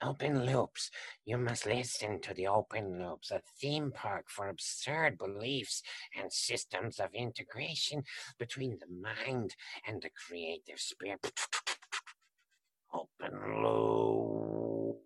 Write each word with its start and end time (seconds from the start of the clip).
Open 0.00 0.46
loops. 0.46 0.92
You 1.24 1.38
must 1.38 1.66
listen 1.66 2.20
to 2.20 2.32
the 2.32 2.46
open 2.46 3.02
loops, 3.02 3.32
a 3.32 3.40
theme 3.60 3.90
park 3.90 4.26
for 4.28 4.48
absurd 4.48 5.18
beliefs 5.18 5.82
and 6.16 6.32
systems 6.32 7.00
of 7.00 7.08
integration 7.14 8.04
between 8.38 8.78
the 8.78 8.86
mind 8.86 9.56
and 9.88 10.00
the 10.00 10.10
creative 10.10 10.78
spirit. 10.78 11.32
Open 12.94 13.62
loops. 13.64 15.00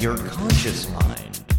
Your 0.00 0.16
conscious 0.16 0.90
mind 0.90 1.55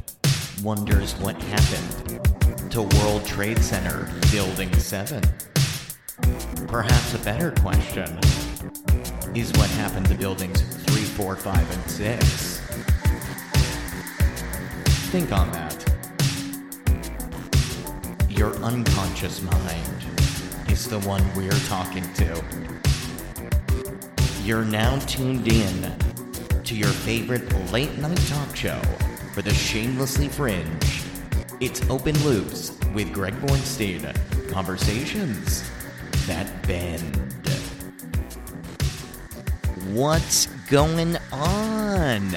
wonders 0.63 1.13
what 1.19 1.35
happened 1.43 2.71
to 2.71 2.81
World 2.81 3.25
Trade 3.25 3.59
Center 3.59 4.09
Building 4.31 4.73
7. 4.73 5.21
Perhaps 6.67 7.13
a 7.13 7.19
better 7.19 7.51
question 7.51 8.19
is 9.35 9.51
what 9.53 9.69
happened 9.71 10.07
to 10.07 10.15
buildings 10.15 10.61
3, 10.61 11.03
4, 11.03 11.35
5, 11.35 11.71
and 11.71 11.91
6. 11.91 12.57
Think 15.11 15.31
on 15.31 15.51
that. 15.51 15.73
Your 18.29 18.55
unconscious 18.57 19.41
mind 19.41 20.05
is 20.69 20.87
the 20.87 20.99
one 21.01 21.23
we're 21.35 21.51
talking 21.67 22.03
to. 22.13 22.43
You're 24.43 24.65
now 24.65 24.97
tuned 24.99 25.47
in 25.47 25.93
to 26.63 26.75
your 26.75 26.89
favorite 26.89 27.71
late 27.71 27.97
night 27.97 28.17
talk 28.27 28.55
show 28.55 28.81
for 29.37 29.43
the 29.43 29.53
shamelessly 29.53 30.27
fringe. 30.27 31.03
It's 31.59 31.87
Open 31.91 32.17
Loops 32.23 32.75
with 32.95 33.13
Greg 33.13 33.35
Bornstein. 33.35 34.11
Conversations 34.49 35.69
that 36.25 36.47
bend. 36.65 37.15
What's 39.93 40.47
going 40.71 41.17
on? 41.31 42.31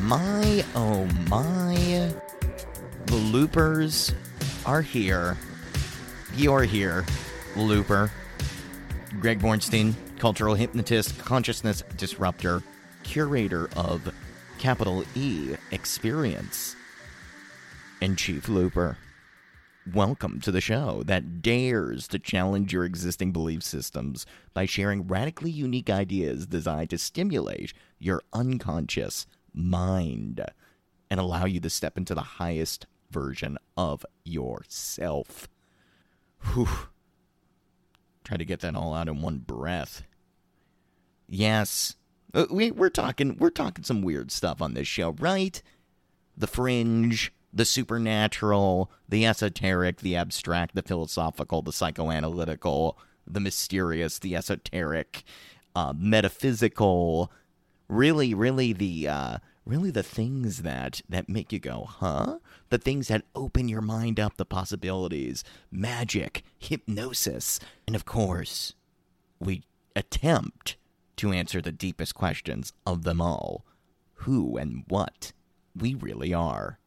My 0.00 0.64
oh 0.74 1.06
my. 1.28 2.14
The 3.04 3.16
loopers 3.16 4.14
are 4.64 4.80
here. 4.80 5.36
You're 6.34 6.62
here, 6.62 7.04
looper. 7.56 8.10
Greg 9.20 9.38
Bornstein, 9.38 9.92
cultural 10.18 10.54
hypnotist, 10.54 11.18
consciousness 11.18 11.82
disruptor, 11.98 12.62
curator 13.02 13.68
of 13.76 14.10
capital 14.58 15.04
E 15.14 15.54
Experience, 15.70 16.74
and 18.02 18.18
Chief 18.18 18.48
Looper. 18.48 18.98
Welcome 19.94 20.40
to 20.40 20.50
the 20.50 20.60
show 20.60 21.04
that 21.04 21.40
dares 21.40 22.08
to 22.08 22.18
challenge 22.18 22.72
your 22.72 22.84
existing 22.84 23.30
belief 23.30 23.62
systems 23.62 24.26
by 24.54 24.66
sharing 24.66 25.06
radically 25.06 25.52
unique 25.52 25.88
ideas 25.88 26.44
designed 26.44 26.90
to 26.90 26.98
stimulate 26.98 27.72
your 28.00 28.20
unconscious 28.32 29.26
mind 29.54 30.44
and 31.08 31.20
allow 31.20 31.44
you 31.44 31.60
to 31.60 31.70
step 31.70 31.96
into 31.96 32.14
the 32.14 32.20
highest 32.20 32.86
version 33.12 33.58
of 33.76 34.04
yourself. 34.24 35.48
Whew. 36.52 36.68
Try 38.24 38.36
to 38.36 38.44
get 38.44 38.60
that 38.60 38.74
all 38.74 38.92
out 38.92 39.08
in 39.08 39.22
one 39.22 39.38
breath. 39.38 40.02
Yes, 41.28 41.94
we, 42.50 42.70
we're 42.70 42.90
talking 42.90 43.36
we're 43.38 43.50
talking 43.50 43.84
some 43.84 44.02
weird 44.02 44.30
stuff 44.30 44.62
on 44.62 44.74
this 44.74 44.88
show, 44.88 45.10
right? 45.18 45.60
The 46.36 46.46
fringe, 46.46 47.32
the 47.52 47.64
supernatural, 47.64 48.90
the 49.08 49.26
esoteric, 49.26 49.98
the 49.98 50.16
abstract, 50.16 50.74
the 50.74 50.82
philosophical, 50.82 51.62
the 51.62 51.70
psychoanalytical, 51.70 52.94
the 53.26 53.40
mysterious, 53.40 54.18
the 54.18 54.36
esoteric, 54.36 55.24
uh, 55.74 55.92
metaphysical. 55.96 57.32
Really, 57.88 58.34
really 58.34 58.72
the 58.72 59.08
uh, 59.08 59.38
really 59.64 59.90
the 59.90 60.02
things 60.02 60.62
that 60.62 61.00
that 61.08 61.28
make 61.28 61.52
you 61.52 61.58
go, 61.58 61.84
huh? 61.88 62.38
The 62.70 62.78
things 62.78 63.08
that 63.08 63.24
open 63.34 63.68
your 63.68 63.80
mind 63.80 64.20
up, 64.20 64.36
the 64.36 64.44
possibilities, 64.44 65.42
magic, 65.70 66.42
hypnosis, 66.58 67.58
and 67.86 67.96
of 67.96 68.04
course, 68.04 68.74
we 69.40 69.62
attempt 69.96 70.76
to 71.18 71.32
answer 71.32 71.60
the 71.60 71.72
deepest 71.72 72.14
questions 72.14 72.72
of 72.86 73.04
them 73.04 73.20
all 73.20 73.64
who 74.22 74.56
and 74.56 74.84
what 74.88 75.32
we 75.76 75.94
really 75.94 76.34
are. 76.34 76.78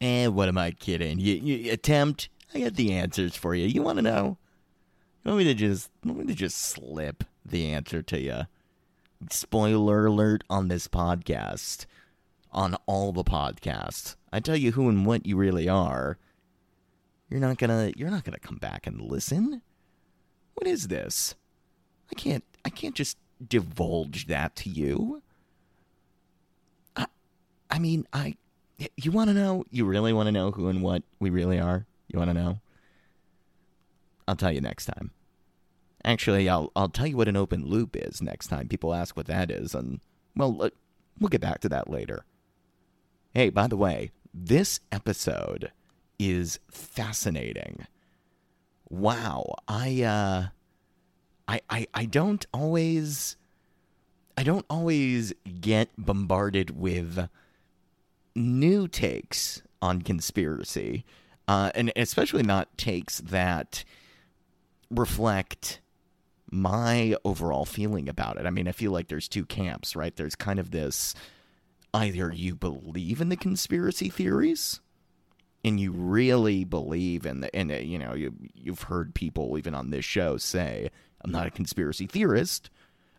Eh, 0.00 0.26
what 0.26 0.48
am 0.48 0.58
I 0.58 0.70
kidding? 0.72 1.18
You, 1.18 1.34
you 1.34 1.72
attempt? 1.72 2.28
I 2.54 2.60
got 2.60 2.74
the 2.74 2.92
answers 2.92 3.34
for 3.34 3.54
you. 3.54 3.66
You 3.66 3.82
want 3.82 3.96
to 3.96 4.02
know? 4.02 4.38
You 5.24 5.32
want 5.32 5.38
me 5.38 5.44
to 5.44 5.54
just 5.54 5.90
want 6.04 6.18
me 6.18 6.26
to 6.26 6.34
just 6.34 6.58
slip 6.58 7.24
the 7.44 7.66
answer 7.66 8.02
to 8.02 8.20
you? 8.20 8.42
Spoiler 9.30 10.06
alert 10.06 10.44
on 10.48 10.68
this 10.68 10.86
podcast, 10.86 11.86
on 12.52 12.76
all 12.86 13.12
the 13.12 13.24
podcasts. 13.24 14.16
I 14.32 14.40
tell 14.40 14.56
you 14.56 14.72
who 14.72 14.88
and 14.88 15.06
what 15.06 15.26
you 15.26 15.36
really 15.36 15.68
are. 15.68 16.18
You're 17.28 17.40
not 17.40 17.58
gonna 17.58 17.92
you're 17.96 18.10
not 18.10 18.24
gonna 18.24 18.38
come 18.38 18.58
back 18.58 18.86
and 18.86 19.00
listen. 19.00 19.62
What 20.54 20.66
is 20.66 20.88
this? 20.88 21.34
I 22.10 22.14
can't 22.14 22.44
I 22.64 22.70
can't 22.70 22.94
just 22.94 23.16
divulge 23.44 24.26
that 24.26 24.56
to 24.56 24.70
you. 24.70 25.22
I, 26.96 27.06
I 27.70 27.78
mean, 27.78 28.06
I. 28.12 28.36
You 28.96 29.10
want 29.10 29.30
to 29.30 29.34
know? 29.34 29.64
You 29.70 29.86
really 29.86 30.12
want 30.12 30.26
to 30.26 30.32
know 30.32 30.50
who 30.50 30.68
and 30.68 30.82
what 30.82 31.02
we 31.18 31.30
really 31.30 31.58
are? 31.58 31.86
You 32.08 32.18
want 32.18 32.30
to 32.30 32.34
know? 32.34 32.60
I'll 34.28 34.36
tell 34.36 34.52
you 34.52 34.60
next 34.60 34.86
time. 34.86 35.12
Actually, 36.04 36.48
I'll 36.48 36.70
I'll 36.76 36.88
tell 36.88 37.06
you 37.06 37.16
what 37.16 37.28
an 37.28 37.36
open 37.36 37.64
loop 37.66 37.96
is 37.96 38.20
next 38.20 38.48
time 38.48 38.68
people 38.68 38.94
ask 38.94 39.16
what 39.16 39.26
that 39.26 39.50
is, 39.50 39.74
and 39.74 40.00
well, 40.36 40.70
we'll 41.18 41.28
get 41.28 41.40
back 41.40 41.60
to 41.60 41.68
that 41.70 41.90
later. 41.90 42.24
Hey, 43.32 43.50
by 43.50 43.66
the 43.66 43.76
way, 43.76 44.12
this 44.32 44.80
episode 44.92 45.72
is 46.18 46.58
fascinating. 46.70 47.86
Wow, 48.88 49.54
I 49.66 50.02
uh 50.02 50.46
I, 51.48 51.60
I, 51.70 51.86
I 51.94 52.04
don't 52.06 52.44
always 52.52 53.36
I 54.36 54.42
don't 54.42 54.66
always 54.68 55.32
get 55.60 55.88
bombarded 55.96 56.78
with 56.78 57.28
new 58.34 58.86
takes 58.86 59.62
on 59.80 60.02
conspiracy, 60.02 61.04
uh, 61.48 61.70
and 61.74 61.90
especially 61.96 62.42
not 62.42 62.76
takes 62.76 63.18
that 63.20 63.84
reflect 64.90 65.80
my 66.50 67.16
overall 67.24 67.64
feeling 67.64 68.08
about 68.08 68.36
it. 68.36 68.46
I 68.46 68.50
mean, 68.50 68.68
I 68.68 68.72
feel 68.72 68.92
like 68.92 69.08
there's 69.08 69.28
two 69.28 69.46
camps, 69.46 69.96
right? 69.96 70.14
There's 70.14 70.36
kind 70.36 70.58
of 70.58 70.70
this 70.70 71.14
either 71.94 72.30
you 72.32 72.54
believe 72.54 73.20
in 73.22 73.30
the 73.30 73.36
conspiracy 73.36 74.10
theories 74.10 74.80
and 75.64 75.80
you 75.80 75.90
really 75.90 76.62
believe 76.64 77.24
in 77.24 77.40
the 77.40 77.56
and 77.56 77.70
you 77.70 77.98
know 77.98 78.12
you 78.12 78.34
you've 78.54 78.82
heard 78.82 79.14
people 79.14 79.56
even 79.56 79.74
on 79.74 79.90
this 79.90 80.04
show 80.04 80.36
say 80.36 80.90
I'm 81.26 81.32
not 81.32 81.48
a 81.48 81.50
conspiracy 81.50 82.06
theorist. 82.06 82.70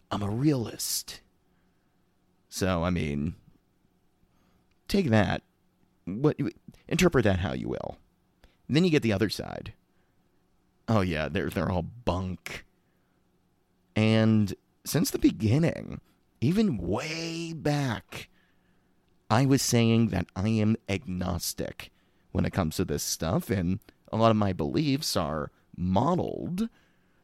I'm 0.10 0.24
a 0.24 0.30
realist. 0.30 1.20
So, 2.48 2.86
I 2.86 2.90
mean, 2.90 3.36
take 4.88 5.10
that. 5.10 5.44
What 6.06 6.38
interpret 6.88 7.26
that 7.26 7.40
how 7.40 7.52
you 7.52 7.68
will. 7.68 7.98
And 8.68 8.78
then 8.78 8.86
you 8.86 8.90
get 8.90 9.04
the 9.04 9.12
other 9.12 9.28
side. 9.28 9.74
Oh 10.88 11.02
yeah, 11.02 11.28
they're 11.28 11.50
they're 11.50 11.70
all 11.70 11.82
bunk. 11.82 12.66
And 13.94 14.56
since 14.86 15.12
the 15.12 15.20
beginning, 15.20 16.00
even 16.40 16.78
way 16.78 17.52
back, 17.52 18.30
I 19.30 19.46
was 19.46 19.62
saying 19.62 20.08
that 20.10 20.28
I 20.34 20.48
am 20.48 20.78
agnostic 20.88 21.92
when 22.32 22.46
it 22.46 22.54
comes 22.54 22.78
to 22.78 22.86
this 22.86 23.04
stuff, 23.04 23.50
and 23.50 23.80
a 24.14 24.16
lot 24.16 24.32
of 24.32 24.38
my 24.38 24.54
beliefs 24.54 25.18
are 25.18 25.52
modeled 25.76 26.70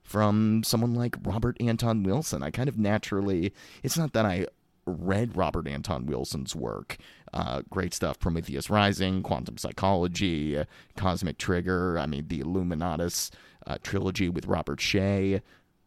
from 0.04 0.64
someone 0.64 0.94
like 0.94 1.16
Robert 1.24 1.58
Anton 1.60 2.04
Wilson. 2.04 2.44
I 2.44 2.52
kind 2.52 2.70
of 2.70 2.78
naturally, 2.78 3.54
it's 3.82 3.98
not 3.98 4.14
that 4.14 4.26
I 4.26 4.48
read 4.86 5.38
Robert 5.38 5.68
Anton 5.68 6.06
Wilson's 6.06 6.56
work. 6.56 6.98
Uh, 7.34 7.62
great 7.70 7.94
stuff 7.94 8.20
Prometheus 8.20 8.70
Rising, 8.70 9.24
Quantum 9.24 9.58
Psychology, 9.58 10.62
Cosmic 10.96 11.38
Trigger, 11.38 11.98
I 11.98 12.06
mean, 12.06 12.28
the 12.28 12.42
Illuminatus 12.42 13.32
uh, 13.66 13.78
trilogy 13.82 14.30
with 14.30 14.46
Robert 14.46 14.82
Shea. 14.82 15.42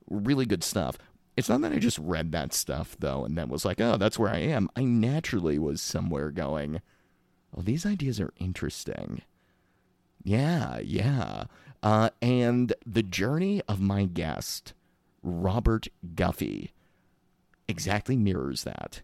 really 0.08 0.46
good 0.46 0.64
stuff. 0.64 0.98
It's 1.36 1.48
not 1.48 1.60
that 1.60 1.72
I 1.72 1.78
just 1.78 1.98
read 1.98 2.32
that 2.32 2.54
stuff 2.54 2.96
though 2.98 3.24
and 3.24 3.36
then 3.36 3.48
was 3.48 3.64
like, 3.64 3.80
oh, 3.80 3.96
that's 3.98 4.18
where 4.18 4.30
I 4.30 4.38
am. 4.38 4.70
I 4.74 4.84
naturally 4.84 5.58
was 5.58 5.82
somewhere 5.82 6.30
going, 6.30 6.80
oh, 7.56 7.60
these 7.60 7.84
ideas 7.84 8.18
are 8.20 8.32
interesting. 8.38 9.22
Yeah, 10.24 10.78
yeah. 10.78 11.44
Uh, 11.86 12.10
and 12.20 12.74
the 12.84 13.04
journey 13.04 13.62
of 13.68 13.80
my 13.80 14.06
guest, 14.06 14.74
Robert 15.22 15.86
Guffey, 16.16 16.72
exactly 17.68 18.16
mirrors 18.16 18.64
that. 18.64 19.02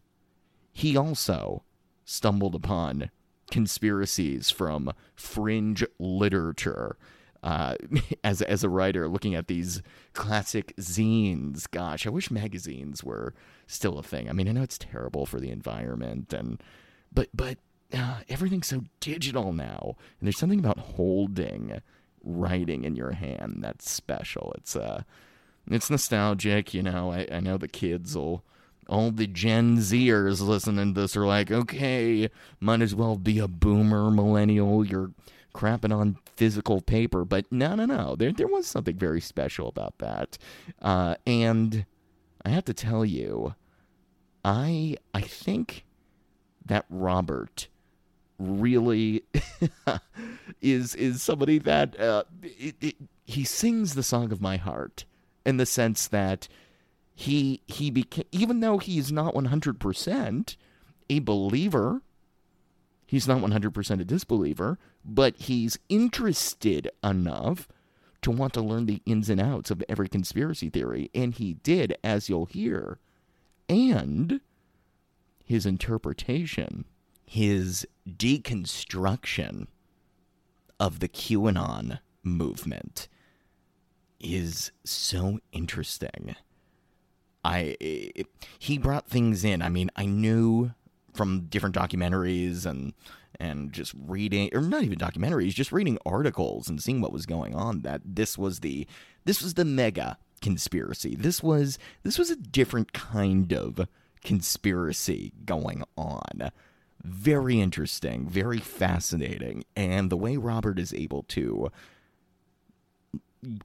He 0.73 0.96
also 0.96 1.62
stumbled 2.05 2.56
upon 2.56 3.12
conspiracies 3.52 4.50
from 4.50 4.93
fringe 5.14 5.84
literature 6.00 6.96
uh, 7.44 7.76
as 8.25 8.43
as 8.43 8.64
a 8.64 8.69
writer, 8.69 9.06
looking 9.06 9.37
at 9.37 9.46
these 9.46 9.81
classic 10.12 10.75
zines. 10.81 11.70
Gosh, 11.70 12.05
I 12.05 12.11
wish 12.11 12.32
magazines 12.32 13.05
were 13.05 13.32
still 13.69 13.96
a 13.96 14.02
thing. 14.02 14.29
I 14.29 14.32
mean, 14.32 14.49
I 14.49 14.52
know 14.52 14.62
it's 14.62 14.76
terrible 14.76 15.25
for 15.25 15.38
the 15.38 15.52
environment, 15.52 16.32
and 16.32 16.61
but 17.14 17.29
but 17.32 17.58
uh, 17.94 18.23
everything's 18.29 18.67
so 18.67 18.82
digital 18.99 19.52
now, 19.52 19.94
and 20.19 20.26
there's 20.26 20.37
something 20.37 20.58
about 20.58 20.79
holding 20.79 21.81
writing 22.24 22.84
in 22.84 22.96
your 22.96 23.12
hand 23.12 23.58
that's 23.60 23.90
special. 23.90 24.52
It's 24.58 24.76
uh, 24.76 25.02
it's 25.70 25.90
nostalgic, 25.90 26.74
you 26.74 26.82
know. 26.82 27.12
I, 27.12 27.26
I 27.30 27.40
know 27.40 27.56
the 27.56 27.69
kids 27.69 28.16
will 28.16 28.44
all 28.88 29.10
the 29.10 29.26
Gen 29.26 29.78
Zers 29.78 30.40
listening 30.40 30.94
to 30.94 31.00
this 31.00 31.16
are 31.16 31.26
like, 31.26 31.50
okay, 31.50 32.28
might 32.60 32.82
as 32.82 32.94
well 32.94 33.16
be 33.16 33.38
a 33.38 33.48
boomer 33.48 34.10
millennial. 34.10 34.84
You're 34.84 35.12
crapping 35.54 35.96
on 35.96 36.19
physical 36.36 36.80
paper, 36.80 37.24
but 37.24 37.50
no, 37.50 37.74
no, 37.74 37.86
no. 37.86 38.16
There, 38.16 38.32
there 38.32 38.46
was 38.46 38.66
something 38.66 38.96
very 38.96 39.20
special 39.20 39.69
about 39.69 39.98
that, 39.98 40.38
uh, 40.80 41.14
and 41.26 41.86
I 42.44 42.50
have 42.50 42.64
to 42.66 42.74
tell 42.74 43.04
you, 43.04 43.54
I, 44.44 44.96
I 45.14 45.20
think 45.20 45.84
that 46.64 46.84
Robert 46.90 47.69
really 48.42 49.24
is 50.60 50.94
is 50.94 51.22
somebody 51.22 51.58
that 51.58 51.98
uh, 51.98 52.24
it, 52.42 52.76
it, 52.80 52.96
he 53.24 53.44
sings 53.44 53.94
the 53.94 54.02
song 54.02 54.32
of 54.32 54.40
my 54.40 54.56
heart 54.56 55.04
in 55.44 55.56
the 55.56 55.66
sense 55.66 56.08
that 56.08 56.48
he 57.14 57.62
he 57.66 57.90
became 57.90 58.24
even 58.32 58.60
though 58.60 58.78
he 58.78 58.98
is 58.98 59.12
not 59.12 59.34
100% 59.34 60.56
a 61.10 61.18
believer 61.20 62.02
he's 63.06 63.28
not 63.28 63.40
100% 63.40 64.00
a 64.00 64.04
disbeliever 64.04 64.78
but 65.04 65.36
he's 65.36 65.78
interested 65.88 66.90
enough 67.02 67.68
to 68.22 68.30
want 68.30 68.52
to 68.54 68.60
learn 68.60 68.86
the 68.86 69.02
ins 69.04 69.28
and 69.28 69.40
outs 69.40 69.70
of 69.70 69.82
every 69.88 70.08
conspiracy 70.08 70.68
theory 70.70 71.10
and 71.14 71.34
he 71.34 71.54
did 71.54 71.96
as 72.02 72.28
you'll 72.28 72.46
hear 72.46 72.98
and 73.68 74.40
his 75.44 75.66
interpretation 75.66 76.84
his 77.32 77.87
deconstruction 78.06 79.67
of 80.79 80.99
the 80.99 81.08
QAnon 81.08 81.99
movement 82.23 83.08
is 84.20 84.70
so 84.84 85.38
interesting. 85.50 86.37
I 87.43 87.75
it, 87.81 88.26
he 88.58 88.76
brought 88.76 89.08
things 89.08 89.44
in. 89.44 89.62
I 89.62 89.70
mean, 89.70 89.90
I 89.96 90.05
knew 90.05 90.73
from 91.14 91.46
different 91.46 91.75
documentaries 91.75 92.67
and 92.67 92.93
and 93.40 93.73
just 93.73 93.94
reading 93.99 94.50
or 94.52 94.61
not 94.61 94.82
even 94.82 94.99
documentaries, 94.99 95.55
just 95.55 95.73
reading 95.73 95.96
articles 96.05 96.69
and 96.69 96.82
seeing 96.82 97.00
what 97.00 97.14
was 97.14 97.25
going 97.25 97.55
on 97.55 97.81
that 97.81 98.02
this 98.05 98.37
was 98.37 98.61
the 98.61 98.87
this 99.25 99.40
was 99.40 99.55
the 99.55 99.64
mega 99.64 100.19
conspiracy. 100.43 101.17
This 101.17 101.43
was 101.43 101.79
this 102.02 102.19
was 102.19 102.29
a 102.29 102.37
different 102.37 102.93
kind 102.93 103.55
of 103.55 103.88
conspiracy 104.23 105.32
going 105.46 105.82
on 105.96 106.52
very 107.02 107.60
interesting, 107.60 108.28
very 108.28 108.58
fascinating, 108.58 109.64
and 109.76 110.10
the 110.10 110.16
way 110.16 110.37
Robert 110.37 110.78
is 110.78 110.94
able 110.94 111.25
to 111.25 111.70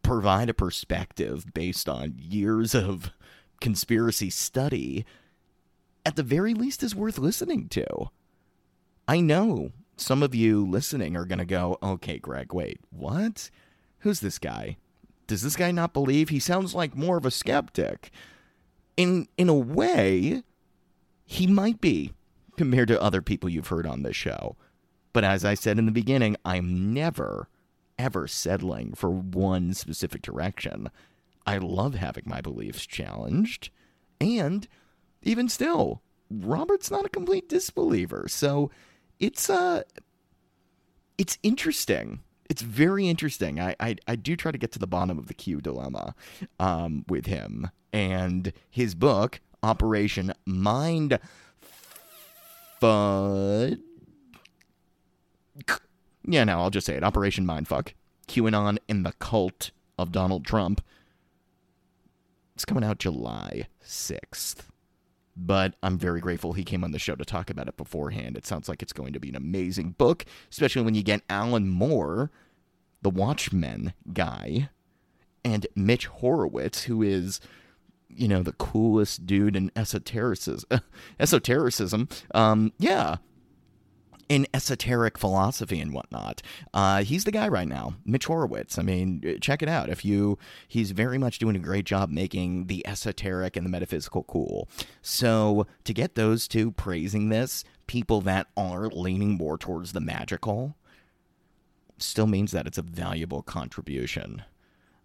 provide 0.01 0.50
a 0.50 0.54
perspective 0.54 1.45
based 1.54 1.88
on 1.88 2.16
years 2.18 2.74
of 2.74 3.12
conspiracy 3.62 4.30
study, 4.30 5.06
at 6.06 6.16
the 6.16 6.24
very 6.24 6.54
least, 6.54 6.84
is 6.84 6.95
worth 6.95 7.19
listening 7.19 7.69
to. 7.69 8.10
I 9.07 9.19
know 9.19 9.72
some 9.95 10.24
of 10.24 10.36
you 10.36 10.66
listening 10.66 11.16
are 11.16 11.25
going 11.25 11.40
to 11.40 11.45
go, 11.45 11.78
okay, 11.81 12.18
Greg, 12.18 12.54
wait, 12.54 12.80
what? 12.90 13.50
Who's 14.00 14.19
this 14.19 14.40
guy? 14.40 14.78
Does 15.28 15.42
this 15.42 15.56
guy 15.56 15.72
not 15.72 15.94
believe? 15.94 16.30
He 16.30 16.40
sounds 16.40 16.74
like 16.74 16.95
more 16.95 17.18
of 17.18 17.25
a 17.25 17.31
skeptic. 17.31 18.12
In 18.95 19.28
in 19.38 19.50
a 19.50 19.54
way, 19.54 20.44
he 21.25 21.45
might 21.45 21.81
be 21.81 22.13
compared 22.57 22.88
to 22.89 23.01
other 23.01 23.21
people 23.21 23.50
you've 23.50 23.68
heard 23.68 23.88
on 23.88 24.04
this 24.04 24.15
show. 24.15 24.57
But 25.13 25.24
as 25.24 25.45
I 25.45 25.54
said 25.54 25.80
in 25.80 25.86
the 25.86 25.92
beginning, 25.92 26.36
I'm 26.44 26.94
never, 26.94 27.48
ever 27.98 28.27
settling 28.27 28.94
for 28.94 29.09
one 29.09 29.74
specific 29.74 30.21
direction. 30.21 30.89
I 31.45 31.57
love 31.57 31.95
having 31.95 32.24
my 32.25 32.42
beliefs 32.42 32.86
challenged. 32.86 33.69
And 34.19 34.68
even 35.24 35.48
still, 35.50 36.01
Robert's 36.30 36.92
not 36.92 37.06
a 37.06 37.09
complete 37.09 37.48
disbeliever. 37.48 38.27
So 38.27 38.69
it's 39.19 39.50
uh 39.50 39.83
it's 41.18 41.38
interesting. 41.42 42.19
It's 42.50 42.62
very 42.62 43.07
interesting. 43.07 43.59
I, 43.59 43.75
I, 43.80 43.95
I 44.07 44.15
do 44.15 44.36
try 44.36 44.51
to 44.51 44.57
get 44.57 44.71
to 44.74 44.80
the 44.80 44.88
bottom 44.88 45.18
of 45.18 45.27
the 45.27 45.33
Q 45.33 45.59
dilemma 45.59 46.15
um, 46.59 47.04
with 47.07 47.25
him 47.25 47.71
and 47.92 48.54
his 48.69 48.94
book, 48.94 49.42
Operation 49.63 50.33
Mind 50.45 51.19
Yeah, 56.29 56.44
no, 56.44 56.59
I'll 56.59 56.69
just 56.69 56.85
say 56.85 56.95
it. 56.95 57.03
Operation 57.03 57.45
Mindfuck. 57.45 57.94
QAnon 58.27 58.77
and 58.89 59.06
the 59.06 59.13
cult 59.13 59.71
of 59.97 60.12
Donald 60.12 60.45
Trump. 60.45 60.81
It's 62.56 62.65
coming 62.65 62.83
out 62.83 63.00
July 63.00 63.68
6th. 63.83 64.63
But 65.35 65.75
I'm 65.83 65.97
very 65.97 66.19
grateful 66.19 66.53
he 66.53 66.63
came 66.63 66.83
on 66.83 66.91
the 66.91 67.00
show 67.00 67.15
to 67.15 67.24
talk 67.24 67.50
about 67.50 67.68
it 67.68 67.77
beforehand. 67.77 68.35
It 68.35 68.45
sounds 68.45 68.68
like 68.68 68.81
it's 68.81 68.94
going 68.94 69.13
to 69.13 69.19
be 69.19 69.30
an 69.30 69.35
amazing 69.35 69.91
book, 69.91 70.25
especially 70.51 70.81
when 70.81 70.95
you 70.95 71.03
get 71.03 71.21
Alan 71.30 71.69
Moore, 71.69 72.31
the 73.03 73.12
Watchmen 73.12 73.94
guy, 74.12 74.69
and 75.45 75.68
Mitch 75.75 76.07
Horowitz, 76.07 76.83
who 76.83 77.04
is 77.04 77.40
you 78.09 78.28
know, 78.28 78.44
the 78.44 78.54
coolest 78.54 79.26
dude 79.26 79.56
in 79.56 79.71
esotericism. 79.76 80.81
esotericism. 81.19 82.07
Um, 82.33 82.73
yeah. 82.80 83.18
In 84.30 84.45
esoteric 84.54 85.18
philosophy 85.18 85.80
and 85.80 85.94
whatnot, 85.94 86.42
uh, 86.73 87.04
he's 87.04 87.23
the 87.23 87.31
guy 87.31 87.47
right 87.47 87.68
now, 87.68 87.94
Mitch 88.06 88.26
Horowitz. 88.26 88.78
I 88.78 88.81
mean, 88.81 89.40
check 89.40 89.64
it 89.64 89.69
out. 89.69 89.90
If 89.90 90.04
you, 90.04 90.37
he's 90.68 90.92
very 90.92 91.18
much 91.18 91.40
doing 91.40 91.56
a 91.56 91.59
great 91.59 91.85
job 91.85 92.09
making 92.09 92.66
the 92.66 92.85
esoteric 92.85 93.56
and 93.56 93.66
the 93.66 93.69
metaphysical 93.69 94.23
cool. 94.23 94.68
So 95.02 95.66
to 95.85 95.94
get 95.94 96.16
those 96.16 96.45
two 96.49 96.71
praising 96.71 97.30
this, 97.30 97.64
people 97.87 98.19
that 98.21 98.47
are 98.57 98.90
leaning 98.90 99.37
more 99.37 99.57
towards 99.57 99.94
the 99.94 100.02
magical, 100.02 100.76
still 101.97 102.28
means 102.28 102.52
that 102.52 102.68
it's 102.68 102.78
a 102.78 102.83
valuable 102.83 103.42
contribution. 103.42 104.44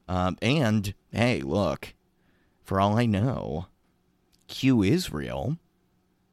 Um, 0.09 0.37
and 0.42 0.94
hey, 1.12 1.40
look, 1.40 1.94
for 2.64 2.81
all 2.81 2.99
I 2.99 3.07
know, 3.07 3.66
Q 4.49 4.83
is 4.83 5.12
real. 5.12 5.59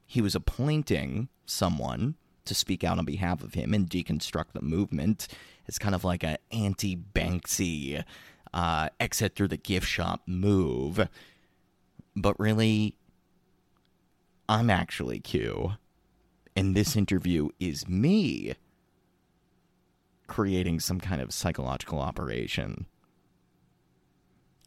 He 0.05 0.21
was 0.21 0.36
appointing 0.36 1.29
someone 1.45 2.15
to 2.45 2.55
speak 2.55 2.83
out 2.83 2.98
on 2.98 3.05
behalf 3.05 3.43
of 3.43 3.53
him 3.53 3.74
and 3.74 3.89
deconstruct 3.89 4.53
the 4.53 4.62
movement. 4.62 5.27
It's 5.67 5.79
kind 5.79 5.95
of 5.95 6.03
like 6.03 6.24
an 6.24 6.38
anti 6.51 6.95
Banksy 6.95 8.03
uh, 8.53 8.89
exit 9.00 9.36
through 9.36 9.50
the 9.50 9.57
gift 9.57 9.88
shop 9.88 10.21
move. 10.25 11.07
But 12.15 12.39
really, 12.39 12.95
I'm 14.48 14.69
actually 14.69 15.19
Q. 15.19 15.74
And 16.55 16.75
this 16.75 16.95
interview 16.95 17.50
is 17.59 17.88
me 17.88 18.55
creating 20.27 20.79
some 20.79 21.00
kind 21.00 21.21
of 21.21 21.33
psychological 21.33 22.00
operation. 22.00 22.86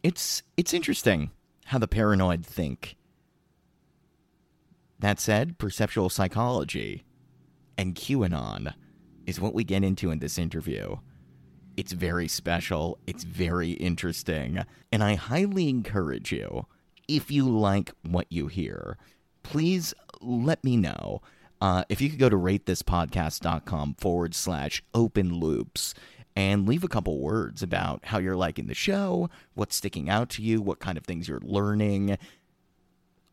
It's 0.03 0.43
it's 0.57 0.73
interesting 0.73 1.31
how 1.67 1.79
the 1.79 1.89
paranoid 1.89 2.45
think. 2.45 2.97
That 4.99 5.19
said, 5.19 5.59
perceptual 5.59 6.11
psychology 6.11 7.05
and 7.77 7.95
QAnon 7.95 8.75
is 9.27 9.41
what 9.41 9.55
we 9.55 9.65
get 9.65 9.85
into 9.85 10.11
in 10.11 10.19
this 10.19 10.39
interview. 10.39 10.97
It's 11.77 11.93
very 11.93 12.29
special, 12.29 12.99
it's 13.07 13.25
very 13.25 13.73
interesting, 13.73 14.63
and 14.93 15.03
I 15.03 15.15
highly 15.15 15.69
encourage 15.69 16.31
you, 16.31 16.67
if 17.09 17.31
you 17.31 17.49
like 17.49 17.93
what 18.03 18.27
you 18.31 18.47
hear, 18.47 18.99
please 19.43 19.95
let 20.21 20.63
me 20.63 20.77
know. 20.77 21.23
Uh, 21.61 21.85
if 21.89 22.01
you 22.01 22.11
could 22.11 22.19
go 22.19 22.29
to 22.29 22.37
ratethispodcast.com 22.37 23.95
forward 23.95 24.35
slash 24.35 24.83
open 24.95 25.35
loops 25.35 25.95
and 26.35 26.67
leave 26.67 26.85
a 26.85 26.89
couple 26.89 27.19
words 27.19 27.63
about 27.63 28.01
how 28.05 28.19
you're 28.19 28.37
liking 28.37 28.67
the 28.67 28.75
show, 28.75 29.29
what's 29.55 29.77
sticking 29.77 30.09
out 30.09 30.31
to 30.31 30.43
you, 30.43 30.63
what 30.63 30.79
kind 30.79 30.97
of 30.97 31.05
things 31.05 31.29
you're 31.29 31.41
learning. 31.43 32.17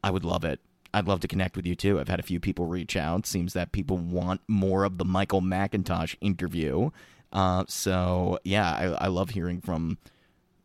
I 0.03 0.11
would 0.11 0.25
love 0.25 0.43
it. 0.43 0.59
I'd 0.93 1.07
love 1.07 1.19
to 1.21 1.27
connect 1.27 1.55
with 1.55 1.65
you 1.65 1.75
too. 1.75 1.99
I've 1.99 2.07
had 2.07 2.19
a 2.19 2.23
few 2.23 2.39
people 2.39 2.65
reach 2.65 2.95
out. 2.95 3.25
Seems 3.25 3.53
that 3.53 3.71
people 3.71 3.97
want 3.97 4.41
more 4.47 4.83
of 4.83 4.97
the 4.97 5.05
Michael 5.05 5.41
McIntosh 5.41 6.15
interview. 6.19 6.89
Uh, 7.31 7.63
so 7.67 8.39
yeah, 8.43 8.71
I, 8.71 9.05
I 9.05 9.07
love 9.07 9.31
hearing 9.31 9.61
from 9.61 9.97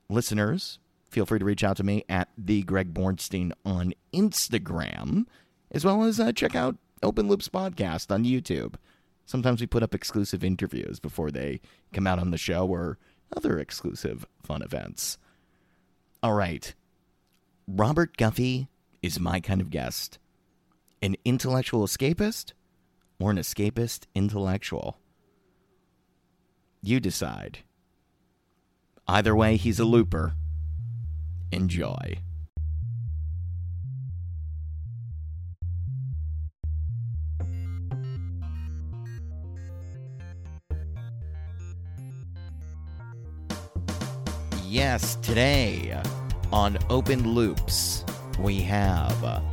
listeners. 0.08 0.78
Feel 1.10 1.26
free 1.26 1.38
to 1.38 1.44
reach 1.44 1.62
out 1.62 1.76
to 1.76 1.84
me 1.84 2.04
at 2.08 2.28
the 2.36 2.62
Greg 2.62 2.92
Bornstein 2.94 3.52
on 3.64 3.92
Instagram, 4.12 5.26
as 5.70 5.84
well 5.84 6.02
as 6.02 6.18
uh, 6.18 6.32
check 6.32 6.56
out 6.56 6.76
Open 7.02 7.28
Loops 7.28 7.48
podcast 7.48 8.10
on 8.10 8.24
YouTube. 8.24 8.74
Sometimes 9.26 9.61
we 9.61 9.66
put 9.66 9.83
up 9.83 9.95
exclusive 9.95 10.45
interviews 10.45 11.00
before 11.00 11.31
they 11.31 11.61
come 11.93 12.07
out 12.07 12.19
on 12.19 12.31
the 12.31 12.38
show 12.38 12.66
or 12.66 12.99
other 13.35 13.59
exclusive 13.59 14.26
fun 14.43 14.62
events. 14.62 15.19
All 16.23 16.35
right. 16.35 16.75
Robert 17.66 18.16
Guffey 18.16 18.69
is 19.02 19.19
my 19.19 19.40
kind 19.40 19.61
of 19.61 19.71
guest. 19.71 20.19
An 21.02 21.16
intellectual 21.25 21.87
escapist 21.87 22.52
or 23.19 23.31
an 23.31 23.38
escapist 23.38 24.07
intellectual? 24.14 24.99
You 26.83 27.00
decide. 27.00 27.61
Either 29.07 29.35
way, 29.35 29.57
he's 29.57 29.81
a 29.81 29.85
looper. 29.85 30.35
Enjoy. 31.50 32.19
Yes, 44.75 45.14
today 45.23 45.97
on 46.52 46.78
Open 46.90 47.33
Loops, 47.33 48.04
we 48.40 48.61
have 48.62 49.45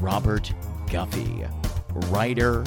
Robert 0.00 0.52
Guffey, 0.90 1.46
writer, 2.10 2.64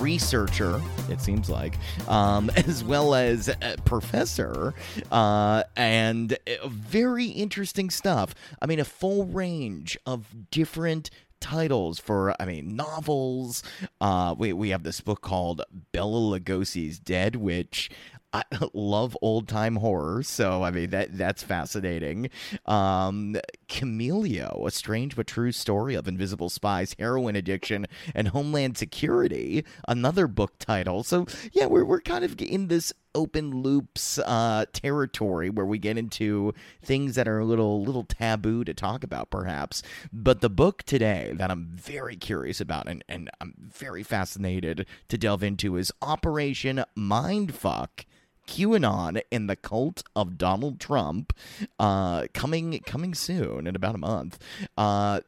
researcher, 0.00 0.82
it 1.08 1.20
seems 1.20 1.48
like, 1.48 1.78
um, 2.08 2.50
as 2.56 2.82
well 2.82 3.14
as 3.14 3.54
professor, 3.84 4.74
uh, 5.12 5.62
and 5.76 6.32
uh, 6.32 6.66
very 6.66 7.26
interesting 7.26 7.88
stuff. 7.88 8.34
I 8.60 8.66
mean, 8.66 8.80
a 8.80 8.84
full 8.84 9.24
range 9.24 9.96
of 10.06 10.50
different 10.50 11.08
titles 11.44 11.98
for 11.98 12.34
I 12.40 12.46
mean 12.46 12.74
novels. 12.74 13.62
Uh, 14.00 14.34
we 14.36 14.54
we 14.54 14.70
have 14.70 14.82
this 14.82 15.02
book 15.02 15.20
called 15.20 15.62
Bela 15.92 16.40
Lugosi's 16.40 16.98
Dead, 16.98 17.36
which 17.36 17.90
I 18.34 18.42
love 18.74 19.16
old 19.22 19.46
time 19.48 19.76
horror, 19.76 20.22
so 20.24 20.64
I 20.64 20.70
mean 20.72 20.90
that 20.90 21.16
that's 21.16 21.42
fascinating. 21.42 22.30
Um, 22.66 23.36
Chameleo, 23.68 24.66
a 24.66 24.70
strange 24.72 25.14
but 25.14 25.28
true 25.28 25.52
story 25.52 25.94
of 25.94 26.08
invisible 26.08 26.50
spies, 26.50 26.96
heroin 26.98 27.36
addiction, 27.36 27.86
and 28.14 28.28
homeland 28.28 28.76
security. 28.76 29.64
Another 29.86 30.26
book 30.26 30.58
title. 30.58 31.04
So 31.04 31.26
yeah, 31.52 31.66
we're 31.66 31.84
we're 31.84 32.00
kind 32.00 32.24
of 32.24 32.40
in 32.40 32.66
this 32.66 32.92
open 33.14 33.62
loops 33.62 34.18
uh, 34.18 34.64
territory 34.72 35.48
where 35.48 35.64
we 35.64 35.78
get 35.78 35.96
into 35.96 36.52
things 36.82 37.14
that 37.14 37.28
are 37.28 37.38
a 37.38 37.44
little 37.44 37.84
little 37.84 38.02
taboo 38.02 38.64
to 38.64 38.74
talk 38.74 39.04
about, 39.04 39.30
perhaps. 39.30 39.80
But 40.12 40.40
the 40.40 40.50
book 40.50 40.82
today 40.82 41.32
that 41.36 41.52
I'm 41.52 41.68
very 41.76 42.16
curious 42.16 42.60
about 42.60 42.88
and, 42.88 43.04
and 43.08 43.30
I'm 43.40 43.54
very 43.60 44.02
fascinated 44.02 44.86
to 45.08 45.16
delve 45.16 45.44
into 45.44 45.76
is 45.76 45.92
Operation 46.02 46.82
Mindfuck 46.98 48.04
QAnon 48.46 49.22
and 49.30 49.48
the 49.48 49.56
cult 49.56 50.02
of 50.14 50.38
Donald 50.38 50.80
Trump, 50.80 51.32
uh, 51.78 52.26
coming 52.32 52.80
coming 52.86 53.14
soon 53.14 53.66
in 53.66 53.76
about 53.76 53.94
a 53.94 53.98
month, 53.98 54.38
uh, 54.76 55.20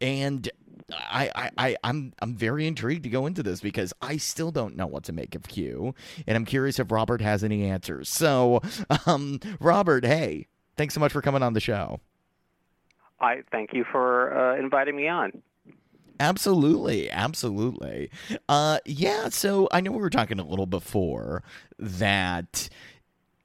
and. 0.00 0.50
I, 0.94 1.30
I, 1.34 1.50
I, 1.56 1.76
I'm 1.84 2.12
I'm 2.20 2.34
very 2.34 2.66
intrigued 2.66 3.04
to 3.04 3.08
go 3.08 3.24
into 3.24 3.42
this 3.42 3.60
because 3.60 3.94
I 4.02 4.18
still 4.18 4.50
don't 4.50 4.76
know 4.76 4.86
what 4.86 5.04
to 5.04 5.12
make 5.12 5.34
of 5.34 5.44
Q, 5.44 5.94
and 6.26 6.36
I'm 6.36 6.44
curious 6.44 6.78
if 6.78 6.90
Robert 6.90 7.22
has 7.22 7.42
any 7.42 7.64
answers. 7.64 8.10
So, 8.10 8.60
um, 9.06 9.40
Robert, 9.58 10.04
hey, 10.04 10.48
thanks 10.76 10.92
so 10.92 11.00
much 11.00 11.12
for 11.12 11.22
coming 11.22 11.42
on 11.42 11.54
the 11.54 11.60
show. 11.60 12.00
I 13.20 13.42
thank 13.50 13.72
you 13.72 13.84
for 13.90 14.36
uh, 14.36 14.58
inviting 14.58 14.96
me 14.96 15.08
on. 15.08 15.40
Absolutely, 16.22 17.10
absolutely. 17.10 18.08
Uh, 18.48 18.78
yeah. 18.84 19.28
So 19.28 19.68
I 19.72 19.80
know 19.80 19.90
we 19.90 19.98
were 19.98 20.08
talking 20.08 20.38
a 20.38 20.46
little 20.46 20.66
before 20.66 21.42
that 21.80 22.68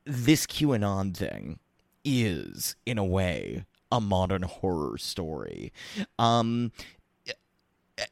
this 0.06 0.46
QAnon 0.46 1.18
thing 1.18 1.58
is, 2.06 2.76
in 2.86 3.00
a 3.00 3.04
way, 3.04 3.66
a 3.92 4.00
modern 4.00 4.44
horror 4.44 5.00
story. 5.00 5.74
Um, 6.20 6.72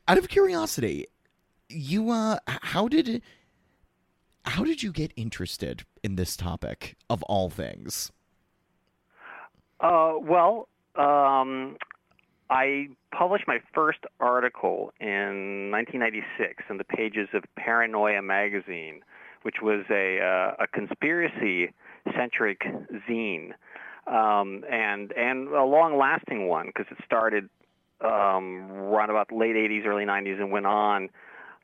out 0.08 0.18
of 0.18 0.30
curiosity, 0.30 1.06
you 1.70 2.10
uh, 2.10 2.40
how 2.48 2.88
did 2.88 3.22
how 4.46 4.64
did 4.64 4.82
you 4.82 4.92
get 4.92 5.14
interested 5.16 5.86
in 6.04 6.16
this 6.16 6.36
topic 6.36 6.96
of 7.08 7.22
all 7.24 7.52
things? 7.52 8.12
Uh, 9.80 10.14
well, 10.20 10.70
um, 10.96 11.78
I 12.50 12.90
published 13.12 13.48
my 13.48 13.60
first 13.74 14.00
article 14.20 14.94
in 15.00 15.72
1996 15.72 16.64
in 16.70 16.78
the 16.78 16.84
pages 16.84 17.28
of 17.34 17.44
Paranoia 17.56 18.22
magazine, 18.22 19.02
which 19.42 19.62
was 19.62 19.84
a, 19.90 20.20
uh, 20.22 20.56
a 20.64 20.68
conspiracy-centric 20.68 22.62
zine, 23.10 23.54
um, 24.08 24.64
and 24.72 25.12
and 25.14 25.48
a 25.48 25.64
long-lasting 25.64 26.48
one 26.48 26.68
because 26.68 26.86
it 26.92 26.98
started 27.04 27.50
um, 28.02 28.72
around 28.72 29.10
about 29.10 29.32
late 29.32 29.56
80s, 29.56 29.86
early 29.86 30.06
90s, 30.06 30.40
and 30.40 30.52
went 30.52 30.68
on 30.68 31.10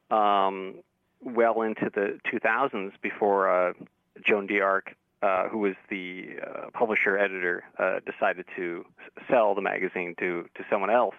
um, 0.10 0.76
well 1.22 1.62
into 1.62 1.92
the 1.94 2.20
2000s 2.34 2.94
before 3.02 3.70
uh, 3.70 3.74
Joan 4.26 4.48
d'Arc 4.48 4.96
uh, 5.22 5.48
who 5.50 5.60
was 5.60 5.76
the 5.90 6.38
uh, 6.42 6.70
publisher 6.74 7.18
editor, 7.18 7.64
uh, 7.78 8.00
decided 8.12 8.46
to 8.56 8.86
sell 9.30 9.54
the 9.56 9.62
magazine 9.62 10.16
to 10.20 10.46
to 10.56 10.64
someone 10.70 10.90
else. 10.90 11.16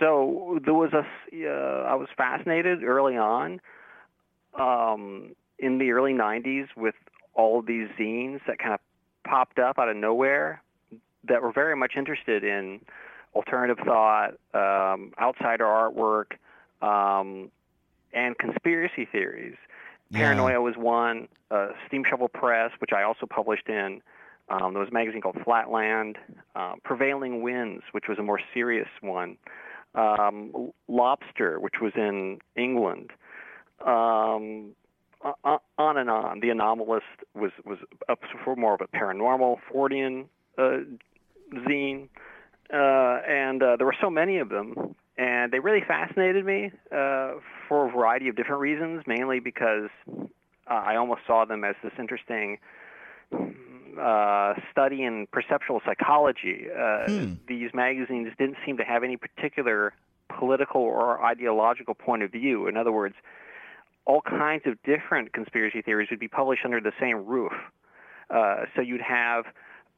So 0.00 0.58
there 0.64 0.74
was 0.74 0.92
a. 0.92 1.04
Uh, 1.46 1.82
I 1.86 1.94
was 1.94 2.08
fascinated 2.16 2.82
early 2.82 3.16
on, 3.16 3.60
um, 4.58 5.34
in 5.58 5.78
the 5.78 5.90
early 5.90 6.12
'90s, 6.12 6.68
with 6.76 6.94
all 7.34 7.60
of 7.60 7.66
these 7.66 7.88
zines 7.98 8.40
that 8.46 8.58
kind 8.58 8.74
of 8.74 8.80
popped 9.24 9.58
up 9.58 9.78
out 9.78 9.88
of 9.88 9.96
nowhere, 9.96 10.62
that 11.28 11.42
were 11.42 11.52
very 11.52 11.76
much 11.76 11.92
interested 11.96 12.42
in 12.44 12.80
alternative 13.34 13.84
thought, 13.84 14.30
um, 14.54 15.12
outsider 15.20 15.64
artwork, 15.64 16.32
um, 16.80 17.50
and 18.12 18.38
conspiracy 18.38 19.06
theories. 19.10 19.56
Paranoia 20.12 20.52
yeah. 20.52 20.58
was 20.58 20.74
one. 20.76 21.28
Uh, 21.50 21.68
Steam 21.86 22.04
Shovel 22.08 22.28
Press, 22.28 22.72
which 22.78 22.92
I 22.92 23.02
also 23.02 23.26
published 23.26 23.68
in. 23.68 24.00
Um, 24.48 24.72
there 24.72 24.80
was 24.80 24.90
a 24.90 24.92
magazine 24.92 25.20
called 25.20 25.38
Flatland. 25.44 26.18
Uh, 26.54 26.74
Prevailing 26.84 27.42
Winds, 27.42 27.82
which 27.92 28.04
was 28.08 28.18
a 28.18 28.22
more 28.22 28.40
serious 28.54 28.88
one. 29.00 29.36
Um, 29.94 30.72
Lobster, 30.88 31.58
which 31.58 31.80
was 31.80 31.92
in 31.96 32.38
England. 32.54 33.12
Um, 33.84 34.72
on 35.78 35.96
and 35.96 36.10
on. 36.10 36.40
The 36.40 36.48
Anomalist 36.48 37.00
was 37.34 37.50
was 37.64 37.78
up 38.08 38.20
for 38.44 38.54
more 38.54 38.74
of 38.74 38.80
a 38.80 38.86
paranormal 38.86 39.58
Fortean 39.72 40.26
uh, 40.56 40.78
zine, 41.66 42.08
uh, 42.72 43.22
and 43.26 43.62
uh, 43.62 43.76
there 43.76 43.86
were 43.86 43.96
so 44.00 44.10
many 44.10 44.38
of 44.38 44.50
them 44.50 44.94
and 45.18 45.52
they 45.52 45.58
really 45.58 45.82
fascinated 45.86 46.44
me 46.44 46.70
uh, 46.92 47.32
for 47.68 47.88
a 47.88 47.90
variety 47.90 48.28
of 48.28 48.36
different 48.36 48.60
reasons. 48.60 49.02
Mainly 49.06 49.40
because 49.40 49.88
uh, 50.08 50.24
I 50.68 50.96
almost 50.96 51.20
saw 51.26 51.44
them 51.44 51.64
as 51.64 51.74
this 51.82 51.92
interesting 51.98 52.58
uh, 54.00 54.54
study 54.70 55.04
in 55.04 55.26
perceptual 55.32 55.80
psychology. 55.84 56.66
Uh, 56.70 57.06
hmm. 57.06 57.32
These 57.48 57.70
magazines 57.74 58.28
didn't 58.38 58.56
seem 58.64 58.76
to 58.78 58.84
have 58.84 59.02
any 59.02 59.16
particular 59.16 59.92
political 60.38 60.82
or 60.82 61.24
ideological 61.24 61.94
point 61.94 62.22
of 62.22 62.32
view. 62.32 62.66
In 62.66 62.76
other 62.76 62.92
words, 62.92 63.14
all 64.04 64.20
kinds 64.20 64.64
of 64.66 64.80
different 64.82 65.32
conspiracy 65.32 65.82
theories 65.82 66.08
would 66.10 66.20
be 66.20 66.28
published 66.28 66.62
under 66.64 66.80
the 66.80 66.92
same 67.00 67.26
roof. 67.26 67.52
Uh, 68.30 68.64
so 68.74 68.82
you'd 68.82 69.00
have 69.00 69.44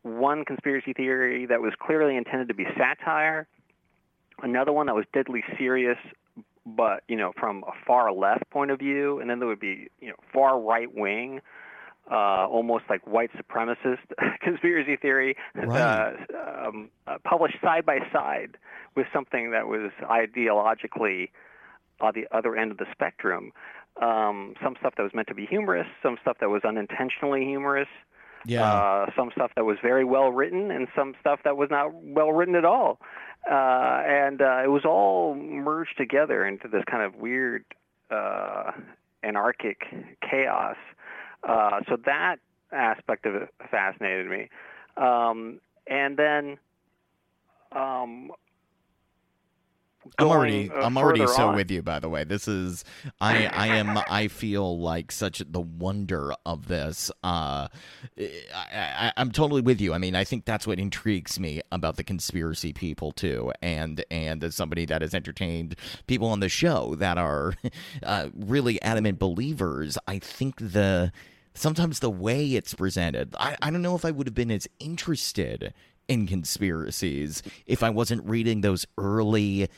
one 0.03 0.45
conspiracy 0.45 0.93
theory 0.93 1.47
that 1.47 1.61
was 1.61 1.73
clearly 1.79 2.17
intended 2.17 2.49
to 2.49 2.55
be 2.55 2.65
satire 2.77 3.47
another 4.43 4.73
one 4.73 4.87
that 4.87 4.95
was 4.95 5.05
deadly 5.13 5.43
serious, 5.57 5.99
but 6.77 7.03
you 7.09 7.17
know 7.17 7.33
from 7.39 7.65
a 7.67 7.73
far 7.87 8.13
left 8.13 8.49
point 8.51 8.71
of 8.71 8.79
view, 8.79 9.21
and 9.21 9.29
then 9.31 9.39
there 9.39 9.49
would 9.49 9.61
be 9.61 9.89
you 10.01 10.09
know 10.09 10.17
far 10.33 10.61
right 10.61 10.95
wing. 10.95 11.41
Uh, 12.11 12.47
almost 12.47 12.85
like 12.89 13.07
white 13.07 13.29
supremacist 13.37 13.99
conspiracy 14.41 14.97
theory, 14.97 15.37
right. 15.55 16.17
uh, 16.35 16.67
um, 16.67 16.89
uh, 17.07 17.19
published 17.23 17.59
side 17.61 17.85
by 17.85 17.99
side 18.11 18.57
with 18.97 19.07
something 19.13 19.51
that 19.51 19.67
was 19.67 19.91
ideologically 20.05 21.29
on 22.01 22.13
the 22.15 22.27
other 22.35 22.57
end 22.57 22.71
of 22.71 22.79
the 22.79 22.87
spectrum. 22.93 23.53
Um, 24.01 24.55
some 24.63 24.75
stuff 24.81 24.95
that 24.97 25.03
was 25.03 25.13
meant 25.13 25.29
to 25.29 25.35
be 25.35 25.45
humorous, 25.45 25.87
some 26.03 26.17
stuff 26.23 26.39
that 26.41 26.49
was 26.49 26.63
unintentionally 26.65 27.45
humorous. 27.45 27.89
Yeah. 28.47 28.73
Uh, 28.73 29.07
some 29.17 29.31
stuff 29.35 29.51
that 29.57 29.65
was 29.65 29.79
very 29.83 30.05
well 30.05 30.31
written, 30.31 30.71
and 30.71 30.87
some 30.97 31.15
stuff 31.21 31.41
that 31.45 31.57
was 31.57 31.69
not 31.71 31.93
well 31.93 32.33
written 32.33 32.55
at 32.55 32.65
all. 32.65 33.01
Uh, 33.50 34.02
and 34.07 34.42
uh, 34.42 34.61
it 34.62 34.71
was 34.71 34.85
all 34.85 35.35
merged 35.35 35.97
together 35.97 36.47
into 36.47 36.68
this 36.68 36.83
kind 36.90 37.02
of 37.02 37.16
weird, 37.16 37.64
uh, 38.11 38.73
anarchic 39.23 39.83
chaos. 40.28 40.76
Uh, 41.49 41.80
so 41.88 41.97
that 42.04 42.37
aspect 42.73 43.26
of 43.26 43.35
it 43.35 43.49
fascinated 43.71 44.26
me. 44.26 44.49
Um, 44.97 45.61
and 45.87 46.16
then 46.16 46.59
um, 47.73 48.33
I'm 50.19 50.29
already 50.29 50.71
uh, 50.71 50.83
I'm 50.83 50.97
already 50.97 51.27
so 51.27 51.49
on- 51.49 51.57
with 51.57 51.71
you 51.71 51.83
by 51.83 51.99
the 51.99 52.09
way. 52.09 52.25
This 52.25 52.49
is 52.49 52.85
I 53.21 53.47
I 53.47 53.67
am 53.69 53.99
I 54.09 54.29
feel 54.29 54.79
like 54.79 55.12
such 55.12 55.43
the 55.47 55.61
wonder 55.61 56.35
of 56.47 56.69
this. 56.69 57.11
Uh 57.23 57.69
I, 58.19 58.27
I 58.75 59.12
I'm 59.17 59.31
totally 59.31 59.61
with 59.61 59.81
you. 59.81 59.95
I 59.95 59.99
mean, 59.99 60.15
I 60.15 60.25
think 60.25 60.45
that's 60.45 60.67
what 60.67 60.79
intrigues 60.79 61.38
me 61.38 61.61
about 61.73 61.97
the 61.97 62.05
conspiracy 62.05 62.73
people 62.73 63.12
too. 63.12 63.53
And 63.62 64.05
and 64.11 64.43
as 64.45 64.55
somebody 64.55 64.85
that 64.87 65.03
has 65.03 65.15
entertained 65.15 65.77
people 66.07 66.29
on 66.29 66.41
the 66.41 66.49
show 66.49 66.95
that 66.97 67.19
are 67.19 67.55
uh, 68.03 68.29
really 68.35 68.81
adamant 68.83 69.19
believers, 69.19 69.99
I 70.07 70.19
think 70.19 70.57
the 70.59 71.12
sometimes 71.55 72.00
the 72.00 72.11
way 72.11 72.55
it's 72.55 72.75
presented, 72.75 73.35
I, 73.38 73.57
I 73.61 73.71
don't 73.71 73.83
know 73.83 73.97
if 73.97 74.05
I 74.05 74.11
would 74.12 74.27
have 74.29 74.35
been 74.35 74.50
as 74.50 74.69
interested 74.79 75.75
in 76.09 76.27
conspiracies 76.27 77.43
if 77.67 77.83
I 77.83 77.91
wasn't 77.91 78.25
reading 78.25 78.62
those 78.62 78.87
early 78.97 79.69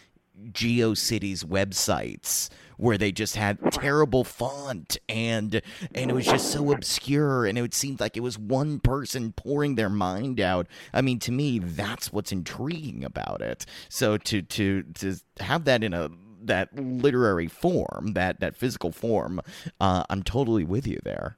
GeoCities 0.53 1.45
websites 1.45 2.49
where 2.77 2.97
they 2.97 3.13
just 3.13 3.37
had 3.37 3.59
terrible 3.73 4.25
font 4.25 4.97
and 5.07 5.61
and 5.95 6.11
it 6.11 6.15
was 6.15 6.25
just 6.25 6.51
so 6.51 6.73
obscure 6.73 7.45
and 7.45 7.59
it 7.59 7.75
seemed 7.75 8.01
like 8.01 8.17
it 8.17 8.21
was 8.21 8.39
one 8.39 8.81
person 8.81 9.33
pouring 9.33 9.75
their 9.75 9.91
mind 9.91 10.41
out. 10.41 10.67
I 10.95 11.03
mean, 11.03 11.19
to 11.21 11.33
me, 11.33 11.59
that's 11.59 12.11
what's 12.11 12.33
intriguing 12.33 13.05
about 13.05 13.43
it. 13.43 13.67
So 13.91 14.17
to 14.17 14.43
to 14.43 14.83
to 14.95 15.17
have 15.41 15.65
that 15.65 15.85
in 15.85 15.93
a 15.93 16.11
that 16.43 16.75
literary 16.75 17.49
form, 17.49 18.13
that 18.15 18.41
that 18.41 18.57
physical 18.57 18.93
form, 18.93 19.43
uh, 19.79 20.05
I'm 20.09 20.23
totally 20.23 20.65
with 20.65 20.87
you 20.87 21.01
there. 21.05 21.37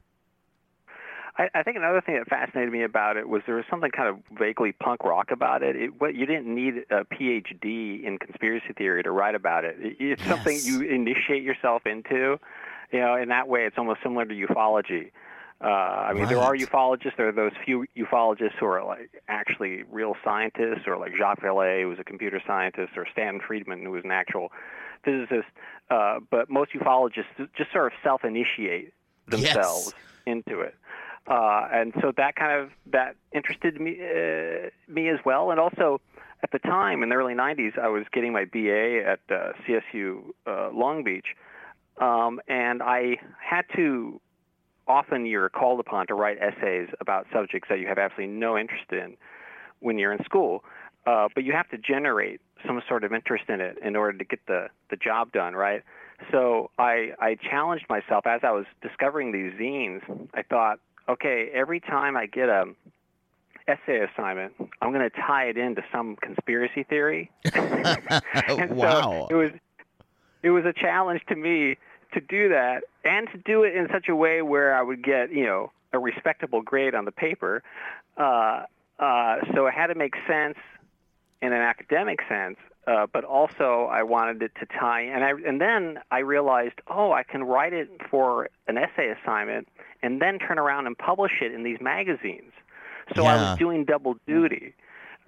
I, 1.38 1.48
I 1.54 1.62
think 1.62 1.76
another 1.76 2.02
thing 2.02 2.16
that 2.16 2.28
fascinated 2.28 2.72
me 2.72 2.82
about 2.82 3.16
it 3.16 3.28
was 3.28 3.42
there 3.46 3.56
was 3.56 3.64
something 3.70 3.90
kind 3.90 4.08
of 4.08 4.18
vaguely 4.38 4.72
punk 4.72 5.04
rock 5.04 5.30
about 5.30 5.62
it. 5.62 5.76
it 5.76 6.00
what, 6.00 6.14
you 6.14 6.26
didn't 6.26 6.54
need 6.54 6.84
a 6.90 7.04
PhD 7.04 8.04
in 8.04 8.18
conspiracy 8.18 8.72
theory 8.76 9.02
to 9.02 9.10
write 9.10 9.34
about 9.34 9.64
it. 9.64 9.76
it 9.78 9.96
it's 9.98 10.24
something 10.24 10.58
you 10.62 10.82
initiate 10.82 11.42
yourself 11.42 11.86
into. 11.86 12.38
You 12.92 13.00
know, 13.00 13.16
in 13.16 13.30
that 13.30 13.48
way, 13.48 13.64
it's 13.64 13.78
almost 13.78 14.02
similar 14.02 14.26
to 14.26 14.34
ufology. 14.34 15.10
Uh, 15.62 15.68
I 15.68 16.12
mean, 16.12 16.26
there 16.26 16.40
are 16.40 16.54
ufologists. 16.54 17.16
There 17.16 17.28
are 17.28 17.32
those 17.32 17.52
few 17.64 17.86
ufologists 17.96 18.56
who 18.58 18.66
are 18.66 18.84
like 18.84 19.22
actually 19.28 19.84
real 19.84 20.16
scientists, 20.24 20.86
or 20.86 20.98
like 20.98 21.12
Jacques 21.16 21.40
Vallée, 21.40 21.82
who 21.82 21.88
was 21.88 22.00
a 22.00 22.04
computer 22.04 22.42
scientist, 22.46 22.92
or 22.96 23.06
Stanton 23.12 23.40
Friedman, 23.46 23.82
who 23.84 23.92
was 23.92 24.04
an 24.04 24.10
actual 24.10 24.50
physicist. 25.04 25.48
Uh, 25.88 26.18
but 26.30 26.50
most 26.50 26.72
ufologists 26.72 27.48
just 27.56 27.72
sort 27.72 27.86
of 27.86 27.92
self-initiate 28.02 28.92
themselves 29.28 29.94
into 30.26 30.60
it. 30.60 30.74
Uh, 31.26 31.68
and 31.72 31.92
so 32.00 32.12
that 32.16 32.34
kind 32.34 32.60
of 32.60 32.70
that 32.90 33.14
interested 33.32 33.80
me 33.80 33.98
uh, 34.00 34.70
me 34.88 35.08
as 35.08 35.18
well. 35.24 35.50
And 35.50 35.60
also, 35.60 36.00
at 36.42 36.50
the 36.50 36.58
time 36.58 37.02
in 37.02 37.10
the 37.10 37.14
early 37.14 37.34
'90s, 37.34 37.78
I 37.78 37.88
was 37.88 38.04
getting 38.12 38.32
my 38.32 38.44
BA 38.44 39.04
at 39.06 39.20
uh, 39.30 39.52
CSU 39.66 40.22
uh, 40.46 40.70
Long 40.72 41.04
Beach, 41.04 41.26
um, 42.00 42.40
and 42.48 42.82
I 42.82 43.18
had 43.38 43.64
to. 43.76 44.20
Often, 44.88 45.26
you're 45.26 45.48
called 45.48 45.78
upon 45.78 46.08
to 46.08 46.14
write 46.14 46.38
essays 46.40 46.88
about 47.00 47.26
subjects 47.32 47.68
that 47.68 47.78
you 47.78 47.86
have 47.86 47.98
absolutely 47.98 48.34
no 48.34 48.58
interest 48.58 48.90
in 48.90 49.16
when 49.78 49.96
you're 49.96 50.12
in 50.12 50.24
school, 50.24 50.64
uh, 51.06 51.28
but 51.36 51.44
you 51.44 51.52
have 51.52 51.68
to 51.70 51.78
generate 51.78 52.40
some 52.66 52.82
sort 52.88 53.04
of 53.04 53.12
interest 53.12 53.44
in 53.48 53.60
it 53.60 53.78
in 53.82 53.94
order 53.94 54.18
to 54.18 54.24
get 54.24 54.40
the 54.46 54.68
the 54.90 54.96
job 54.96 55.30
done, 55.32 55.54
right? 55.54 55.82
So 56.30 56.70
I 56.78 57.12
I 57.20 57.36
challenged 57.36 57.86
myself 57.88 58.26
as 58.26 58.40
I 58.42 58.50
was 58.50 58.66
discovering 58.82 59.32
these 59.32 59.52
zines. 59.52 60.02
I 60.34 60.42
thought, 60.42 60.78
okay, 61.08 61.50
every 61.52 61.80
time 61.80 62.16
I 62.16 62.26
get 62.26 62.48
a 62.48 62.64
essay 63.68 64.00
assignment, 64.00 64.54
I'm 64.80 64.92
going 64.92 65.08
to 65.08 65.16
tie 65.16 65.46
it 65.46 65.56
into 65.56 65.82
some 65.92 66.16
conspiracy 66.16 66.82
theory. 66.84 67.30
And 68.48 68.70
so 68.70 68.74
wow. 68.74 69.28
it 69.30 69.34
was 69.34 69.50
it 70.42 70.50
was 70.50 70.64
a 70.64 70.72
challenge 70.72 71.22
to 71.28 71.36
me 71.36 71.76
to 72.12 72.20
do 72.20 72.48
that 72.48 72.82
and 73.04 73.28
to 73.30 73.38
do 73.38 73.62
it 73.62 73.74
in 73.74 73.88
such 73.92 74.08
a 74.08 74.16
way 74.16 74.42
where 74.42 74.74
I 74.74 74.82
would 74.82 75.02
get 75.02 75.32
you 75.32 75.46
know 75.46 75.70
a 75.92 75.98
respectable 75.98 76.62
grade 76.62 76.94
on 76.94 77.04
the 77.04 77.12
paper. 77.12 77.62
Uh, 78.16 78.64
uh, 78.98 79.36
so 79.54 79.66
it 79.66 79.74
had 79.74 79.88
to 79.88 79.94
make 79.94 80.14
sense 80.28 80.56
in 81.40 81.52
an 81.52 81.60
academic 81.60 82.20
sense, 82.28 82.56
uh, 82.86 83.06
but 83.12 83.24
also 83.24 83.88
I 83.90 84.02
wanted 84.02 84.42
it 84.42 84.52
to 84.60 84.66
tie. 84.66 85.02
And 85.02 85.24
I 85.24 85.30
and 85.46 85.60
then 85.60 85.98
I 86.10 86.18
realized, 86.18 86.80
oh, 86.88 87.12
I 87.12 87.22
can 87.22 87.44
write 87.44 87.72
it 87.72 87.88
for 88.10 88.48
an 88.66 88.76
essay 88.76 89.14
assignment 89.22 89.68
and 90.02 90.20
then 90.20 90.38
turn 90.38 90.58
around 90.58 90.86
and 90.86 90.96
publish 90.96 91.32
it 91.40 91.52
in 91.52 91.62
these 91.62 91.78
magazines. 91.80 92.52
So 93.16 93.24
I 93.24 93.36
was 93.36 93.58
doing 93.58 93.84
double 93.84 94.16
duty. 94.26 94.74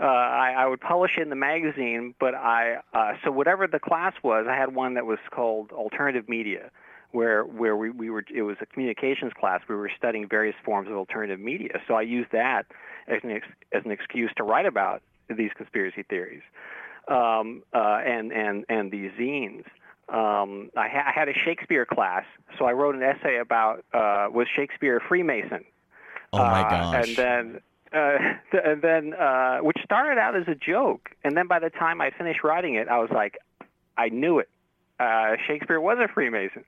Uh, 0.01 0.05
I, 0.05 0.55
I 0.59 0.67
would 0.67 0.81
publish 0.81 1.12
it 1.19 1.23
in 1.23 1.31
the 1.31 1.37
magazine, 1.37 2.14
but 2.19 2.35
I 2.35 2.79
uh, 2.93 3.12
so 3.25 3.31
whatever 3.31 3.67
the 3.67 3.79
class 3.79 4.14
was, 4.23 4.47
I 4.49 4.57
had 4.57 4.75
one 4.75 4.95
that 4.95 5.07
was 5.07 5.19
called 5.31 5.71
alternative 5.71 6.29
media, 6.29 6.71
where 7.12 7.45
where 7.45 7.77
we, 7.77 7.90
we 7.90 8.11
were 8.11 8.25
it 8.35 8.43
was 8.43 8.57
a 8.61 8.67
communications 8.67 9.33
class. 9.38 9.61
We 9.69 9.77
were 9.77 9.90
studying 9.97 10.29
various 10.29 10.57
forms 10.64 10.88
of 10.88 10.95
alternative 10.97 11.38
media. 11.38 11.81
So 11.87 11.95
I 11.95 12.03
used 12.03 12.33
that 12.33 12.67
as 13.07 13.21
an 13.23 13.31
ex, 13.31 13.47
as 13.73 13.85
an 13.85 13.93
excuse 13.93 14.33
to 14.37 14.43
write 14.43 14.67
about 14.67 15.03
these 15.29 15.51
conspiracy 15.57 16.03
theories, 16.03 16.43
um, 17.09 17.62
uh, 17.73 18.01
and 18.05 18.33
and 18.33 18.64
and 18.69 18.90
these 18.90 19.11
zines. 19.19 19.64
Um, 20.09 20.71
I, 20.77 20.88
ha- 20.88 21.05
I 21.07 21.12
had 21.19 21.29
a 21.31 21.33
Shakespeare 21.33 21.87
class, 21.87 22.25
so 22.59 22.67
I 22.67 22.73
wrote 22.73 22.95
an 22.95 23.03
essay 23.03 23.38
about 23.38 23.85
uh, 23.95 24.29
was 24.31 24.47
Shakespeare 24.55 24.99
a 24.99 25.01
Freemason? 25.01 25.64
Oh 26.33 26.38
my 26.38 26.61
Uh, 26.61 26.71
gosh. 26.71 27.09
And 27.09 27.17
then, 27.17 27.61
uh, 27.93 28.19
th- 28.53 28.62
and 28.67 28.83
then, 28.83 29.14
uh, 29.14 29.59
which 29.59 29.79
started 29.83 30.19
out 30.21 30.37
as 30.37 30.47
a 30.47 30.55
joke, 30.55 31.09
and 31.25 31.37
then 31.37 31.47
by 31.47 31.59
the 31.59 31.71
time 31.71 32.03
I 32.03 32.11
finished 32.11 32.45
writing 32.45 32.75
it, 32.75 32.88
I 32.88 32.99
was 32.99 33.09
like, 33.11 33.38
I 33.97 34.11
knew 34.11 34.38
it. 34.40 34.51
Uh, 35.01 35.37
Shakespeare 35.47 35.81
was 35.81 35.97
a 35.99 36.07
Freemason. 36.12 36.64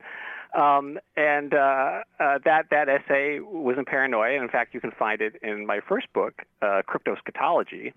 Um, 0.57 0.99
and 1.17 1.53
uh, 1.53 2.03
uh, 2.19 2.39
that 2.45 2.71
that 2.71 2.89
essay 2.89 3.41
was 3.41 3.77
in 3.77 3.85
Paranoia. 3.85 4.33
And 4.35 4.45
in 4.45 4.49
fact, 4.49 4.73
you 4.73 4.81
can 4.81 4.93
find 4.93 5.21
it 5.21 5.35
in 5.43 5.67
my 5.67 5.81
first 5.87 6.11
book, 6.15 6.43
uh, 6.63 6.81
Cryptoscatology, 6.89 7.93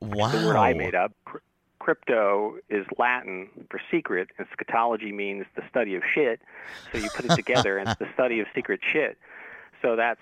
wow. 0.00 0.28
the 0.28 0.46
word 0.46 0.56
I 0.56 0.74
made 0.74 0.94
up. 0.94 1.12
Cr- 1.86 1.92
Crypto 1.96 2.56
is 2.68 2.84
Latin 2.98 3.48
for 3.70 3.80
secret, 3.90 4.30
and 4.38 4.46
scatology 4.58 5.14
means 5.14 5.46
the 5.54 5.62
study 5.70 5.94
of 5.94 6.02
shit. 6.14 6.40
So 6.90 6.98
you 6.98 7.10
put 7.10 7.24
it 7.24 7.34
together, 7.36 7.78
and 7.78 7.88
it's 7.88 7.98
the 8.00 8.08
study 8.14 8.40
of 8.40 8.46
secret 8.54 8.80
shit. 8.92 9.16
So 9.82 9.94
that's 9.94 10.20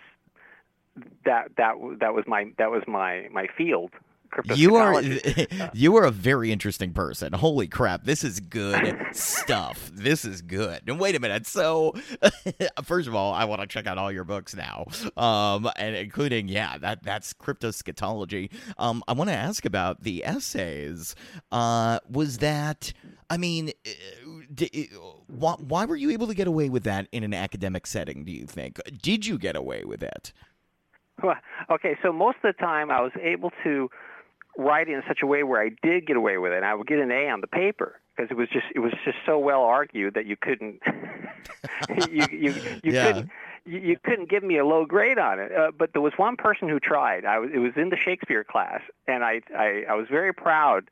that 1.24 1.52
that 1.56 1.74
that 2.00 2.14
was 2.14 2.24
my 2.26 2.52
that 2.58 2.70
was 2.70 2.82
my 2.86 3.28
my 3.32 3.46
field. 3.56 3.92
You 4.44 4.76
are 4.76 5.02
you 5.72 5.96
are 5.96 6.04
a 6.04 6.10
very 6.10 6.52
interesting 6.52 6.92
person. 6.92 7.32
Holy 7.32 7.68
crap, 7.68 8.04
this 8.04 8.24
is 8.24 8.40
good 8.40 8.96
stuff. 9.12 9.90
This 9.92 10.24
is 10.24 10.42
good. 10.42 10.82
And 10.86 10.98
wait 10.98 11.14
a 11.14 11.20
minute. 11.20 11.46
So, 11.46 11.94
first 12.84 13.08
of 13.08 13.14
all, 13.14 13.32
I 13.32 13.44
want 13.44 13.60
to 13.60 13.66
check 13.66 13.86
out 13.86 13.98
all 13.98 14.10
your 14.10 14.24
books 14.24 14.54
now, 14.54 14.86
um, 15.16 15.70
and 15.76 15.96
including 15.96 16.48
yeah, 16.48 16.78
that 16.78 17.02
that's 17.02 17.32
cryptoscatology. 17.34 18.50
Um, 18.78 19.02
I 19.08 19.12
want 19.12 19.30
to 19.30 19.36
ask 19.36 19.64
about 19.64 20.02
the 20.02 20.24
essays. 20.24 21.14
Uh, 21.52 22.00
was 22.10 22.38
that? 22.38 22.92
I 23.30 23.36
mean, 23.36 23.72
uh, 23.86 24.66
why, 25.26 25.54
why 25.54 25.84
were 25.86 25.96
you 25.96 26.10
able 26.10 26.26
to 26.26 26.34
get 26.34 26.46
away 26.46 26.68
with 26.68 26.84
that 26.84 27.08
in 27.12 27.24
an 27.24 27.34
academic 27.34 27.86
setting? 27.86 28.24
Do 28.24 28.32
you 28.32 28.46
think? 28.46 28.80
Did 29.02 29.26
you 29.26 29.38
get 29.38 29.56
away 29.56 29.84
with 29.84 30.02
it? 30.02 30.32
Well, 31.22 31.36
okay, 31.70 31.96
so 32.02 32.12
most 32.12 32.36
of 32.42 32.54
the 32.54 32.60
time 32.60 32.90
I 32.90 33.00
was 33.00 33.12
able 33.22 33.50
to 33.62 33.88
write 34.56 34.88
it 34.88 34.92
in 34.92 35.02
such 35.08 35.20
a 35.22 35.26
way 35.26 35.42
where 35.42 35.60
I 35.60 35.70
did 35.82 36.06
get 36.06 36.16
away 36.16 36.38
with 36.38 36.52
it, 36.52 36.56
and 36.56 36.64
I 36.64 36.74
would 36.74 36.86
get 36.86 36.98
an 36.98 37.10
A 37.10 37.28
on 37.28 37.40
the 37.40 37.46
paper 37.46 38.00
because 38.16 38.30
it 38.30 38.36
was 38.36 38.48
just 38.48 38.66
it 38.74 38.78
was 38.80 38.92
just 39.04 39.18
so 39.26 39.38
well 39.38 39.62
argued 39.62 40.14
that 40.14 40.26
you 40.26 40.36
couldn't 40.36 40.80
you 41.96 42.26
you 42.30 42.78
you 42.82 42.92
Yeah. 42.92 43.04
couldn't 43.06 43.30
you, 43.66 43.78
you 43.78 43.96
couldn't 44.04 44.28
give 44.28 44.42
me 44.42 44.58
a 44.58 44.64
low 44.64 44.84
grade 44.84 45.18
on 45.18 45.38
it. 45.40 45.50
Uh, 45.52 45.70
but 45.76 45.92
there 45.92 46.02
was 46.02 46.12
one 46.16 46.36
person 46.36 46.68
who 46.68 46.78
tried. 46.78 47.24
I 47.24 47.38
was 47.38 47.50
it 47.52 47.58
was 47.58 47.72
in 47.76 47.88
the 47.90 47.96
Shakespeare 47.96 48.44
class, 48.44 48.80
and 49.08 49.24
I 49.24 49.40
I, 49.56 49.84
I 49.88 49.94
was 49.94 50.06
very 50.10 50.32
proud 50.34 50.90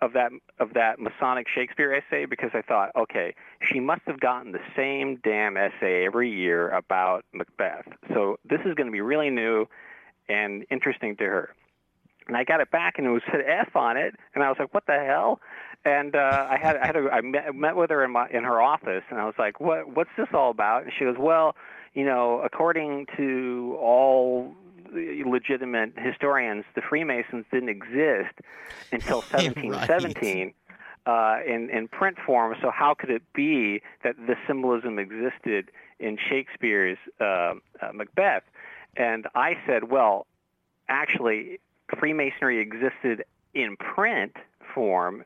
of 0.00 0.12
that 0.14 0.32
of 0.58 0.74
that 0.74 0.98
Masonic 0.98 1.46
Shakespeare 1.48 1.92
essay 1.94 2.24
because 2.24 2.50
I 2.54 2.62
thought, 2.62 2.90
okay, 2.96 3.34
she 3.70 3.78
must 3.80 4.02
have 4.06 4.20
gotten 4.20 4.52
the 4.52 4.60
same 4.76 5.16
damn 5.22 5.56
essay 5.56 6.04
every 6.06 6.30
year 6.30 6.70
about 6.70 7.24
Macbeth. 7.32 7.86
So 8.12 8.38
this 8.44 8.60
is 8.64 8.74
going 8.74 8.86
to 8.86 8.92
be 8.92 9.00
really 9.00 9.30
new 9.30 9.66
and 10.28 10.64
interesting 10.70 11.16
to 11.16 11.24
her. 11.24 11.54
And 12.28 12.36
I 12.36 12.44
got 12.44 12.60
it 12.60 12.70
back, 12.70 12.94
and 12.98 13.06
it 13.06 13.10
was 13.10 13.22
said 13.30 13.40
F 13.46 13.74
on 13.74 13.96
it, 13.96 14.14
and 14.34 14.42
I 14.44 14.48
was 14.48 14.56
like, 14.58 14.72
"What 14.72 14.86
the 14.86 14.98
hell?" 14.98 15.40
And 15.84 16.14
uh, 16.14 16.46
I 16.50 16.56
had 16.56 16.76
I 16.76 16.86
had 16.86 16.96
a, 16.96 17.08
I 17.10 17.20
met, 17.20 17.54
met 17.54 17.76
with 17.76 17.90
her 17.90 18.04
in 18.04 18.12
my 18.12 18.28
in 18.30 18.44
her 18.44 18.60
office, 18.62 19.02
and 19.10 19.18
I 19.18 19.24
was 19.24 19.34
like, 19.38 19.60
"What 19.60 19.94
what's 19.96 20.10
this 20.16 20.28
all 20.32 20.50
about?" 20.50 20.84
And 20.84 20.92
she 20.96 21.04
goes, 21.04 21.16
"Well, 21.18 21.56
you 21.94 22.04
know, 22.04 22.40
according 22.44 23.06
to 23.16 23.76
all 23.80 24.54
legitimate 24.92 25.92
historians, 25.96 26.64
the 26.74 26.82
Freemasons 26.82 27.46
didn't 27.50 27.68
exist 27.70 28.34
until 28.92 29.20
1717 29.30 30.52
uh, 31.06 31.38
in, 31.46 31.70
in 31.70 31.88
print 31.88 32.18
form. 32.24 32.54
So 32.60 32.70
how 32.70 32.94
could 32.94 33.10
it 33.10 33.22
be 33.34 33.82
that 34.04 34.16
the 34.16 34.36
symbolism 34.46 34.98
existed 34.98 35.70
in 35.98 36.18
Shakespeare's 36.28 36.98
uh, 37.20 37.24
uh, 37.24 37.92
Macbeth? 37.94 38.44
And 38.96 39.26
I 39.34 39.54
said, 39.66 39.90
well, 39.90 40.26
actually, 40.88 41.60
Freemasonry 41.98 42.60
existed 42.60 43.24
in 43.54 43.76
print 43.76 44.36
form 44.74 45.24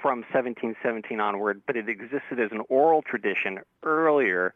from 0.00 0.20
1717 0.32 1.20
onward, 1.20 1.62
but 1.66 1.76
it 1.76 1.88
existed 1.88 2.38
as 2.38 2.50
an 2.52 2.62
oral 2.68 3.02
tradition 3.02 3.60
earlier. 3.82 4.54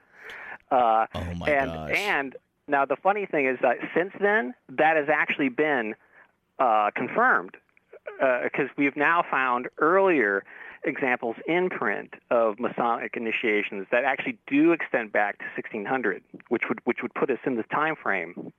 Uh, 0.71 1.07
oh 1.15 1.35
my 1.37 1.51
and, 1.51 1.71
gosh! 1.71 1.91
And 1.97 2.37
now 2.69 2.85
the 2.85 2.97
funny 2.97 3.27
thing 3.27 3.47
is 3.47 3.59
that 3.63 3.79
since 3.95 4.13
then, 4.21 4.55
that 4.69 4.97
has 4.97 5.09
actually 5.13 5.49
been 5.49 5.95
uh, 6.59 6.91
confirmed 6.95 7.57
because 8.19 8.67
uh, 8.69 8.75
we've 8.77 8.97
now 8.97 9.25
found 9.31 9.69
earlier 9.79 10.45
examples 10.85 11.37
in 11.47 11.69
print 11.69 12.15
of 12.31 12.59
Masonic 12.59 13.17
initiations 13.17 13.87
that 13.91 14.05
actually 14.05 14.39
do 14.47 14.73
extend 14.73 15.13
back 15.13 15.39
to 15.39 15.45
1600, 15.57 16.23
which 16.49 16.63
would 16.69 16.81
which 16.85 16.99
would 17.03 17.15
put 17.15 17.31
us 17.31 17.39
in 17.45 17.57
the 17.57 17.63
time 17.65 17.97
frame. 18.01 18.53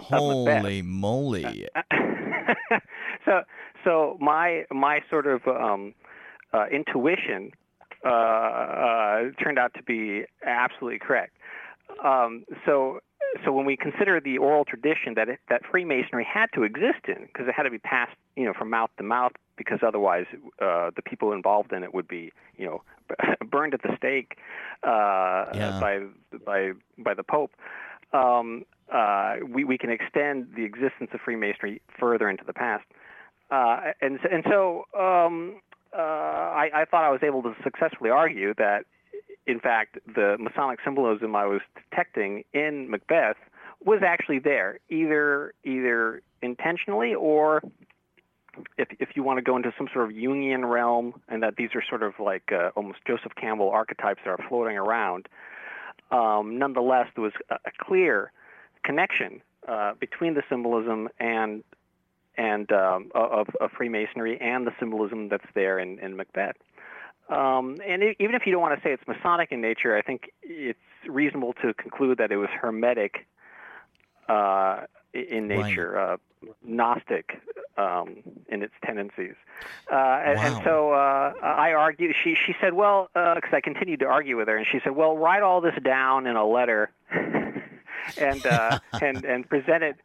Holy 0.00 0.82
moly! 0.82 1.68
so 3.24 3.42
so 3.84 4.16
my 4.20 4.64
my 4.70 5.00
sort 5.10 5.26
of 5.26 5.46
um, 5.46 5.94
uh, 6.52 6.66
intuition 6.66 7.52
uh, 8.04 8.08
uh, 8.08 9.22
turned 9.42 9.58
out 9.58 9.72
to 9.74 9.82
be 9.82 10.24
absolutely 10.44 10.98
correct. 10.98 11.36
Um, 12.04 12.44
so 12.66 13.00
so 13.44 13.52
when 13.52 13.66
we 13.66 13.76
consider 13.76 14.20
the 14.20 14.38
oral 14.38 14.64
tradition 14.64 15.14
that 15.14 15.28
it, 15.28 15.40
that 15.48 15.62
Freemasonry 15.70 16.24
had 16.24 16.46
to 16.54 16.62
exist 16.62 17.06
in, 17.08 17.26
because 17.26 17.48
it 17.48 17.54
had 17.54 17.64
to 17.64 17.70
be 17.70 17.78
passed, 17.78 18.16
you 18.36 18.44
know, 18.44 18.52
from 18.52 18.70
mouth 18.70 18.90
to 18.98 19.02
mouth, 19.02 19.32
because 19.56 19.80
otherwise 19.86 20.26
uh, 20.60 20.90
the 20.94 21.02
people 21.02 21.32
involved 21.32 21.72
in 21.72 21.82
it 21.82 21.94
would 21.94 22.06
be, 22.06 22.32
you 22.56 22.66
know, 22.66 22.82
burned 23.50 23.74
at 23.74 23.82
the 23.82 23.94
stake 23.96 24.38
uh, 24.82 25.46
yeah. 25.54 25.78
by 25.80 26.00
by 26.44 26.72
by 26.98 27.14
the 27.14 27.22
Pope. 27.22 27.52
Um, 28.12 28.64
uh, 28.92 29.36
we 29.48 29.64
we 29.64 29.78
can 29.78 29.90
extend 29.90 30.48
the 30.56 30.64
existence 30.64 31.10
of 31.12 31.20
Freemasonry 31.24 31.80
further 31.98 32.28
into 32.28 32.44
the 32.44 32.52
past, 32.52 32.84
uh, 33.50 33.92
and 34.00 34.18
and 34.30 34.44
so 34.48 34.84
um, 34.98 35.60
uh, 35.96 36.00
I, 36.00 36.70
I 36.74 36.84
thought 36.84 37.04
I 37.04 37.10
was 37.10 37.20
able 37.22 37.42
to 37.42 37.54
successfully 37.62 38.10
argue 38.10 38.54
that 38.54 38.84
in 39.46 39.60
fact, 39.60 39.98
the 40.14 40.36
Masonic 40.38 40.78
symbolism 40.84 41.36
I 41.36 41.46
was 41.46 41.60
detecting 41.90 42.44
in 42.52 42.90
Macbeth 42.90 43.36
was 43.84 44.00
actually 44.04 44.38
there, 44.38 44.78
either 44.88 45.52
either 45.64 46.22
intentionally 46.42 47.14
or 47.14 47.62
if 48.78 48.88
if 49.00 49.10
you 49.14 49.22
want 49.22 49.38
to 49.38 49.42
go 49.42 49.56
into 49.56 49.72
some 49.76 49.88
sort 49.92 50.06
of 50.06 50.16
Jungian 50.16 50.68
realm, 50.68 51.20
and 51.28 51.42
that 51.42 51.56
these 51.56 51.70
are 51.74 51.82
sort 51.88 52.02
of 52.02 52.14
like 52.18 52.52
uh, 52.52 52.70
almost 52.76 52.98
Joseph 53.06 53.32
Campbell 53.38 53.70
archetypes 53.70 54.20
that 54.24 54.30
are 54.30 54.48
floating 54.48 54.78
around. 54.78 55.28
Um, 56.10 56.58
nonetheless, 56.58 57.08
there 57.14 57.24
was 57.24 57.32
a, 57.50 57.54
a 57.54 57.70
clear 57.78 58.32
connection 58.84 59.42
uh, 59.66 59.94
between 59.98 60.34
the 60.34 60.42
symbolism 60.48 61.08
and 61.18 61.64
and 62.36 62.70
um, 62.72 63.12
of, 63.14 63.48
of 63.60 63.70
Freemasonry 63.76 64.40
and 64.40 64.66
the 64.66 64.72
symbolism 64.80 65.28
that's 65.28 65.46
there 65.54 65.78
in, 65.78 66.00
in 66.00 66.16
Macbeth. 66.16 66.56
Um, 67.28 67.78
and 67.86 68.02
it, 68.02 68.16
even 68.18 68.34
if 68.34 68.44
you 68.44 68.52
don't 68.52 68.60
want 68.60 68.76
to 68.76 68.86
say 68.86 68.92
it's 68.92 69.06
Masonic 69.06 69.52
in 69.52 69.60
nature, 69.60 69.96
I 69.96 70.02
think 70.02 70.30
it's 70.42 70.78
reasonable 71.08 71.54
to 71.62 71.72
conclude 71.74 72.18
that 72.18 72.32
it 72.32 72.36
was 72.36 72.48
Hermetic 72.50 73.26
uh, 74.28 74.82
in 75.14 75.48
nature, 75.48 75.92
right. 75.92 76.12
uh, 76.14 76.52
Gnostic 76.62 77.40
um, 77.78 78.16
in 78.48 78.62
its 78.62 78.74
tendencies. 78.84 79.34
Uh, 79.90 79.94
and, 79.94 80.38
wow. 80.38 80.44
and, 80.44 80.64
so 80.64 80.92
uh, 80.92 81.32
I 81.42 81.72
argued. 81.72 82.14
She 82.22 82.34
she 82.34 82.54
said, 82.60 82.74
well, 82.74 83.08
because 83.14 83.52
uh, 83.52 83.56
I 83.56 83.60
continued 83.60 84.00
to 84.00 84.06
argue 84.06 84.36
with 84.36 84.48
her, 84.48 84.56
and 84.56 84.66
she 84.70 84.80
said, 84.82 84.94
well, 84.94 85.16
write 85.16 85.42
all 85.42 85.60
this 85.60 85.74
down 85.82 86.26
in 86.26 86.36
a 86.36 86.46
letter, 86.46 86.90
and 88.18 88.44
uh, 88.46 88.78
and 89.00 89.24
and 89.24 89.48
present 89.48 89.82
it 89.82 89.96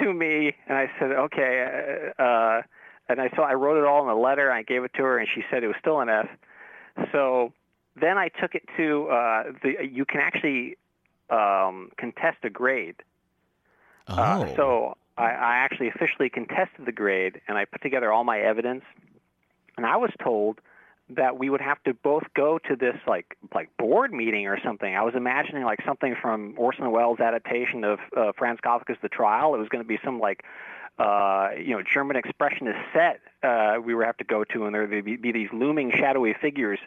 to 0.00 0.12
me. 0.12 0.54
And 0.66 0.76
I 0.76 0.90
said, 0.98 1.12
okay. 1.12 2.12
Uh, 2.18 2.62
and 3.08 3.20
I 3.20 3.28
saw 3.34 3.42
I 3.42 3.54
wrote 3.54 3.78
it 3.78 3.86
all 3.86 4.02
in 4.02 4.08
a 4.08 4.18
letter. 4.18 4.50
I 4.50 4.62
gave 4.62 4.84
it 4.84 4.92
to 4.94 5.02
her, 5.02 5.18
and 5.18 5.28
she 5.32 5.42
said 5.50 5.62
it 5.62 5.66
was 5.66 5.76
still 5.80 6.00
an 6.00 6.08
F. 6.08 6.28
So 7.10 7.52
then 8.00 8.18
I 8.18 8.28
took 8.28 8.54
it 8.54 8.62
to 8.76 9.08
uh, 9.08 9.42
the. 9.62 9.74
You 9.90 10.04
can 10.04 10.20
actually 10.20 10.76
um, 11.30 11.90
contest 11.98 12.38
a 12.44 12.50
grade. 12.50 12.96
Oh. 14.08 14.14
Uh, 14.14 14.56
so 14.56 14.96
I, 15.16 15.30
I 15.30 15.56
actually 15.56 15.88
officially 15.88 16.30
contested 16.30 16.86
the 16.86 16.92
grade, 16.92 17.40
and 17.48 17.58
I 17.58 17.64
put 17.64 17.82
together 17.82 18.12
all 18.12 18.24
my 18.24 18.40
evidence. 18.40 18.84
And 19.76 19.86
I 19.86 19.96
was 19.96 20.10
told 20.22 20.60
that 21.16 21.38
we 21.38 21.50
would 21.50 21.60
have 21.60 21.82
to 21.84 21.94
both 21.94 22.24
go 22.34 22.58
to 22.58 22.76
this 22.76 22.96
like 23.06 23.36
like 23.54 23.68
board 23.76 24.12
meeting 24.12 24.46
or 24.46 24.58
something. 24.62 24.94
I 24.94 25.02
was 25.02 25.14
imagining 25.14 25.64
like 25.64 25.80
something 25.84 26.14
from 26.20 26.54
Orson 26.56 26.90
Welles' 26.90 27.20
adaptation 27.20 27.84
of 27.84 27.98
uh, 28.16 28.32
Franz 28.36 28.60
Kafka's 28.64 28.98
The 29.02 29.08
Trial. 29.08 29.54
It 29.54 29.58
was 29.58 29.68
going 29.68 29.84
to 29.84 29.88
be 29.88 29.98
some 30.04 30.20
like 30.20 30.44
uh, 30.98 31.50
you 31.56 31.74
know, 31.74 31.82
German 31.82 32.16
expressionist 32.16 32.80
set 32.92 33.20
uh, 33.42 33.78
we 33.82 33.94
would 33.94 34.06
have 34.06 34.16
to 34.18 34.24
go 34.24 34.44
to, 34.44 34.66
and 34.66 34.74
there 34.74 34.86
would 34.86 35.04
be, 35.04 35.16
be 35.16 35.32
these 35.32 35.48
looming 35.52 35.90
shadowy 35.90 36.34
figures 36.40 36.78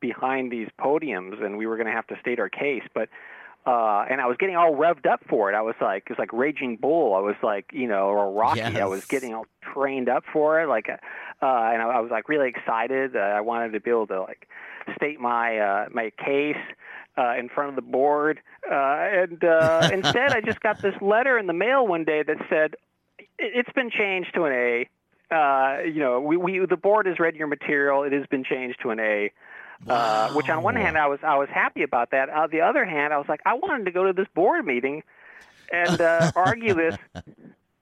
behind 0.00 0.50
these 0.50 0.68
podiums, 0.78 1.42
and 1.42 1.56
we 1.56 1.66
were 1.66 1.76
going 1.76 1.86
to 1.86 1.92
have 1.92 2.06
to 2.08 2.18
state 2.20 2.38
our 2.38 2.48
case. 2.48 2.82
But 2.92 3.08
uh, 3.66 4.04
and 4.08 4.20
I 4.20 4.26
was 4.26 4.36
getting 4.38 4.54
all 4.54 4.72
revved 4.72 5.06
up 5.06 5.20
for 5.28 5.50
it. 5.50 5.56
I 5.56 5.62
was 5.62 5.74
like, 5.80 6.04
it 6.06 6.10
was 6.10 6.18
like 6.18 6.32
Raging 6.32 6.76
Bull. 6.76 7.14
I 7.14 7.20
was 7.20 7.34
like, 7.42 7.66
you 7.72 7.88
know, 7.88 8.06
or 8.06 8.32
Rocky. 8.32 8.60
Yes. 8.60 8.76
I 8.76 8.84
was 8.84 9.04
getting 9.04 9.34
all 9.34 9.46
trained 9.60 10.08
up 10.08 10.22
for 10.32 10.60
it. 10.62 10.68
Like, 10.68 10.88
uh, 10.88 10.94
and 11.42 11.82
I, 11.82 11.88
I 11.88 12.00
was 12.00 12.12
like 12.12 12.28
really 12.28 12.48
excited. 12.48 13.16
Uh, 13.16 13.20
I 13.20 13.40
wanted 13.40 13.72
to 13.72 13.80
be 13.80 13.90
able 13.90 14.06
to 14.06 14.22
like 14.22 14.48
state 14.94 15.18
my 15.18 15.58
uh, 15.58 15.86
my 15.90 16.12
case 16.16 16.56
uh, 17.18 17.34
in 17.36 17.48
front 17.48 17.70
of 17.70 17.76
the 17.76 17.82
board. 17.82 18.40
Uh, 18.70 18.74
and 18.74 19.42
uh, 19.42 19.90
instead, 19.92 20.32
I 20.32 20.40
just 20.40 20.60
got 20.60 20.80
this 20.80 20.94
letter 21.00 21.36
in 21.36 21.48
the 21.48 21.52
mail 21.52 21.86
one 21.86 22.04
day 22.04 22.22
that 22.22 22.36
said, 22.48 22.76
it's 23.38 23.72
been 23.74 23.90
changed 23.90 24.32
to 24.34 24.44
an 24.44 24.52
A. 24.52 24.88
Uh, 25.34 25.82
you 25.82 25.98
know, 25.98 26.20
we, 26.20 26.36
we 26.36 26.64
the 26.66 26.76
board 26.76 27.06
has 27.06 27.18
read 27.18 27.34
your 27.34 27.48
material. 27.48 28.04
It 28.04 28.12
has 28.12 28.26
been 28.26 28.44
changed 28.44 28.78
to 28.82 28.90
an 28.90 29.00
A. 29.00 29.32
Uh, 29.86 30.32
which 30.32 30.48
on 30.48 30.62
one 30.62 30.74
hand 30.74 30.96
I 30.96 31.06
was 31.06 31.20
I 31.22 31.36
was 31.36 31.48
happy 31.48 31.82
about 31.82 32.10
that. 32.10 32.30
On 32.30 32.50
the 32.50 32.62
other 32.62 32.84
hand, 32.84 33.12
I 33.12 33.18
was 33.18 33.28
like 33.28 33.40
I 33.44 33.54
wanted 33.54 33.84
to 33.84 33.90
go 33.90 34.04
to 34.04 34.12
this 34.12 34.28
board 34.34 34.64
meeting 34.64 35.02
and 35.72 36.00
uh, 36.00 36.32
argue 36.34 36.74
this 36.74 36.96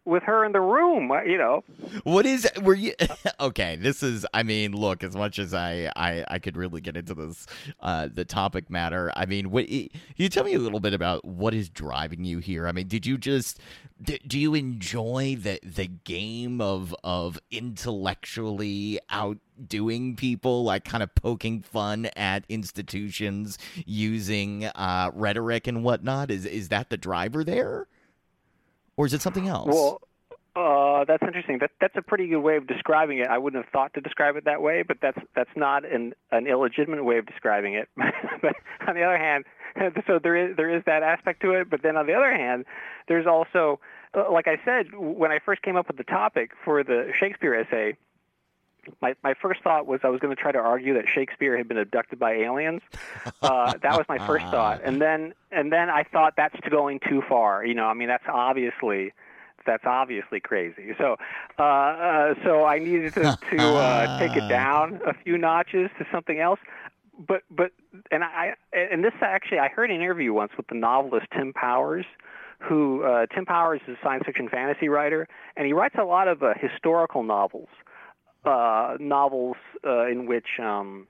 with 0.05 0.23
her 0.25 0.45
in 0.45 0.53
the 0.53 0.61
room. 0.61 1.11
uh, 1.11 1.23
You 1.23 1.39
know, 1.39 1.65
What 2.05 2.27
is 2.27 2.49
were 2.63 2.75
you 2.75 2.95
okay? 3.41 3.77
This 3.77 4.03
is 4.03 4.27
I 4.35 4.43
mean, 4.43 4.73
look, 4.73 5.03
as 5.03 5.17
much 5.17 5.39
as 5.39 5.55
I 5.55 5.91
I, 5.97 6.25
I 6.29 6.39
could 6.39 6.57
really 6.57 6.81
get 6.81 6.97
into 6.97 7.15
this 7.15 7.47
uh 7.81 8.09
the 8.13 8.25
topic 8.25 8.71
matter. 8.71 9.13
I 9.17 9.27
mean, 9.27 9.51
what 9.51 9.69
you 9.69 10.29
tell 10.29 10.45
me 10.45 10.55
a 10.55 10.59
little 10.59 10.81
bit 10.81 10.95
about 10.95 11.25
what 11.25 11.55
is 11.55 11.69
driving 11.69 12.25
you 12.25 12.39
here? 12.39 12.67
I 12.69 12.73
mean, 12.73 12.89
did 12.89 13.07
you 13.07 13.17
just 13.19 13.59
do, 14.03 14.19
do 14.27 14.39
you 14.39 14.55
enjoy 14.55 15.37
the 15.41 15.59
the 15.63 15.87
game 15.87 16.61
of 16.61 16.95
of 17.03 17.39
intellectually 17.51 18.99
outdoing 19.11 20.17
people, 20.17 20.65
like 20.65 20.85
kind 20.85 21.03
of 21.03 21.15
poking 21.15 21.63
fun 21.63 22.09
at 22.17 22.45
institutions 22.49 23.59
using 23.87 24.65
uh 24.67 25.11
rhetoric 25.15 25.67
and 25.67 25.83
whatnot? 25.85 26.31
Is 26.31 26.45
is 26.45 26.69
that 26.69 26.91
the 26.91 26.97
driver 26.97 27.43
there? 27.45 27.87
Or 28.97 29.07
is 29.07 29.15
it 29.15 29.23
something 29.23 29.49
else? 29.49 29.69
well. 29.69 30.01
Uh, 30.57 31.05
that's 31.05 31.23
interesting. 31.25 31.59
That 31.59 31.73
that's 31.81 31.97
a 31.97 32.03
pretty 32.03 32.29
good 32.29 32.39
way 32.39 32.57
of 32.57 32.69
describing 32.69 33.19
it. 33.19 33.27
I 33.27 33.39
wouldn't 33.39 33.65
have 33.65 33.73
thought 33.73 33.93
to 33.95 34.01
describe 34.01 34.37
it 34.37 34.45
that 34.45 34.63
way, 34.63 34.85
but 34.87 34.99
that's 35.03 35.19
that's 35.35 35.51
not 35.57 35.85
an 35.85 36.15
an 36.31 36.47
illegitimate 36.47 37.05
way 37.05 37.19
of 37.19 37.27
describing 37.27 37.75
it. 37.75 37.89
but 37.97 38.55
on 38.87 38.95
the 38.95 39.03
other 39.03 39.19
hand, 39.19 39.47
so 40.07 40.21
there 40.23 40.37
is 40.37 40.57
there 40.57 40.71
is 40.75 40.85
that 40.87 41.03
aspect 41.03 41.43
to 41.43 41.53
it. 41.53 41.69
But 41.69 41.83
then 41.83 41.97
on 41.97 42.07
the 42.07 42.15
other 42.15 42.33
hand, 42.33 42.67
there's 43.09 43.27
also, 43.27 43.81
uh, 44.15 44.31
like 44.33 44.47
I 44.47 44.61
said, 44.65 44.95
when 44.95 45.33
I 45.33 45.41
first 45.45 45.63
came 45.63 45.75
up 45.75 45.89
with 45.89 45.97
the 45.97 46.05
topic 46.05 46.53
for 46.65 46.85
the 46.85 47.11
Shakespeare 47.19 47.55
essay, 47.55 47.97
my 49.01 49.15
my 49.23 49.35
first 49.41 49.63
thought 49.63 49.87
was 49.87 50.01
I 50.03 50.09
was 50.09 50.21
going 50.21 50.35
to 50.35 50.41
try 50.41 50.53
to 50.53 50.59
argue 50.59 50.95
that 50.95 51.05
Shakespeare 51.13 51.57
had 51.57 51.69
been 51.69 51.79
abducted 51.79 52.19
by 52.19 52.33
aliens. 52.33 52.83
Uh, 53.43 53.75
that 53.83 53.97
was 53.97 54.07
my 54.09 54.19
first 54.27 54.45
thought, 54.47 54.81
and 54.85 55.01
then 55.01 55.35
and 55.51 55.73
then 55.73 55.91
I 55.91 56.05
thought 56.05 56.35
that's 56.37 56.59
going 56.71 57.01
too 57.09 57.23
far. 57.29 57.65
You 57.65 57.75
know, 57.75 57.87
I 57.87 57.95
mean 57.95 58.09
that's 58.09 58.25
obviously 58.29 59.13
that's 59.67 59.85
obviously 59.87 60.41
crazy. 60.41 60.95
So 60.99 61.17
uh, 61.59 61.63
uh, 61.63 62.35
so 62.45 62.65
I 62.65 62.79
needed 62.79 63.15
to 63.15 63.39
to 63.51 63.63
uh, 63.63 64.19
take 64.19 64.37
it 64.37 64.49
down 64.49 65.01
a 65.07 65.15
few 65.15 65.39
notches 65.39 65.91
to 65.99 66.07
something 66.13 66.41
else. 66.41 66.61
But 67.27 67.43
but 67.51 67.73
and 68.11 68.25
I 68.25 68.55
and 68.73 69.05
this 69.05 69.13
actually 69.21 69.59
I 69.59 69.69
heard 69.69 69.91
an 69.91 69.97
interview 69.97 70.33
once 70.33 70.53
with 70.57 70.67
the 70.69 70.75
novelist 70.75 71.27
Tim 71.37 71.53
Powers 71.53 72.07
who 72.69 73.03
uh, 73.03 73.27
Tim 73.35 73.45
Powers 73.45 73.81
is 73.87 73.97
a 74.01 74.05
science 74.05 74.25
fiction 74.27 74.49
fantasy 74.49 74.89
writer, 74.89 75.29
and 75.57 75.67
he 75.67 75.73
writes 75.73 75.97
a 75.99 76.05
lot 76.05 76.29
of 76.29 76.43
uh, 76.43 76.55
historical 76.59 77.23
novels 77.23 77.69
uh, 78.45 78.97
novels 79.01 79.57
uh, 79.87 80.07
in 80.07 80.27
which, 80.27 80.59
um, 80.61 81.07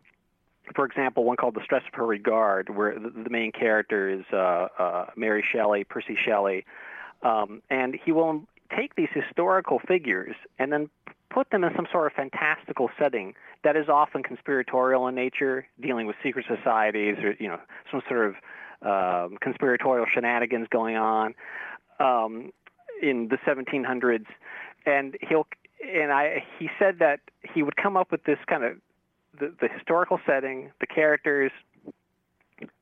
for 0.75 0.85
example, 0.85 1.25
one 1.25 1.37
called 1.37 1.55
The 1.55 1.62
Stress 1.64 1.83
of 1.87 1.94
Her 1.94 2.07
Regard, 2.07 2.68
where 2.70 2.99
the, 2.99 3.11
the 3.11 3.31
main 3.31 3.53
character 3.53 4.09
is 4.09 4.25
uh, 4.33 4.68
uh, 4.79 5.07
Mary 5.16 5.44
Shelley, 5.53 5.85
Percy 5.85 6.16
Shelley, 6.23 6.64
um, 7.23 7.62
and 7.70 7.99
he 8.05 8.12
will 8.12 8.42
take 8.77 8.94
these 8.94 9.09
historical 9.12 9.81
figures 9.87 10.35
and 10.59 10.73
then 10.73 10.88
put 11.31 11.51
them 11.51 11.64
in 11.64 11.75
some 11.75 11.87
sort 11.90 12.07
of 12.07 12.12
fantastical 12.12 12.90
setting 12.99 13.35
that 13.64 13.77
is 13.77 13.88
often 13.88 14.23
conspiratorial 14.23 15.09
in 15.09 15.14
nature, 15.14 15.66
dealing 15.81 16.07
with 16.07 16.16
secret 16.23 16.47
societies 16.49 17.16
or 17.23 17.35
you 17.38 17.49
know 17.49 17.59
some 17.90 18.03
sort 18.09 18.29
of 18.29 18.35
um, 18.83 19.38
conspiratorial 19.40 20.07
shenanigans 20.12 20.68
going 20.70 20.97
on 20.97 21.35
um, 21.99 22.53
in 23.03 23.29
the 23.29 23.38
1700s, 23.38 24.27
and 24.87 25.16
he'll 25.29 25.47
and 25.85 26.12
I 26.12 26.44
he 26.59 26.68
said 26.79 26.99
that 27.01 27.20
he 27.42 27.62
would 27.62 27.77
come 27.77 27.97
up 27.97 28.11
with 28.11 28.25
this 28.25 28.38
kind 28.47 28.64
of 28.64 28.77
the, 29.38 29.53
the 29.61 29.68
historical 29.68 30.20
setting, 30.27 30.70
the 30.81 30.87
characters, 30.87 31.51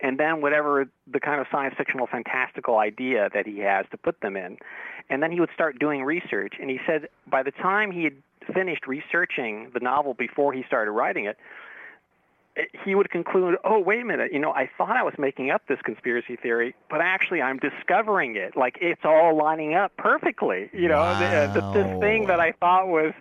and 0.00 0.18
then 0.18 0.40
whatever 0.40 0.86
the 1.10 1.20
kind 1.20 1.40
of 1.40 1.46
science 1.50 1.74
fictional 1.76 2.06
fantastical 2.06 2.78
idea 2.78 3.30
that 3.34 3.46
he 3.46 3.58
has 3.60 3.86
to 3.90 3.96
put 3.96 4.20
them 4.20 4.36
in. 4.36 4.58
And 5.08 5.22
then 5.22 5.32
he 5.32 5.40
would 5.40 5.50
start 5.54 5.78
doing 5.78 6.04
research. 6.04 6.54
And 6.60 6.70
he 6.70 6.78
said 6.86 7.08
by 7.26 7.42
the 7.42 7.50
time 7.50 7.90
he 7.90 8.04
had 8.04 8.14
finished 8.54 8.86
researching 8.86 9.70
the 9.72 9.80
novel 9.80 10.14
before 10.14 10.52
he 10.52 10.62
started 10.66 10.90
writing 10.90 11.24
it, 11.24 11.38
he 12.84 12.94
would 12.94 13.10
conclude, 13.10 13.56
oh, 13.64 13.78
wait 13.80 14.00
a 14.00 14.04
minute, 14.04 14.32
you 14.32 14.38
know, 14.38 14.52
I 14.52 14.68
thought 14.76 14.96
I 14.96 15.02
was 15.02 15.14
making 15.18 15.50
up 15.50 15.62
this 15.68 15.80
conspiracy 15.82 16.36
theory, 16.36 16.74
but 16.90 17.00
actually 17.00 17.40
I'm 17.40 17.58
discovering 17.58 18.36
it. 18.36 18.56
Like 18.56 18.78
it's 18.80 19.00
all 19.04 19.36
lining 19.36 19.74
up 19.74 19.96
perfectly. 19.96 20.68
You 20.72 20.88
know, 20.88 20.98
wow. 20.98 21.46
the, 21.46 21.60
the, 21.60 21.72
this 21.72 22.00
thing 22.00 22.26
that 22.26 22.40
I 22.40 22.52
thought 22.52 22.88
was 22.88 23.12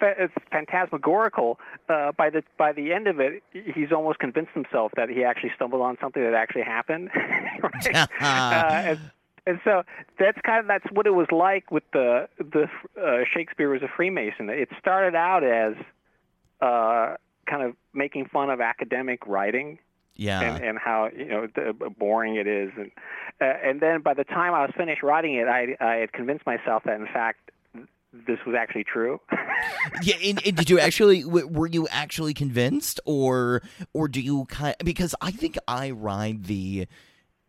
it's 0.00 0.34
phantasmagorical. 0.52 1.58
Uh, 1.88 2.12
by 2.12 2.30
the 2.30 2.44
by 2.56 2.72
the 2.72 2.92
end 2.92 3.08
of 3.08 3.20
it, 3.20 3.42
he's 3.52 3.92
almost 3.92 4.18
convinced 4.18 4.52
himself 4.52 4.92
that 4.96 5.08
he 5.08 5.24
actually 5.24 5.50
stumbled 5.56 5.82
on 5.82 5.96
something 6.00 6.22
that 6.22 6.34
actually 6.34 6.62
happened. 6.62 7.10
uh, 7.94 8.06
and, 8.20 9.00
and 9.46 9.60
so 9.64 9.82
that's 10.18 10.38
kind 10.42 10.60
of 10.60 10.66
that's 10.66 10.86
what 10.92 11.06
it 11.06 11.14
was 11.14 11.26
like 11.32 11.70
with 11.70 11.84
the 11.92 12.28
the 12.38 12.68
uh, 13.00 13.24
Shakespeare 13.32 13.70
was 13.70 13.82
a 13.82 13.88
Freemason. 13.88 14.48
It 14.50 14.68
started 14.78 15.16
out 15.16 15.42
as 15.42 15.74
uh, 16.60 17.16
kind 17.48 17.62
of 17.62 17.74
making 17.94 18.26
fun 18.26 18.50
of 18.50 18.60
academic 18.60 19.26
writing. 19.26 19.78
Yeah. 20.16 20.40
And, 20.40 20.64
and 20.64 20.78
how 20.78 21.10
you 21.16 21.26
know 21.26 21.46
the, 21.54 21.72
boring 21.96 22.36
it 22.36 22.48
is, 22.48 22.72
and 22.76 22.90
uh, 23.40 23.44
and 23.62 23.80
then 23.80 24.02
by 24.02 24.14
the 24.14 24.24
time 24.24 24.52
I 24.52 24.62
was 24.62 24.72
finished 24.76 25.02
writing 25.02 25.34
it, 25.36 25.46
I 25.46 25.76
I 25.80 25.94
had 25.96 26.12
convinced 26.12 26.44
myself 26.44 26.82
that 26.86 27.00
in 27.00 27.06
fact 27.06 27.52
this 28.26 28.38
was 28.44 28.56
actually 28.58 28.82
true. 28.82 29.20
yeah, 30.02 30.16
and, 30.24 30.44
and, 30.44 30.56
did 30.56 30.70
you 30.70 30.80
actually 30.80 31.24
were 31.24 31.68
you 31.68 31.86
actually 31.88 32.34
convinced, 32.34 32.98
or 33.04 33.62
or 33.92 34.08
do 34.08 34.20
you 34.20 34.46
kind 34.46 34.74
of, 34.80 34.84
because 34.84 35.14
I 35.20 35.30
think 35.30 35.56
I 35.68 35.92
ride 35.92 36.44
the 36.46 36.88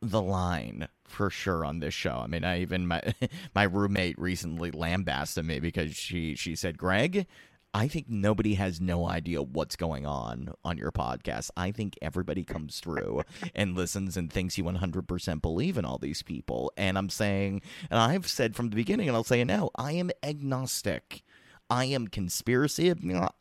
the 0.02 0.22
line 0.22 0.88
for 1.06 1.30
sure 1.30 1.66
on 1.66 1.80
this 1.80 1.94
show. 1.94 2.22
I 2.24 2.28
mean, 2.28 2.44
I 2.44 2.62
even 2.62 2.88
my 2.88 3.02
my 3.56 3.64
roommate 3.64 4.18
recently 4.18 4.72
lambasted 4.72 5.46
me 5.46 5.60
because 5.60 5.96
she 5.96 6.36
she 6.36 6.56
said, 6.56 6.78
"Greg, 6.78 7.26
I 7.74 7.88
think 7.88 8.10
nobody 8.10 8.56
has 8.56 8.82
no 8.82 9.08
idea 9.08 9.42
what's 9.42 9.76
going 9.76 10.06
on 10.06 10.54
on 10.64 10.78
your 10.78 10.92
podcast. 10.92 11.52
I 11.56 11.72
think 11.72 11.98
everybody 12.02 12.44
comes 12.44 12.80
through 12.80 13.24
and 13.54 13.76
listens 13.76 14.18
and 14.18 14.32
thinks 14.32 14.58
you 14.58 14.64
100% 14.64 15.42
believe 15.42 15.78
in 15.78 15.86
all 15.86 15.98
these 15.98 16.24
people. 16.24 16.72
And 16.78 16.98
I'm 16.98 17.10
saying, 17.10 17.62
and 17.92 18.00
I've 18.00 18.28
said 18.28 18.56
from 18.56 18.70
the 18.70 18.76
beginning, 18.76 19.08
and 19.08 19.16
I'll 19.16 19.24
say 19.24 19.42
it 19.42 19.46
now, 19.46 19.70
I 19.76 19.94
am 19.94 20.10
agnostic. 20.24 21.24
I 21.70 21.86
am 21.86 22.08
conspiracy 22.08 22.90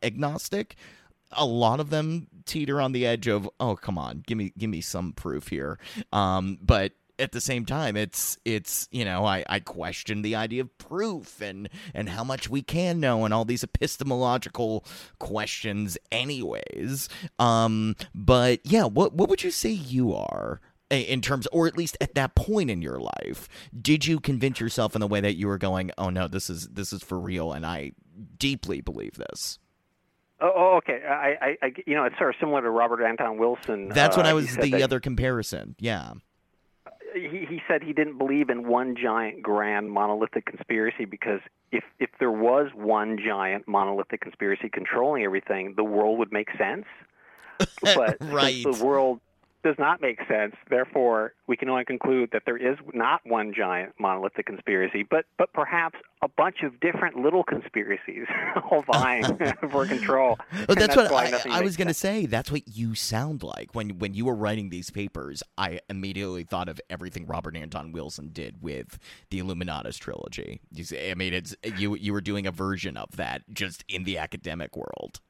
agnostic. 0.03 0.77
A 1.33 1.47
lot 1.47 1.81
of 1.81 1.91
them 1.91 2.29
teeter 2.45 2.81
on 2.81 2.93
the 2.93 3.07
edge 3.07 3.27
of, 3.27 3.49
oh, 3.61 3.77
come 3.77 3.99
on, 3.99 4.23
give 4.27 4.37
me 4.37 4.53
give 4.57 4.71
me 4.71 4.81
some 4.81 5.13
proof 5.13 5.49
here. 5.49 5.79
Um, 6.13 6.59
but 6.61 6.93
at 7.19 7.33
the 7.33 7.41
same 7.41 7.65
time, 7.65 7.97
it's 7.97 8.39
it's 8.45 8.89
you 8.91 9.05
know 9.05 9.25
I, 9.25 9.45
I 9.49 9.61
question 9.61 10.23
the 10.23 10.37
idea 10.37 10.63
of 10.63 10.79
proof 10.79 11.41
and 11.41 11.69
and 11.95 12.09
how 12.09 12.25
much 12.25 12.49
we 12.49 12.63
can 12.63 13.01
know 13.01 13.25
and 13.25 13.35
all 13.35 13.45
these 13.45 13.65
epistemological 13.65 14.85
questions, 15.19 15.99
anyways. 16.13 17.09
Um, 17.39 17.97
but 18.15 18.61
yeah, 18.65 18.85
what 18.85 19.15
what 19.15 19.29
would 19.29 19.43
you 19.43 19.51
say 19.51 19.71
you 19.71 20.15
are? 20.15 20.61
in 20.91 21.21
terms 21.21 21.47
or 21.49 21.67
at 21.67 21.77
least 21.77 21.99
at 22.01 22.15
that 22.15 22.35
point 22.35 22.71
in 22.71 22.81
your 22.81 22.99
life 22.99 23.47
did 23.79 24.07
you 24.07 24.19
convince 24.19 24.59
yourself 24.59 24.97
in 24.97 25.03
the 25.03 25.07
way 25.07 25.21
that 25.21 25.37
you 25.37 25.47
were 25.47 25.59
going 25.59 25.91
oh 25.99 26.09
no 26.09 26.27
this 26.27 26.49
is 26.49 26.67
this 26.69 26.95
is 26.95 27.03
for 27.03 27.21
real 27.21 27.53
and 27.53 27.67
i 27.67 27.93
deeply 28.39 28.81
believe 28.81 29.13
this 29.17 29.59
Oh, 30.41 30.53
oh 30.55 30.77
okay. 30.77 31.03
I, 31.05 31.57
I, 31.61 31.73
you 31.85 31.97
know, 31.97 32.05
it's 32.05 32.17
sort 32.17 32.31
of 32.31 32.37
similar 32.39 32.63
to 32.63 32.71
Robert 32.71 33.03
Anton 33.03 33.39
Wilson. 33.39 33.89
That's 33.89 34.17
uh, 34.17 34.21
what 34.21 34.27
I 34.27 34.35
was 34.35 34.57
the 34.57 34.71
that, 34.71 34.83
other 34.83 35.01
comparison. 35.01 35.75
Yeah 35.81 36.13
he, 37.15 37.47
he 37.49 37.63
said 37.69 37.83
he 37.83 37.93
didn't 37.93 38.19
believe 38.19 38.51
in 38.51 38.69
one 38.69 38.97
giant 38.97 39.43
grand 39.43 39.91
monolithic 39.91 40.47
conspiracy 40.47 41.05
because 41.05 41.41
if 41.73 41.85
if 41.99 42.11
there 42.19 42.31
was 42.31 42.71
one 42.75 43.19
giant 43.25 43.67
monolithic 43.67 44.21
conspiracy 44.21 44.69
controlling 44.69 45.25
everything, 45.25 45.75
the 45.77 45.85
world 45.85 46.19
would 46.19 46.33
make 46.33 46.49
sense. 46.57 46.87
But 47.83 48.19
right. 48.21 48.63
the 48.63 48.85
world 48.85 49.21
does 49.69 49.79
not 49.79 50.01
make 50.01 50.19
sense. 50.27 50.55
Therefore, 50.71 51.35
we 51.47 51.57
can 51.57 51.69
only 51.69 51.85
conclude 51.85 52.31
that 52.33 52.43
there 52.47 52.57
is 52.57 52.79
not 52.95 53.21
one 53.25 53.53
giant 53.55 53.93
monolithic 54.01 54.47
conspiracy, 54.47 55.07
but 55.09 55.27
but 55.37 55.53
perhaps 55.53 55.99
a 56.23 56.29
bunch 56.29 56.63
of 56.63 56.81
different 56.81 57.17
little 57.17 57.45
conspiracies 57.45 58.27
all 58.71 58.83
vying 58.91 59.25
for 59.71 59.87
control. 59.87 60.39
Well, 60.53 60.75
that's, 60.75 60.97
that's, 60.97 61.11
what 61.11 61.47
I, 61.47 61.59
I 61.59 61.61
was 61.61 61.77
going 61.77 61.89
to 61.89 61.95
say. 61.95 62.25
That's 62.27 62.51
what 62.51 62.67
you 62.67 62.95
sound 62.95 63.43
like 63.43 63.75
when 63.75 63.99
when 63.99 64.15
you 64.15 64.25
were 64.25 64.35
writing 64.35 64.71
these 64.71 64.91
papers. 64.91 65.43
I 65.59 65.81
immediately 65.91 66.45
thought 66.45 66.71
of 66.71 66.81
everything 66.89 67.27
Robert 67.27 67.55
Anton 67.55 67.93
Wilson 67.93 68.31
did 68.33 68.63
with 68.63 68.99
the 69.29 69.39
Illuminatus 69.39 69.99
trilogy. 69.99 70.63
You 70.73 70.85
see, 70.85 71.11
I 71.11 71.15
mean, 71.15 71.35
it's 71.35 71.55
you 71.77 71.95
you 71.95 72.15
were 72.15 72.23
doing 72.23 72.47
a 72.47 72.53
version 72.53 72.97
of 72.97 73.17
that 73.17 73.43
just 73.53 73.85
in 73.87 74.05
the 74.05 74.17
academic 74.17 74.77
world. 74.77 75.21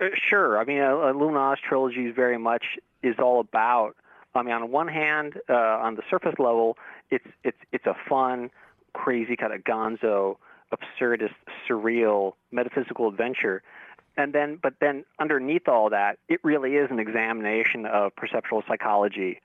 Uh, 0.00 0.06
sure. 0.14 0.58
I 0.58 0.64
mean, 0.64 0.80
uh, 0.80 0.90
Illuminatus 0.90 1.58
trilogy 1.58 2.06
is 2.06 2.14
very 2.14 2.38
much 2.38 2.78
is 3.02 3.16
all 3.18 3.40
about. 3.40 3.96
I 4.34 4.42
mean, 4.42 4.52
on 4.52 4.70
one 4.70 4.88
hand, 4.88 5.40
uh, 5.48 5.54
on 5.54 5.94
the 5.94 6.02
surface 6.10 6.34
level, 6.38 6.76
it's 7.10 7.26
it's 7.42 7.58
it's 7.72 7.86
a 7.86 7.96
fun, 8.08 8.50
crazy 8.92 9.36
kind 9.36 9.52
of 9.52 9.62
gonzo, 9.62 10.36
absurdist, 10.72 11.34
surreal, 11.68 12.32
metaphysical 12.50 13.08
adventure. 13.08 13.62
And 14.18 14.32
then, 14.32 14.58
but 14.62 14.74
then 14.80 15.04
underneath 15.20 15.68
all 15.68 15.90
that, 15.90 16.18
it 16.28 16.40
really 16.42 16.76
is 16.76 16.90
an 16.90 16.98
examination 16.98 17.84
of 17.84 18.16
perceptual 18.16 18.62
psychology 18.66 19.42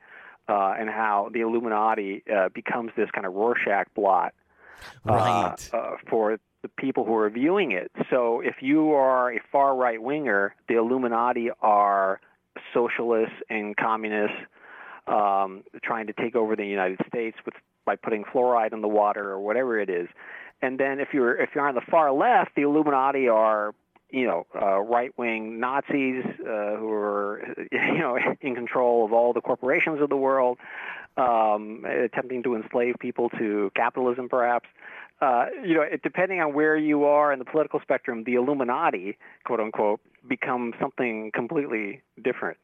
uh, 0.48 0.76
and 0.80 0.90
how 0.90 1.30
the 1.34 1.42
Illuminati 1.42 2.24
uh, 2.34 2.50
becomes 2.50 2.92
this 2.96 3.10
kind 3.12 3.26
of 3.26 3.34
Rorschach 3.34 3.88
blot 3.94 4.34
uh, 5.08 5.14
right. 5.14 5.70
uh, 5.74 5.98
for 6.10 6.40
the 6.62 6.70
people 6.70 7.06
who 7.06 7.16
are 7.16 7.30
viewing 7.30 7.72
it. 7.72 7.92
So 8.10 8.42
if 8.42 8.56
you 8.62 8.92
are 8.94 9.34
a 9.34 9.40
far 9.52 9.76
right 9.76 10.02
winger, 10.02 10.56
the 10.68 10.76
Illuminati 10.76 11.50
are 11.62 12.20
socialists 12.74 13.36
and 13.50 13.76
communists 13.76 14.38
um, 15.08 15.64
trying 15.84 16.08
to 16.08 16.14
take 16.14 16.36
over 16.36 16.56
the 16.56 16.66
United 16.66 17.00
States 17.08 17.38
with 17.46 17.56
by 17.86 17.96
putting 17.96 18.24
fluoride 18.24 18.74
in 18.74 18.82
the 18.82 18.88
water 18.88 19.30
or 19.30 19.40
whatever 19.40 19.80
it 19.80 19.90
is. 19.90 20.08
And 20.62 20.80
then 20.80 21.00
if 21.00 21.10
you're 21.14 21.36
if 21.36 21.50
you're 21.56 21.68
on 21.68 21.76
the 21.76 21.82
far 21.82 22.12
left, 22.12 22.56
the 22.56 22.62
Illuminati 22.62 23.28
are 23.28 23.74
you 24.12 24.28
know 24.28 24.46
uh, 24.56 24.80
right 24.80 25.12
wing 25.18 25.60
Nazis 25.60 26.24
uh, 26.42 26.76
who 26.78 26.92
are 26.92 27.56
you 27.72 27.98
know 27.98 28.18
in 28.42 28.56
control 28.56 29.06
of 29.06 29.14
all 29.14 29.34
the 29.34 29.42
corporations 29.42 30.02
of 30.02 30.10
the 30.10 30.18
world, 30.18 30.60
um, 31.18 31.86
attempting 31.86 32.44
to 32.44 32.56
enslave 32.56 32.96
people 33.00 33.30
to 33.32 33.72
capitalism, 33.76 34.30
perhaps 34.30 34.70
uh, 35.22 35.46
you 35.64 35.76
know, 35.76 35.82
it, 35.84 36.02
depending 36.02 36.40
on 36.40 36.54
where 36.54 36.76
you 36.76 37.06
are 37.06 37.32
in 37.32 37.40
the 37.40 37.46
political 37.46 37.80
spectrum, 37.80 38.24
the 38.24 38.36
Illuminati, 38.36 39.18
quote 39.46 39.60
unquote, 39.60 40.02
become 40.28 40.74
something 40.80 41.32
completely 41.34 42.02
different. 42.22 42.58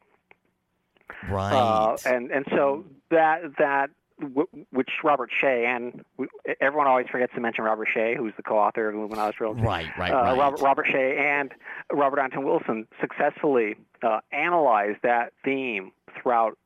Right. 1.30 1.52
Uh, 1.52 1.96
and 2.04 2.30
and 2.30 2.44
so 2.50 2.84
that 3.10 3.42
that 3.58 3.90
w- 4.20 4.48
which 4.70 4.90
Robert 5.02 5.30
Shea 5.32 5.64
and 5.66 6.04
w- 6.16 6.28
everyone 6.60 6.86
always 6.86 7.06
forgets 7.10 7.32
to 7.34 7.40
mention 7.40 7.64
Robert 7.64 7.88
Shea, 7.92 8.14
who's 8.16 8.34
the 8.36 8.42
co-author 8.42 8.88
of 8.88 8.94
Illuminatus 8.94 9.34
Trilogy. 9.34 9.62
Right, 9.62 9.86
right, 9.98 10.12
uh, 10.12 10.16
right. 10.16 10.38
Robert, 10.38 10.60
Robert 10.60 10.86
Shea 10.90 11.16
and 11.16 11.52
Robert 11.92 12.20
Anton 12.20 12.44
Wilson 12.44 12.86
successfully 13.00 13.76
uh, 14.02 14.20
analyzed 14.32 14.98
that 15.02 15.32
theme 15.44 15.92
throughout 16.20 16.58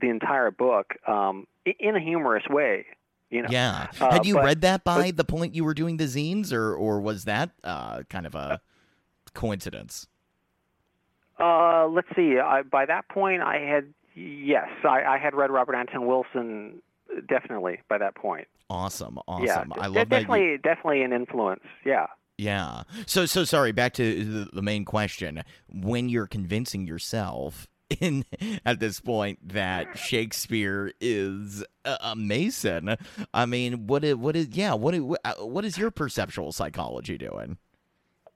the 0.00 0.08
entire 0.08 0.50
book 0.50 0.94
um, 1.06 1.46
in 1.78 1.96
a 1.96 2.00
humorous 2.00 2.44
way. 2.48 2.86
You 3.30 3.42
know? 3.42 3.48
Yeah. 3.50 3.86
Uh, 4.00 4.10
Had 4.10 4.26
you 4.26 4.34
but, 4.34 4.44
read 4.44 4.60
that 4.62 4.84
by 4.84 5.08
but, 5.08 5.16
the 5.16 5.24
point 5.24 5.54
you 5.54 5.64
were 5.64 5.74
doing 5.74 5.96
the 5.96 6.04
zines, 6.04 6.52
or 6.52 6.74
or 6.74 7.00
was 7.00 7.24
that 7.24 7.50
uh, 7.62 8.02
kind 8.08 8.26
of 8.26 8.34
a 8.34 8.60
coincidence? 9.34 10.08
Uh, 11.38 11.86
let's 11.86 12.08
see. 12.14 12.38
I, 12.38 12.62
by 12.62 12.86
that 12.86 13.08
point, 13.08 13.42
I 13.42 13.58
had 13.58 13.94
yes, 14.14 14.68
I, 14.84 15.04
I 15.04 15.18
had 15.18 15.34
read 15.34 15.50
Robert 15.50 15.74
Anton 15.74 16.06
Wilson 16.06 16.82
definitely 17.28 17.80
by 17.88 17.98
that 17.98 18.14
point. 18.14 18.48
Awesome, 18.68 19.18
awesome. 19.26 19.46
Yeah, 19.46 19.64
I 19.82 19.86
love 19.86 20.08
definitely, 20.08 20.50
you... 20.50 20.58
definitely 20.58 21.02
an 21.02 21.12
influence. 21.12 21.64
Yeah. 21.84 22.06
Yeah. 22.36 22.84
So 23.06 23.26
so 23.26 23.44
sorry. 23.44 23.72
Back 23.72 23.92
to 23.94 24.24
the, 24.24 24.48
the 24.52 24.62
main 24.62 24.84
question. 24.84 25.42
When 25.68 26.08
you're 26.08 26.26
convincing 26.26 26.86
yourself 26.86 27.68
in 28.00 28.24
at 28.64 28.80
this 28.80 29.00
point 29.00 29.38
that 29.48 29.98
Shakespeare 29.98 30.92
is 31.00 31.64
a, 31.84 31.96
a 32.00 32.16
Mason. 32.16 32.96
I 33.34 33.46
mean, 33.46 33.86
what 33.86 34.04
is 34.04 34.14
what 34.16 34.36
is 34.36 34.48
yeah? 34.52 34.74
What 34.74 34.94
is, 34.94 35.02
what 35.38 35.64
is 35.64 35.76
your 35.76 35.90
perceptual 35.90 36.52
psychology 36.52 37.18
doing? 37.18 37.58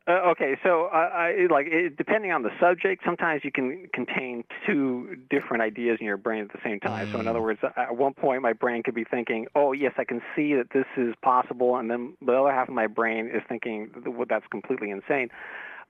Uh, 0.06 0.32
okay, 0.32 0.54
so 0.62 0.90
uh, 0.92 0.96
I, 0.96 1.46
like 1.50 1.66
it, 1.66 1.96
depending 1.96 2.30
on 2.30 2.42
the 2.42 2.50
subject, 2.60 3.02
sometimes 3.06 3.40
you 3.42 3.50
can 3.50 3.86
contain 3.94 4.44
two 4.66 5.16
different 5.30 5.62
ideas 5.62 5.96
in 5.98 6.04
your 6.04 6.18
brain 6.18 6.42
at 6.42 6.52
the 6.52 6.58
same 6.62 6.78
time. 6.78 7.08
Mm. 7.08 7.12
So 7.12 7.20
in 7.20 7.26
other 7.26 7.38
mm. 7.38 7.44
words, 7.44 7.60
at 7.74 7.96
one 7.96 8.12
point 8.12 8.42
my 8.42 8.52
brain 8.52 8.82
could 8.82 8.94
be 8.94 9.04
thinking, 9.04 9.46
"Oh, 9.54 9.72
yes, 9.72 9.92
I 9.96 10.04
can 10.04 10.20
see 10.36 10.52
that 10.54 10.68
this 10.74 10.84
is 10.98 11.14
possible," 11.22 11.76
and 11.76 11.90
then 11.90 12.14
the 12.20 12.32
other 12.32 12.52
half 12.52 12.68
of 12.68 12.74
my 12.74 12.86
brain 12.86 13.30
is 13.32 13.42
thinking, 13.48 13.90
"Well, 14.04 14.26
that's 14.28 14.46
completely 14.50 14.90
insane." 14.90 15.30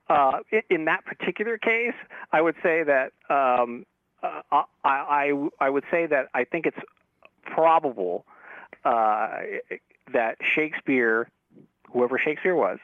Uh, 0.07 0.39
in, 0.69 0.85
that 0.85 1.03
particular 1.05 1.57
case, 1.57 1.95
I 2.31 2.41
would 2.41 2.55
say 2.61 2.83
that 2.83 3.11
um, 3.29 3.85
uh, 4.21 4.41
I, 4.51 4.63
I 4.83 5.47
I 5.59 5.69
would 5.69 5.83
say 5.89 6.05
that 6.05 6.29
I 6.33 6.43
think 6.43 6.67
it's 6.67 6.77
probable 7.41 8.25
uh, 8.83 9.39
that 10.13 10.37
Shakespeare, 10.41 11.27
whoever 11.91 12.19
Shakespeare 12.19 12.55
was, 12.55 12.77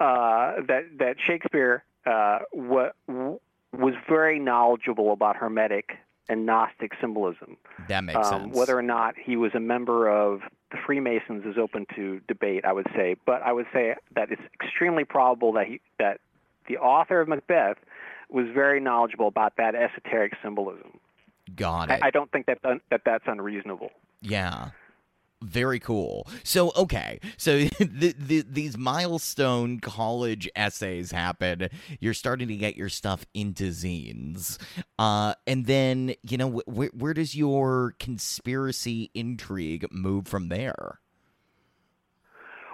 uh, 0.00 0.60
that 0.66 0.84
that 0.98 1.16
Shakespeare 1.18 1.82
uh, 2.04 2.40
wa- 2.52 2.92
was 3.06 3.94
very 4.08 4.38
knowledgeable 4.38 5.12
about 5.12 5.36
Hermetic 5.36 5.96
and 6.28 6.44
Gnostic 6.44 6.92
symbolism. 7.00 7.56
That 7.88 8.04
makes 8.04 8.18
um, 8.18 8.42
sense. 8.42 8.54
Whether 8.54 8.78
or 8.78 8.82
not 8.82 9.14
he 9.16 9.36
was 9.36 9.54
a 9.54 9.60
member 9.60 10.08
of 10.08 10.42
the 10.70 10.78
Freemasons 10.84 11.44
is 11.46 11.56
open 11.58 11.86
to 11.96 12.20
debate, 12.28 12.64
I 12.64 12.72
would 12.72 12.86
say. 12.94 13.16
But 13.24 13.42
I 13.42 13.52
would 13.52 13.66
say 13.72 13.94
that 14.14 14.30
it's 14.30 14.42
extremely 14.62 15.04
probable 15.04 15.52
that 15.52 15.66
he, 15.66 15.80
that 15.98 16.20
the 16.68 16.76
author 16.78 17.20
of 17.20 17.28
Macbeth 17.28 17.78
was 18.30 18.46
very 18.52 18.80
knowledgeable 18.80 19.28
about 19.28 19.56
that 19.56 19.74
esoteric 19.74 20.34
symbolism. 20.42 20.98
Got 21.56 21.90
it. 21.90 22.00
I, 22.02 22.08
I 22.08 22.10
don't 22.10 22.30
think 22.30 22.46
that 22.46 22.58
that 22.62 23.00
that's 23.04 23.24
unreasonable. 23.26 23.90
Yeah. 24.20 24.70
Very 25.42 25.78
cool. 25.78 26.26
So, 26.42 26.72
okay. 26.76 27.20
So, 27.36 27.58
the, 27.78 28.14
the, 28.18 28.44
these 28.48 28.76
milestone 28.76 29.78
college 29.78 30.48
essays 30.56 31.12
happen. 31.12 31.68
You're 32.00 32.14
starting 32.14 32.48
to 32.48 32.56
get 32.56 32.76
your 32.76 32.88
stuff 32.88 33.24
into 33.34 33.70
zines. 33.70 34.58
Uh, 34.98 35.34
and 35.46 35.66
then, 35.66 36.14
you 36.22 36.38
know, 36.38 36.60
wh- 36.66 36.94
where 36.94 37.14
does 37.14 37.36
your 37.36 37.94
conspiracy 38.00 39.10
intrigue 39.14 39.86
move 39.92 40.26
from 40.26 40.48
there? 40.48 40.98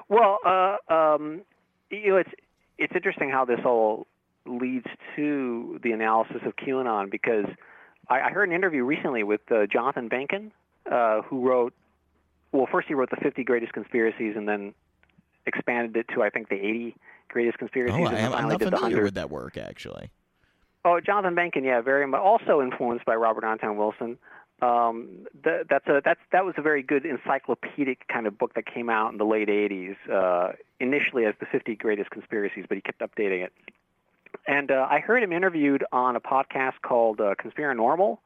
Well, 0.09 0.39
uh, 0.45 0.77
um, 0.89 1.43
you 1.91 2.11
know, 2.11 2.17
it's, 2.17 2.31
it's 2.79 2.93
interesting 2.95 3.31
how 3.31 3.45
this 3.45 3.61
all 3.65 4.07
leads 4.47 4.87
to 5.17 5.81
the 5.83 5.93
analysis 5.93 6.43
of 6.47 6.57
QAnon 6.57 7.11
because 7.11 7.47
I, 8.09 8.21
I 8.21 8.31
heard 8.31 8.49
an 8.49 8.55
interview 8.55 8.85
recently 8.85 9.23
with 9.23 9.41
uh, 9.51 9.67
Jonathan 9.67 10.09
Vankin, 10.09 10.51
uh, 10.91 11.23
who 11.23 11.47
wrote 11.47 11.75
well, 12.55 12.69
first 12.71 12.87
he 12.87 12.95
wrote 12.95 13.11
the 13.11 13.17
50 13.17 13.43
greatest 13.43 13.73
conspiracies, 13.73 14.35
and 14.37 14.49
then 14.49 14.75
expanded 15.45 15.97
it 15.97 16.07
to 16.15 16.23
I 16.23 16.31
think 16.31 16.49
the 16.49 16.55
80 16.55 16.97
greatest 17.29 17.59
conspiracies. 17.59 17.99
Oh, 18.01 18.07
I'm, 18.07 18.33
I'm 18.33 18.49
not 18.49 18.63
familiar 18.63 19.03
with 19.03 19.15
that 19.15 19.29
work 19.29 19.59
actually. 19.59 20.11
Oh, 20.85 21.01
Jonathan 21.01 21.35
Vankin, 21.35 21.65
yeah, 21.65 21.81
very 21.81 22.07
much. 22.07 22.21
Also 22.21 22.63
influenced 22.63 23.05
by 23.05 23.15
Robert 23.15 23.45
Anton 23.45 23.77
Wilson. 23.77 24.19
Um, 24.63 25.27
that, 25.43 25.65
that's 25.69 25.87
a 25.89 26.01
that's 26.05 26.21
that 26.31 26.45
was 26.45 26.55
a 26.57 26.63
very 26.63 26.83
good 26.83 27.05
encyclopedic 27.05 28.07
kind 28.07 28.27
of 28.27 28.39
book 28.39 28.55
that 28.55 28.67
came 28.73 28.89
out 28.89 29.11
in 29.11 29.19
the 29.19 29.25
late 29.25 29.49
80s. 29.49 29.97
Uh, 30.11 30.53
initially 30.79 31.25
as 31.25 31.35
the 31.41 31.47
50 31.51 31.75
greatest 31.75 32.11
conspiracies, 32.11 32.67
but 32.69 32.77
he 32.77 32.81
kept 32.81 33.01
updating 33.01 33.45
it. 33.45 33.53
And 34.47 34.71
uh, 34.71 34.87
I 34.89 35.01
heard 35.01 35.23
him 35.23 35.33
interviewed 35.33 35.85
on 35.91 36.15
a 36.15 36.21
podcast 36.21 36.75
called 36.83 37.21
uh, 37.21 37.35
Conspiranormal, 37.35 38.19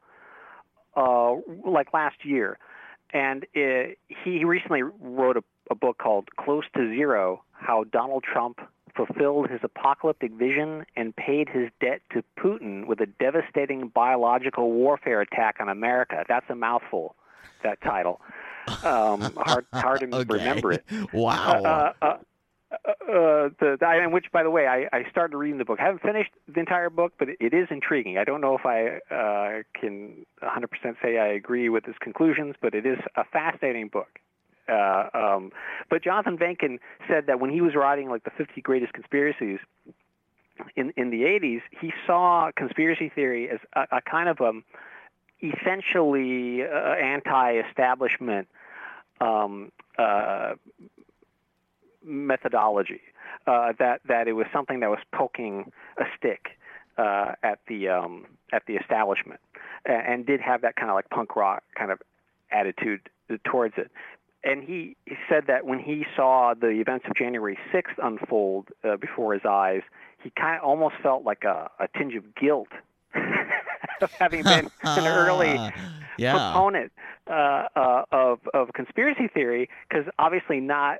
uh, 0.95 1.35
like 1.65 1.93
last 1.93 2.25
year 2.25 2.59
and 3.13 3.45
it, 3.53 3.97
he 4.23 4.43
recently 4.45 4.83
wrote 4.83 5.37
a, 5.37 5.43
a 5.71 5.75
book 5.75 5.97
called 5.97 6.29
Close 6.39 6.65
to 6.75 6.89
Zero 6.89 7.43
How 7.51 7.83
Donald 7.85 8.23
Trump 8.23 8.59
Fulfilled 8.95 9.49
His 9.49 9.61
Apocalyptic 9.63 10.33
Vision 10.33 10.85
and 10.95 11.15
Paid 11.15 11.49
His 11.49 11.69
Debt 11.79 12.01
to 12.11 12.23
Putin 12.37 12.85
with 12.87 12.99
a 12.99 13.05
Devastating 13.05 13.87
Biological 13.87 14.71
Warfare 14.71 15.21
Attack 15.21 15.57
on 15.59 15.69
America. 15.69 16.25
That's 16.27 16.45
a 16.49 16.55
mouthful, 16.55 17.15
that 17.63 17.81
title. 17.81 18.19
Um, 18.83 19.21
hard, 19.37 19.65
hard 19.73 19.99
to 20.01 20.07
okay. 20.15 20.33
remember 20.33 20.73
it. 20.73 20.85
Wow. 21.13 21.61
Uh, 21.63 21.93
uh, 22.01 22.17
uh, 22.71 22.75
uh, 22.91 23.49
the, 23.59 23.77
the, 23.79 24.09
which, 24.11 24.31
by 24.31 24.43
the 24.43 24.49
way, 24.49 24.67
I, 24.67 24.87
I 24.95 25.09
started 25.09 25.35
reading 25.35 25.57
the 25.57 25.65
book. 25.65 25.79
I 25.79 25.85
haven't 25.85 26.03
finished 26.03 26.31
the 26.47 26.59
entire 26.59 26.89
book, 26.89 27.13
but 27.17 27.29
it, 27.29 27.37
it 27.39 27.53
is 27.53 27.67
intriguing. 27.71 28.17
I 28.17 28.23
don't 28.23 28.41
know 28.41 28.57
if 28.57 28.65
I 28.65 28.99
uh, 29.13 29.63
can 29.79 30.25
100% 30.43 30.95
say 31.01 31.17
I 31.17 31.27
agree 31.27 31.69
with 31.69 31.85
his 31.85 31.95
conclusions, 31.99 32.55
but 32.61 32.75
it 32.75 32.85
is 32.85 32.99
a 33.15 33.23
fascinating 33.23 33.87
book. 33.87 34.19
Uh, 34.67 35.09
um, 35.13 35.51
but 35.89 36.03
Jonathan 36.03 36.37
Vankin 36.37 36.77
said 37.07 37.25
that 37.25 37.39
when 37.39 37.49
he 37.49 37.61
was 37.61 37.73
writing 37.73 38.09
like 38.09 38.23
the 38.23 38.29
50 38.31 38.61
greatest 38.61 38.93
conspiracies 38.93 39.59
in 40.75 40.91
in 40.95 41.09
the 41.09 41.23
80s, 41.23 41.61
he 41.81 41.93
saw 42.05 42.51
conspiracy 42.55 43.09
theory 43.09 43.49
as 43.49 43.59
a, 43.73 43.97
a 43.97 44.01
kind 44.01 44.29
of 44.29 44.41
um, 44.41 44.63
essentially 45.41 46.63
uh, 46.63 46.67
anti-establishment 46.67 48.47
um, 49.21 49.71
uh, 49.97 50.53
methodology. 52.09 53.01
Uh, 53.47 53.73
that 53.79 54.01
that 54.07 54.27
it 54.27 54.33
was 54.33 54.47
something 54.51 54.81
that 54.81 54.89
was 54.89 54.99
poking 55.13 55.71
a 55.97 56.03
stick 56.17 56.49
uh, 56.97 57.33
at 57.41 57.59
the 57.67 57.87
um, 57.87 58.25
at 58.51 58.63
the 58.67 58.75
establishment, 58.75 59.39
and, 59.85 60.07
and 60.07 60.25
did 60.25 60.41
have 60.41 60.61
that 60.61 60.75
kind 60.75 60.89
of 60.89 60.95
like 60.95 61.09
punk 61.09 61.35
rock 61.35 61.63
kind 61.77 61.91
of 61.91 61.99
attitude 62.51 63.01
towards 63.45 63.75
it. 63.77 63.91
And 64.43 64.63
he, 64.63 64.95
he 65.05 65.15
said 65.27 65.45
that 65.47 65.65
when 65.65 65.79
he 65.79 66.05
saw 66.15 66.53
the 66.53 66.69
events 66.69 67.05
of 67.09 67.15
January 67.15 67.57
6th 67.73 67.95
unfold 68.01 68.69
uh, 68.83 68.95
before 68.95 69.33
his 69.33 69.43
eyes, 69.47 69.81
he 70.23 70.29
kind 70.29 70.57
of 70.57 70.63
almost 70.63 70.95
felt 71.03 71.25
like 71.25 71.43
a, 71.43 71.69
a 71.79 71.87
tinge 71.97 72.15
of 72.15 72.23
guilt 72.35 72.69
of 74.01 74.11
having 74.13 74.43
been 74.43 74.69
an 74.83 75.07
early 75.07 75.59
yeah. 76.17 76.33
proponent 76.33 76.91
uh, 77.29 77.67
uh, 77.75 78.03
of 78.11 78.39
of 78.53 78.69
conspiracy 78.73 79.27
theory, 79.27 79.69
because 79.87 80.05
obviously 80.17 80.59
not 80.59 80.99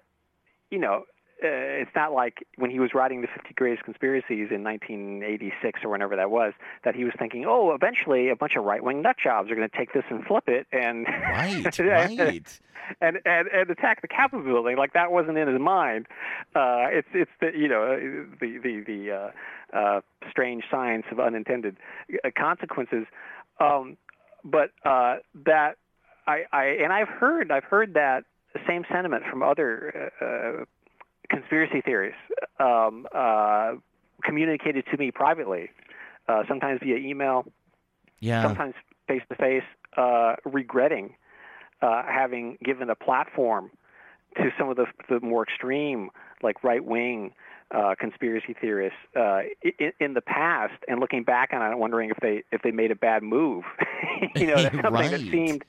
you 0.70 0.80
know, 0.80 1.04
uh, 1.42 1.48
it's 1.48 1.92
not 1.96 2.12
like 2.12 2.46
when 2.58 2.70
he 2.70 2.80
was 2.80 2.94
writing 2.94 3.22
the 3.22 3.28
50 3.28 3.54
Greatest 3.54 3.86
Conspiracies 3.86 4.50
in 4.52 4.62
1986 4.64 5.80
or 5.84 5.90
whenever 5.90 6.18
that 6.18 6.30
was, 6.30 6.54
that 6.84 6.96
he 6.96 7.06
was 7.06 7.14
thinking, 7.18 7.46
oh, 7.48 7.72
eventually 7.72 8.30
a 8.30 8.36
bunch 8.36 8.58
of 8.58 8.66
right-wing 8.66 9.02
nut 9.02 9.16
jobs 9.22 9.50
are 9.50 9.56
going 9.56 9.70
to 9.70 9.78
take 9.78 9.94
this 9.94 10.04
and 10.10 10.26
flip 10.26 10.50
it 10.50 10.68
and 10.74 11.08
right, 11.08 11.80
right. 11.80 12.60
And, 13.02 13.20
and 13.24 13.48
and 13.50 13.70
attack 13.70 14.02
the 14.02 14.08
Capitol 14.08 14.44
building. 14.44 14.76
Like 14.76 14.94
that 14.94 15.12
wasn't 15.12 15.38
in 15.38 15.48
his 15.48 15.60
mind. 15.62 16.08
Uh, 16.56 16.88
it's 16.90 17.08
it's 17.14 17.32
the 17.40 17.52
you 17.56 17.68
know 17.68 18.26
the 18.42 18.58
the 18.58 18.84
the 18.86 19.12
uh, 19.12 19.78
uh, 19.78 20.02
strange 20.28 20.64
science 20.72 21.06
of 21.12 21.20
unintended 21.20 21.78
uh, 22.26 22.30
consequences. 22.36 23.06
Um, 23.60 23.96
but 24.44 24.72
uh, 24.84 25.18
that 25.46 25.76
I, 26.26 26.46
I 26.52 26.66
and 26.84 26.92
I've 26.92 27.10
heard 27.10 27.52
I've 27.52 27.64
heard 27.64 27.94
that 27.94 28.24
same 28.68 28.84
sentiment 28.92 29.24
from 29.30 29.44
other 29.44 30.12
uh, 30.22 30.26
uh, 30.26 30.66
conspiracy 31.30 31.82
theories 31.82 32.16
um, 32.60 33.06
uh, 33.14 33.74
communicated 34.24 34.86
to 34.92 34.98
me 34.98 35.12
privately, 35.12 35.70
uh, 36.28 36.44
sometimes 36.48 36.80
via 36.84 36.98
email, 36.98 37.46
yeah. 38.20 38.42
sometimes 38.44 38.74
face 39.08 39.22
to 39.30 39.36
face, 39.36 39.64
regretting 40.46 41.14
uh, 41.82 42.04
having 42.04 42.58
given 42.64 42.90
a 42.90 42.96
platform 42.96 43.72
to 44.36 44.50
some 44.58 44.70
of 44.70 44.78
the, 44.78 44.86
the 45.10 45.20
more 45.22 45.44
extreme, 45.44 46.10
like 46.44 46.64
right 46.64 46.84
wing 46.84 47.34
uh, 47.72 47.96
conspiracy 48.00 48.56
theorists 48.60 48.98
uh, 49.16 49.42
in, 49.80 49.92
in, 50.00 50.14
the 50.14 50.22
past, 50.22 50.74
and 50.88 51.00
looking 51.00 51.24
back 51.24 51.50
on 51.54 51.72
it, 51.72 51.78
wondering 51.78 52.10
if 52.10 52.18
they 52.22 52.44
if 52.52 52.62
they 52.64 52.72
made 52.72 52.92
a 52.92 52.96
bad 52.96 53.24
move. 53.24 53.64
you 54.36 54.48
know, 54.48 54.56
that's 54.64 54.76
something 54.76 54.92
right. 54.92 55.12
that 55.12 55.20
seemed 55.20 55.64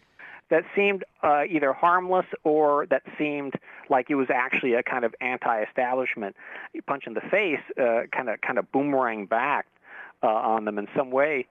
that 0.51 0.65
seemed 0.77 1.05
uh, 1.23 1.45
either 1.49 1.73
harmless 1.73 2.27
or 2.45 2.87
that 2.91 3.03
seemed 3.17 3.55
like 3.89 4.11
it 4.11 4.17
was 4.17 4.29
actually 4.33 4.75
a 4.75 4.83
kind 4.83 5.05
of 5.05 5.15
anti-establishment 5.21 6.37
punch 6.87 7.05
in 7.07 7.15
the 7.15 7.21
face, 7.31 7.61
uh, 7.81 8.03
kind 8.13 8.29
of 8.29 8.41
kind 8.41 8.59
of 8.59 8.71
boomerang 8.73 9.27
back 9.27 9.67
uh, 10.23 10.27
on 10.27 10.65
them 10.65 10.79
in 10.79 10.87
some 10.97 11.11
way, 11.11 11.47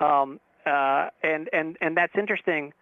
um, 0.00 0.40
uh, 0.66 1.08
and 1.22 1.48
and 1.52 1.76
and 1.80 1.96
that's 1.96 2.14
interesting. 2.18 2.72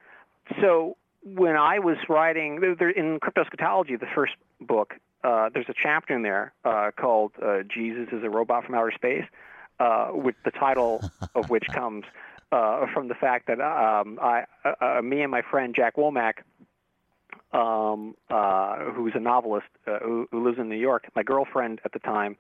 So 0.61 0.97
when 1.25 1.57
I 1.57 1.81
was 1.81 1.97
writing 2.09 2.57
in 2.63 3.19
Cryptoscatology, 3.21 3.99
the 3.99 4.07
first 4.15 4.35
book, 4.61 4.95
uh, 5.25 5.51
there's 5.53 5.69
a 5.69 5.75
chapter 5.81 6.15
in 6.15 6.23
there 6.23 6.53
uh, 6.65 6.93
called 6.97 7.33
"Jesus 7.69 8.09
is 8.13 8.23
a 8.23 8.31
Robot 8.31 8.65
from 8.65 8.77
Outer 8.77 8.93
Space," 8.95 9.25
with 10.13 10.37
the 10.45 10.53
title 10.53 11.03
of 11.35 11.51
which 11.51 11.67
comes 11.75 12.05
uh, 12.53 12.87
from 12.95 13.09
the 13.09 13.15
fact 13.15 13.47
that 13.49 13.61
um, 13.61 14.19
I, 14.21 14.45
uh, 14.65 14.99
uh, 14.99 15.03
me 15.03 15.23
and 15.23 15.31
my 15.31 15.43
friend 15.51 15.75
Jack 15.75 15.97
Womack, 15.97 16.35
um, 17.53 18.15
uh, 18.31 18.91
who's 18.93 19.13
a 19.15 19.21
novelist 19.21 19.67
uh, 19.87 19.99
who, 20.01 20.29
who 20.31 20.45
lives 20.45 20.59
in 20.59 20.69
New 20.69 20.77
York, 20.77 21.09
my 21.15 21.23
girlfriend 21.23 21.81
at 21.85 21.93
the 21.93 21.99
time, 22.01 22.37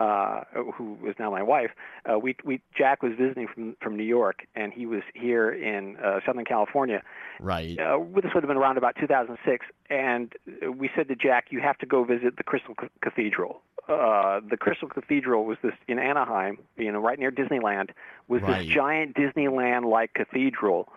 uh, 0.00 0.40
who 0.74 0.96
is 1.06 1.14
now 1.18 1.30
my 1.30 1.42
wife, 1.42 1.70
uh, 2.10 2.18
we 2.18 2.34
we 2.44 2.62
Jack 2.76 3.02
was 3.02 3.12
visiting 3.18 3.46
from 3.46 3.76
from 3.82 3.96
New 3.96 4.04
York, 4.04 4.46
and 4.54 4.72
he 4.72 4.86
was 4.86 5.02
here 5.14 5.50
in 5.50 5.96
uh, 5.98 6.20
Southern 6.26 6.46
California. 6.46 7.02
Right. 7.38 7.78
Uh, 7.78 7.98
this 8.14 8.32
would 8.34 8.42
have 8.42 8.48
been 8.48 8.56
around 8.56 8.78
about 8.78 8.96
2006, 8.98 9.66
and 9.90 10.32
we 10.74 10.90
said 10.96 11.08
to 11.08 11.14
Jack, 11.16 11.46
"You 11.50 11.60
have 11.60 11.76
to 11.78 11.86
go 11.86 12.04
visit 12.04 12.36
the 12.38 12.42
Crystal 12.44 12.74
C- 12.80 12.88
Cathedral." 13.02 13.60
Uh, 13.88 14.40
the 14.48 14.56
Crystal 14.56 14.88
Cathedral 14.88 15.44
was 15.44 15.58
this 15.62 15.72
in 15.88 15.98
Anaheim, 15.98 16.58
you 16.76 16.92
know, 16.92 17.00
right 17.00 17.18
near 17.18 17.30
Disneyland, 17.32 17.90
was 18.28 18.40
Right. 18.42 18.58
this 18.64 18.66
giant 18.74 19.16
Disneyland-like 19.16 20.14
cathedral, 20.14 20.92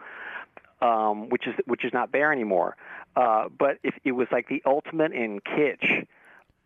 um, 0.82 1.28
which 1.30 1.48
is 1.48 1.56
which 1.66 1.84
is 1.84 1.92
not 1.92 2.12
there 2.12 2.32
anymore. 2.32 2.78
Uh, 3.16 3.50
but 3.50 3.80
if 3.84 3.96
it 4.04 4.14
was 4.14 4.28
like 4.32 4.48
the 4.48 4.62
ultimate 4.66 5.12
in 5.12 5.40
kitsch, 5.42 6.06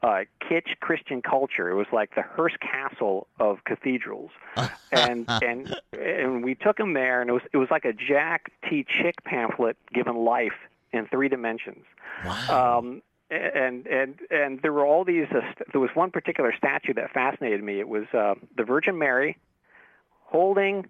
uh, 0.04 0.22
kitsch 0.42 0.80
Christian 0.80 1.22
culture. 1.22 1.70
It 1.70 1.76
was 1.76 1.88
like 1.92 2.16
the 2.16 2.22
Hearst 2.22 2.60
Castle 2.60 3.28
of 3.40 3.64
cathedrals, 3.66 4.32
and 4.92 5.26
and 5.28 5.76
and 5.94 6.44
we 6.44 6.56
took 6.56 6.80
him 6.80 6.94
there, 6.94 7.22
and 7.22 7.30
it 7.30 7.34
was 7.34 7.44
it 7.54 7.58
was 7.58 7.70
like 7.72 7.86
a 7.86 7.94
Jack 7.94 8.52
T. 8.70 8.86
Chick 8.88 9.24
pamphlet 9.24 9.78
given 9.94 10.16
life 10.16 10.54
in 10.94 11.08
three 11.08 11.30
dimensions. 11.30 11.86
Wow. 12.26 12.80
Um, 12.80 13.02
and 13.30 13.86
and 13.88 14.20
and 14.30 14.62
there 14.62 14.72
were 14.72 14.86
all 14.86 15.04
these. 15.04 15.28
Uh, 15.32 15.42
st- 15.42 15.72
there 15.72 15.82
was 15.82 15.90
one 15.94 16.12
particular 16.12 16.54
statue 16.56 16.94
that 16.94 17.12
fascinated 17.12 17.64
me. 17.64 17.80
It 17.80 17.90
was 17.90 18.06
uh, 18.14 18.36
the 18.56 18.64
Virgin 18.64 18.98
Mary 18.98 19.38
holding 20.24 20.90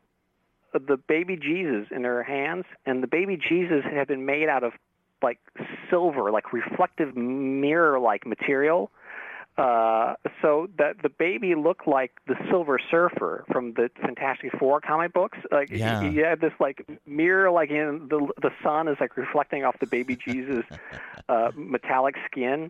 the 0.74 0.98
baby 0.98 1.36
Jesus 1.36 1.88
in 1.92 2.04
her 2.04 2.24
hands, 2.24 2.66
and 2.86 3.02
the 3.02 3.08
baby 3.08 3.38
Jesus 3.38 3.84
had 3.84 4.08
been 4.08 4.26
made 4.26 4.50
out 4.50 4.64
of 4.64 4.74
like 5.22 5.40
silver, 5.90 6.32
like 6.32 6.54
reflective 6.54 7.16
mirror-like 7.16 8.26
material. 8.26 8.92
Uh, 9.58 10.14
so 10.40 10.70
that 10.78 11.02
the 11.02 11.10
baby 11.10 11.56
looked 11.56 11.88
like 11.88 12.12
the 12.28 12.36
Silver 12.48 12.80
Surfer 12.92 13.44
from 13.52 13.74
the 13.74 13.90
Fantastic 14.00 14.52
Four 14.60 14.80
comic 14.82 15.14
books. 15.14 15.40
Like 15.52 15.72
Yeah. 15.72 16.00
he, 16.00 16.12
he 16.12 16.18
had 16.18 16.42
this 16.42 16.54
like 16.60 16.86
mirror, 17.08 17.50
like 17.50 17.72
in 17.72 18.08
the 18.08 18.28
the 18.40 18.52
sun 18.62 18.88
is 18.88 18.98
like 19.00 19.18
reflecting 19.18 19.64
off 19.64 19.80
the 19.80 19.88
baby 19.88 20.16
Jesus 20.16 20.64
uh, 21.30 21.50
metallic 21.56 22.16
skin. 22.30 22.70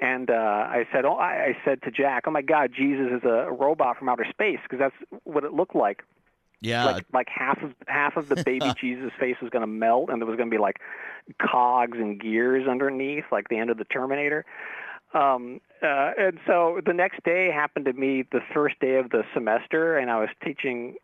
And 0.00 0.30
uh, 0.30 0.32
I 0.32 0.86
said, 0.90 1.04
oh, 1.04 1.16
I, 1.16 1.48
I 1.48 1.56
said 1.66 1.82
to 1.82 1.90
Jack, 1.90 2.24
oh 2.26 2.30
my 2.30 2.40
God, 2.40 2.72
Jesus 2.74 3.08
is 3.12 3.24
a 3.24 3.52
robot 3.52 3.98
from 3.98 4.08
outer 4.08 4.24
space 4.30 4.60
because 4.62 4.78
that's 4.78 5.20
what 5.24 5.44
it 5.44 5.52
looked 5.52 5.76
like 5.76 6.02
yeah. 6.64 6.84
like 6.84 7.06
like 7.12 7.28
half 7.28 7.62
of 7.62 7.74
half 7.86 8.16
of 8.16 8.28
the 8.28 8.42
baby 8.42 8.72
Jesus 8.80 9.12
face 9.18 9.36
was 9.40 9.50
going 9.50 9.62
to 9.62 9.66
melt, 9.66 10.10
and 10.10 10.20
there 10.20 10.26
was 10.26 10.36
going 10.36 10.50
to 10.50 10.54
be 10.54 10.60
like 10.60 10.80
cogs 11.40 11.98
and 11.98 12.20
gears 12.20 12.66
underneath, 12.68 13.24
like 13.30 13.48
the 13.48 13.58
end 13.58 13.70
of 13.70 13.78
the 13.78 13.84
Terminator. 13.84 14.44
Um, 15.12 15.60
uh, 15.80 16.10
and 16.18 16.38
so 16.46 16.80
the 16.84 16.92
next 16.92 17.22
day 17.22 17.50
happened 17.50 17.84
to 17.84 17.92
be 17.92 18.22
the 18.22 18.40
first 18.52 18.78
day 18.80 18.96
of 18.96 19.10
the 19.10 19.22
semester, 19.32 19.96
and 19.96 20.10
I 20.10 20.18
was 20.18 20.28
teaching 20.44 20.96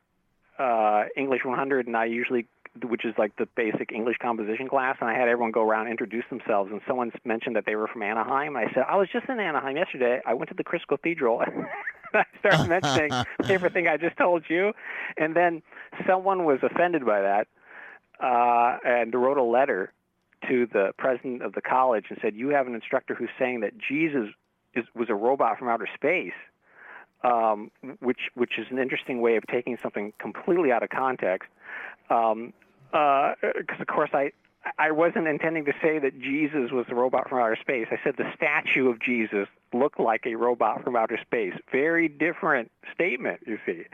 uh, 0.58 1.04
English 1.16 1.44
100, 1.44 1.86
and 1.86 1.96
I 1.96 2.06
usually, 2.06 2.46
which 2.82 3.04
is 3.04 3.14
like 3.16 3.36
the 3.36 3.46
basic 3.56 3.92
English 3.92 4.16
composition 4.20 4.68
class, 4.68 4.96
and 5.00 5.08
I 5.08 5.14
had 5.14 5.28
everyone 5.28 5.52
go 5.52 5.62
around 5.62 5.82
and 5.82 5.90
introduce 5.90 6.24
themselves. 6.28 6.72
And 6.72 6.80
someone 6.88 7.12
mentioned 7.24 7.54
that 7.54 7.66
they 7.66 7.76
were 7.76 7.86
from 7.86 8.02
Anaheim, 8.02 8.56
and 8.56 8.68
I 8.68 8.72
said, 8.74 8.84
I 8.88 8.96
was 8.96 9.08
just 9.12 9.28
in 9.28 9.38
Anaheim 9.38 9.76
yesterday. 9.76 10.20
I 10.26 10.34
went 10.34 10.48
to 10.48 10.56
the 10.56 10.64
Crystal 10.64 10.96
Cathedral. 10.96 11.42
I 12.14 12.24
started 12.38 12.68
mentioning 12.68 13.10
everything 13.48 13.86
I 13.86 13.96
just 13.96 14.16
told 14.16 14.44
you, 14.48 14.72
and 15.16 15.34
then 15.34 15.62
someone 16.06 16.44
was 16.44 16.58
offended 16.62 17.04
by 17.04 17.20
that 17.22 17.48
uh, 18.22 18.78
and 18.84 19.14
wrote 19.14 19.38
a 19.38 19.42
letter 19.42 19.92
to 20.48 20.66
the 20.72 20.92
president 20.98 21.42
of 21.42 21.52
the 21.52 21.60
college 21.60 22.06
and 22.08 22.18
said, 22.22 22.34
"You 22.34 22.48
have 22.48 22.66
an 22.66 22.74
instructor 22.74 23.14
who's 23.14 23.30
saying 23.38 23.60
that 23.60 23.72
Jesus 23.78 24.28
is, 24.74 24.84
was 24.94 25.08
a 25.10 25.14
robot 25.14 25.58
from 25.58 25.68
outer 25.68 25.88
space." 25.94 26.32
Um, 27.22 27.70
which 28.00 28.30
which 28.34 28.58
is 28.58 28.66
an 28.70 28.78
interesting 28.78 29.20
way 29.20 29.36
of 29.36 29.46
taking 29.46 29.76
something 29.82 30.14
completely 30.18 30.72
out 30.72 30.82
of 30.82 30.88
context. 30.88 31.50
Um, 32.08 32.54
because 32.92 33.80
of 33.80 33.86
course 33.86 34.10
I 34.14 34.32
I 34.78 34.90
wasn't 34.90 35.26
intending 35.26 35.64
to 35.66 35.72
say 35.82 35.98
that 35.98 36.18
Jesus 36.20 36.70
was 36.72 36.86
a 36.88 36.94
robot 36.94 37.28
from 37.28 37.38
outer 37.38 37.56
space. 37.60 37.86
I 37.90 37.98
said 38.02 38.14
the 38.16 38.30
statue 38.34 38.88
of 38.88 39.00
Jesus 39.00 39.48
looked 39.72 40.00
like 40.00 40.26
a 40.26 40.34
robot 40.34 40.82
from 40.84 40.96
outer 40.96 41.18
space. 41.20 41.54
Very 41.70 42.08
different 42.08 42.70
statement, 42.94 43.40
you 43.46 43.58
see. 43.66 43.84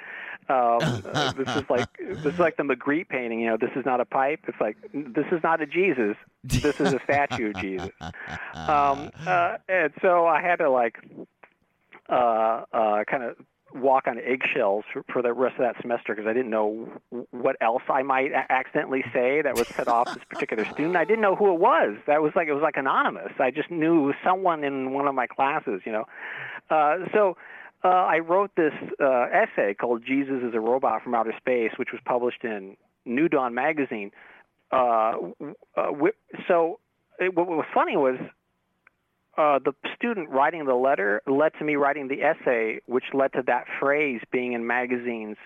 Um, 0.49 0.79
this 1.37 1.57
is 1.57 1.65
like 1.69 1.89
this 1.99 2.35
is 2.35 2.39
like 2.39 2.57
the 2.57 2.63
Magritte 2.63 3.09
painting. 3.09 3.41
You 3.41 3.51
know, 3.51 3.57
this 3.57 3.71
is 3.77 3.85
not 3.85 4.01
a 4.01 4.05
pipe. 4.05 4.41
It's 4.47 4.61
like 4.61 4.77
this 4.93 5.27
is 5.33 5.43
not 5.43 5.61
a 5.61 5.67
Jesus. 5.67 6.17
This 6.45 6.81
is 6.81 6.93
a 6.93 7.01
statue 7.05 7.51
of 7.51 7.57
Jesus. 7.57 7.91
Um, 8.55 9.11
uh, 9.27 9.59
and 9.69 9.93
so 10.01 10.27
I 10.27 10.41
had 10.41 10.57
to 10.57 10.71
like 10.71 10.97
uh, 12.09 12.65
uh, 12.73 13.05
kind 13.05 13.23
of 13.23 13.37
walk 13.77 14.07
on 14.07 14.19
eggshells 14.19 14.85
for, 14.93 15.05
for 15.13 15.23
the 15.23 15.33
rest 15.33 15.55
of 15.55 15.61
that 15.61 15.81
semester 15.81 16.15
because 16.15 16.29
I 16.29 16.33
didn't 16.33 16.51
know 16.51 16.89
what 17.31 17.57
else 17.61 17.83
I 17.89 18.03
might 18.03 18.33
accidentally 18.33 19.05
say 19.13 19.43
that 19.43 19.55
would 19.55 19.67
set 19.67 19.89
off 19.89 20.13
this 20.15 20.25
particular 20.29 20.65
student. 20.65 20.97
I 20.97 21.05
didn't 21.05 21.23
know 21.23 21.37
who 21.37 21.53
it 21.55 21.61
was. 21.61 21.97
That 22.07 22.23
was 22.23 22.33
like 22.35 22.49
it 22.49 22.53
was 22.53 22.63
like 22.63 22.77
anonymous. 22.77 23.33
I 23.39 23.51
just 23.51 23.71
knew 23.71 24.05
it 24.05 24.07
was 24.07 24.15
someone 24.25 24.65
in 24.65 24.93
one 24.93 25.07
of 25.07 25.15
my 25.15 25.27
classes, 25.27 25.83
you 25.85 25.93
know. 25.93 26.05
Uh, 26.71 26.99
so 27.13 27.37
uh, 27.85 27.89
I 27.89 28.19
wrote 28.19 28.51
this 28.57 28.73
uh, 29.01 29.27
essay 29.33 29.75
called 29.75 30.03
"Jesus 30.05 30.43
is 30.43 30.55
a 30.55 30.61
Robot 30.61 31.03
from 31.03 31.15
Outer 31.15 31.35
Space," 31.37 31.73
which 31.77 31.93
was 31.93 32.01
published 32.05 32.45
in 32.45 32.77
New 33.05 33.29
Dawn 33.29 33.55
magazine. 33.55 34.11
Uh, 34.73 35.13
uh, 35.77 35.93
so 36.49 36.81
it, 37.21 37.35
what 37.35 37.47
was 37.47 37.67
funny 37.73 37.97
was 37.97 38.19
uh, 39.37 39.59
the 39.59 39.73
student 39.95 40.31
writing 40.31 40.65
the 40.65 40.75
letter 40.75 41.23
led 41.27 41.53
to 41.59 41.65
me 41.65 41.77
writing 41.77 42.09
the 42.09 42.23
essay, 42.23 42.81
which 42.87 43.05
led 43.13 43.33
to 43.35 43.43
that 43.47 43.67
phrase 43.81 44.21
being 44.31 44.53
in 44.53 44.67
magazines 44.67 45.37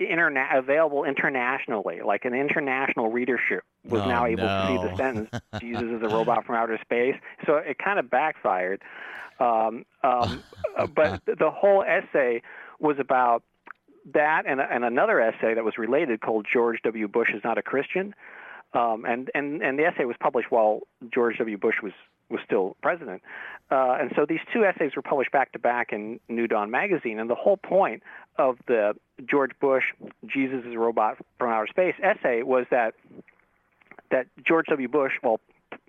interna- 0.00 0.56
available 0.56 1.04
internationally, 1.04 2.00
like 2.04 2.24
an 2.24 2.34
international 2.34 3.10
readership 3.10 3.64
was 3.84 4.02
Oh, 4.02 4.08
now 4.08 4.26
able 4.26 4.42
to 4.42 4.66
see 4.68 4.88
the 4.88 4.96
sentence 4.96 5.30
"Jesus 5.60 5.82
is 5.82 6.02
a 6.02 6.08
robot 6.08 6.44
from 6.44 6.54
outer 6.56 6.78
space." 6.82 7.16
So 7.46 7.56
it 7.56 7.78
kind 7.78 7.98
of 7.98 8.10
backfired. 8.10 8.82
Um, 9.40 9.84
um, 10.02 10.42
uh, 10.76 10.86
but 10.86 11.22
the 11.26 11.50
whole 11.50 11.82
essay 11.82 12.42
was 12.80 12.96
about 12.98 13.42
that 14.14 14.44
and, 14.46 14.60
and 14.60 14.84
another 14.84 15.20
essay 15.20 15.54
that 15.54 15.64
was 15.64 15.78
related 15.78 16.20
called 16.20 16.46
George 16.50 16.78
W. 16.84 17.08
Bush 17.08 17.28
is 17.34 17.42
not 17.44 17.58
a 17.58 17.62
Christian. 17.62 18.14
Um, 18.74 19.04
and, 19.06 19.30
and, 19.34 19.62
and 19.62 19.78
the 19.78 19.84
essay 19.84 20.04
was 20.04 20.16
published 20.20 20.50
while 20.50 20.80
George 21.12 21.38
W. 21.38 21.56
Bush 21.56 21.76
was, 21.82 21.92
was 22.30 22.40
still 22.44 22.76
president. 22.82 23.22
Uh, 23.70 23.96
and 24.00 24.12
so 24.16 24.24
these 24.26 24.40
two 24.52 24.64
essays 24.64 24.92
were 24.96 25.02
published 25.02 25.32
back 25.32 25.52
to 25.52 25.58
back 25.58 25.92
in 25.92 26.20
New 26.28 26.46
Dawn 26.46 26.70
magazine. 26.70 27.18
And 27.18 27.28
the 27.28 27.34
whole 27.34 27.56
point 27.56 28.02
of 28.38 28.58
the 28.66 28.94
George 29.28 29.52
Bush, 29.60 29.84
Jesus 30.26 30.64
is 30.66 30.74
a 30.74 30.78
Robot 30.78 31.18
from 31.38 31.50
Outer 31.50 31.66
Space 31.66 31.94
essay 32.02 32.42
was 32.42 32.66
that, 32.70 32.94
that 34.10 34.26
George 34.46 34.66
W. 34.68 34.88
Bush, 34.88 35.12
while 35.20 35.40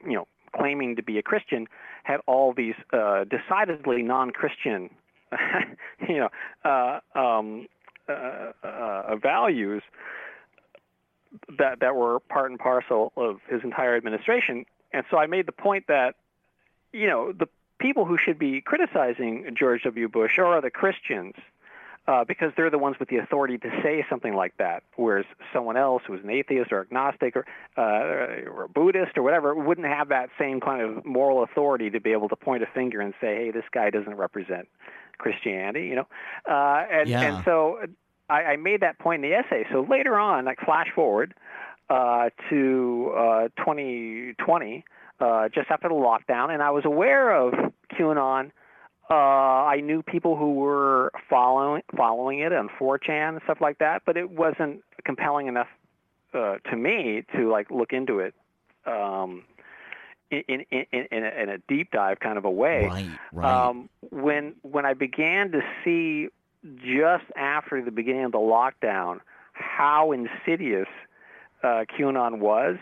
you 0.05 0.13
know, 0.13 0.27
claiming 0.55 0.95
to 0.95 1.03
be 1.03 1.17
a 1.17 1.23
Christian, 1.23 1.67
had 2.03 2.19
all 2.25 2.53
these 2.53 2.75
uh, 2.91 3.25
decidedly 3.25 4.01
non-Christian, 4.01 4.89
you 6.07 6.17
know, 6.17 6.29
uh, 6.65 6.99
um, 7.17 7.67
uh, 8.09 8.51
uh, 8.63 9.15
values 9.17 9.83
that 11.59 11.79
that 11.79 11.95
were 11.95 12.19
part 12.21 12.49
and 12.49 12.59
parcel 12.59 13.13
of 13.15 13.37
his 13.47 13.61
entire 13.63 13.95
administration. 13.95 14.65
And 14.91 15.05
so 15.11 15.17
I 15.17 15.27
made 15.27 15.45
the 15.45 15.51
point 15.51 15.85
that, 15.87 16.15
you 16.93 17.07
know, 17.07 17.31
the 17.31 17.47
people 17.79 18.05
who 18.05 18.17
should 18.17 18.37
be 18.37 18.61
criticizing 18.61 19.55
George 19.57 19.83
W. 19.83 20.07
Bush 20.07 20.37
are 20.37 20.61
the 20.61 20.71
Christians. 20.71 21.35
Uh, 22.07 22.23
because 22.23 22.51
they're 22.57 22.71
the 22.71 22.77
ones 22.79 22.95
with 22.99 23.07
the 23.09 23.17
authority 23.17 23.55
to 23.59 23.69
say 23.83 24.03
something 24.09 24.33
like 24.33 24.57
that, 24.57 24.81
whereas 24.95 25.25
someone 25.53 25.77
else 25.77 26.01
who's 26.07 26.23
an 26.23 26.29
atheist 26.31 26.71
or 26.71 26.81
agnostic 26.81 27.35
or, 27.35 27.45
uh, 27.77 28.49
or 28.49 28.63
a 28.63 28.69
Buddhist 28.69 29.15
or 29.15 29.21
whatever 29.21 29.53
wouldn't 29.53 29.85
have 29.85 30.09
that 30.09 30.29
same 30.39 30.59
kind 30.59 30.81
of 30.81 31.05
moral 31.05 31.43
authority 31.43 31.91
to 31.91 31.99
be 31.99 32.11
able 32.11 32.27
to 32.29 32.35
point 32.35 32.63
a 32.63 32.65
finger 32.65 32.99
and 32.99 33.13
say, 33.21 33.35
"Hey, 33.35 33.51
this 33.51 33.65
guy 33.71 33.91
doesn't 33.91 34.15
represent 34.15 34.67
Christianity," 35.19 35.85
you 35.85 35.95
know. 35.97 36.07
Uh, 36.49 36.83
and 36.89 37.09
Yeah. 37.09 37.21
and 37.21 37.45
so 37.45 37.79
I, 38.27 38.43
I 38.43 38.55
made 38.55 38.81
that 38.81 38.97
point 38.97 39.23
in 39.23 39.29
the 39.29 39.35
essay. 39.35 39.67
So 39.71 39.85
later 39.87 40.17
on, 40.17 40.45
like 40.45 40.59
flash 40.61 40.87
forward 40.95 41.35
uh, 41.91 42.29
to 42.49 43.13
uh, 43.15 43.47
2020, 43.57 44.83
uh, 45.19 45.49
just 45.49 45.69
after 45.69 45.89
the 45.89 45.95
lockdown, 45.95 46.49
and 46.53 46.61
I 46.61 46.71
was 46.71 46.85
aware 46.85 47.31
of 47.35 47.53
QAnon. 47.93 48.51
Uh, 49.09 49.13
I 49.13 49.81
knew 49.81 50.03
people 50.03 50.35
who 50.35 50.53
were 50.53 51.11
following 51.29 51.81
following 51.97 52.39
it 52.39 52.53
on 52.53 52.69
4chan 52.79 53.29
and 53.29 53.41
stuff 53.43 53.59
like 53.59 53.79
that, 53.79 54.03
but 54.05 54.17
it 54.17 54.29
wasn't 54.29 54.83
compelling 55.03 55.47
enough 55.47 55.67
uh, 56.33 56.57
to 56.69 56.75
me 56.75 57.23
to 57.35 57.49
like 57.49 57.71
look 57.71 57.91
into 57.91 58.19
it 58.19 58.35
um, 58.85 59.43
in, 60.29 60.43
in, 60.47 60.65
in, 60.91 61.07
in, 61.11 61.23
a, 61.23 61.41
in 61.41 61.49
a 61.49 61.57
deep 61.67 61.89
dive 61.91 62.19
kind 62.19 62.37
of 62.37 62.45
a 62.45 62.51
way 62.51 62.85
Right, 62.85 63.09
right. 63.31 63.67
um, 63.67 63.89
when 64.11 64.53
when 64.61 64.85
I 64.85 64.93
began 64.93 65.51
to 65.53 65.61
see 65.83 66.29
just 66.77 67.25
after 67.35 67.83
the 67.83 67.91
beginning 67.91 68.25
of 68.25 68.31
the 68.31 68.37
lockdown 68.37 69.21
how 69.53 70.11
insidious 70.11 70.87
uh, 71.63 71.83
QAnon 71.97 72.39
was, 72.39 72.77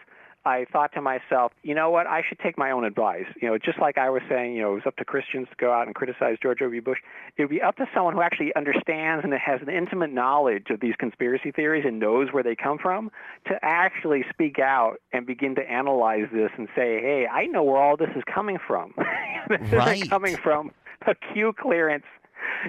I 0.47 0.65
thought 0.71 0.93
to 0.93 1.01
myself, 1.01 1.51
you 1.61 1.75
know 1.75 1.89
what? 1.89 2.07
I 2.07 2.21
should 2.27 2.39
take 2.39 2.57
my 2.57 2.71
own 2.71 2.85
advice. 2.85 3.25
You 3.41 3.49
know, 3.49 3.57
just 3.57 3.79
like 3.79 3.97
I 3.97 4.09
was 4.09 4.21
saying, 4.29 4.55
you 4.55 4.61
know, 4.61 4.71
it 4.71 4.75
was 4.75 4.83
up 4.87 4.95
to 4.97 5.05
Christians 5.05 5.47
to 5.49 5.55
go 5.57 5.73
out 5.73 5.85
and 5.87 5.93
criticize 5.93 6.37
George 6.41 6.59
W. 6.59 6.81
Bush. 6.81 6.99
It 7.37 7.43
would 7.43 7.49
be 7.49 7.61
up 7.61 7.75
to 7.77 7.85
someone 7.93 8.13
who 8.13 8.21
actually 8.21 8.55
understands 8.55 9.23
and 9.25 9.33
has 9.33 9.61
an 9.61 9.69
intimate 9.69 10.11
knowledge 10.13 10.67
of 10.69 10.79
these 10.79 10.95
conspiracy 10.97 11.51
theories 11.51 11.83
and 11.85 11.99
knows 11.99 12.29
where 12.31 12.43
they 12.43 12.55
come 12.55 12.77
from 12.81 13.11
to 13.47 13.59
actually 13.61 14.23
speak 14.29 14.57
out 14.59 14.95
and 15.11 15.25
begin 15.27 15.53
to 15.55 15.61
analyze 15.69 16.27
this 16.33 16.51
and 16.57 16.67
say, 16.75 17.01
hey, 17.01 17.27
I 17.31 17.45
know 17.47 17.63
where 17.63 17.77
all 17.81 17.97
this 17.97 18.09
is 18.15 18.23
coming 18.33 18.57
from. 18.65 18.93
this 19.49 19.59
Right. 19.73 19.97
isn't 19.97 20.09
coming 20.09 20.37
from 20.37 20.71
a 21.05 21.13
Q 21.33 21.53
clearance, 21.59 22.05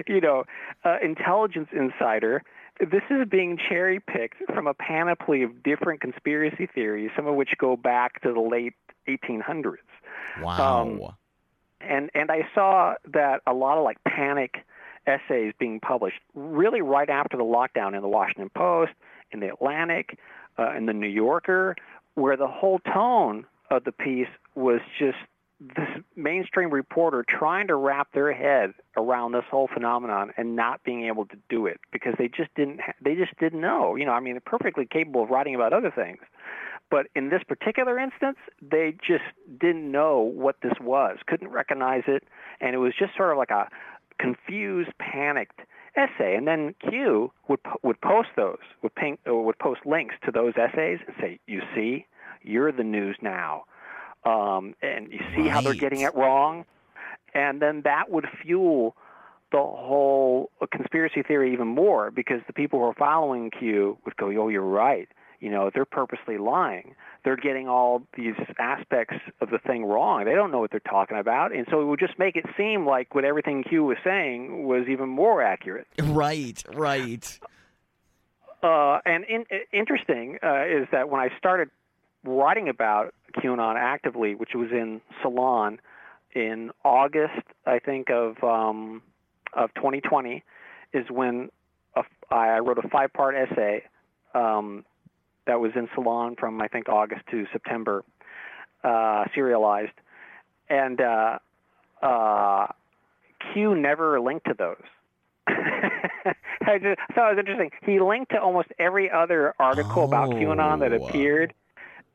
you 0.07 0.19
know, 0.21 0.43
uh, 0.83 0.97
intelligence 1.01 1.69
insider 1.71 2.43
this 2.79 3.03
is 3.09 3.27
being 3.27 3.57
cherry 3.57 3.99
picked 3.99 4.43
from 4.53 4.67
a 4.67 4.73
panoply 4.73 5.43
of 5.43 5.63
different 5.63 6.01
conspiracy 6.01 6.65
theories, 6.65 7.11
some 7.15 7.27
of 7.27 7.35
which 7.35 7.49
go 7.57 7.75
back 7.75 8.21
to 8.21 8.33
the 8.33 8.39
late 8.39 8.73
1800s. 9.07 9.77
Wow. 10.41 10.81
Um, 10.81 11.01
And 11.81 12.09
and 12.13 12.29
I 12.31 12.47
saw 12.53 12.95
that 13.13 13.41
a 13.47 13.53
lot 13.53 13.77
of 13.77 13.83
like 13.83 14.03
panic 14.03 14.65
essays 15.07 15.53
being 15.59 15.79
published 15.79 16.19
really 16.35 16.81
right 16.81 17.09
after 17.09 17.37
the 17.37 17.43
lockdown 17.43 17.95
in 17.95 18.01
the 18.01 18.07
Washington 18.07 18.49
Post, 18.55 18.91
in 19.31 19.39
the 19.39 19.47
Atlantic, 19.47 20.19
uh, 20.57 20.73
in 20.75 20.85
the 20.85 20.93
New 20.93 21.07
Yorker, 21.07 21.75
where 22.15 22.35
the 22.35 22.47
whole 22.47 22.79
tone 22.79 23.45
of 23.71 23.83
the 23.85 23.91
piece 23.91 24.27
was 24.55 24.81
just 24.97 25.17
this 25.59 25.89
mainstream 26.15 26.71
reporter 26.71 27.25
trying 27.27 27.67
to 27.67 27.75
wrap 27.75 28.13
their 28.13 28.31
head 28.31 28.73
around 28.95 29.33
this 29.33 29.43
whole 29.51 29.67
phenomenon 29.67 30.31
and 30.37 30.55
not 30.55 30.83
being 30.83 31.05
able 31.05 31.25
to 31.25 31.37
do 31.49 31.65
it 31.65 31.79
because 31.91 32.13
they 32.17 32.29
just 32.29 32.53
didn't 32.55 32.79
ha- 32.79 32.93
they 33.01 33.15
just 33.15 33.37
didn't 33.39 33.59
know. 33.59 33.95
You 33.95 34.05
know 34.05 34.13
i 34.13 34.19
mean 34.19 34.33
they're 34.33 34.41
perfectly 34.41 34.85
capable 34.85 35.23
of 35.23 35.29
writing 35.29 35.55
about 35.55 35.73
other 35.73 35.91
things. 35.91 36.19
But 36.89 37.07
in 37.15 37.29
this 37.29 37.43
particular 37.43 37.99
instance 37.99 38.37
they 38.61 38.95
just 39.05 39.25
didn't 39.59 39.91
know 39.91 40.19
what 40.19 40.57
this 40.61 40.73
was 40.79 41.17
couldn't 41.27 41.49
recognize 41.49 42.03
it 42.07 42.23
and 42.61 42.73
it 42.73 42.79
was 42.79 42.93
just 42.97 43.15
sort 43.17 43.31
of 43.31 43.37
like 43.37 43.51
a 43.51 43.67
confused 44.17 44.91
panicked 44.97 45.59
essay. 45.95 46.35
And 46.35 46.47
then 46.47 46.73
q 46.89 47.31
would 47.49 47.61
po- 47.63 47.79
would 47.83 47.99
post 47.99 48.29
those 48.37 48.59
would 48.81 48.95
ping 48.95 49.17
or 49.25 49.43
would 49.43 49.59
post 49.59 49.81
links 49.85 50.15
to 50.25 50.31
those 50.31 50.53
essays 50.55 50.99
and 51.05 51.15
say 51.19 51.39
you 51.47 51.61
see 51.75 52.05
you're 52.43 52.71
the 52.71 52.83
news 52.83 53.17
now 53.21 53.65
um, 54.25 54.75
and 54.81 55.11
you 55.11 55.19
see 55.35 55.47
how 55.47 55.61
they're 55.61 55.73
getting 55.73 56.01
it 56.01 56.15
wrong, 56.15 56.65
and 57.33 57.61
then 57.61 57.81
that 57.83 58.09
would 58.09 58.25
fuel 58.43 58.95
the 59.51 59.57
whole 59.57 60.51
conspiracy 60.71 61.23
theory 61.23 61.53
even 61.53 61.67
more 61.67 62.11
because 62.11 62.41
the 62.47 62.53
people 62.53 62.79
who 62.79 62.85
are 62.85 62.93
following 62.93 63.49
Q 63.49 63.97
would 64.05 64.15
go, 64.17 64.27
"Oh, 64.27 64.47
you're 64.49 64.61
right. 64.61 65.07
You 65.39 65.49
know, 65.49 65.71
they're 65.73 65.85
purposely 65.85 66.37
lying. 66.37 66.95
They're 67.23 67.37
getting 67.37 67.67
all 67.67 68.03
these 68.15 68.35
aspects 68.59 69.15
of 69.39 69.49
the 69.49 69.57
thing 69.57 69.85
wrong. 69.85 70.25
They 70.25 70.35
don't 70.35 70.51
know 70.51 70.59
what 70.59 70.71
they're 70.71 70.81
talking 70.81 71.17
about, 71.17 71.53
and 71.53 71.65
so 71.71 71.81
it 71.81 71.85
would 71.85 71.99
just 71.99 72.19
make 72.19 72.35
it 72.35 72.45
seem 72.57 72.85
like 72.85 73.15
what 73.15 73.25
everything 73.25 73.63
Q 73.63 73.85
was 73.85 73.97
saying 74.03 74.65
was 74.65 74.87
even 74.87 75.09
more 75.09 75.41
accurate." 75.41 75.87
Right, 75.99 76.61
right. 76.73 77.39
Uh, 78.61 78.99
and 79.05 79.23
in, 79.25 79.45
interesting 79.71 80.37
uh, 80.43 80.65
is 80.65 80.87
that 80.91 81.09
when 81.09 81.21
I 81.21 81.29
started 81.37 81.69
writing 82.23 82.69
about 82.69 83.13
QAnon 83.37 83.75
actively, 83.77 84.35
which 84.35 84.51
was 84.55 84.69
in 84.71 85.01
Salon 85.21 85.79
in 86.33 86.71
August, 86.83 87.41
I 87.65 87.79
think 87.79 88.09
of 88.09 88.43
um, 88.43 89.01
of 89.53 89.73
2020, 89.75 90.43
is 90.93 91.05
when 91.09 91.49
a, 91.95 92.03
I 92.31 92.59
wrote 92.59 92.77
a 92.77 92.87
five-part 92.87 93.35
essay 93.35 93.83
um, 94.35 94.85
that 95.47 95.59
was 95.59 95.71
in 95.75 95.87
Salon 95.95 96.35
from 96.39 96.61
I 96.61 96.67
think 96.67 96.87
August 96.89 97.21
to 97.31 97.45
September, 97.51 98.03
uh, 98.83 99.25
serialized, 99.33 99.93
and 100.69 101.01
uh, 101.01 101.39
uh, 102.01 102.67
Q 103.53 103.75
never 103.75 104.19
linked 104.19 104.45
to 104.47 104.53
those. 104.57 104.83
I 105.47 106.77
just 106.77 106.99
thought 107.15 107.31
it 107.31 107.35
was 107.35 107.39
interesting. 107.39 107.71
He 107.83 107.99
linked 107.99 108.31
to 108.31 108.39
almost 108.39 108.67
every 108.77 109.09
other 109.09 109.55
article 109.59 110.03
about 110.05 110.29
QAnon 110.29 110.79
that 110.81 110.93
Oh. 110.93 111.07
appeared. 111.07 111.53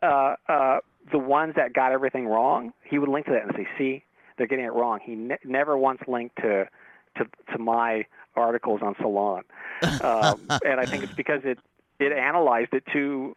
Uh, 0.05 0.36
uh, 0.48 0.78
the 1.11 1.18
ones 1.18 1.55
that 1.57 1.72
got 1.72 1.92
everything 1.92 2.26
wrong, 2.26 2.72
he 2.84 2.98
would 2.98 3.09
link 3.09 3.26
to 3.26 3.32
that 3.32 3.42
and 3.42 3.52
say, 3.57 3.66
"See, 3.78 4.05
they're 4.36 4.46
getting 4.46 4.64
it 4.64 4.72
wrong." 4.72 5.00
He 5.02 5.14
ne- 5.14 5.38
never 5.44 5.76
once 5.76 6.00
linked 6.07 6.36
to 6.36 6.68
to 7.16 7.24
to 7.52 7.59
my 7.59 8.05
articles 8.36 8.80
on 8.82 8.94
Salon, 9.00 9.44
um, 10.02 10.46
and 10.64 10.80
I 10.80 10.86
think 10.86 11.05
it's 11.05 11.14
because 11.14 11.40
it 11.44 11.59
it 11.98 12.12
analyzed 12.12 12.74
it 12.74 12.84
too. 12.92 13.36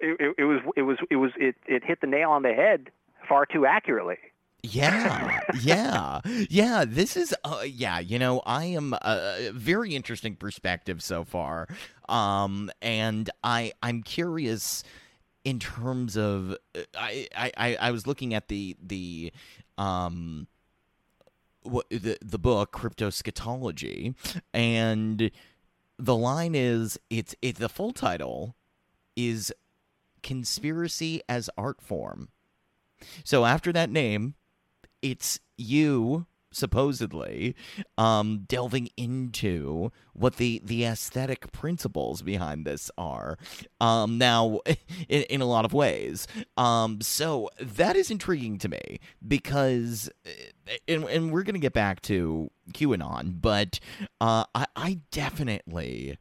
It, 0.00 0.20
it, 0.20 0.34
it 0.38 0.44
was 0.44 0.60
it 0.76 0.82
was 0.82 0.98
it 1.10 1.16
was 1.16 1.32
it 1.36 1.56
it 1.66 1.84
hit 1.84 2.00
the 2.00 2.06
nail 2.06 2.30
on 2.30 2.42
the 2.42 2.52
head 2.52 2.90
far 3.28 3.46
too 3.46 3.66
accurately. 3.66 4.16
Yeah, 4.62 5.40
yeah, 5.62 6.20
yeah. 6.50 6.84
This 6.86 7.16
is, 7.16 7.34
uh, 7.44 7.64
yeah. 7.66 7.98
You 7.98 8.18
know, 8.18 8.42
I 8.44 8.66
am 8.66 8.92
a 8.92 9.50
very 9.54 9.94
interesting 9.94 10.36
perspective 10.36 11.02
so 11.02 11.24
far, 11.24 11.66
um, 12.08 12.70
and 12.82 13.30
I 13.42 13.72
I'm 13.82 14.02
curious 14.02 14.84
in 15.44 15.58
terms 15.58 16.16
of 16.16 16.52
uh, 16.74 16.80
I 16.96 17.28
I 17.36 17.76
I- 17.80 17.90
was 17.90 18.06
looking 18.06 18.34
at 18.34 18.48
the 18.48 18.76
the 18.82 19.32
um 19.78 20.46
what 21.62 21.86
the 21.90 22.18
the 22.22 22.38
book 22.38 22.72
cryptoscatology 22.72 24.14
and 24.52 25.30
the 25.98 26.16
line 26.16 26.54
is 26.54 26.98
it's 27.10 27.34
it 27.42 27.56
the 27.56 27.68
full 27.68 27.92
title 27.92 28.54
is 29.16 29.52
conspiracy 30.22 31.22
as 31.28 31.50
art 31.56 31.80
form. 31.80 32.28
So 33.24 33.44
after 33.44 33.72
that 33.72 33.90
name 33.90 34.34
it's 35.02 35.40
you 35.56 36.26
supposedly 36.52 37.54
um 37.98 38.44
delving 38.48 38.88
into 38.96 39.90
what 40.12 40.36
the 40.36 40.60
the 40.64 40.84
aesthetic 40.84 41.52
principles 41.52 42.22
behind 42.22 42.64
this 42.64 42.90
are 42.98 43.38
um 43.80 44.18
now 44.18 44.60
in, 45.08 45.22
in 45.24 45.40
a 45.40 45.46
lot 45.46 45.64
of 45.64 45.72
ways. 45.72 46.26
Um 46.56 47.00
so 47.00 47.48
that 47.60 47.96
is 47.96 48.10
intriguing 48.10 48.58
to 48.58 48.68
me 48.68 49.00
because 49.26 50.10
uh, 50.26 50.72
and, 50.88 51.04
and 51.04 51.32
we're 51.32 51.42
gonna 51.42 51.58
get 51.58 51.72
back 51.72 52.00
to 52.02 52.50
qanon 52.72 53.40
but 53.40 53.80
uh 54.20 54.44
i 54.54 54.66
i 54.76 55.00
definitely 55.10 56.16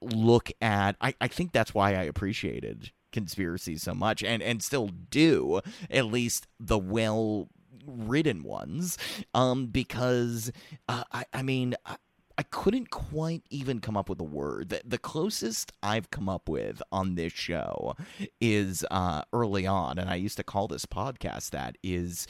look 0.00 0.50
at 0.60 0.96
I, 1.00 1.14
I 1.20 1.28
think 1.28 1.52
that's 1.52 1.74
why 1.74 1.90
I 1.90 2.02
appreciated 2.02 2.92
conspiracy 3.10 3.76
so 3.76 3.94
much 3.94 4.22
and 4.22 4.42
and 4.42 4.62
still 4.62 4.88
do 5.10 5.60
at 5.90 6.06
least 6.06 6.46
the 6.60 6.78
well 6.78 7.48
written 7.86 8.42
ones 8.42 8.98
um 9.34 9.66
because 9.66 10.52
uh, 10.88 11.04
I 11.12 11.24
I 11.32 11.42
mean 11.42 11.74
I, 11.86 11.96
I 12.38 12.44
couldn't 12.44 12.90
quite 12.90 13.42
even 13.50 13.80
come 13.80 13.96
up 13.96 14.08
with 14.08 14.20
a 14.20 14.24
word. 14.24 14.68
The, 14.68 14.80
the 14.84 14.96
closest 14.96 15.72
I've 15.82 16.10
come 16.10 16.28
up 16.28 16.48
with 16.48 16.80
on 16.92 17.16
this 17.16 17.32
show 17.32 17.96
is 18.40 18.86
uh, 18.92 19.22
early 19.32 19.66
on, 19.66 19.98
and 19.98 20.08
I 20.08 20.14
used 20.14 20.36
to 20.36 20.44
call 20.44 20.68
this 20.68 20.86
podcast 20.86 21.50
that 21.50 21.76
is 21.82 22.28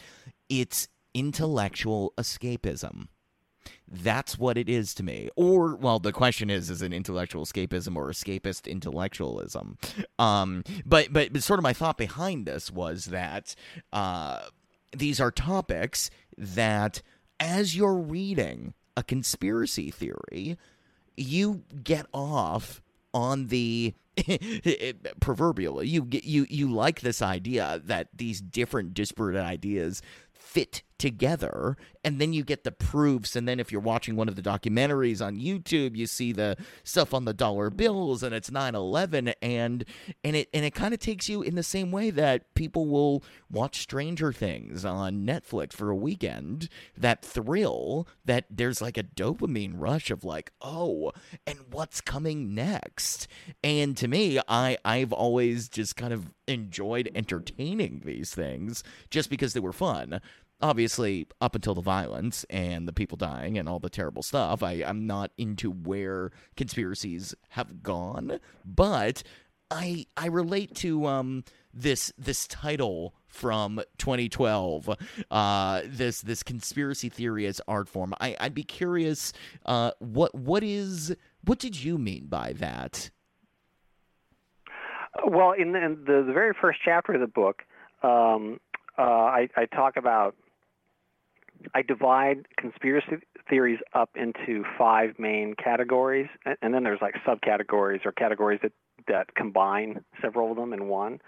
it's 0.49 0.89
intellectual 1.13 2.15
escapism. 2.17 3.09
That's 3.87 4.39
what 4.39 4.57
it 4.57 4.69
is 4.69 4.95
to 4.95 5.03
me. 5.03 5.29
Or, 5.37 5.75
well, 5.77 5.99
the 5.99 6.13
question 6.13 6.49
is, 6.49 6.71
is 6.71 6.81
it 6.81 6.93
intellectual 6.93 7.45
escapism 7.45 7.97
or 7.97 8.09
escapist 8.09 8.67
intellectualism? 8.67 9.77
Um, 10.19 10.65
but, 10.87 11.13
but, 11.13 11.33
but 11.33 11.43
sort 11.43 11.59
of 11.59 11.65
my 11.65 11.75
thought 11.75 11.99
behind 11.99 12.47
this 12.47 12.71
was 12.71 13.07
that 13.07 13.55
uh, 13.93 14.41
these 14.93 15.21
are 15.21 15.31
topics 15.31 16.11
that, 16.37 17.03
as 17.41 17.77
you're 17.77 17.97
reading 17.97 18.75
a 18.97 19.03
conspiracy 19.03 19.91
theory, 19.91 20.59
you 21.17 21.63
get 21.83 22.07
off 22.13 22.81
on 23.15 23.47
the 23.47 23.95
proverbially 25.21 25.87
you 25.87 26.07
you 26.11 26.47
you 26.51 26.71
like 26.71 27.01
this 27.01 27.23
idea 27.23 27.81
that 27.85 28.09
these 28.13 28.41
different 28.41 28.93
disparate 28.93 29.37
ideas 29.37 30.03
fit 30.33 30.83
together 30.99 31.77
and 32.05 32.21
then 32.21 32.33
you 32.33 32.43
get 32.43 32.65
the 32.65 32.73
proofs. 32.73 33.37
And 33.37 33.47
then 33.47 33.61
if 33.61 33.71
you're 33.71 33.81
watching 33.81 34.17
one 34.17 34.29
of 34.29 34.37
the 34.37 34.43
documentaries 34.43 35.25
on 35.25 35.39
YouTube 35.39 35.97
you 35.97 36.07
see 36.07 36.33
the 36.33 36.57
stuff 36.85 37.15
on 37.15 37.25
the 37.25 37.35
dollar 37.35 37.71
bills 37.71 38.23
and 38.23 38.35
it's 38.35 38.51
9/11 38.51 39.35
and 39.41 39.85
and 40.25 40.37
it 40.37 40.49
and 40.53 40.65
it 40.65 40.75
kind 40.75 40.95
of 40.95 41.01
takes 41.01 41.29
you 41.29 41.43
in 41.43 41.55
the 41.55 41.63
same 41.63 41.91
way 41.91 42.11
that 42.11 42.55
people 42.55 42.87
will 42.87 43.23
watch 43.51 43.81
Stranger 43.81 44.33
Things 44.33 44.85
on 44.85 45.25
Netflix 45.25 45.73
for 45.73 45.91
a 45.91 45.97
weekend 45.97 46.69
that 46.97 47.25
thrill 47.25 48.09
that 48.25 48.47
there's 48.51 48.83
like 48.83 48.99
a 48.99 49.03
dopamine 49.03 49.75
rush 49.75 50.11
of 50.11 50.25
like 50.25 50.53
oh 50.61 51.13
and 51.47 51.59
what's 51.71 52.01
coming 52.01 52.55
next? 52.55 53.29
And 53.63 53.97
to 53.97 54.09
me 54.09 54.41
I 54.49 54.79
I've 54.85 55.13
always 55.13 55.69
just 55.69 55.97
kind 55.97 56.13
of 56.13 56.31
enjoyed 56.47 57.11
entertaining 57.15 58.03
these 58.05 58.35
things 58.35 58.83
just 59.11 59.31
because 59.31 59.53
they 59.53 59.61
were 59.61 59.73
fun 59.73 60.21
obviously 60.61 61.27
up 61.41 61.55
until 61.55 61.75
the 61.75 61.81
violence 61.81 62.45
and 62.51 62.89
the 62.89 62.93
people 62.93 63.17
dying 63.17 63.57
and 63.59 63.69
all 63.69 63.79
the 63.79 63.91
terrible 63.91 64.23
stuff 64.23 64.63
I, 64.63 64.83
i'm 64.87 65.07
not 65.07 65.31
into 65.39 65.71
where 65.71 66.33
conspiracies 66.57 67.35
have 67.51 67.83
gone 67.83 68.41
but 68.65 69.23
i 69.71 70.07
i 70.17 70.27
relate 70.27 70.75
to 70.77 71.07
um 71.07 71.45
this 71.73 72.13
this 72.19 72.47
title 72.47 73.15
from 73.29 73.81
2012, 73.99 74.91
uh, 75.31 75.83
this 75.85 76.23
this 76.23 76.43
conspiracy 76.43 77.09
theory 77.09 77.47
as 77.47 77.61
art 77.69 77.89
form. 77.89 78.15
I, 78.21 78.37
I'd 78.41 78.55
be 78.55 78.65
curious, 78.65 79.33
uh, 79.67 79.93
what 79.99 80.35
what 80.35 80.63
is 80.63 81.15
what 81.45 81.59
did 81.59 81.83
you 81.83 81.99
mean 81.99 82.27
by 82.27 82.53
that? 82.55 83.11
Well, 85.27 85.53
in 85.53 85.73
the, 85.73 85.85
in 85.85 86.05
the, 86.07 86.25
the 86.27 86.33
very 86.33 86.55
first 86.59 86.79
chapter 86.85 87.15
of 87.15 87.21
the 87.21 87.27
book, 87.27 87.63
um, 88.03 88.61
uh, 88.99 89.03
I, 89.03 89.49
I 89.57 89.67
talk 89.67 89.97
about 89.97 90.37
I 91.75 91.83
divide 91.83 92.47
conspiracy 92.57 93.17
theories 93.49 93.81
up 93.95 94.11
into 94.15 94.65
five 94.77 95.19
main 95.19 95.55
categories, 95.55 96.29
and, 96.63 96.75
then 96.75 96.85
there's 96.85 97.01
like 97.01 97.15
subcategories 97.27 98.05
or 98.07 98.13
categories 98.13 98.61
that 98.63 98.73
that 99.07 99.35
combine 99.35 100.05
several 100.21 100.51
of 100.51 100.57
them 100.57 100.73
in 100.73 100.89
one. 100.89 101.21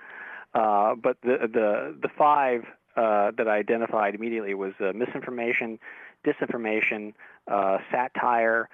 Uh, 0.54 0.94
but 0.94 1.16
the 1.22 1.48
the 1.52 1.96
the 2.00 2.08
five 2.16 2.62
uh, 2.96 3.30
that 3.36 3.48
I 3.48 3.56
identified 3.56 4.14
immediately 4.14 4.54
was 4.54 4.72
uh, 4.80 4.92
misinformation, 4.94 5.78
disinformation, 6.26 7.14
uh, 7.50 7.78
satire, 7.90 8.68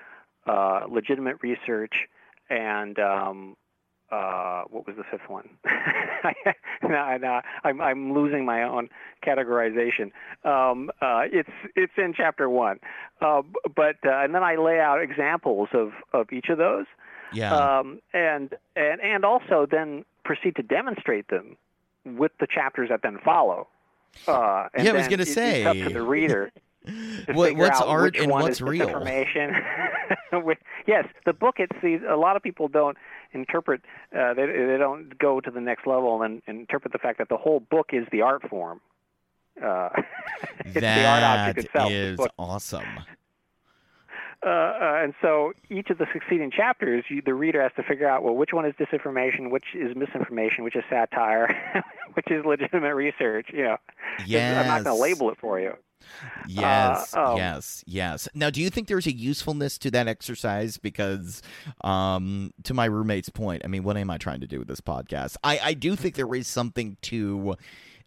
uh, 0.46 0.86
legitimate 0.88 1.36
research, 1.42 2.08
and 2.48 2.98
um, 2.98 3.56
uh, 4.10 4.62
what 4.70 4.86
was 4.86 4.96
the 4.96 5.04
fifth 5.10 5.28
one? 5.28 5.48
no, 6.82 7.16
no, 7.16 7.40
I'm, 7.64 7.80
I'm 7.80 8.12
losing 8.14 8.44
my 8.44 8.62
own 8.62 8.88
categorization. 9.26 10.12
Um, 10.44 10.90
uh, 11.00 11.22
it's 11.32 11.48
it's 11.74 11.92
in 11.96 12.14
chapter 12.16 12.48
one, 12.48 12.78
uh, 13.20 13.42
but 13.74 13.96
uh, 14.04 14.10
and 14.22 14.34
then 14.34 14.42
I 14.42 14.56
lay 14.56 14.78
out 14.80 15.00
examples 15.02 15.68
of, 15.72 15.92
of 16.12 16.32
each 16.32 16.48
of 16.48 16.58
those, 16.58 16.86
Yeah. 17.32 17.54
um, 17.54 18.00
and 18.12 18.54
and 18.76 19.00
and 19.00 19.24
also 19.24 19.66
then 19.70 20.04
proceed 20.24 20.56
to 20.56 20.62
demonstrate 20.62 21.28
them 21.28 21.56
with 22.04 22.32
the 22.38 22.46
chapters 22.46 22.88
that 22.90 23.02
then 23.02 23.18
follow. 23.24 23.66
Uh, 24.28 24.68
and 24.74 24.84
Yeah, 24.86 24.92
I 24.92 24.94
was 24.94 25.08
gonna 25.08 25.22
it- 25.22 25.28
it's 25.36 25.66
up 25.66 25.74
say. 25.74 25.82
to 25.82 25.90
the 25.90 26.02
reader. 26.02 26.50
What- 27.32 27.56
what's 27.56 27.80
art 27.80 28.16
and 28.16 28.30
what's 28.30 28.60
real? 28.60 28.88
Information. 28.88 29.54
yes, 30.86 31.06
the 31.24 31.32
book. 31.32 31.56
It's 31.58 31.76
the, 31.82 31.96
a 32.12 32.16
lot 32.16 32.36
of 32.36 32.42
people 32.42 32.68
don't 32.68 32.96
interpret. 33.32 33.80
Uh, 34.16 34.34
they 34.34 34.46
they 34.46 34.76
don't 34.78 35.18
go 35.18 35.40
to 35.40 35.50
the 35.50 35.60
next 35.60 35.86
level 35.86 36.22
and, 36.22 36.42
and 36.46 36.60
interpret 36.60 36.92
the 36.92 36.98
fact 36.98 37.18
that 37.18 37.28
the 37.28 37.36
whole 37.36 37.60
book 37.60 37.90
is 37.92 38.06
the 38.12 38.22
art 38.22 38.48
form. 38.48 38.80
Uh, 39.62 39.88
it's 40.60 40.74
the 40.74 40.80
art 40.86 41.20
That 41.20 41.48
object 41.48 41.66
itself. 41.66 41.90
is 41.90 42.20
awesome. 42.38 42.84
Uh, 44.44 44.48
uh, 44.48 45.00
and 45.02 45.14
so 45.22 45.52
each 45.70 45.88
of 45.90 45.98
the 45.98 46.06
succeeding 46.12 46.50
chapters, 46.50 47.04
you, 47.08 47.22
the 47.24 47.34
reader 47.34 47.60
has 47.62 47.72
to 47.74 47.82
figure 47.82 48.06
out, 48.08 48.22
well, 48.22 48.34
which 48.34 48.50
one 48.52 48.66
is 48.66 48.74
disinformation, 48.74 49.50
which 49.50 49.64
is 49.74 49.96
misinformation, 49.96 50.62
which 50.62 50.76
is 50.76 50.84
satire, 50.90 51.82
which 52.14 52.30
is 52.30 52.44
legitimate 52.44 52.94
research. 52.94 53.46
You 53.52 53.62
know, 53.64 53.76
Yes. 54.26 54.58
I'm 54.58 54.66
not 54.68 54.84
going 54.84 54.96
to 54.96 55.02
label 55.02 55.30
it 55.30 55.38
for 55.40 55.58
you. 55.58 55.72
Yes, 56.46 57.14
um, 57.14 57.36
yes, 57.36 57.84
yes. 57.86 58.28
Now, 58.34 58.50
do 58.50 58.60
you 58.60 58.70
think 58.70 58.88
there's 58.88 59.06
a 59.06 59.14
usefulness 59.14 59.78
to 59.78 59.90
that 59.92 60.08
exercise? 60.08 60.78
Because, 60.78 61.42
um, 61.82 62.52
to 62.64 62.74
my 62.74 62.86
roommate's 62.86 63.28
point, 63.28 63.62
I 63.64 63.68
mean, 63.68 63.82
what 63.82 63.96
am 63.96 64.10
I 64.10 64.18
trying 64.18 64.40
to 64.40 64.46
do 64.46 64.58
with 64.58 64.68
this 64.68 64.80
podcast? 64.80 65.36
I, 65.42 65.58
I 65.62 65.74
do 65.74 65.96
think 65.96 66.14
there 66.14 66.34
is 66.34 66.46
something 66.46 66.96
to 67.02 67.56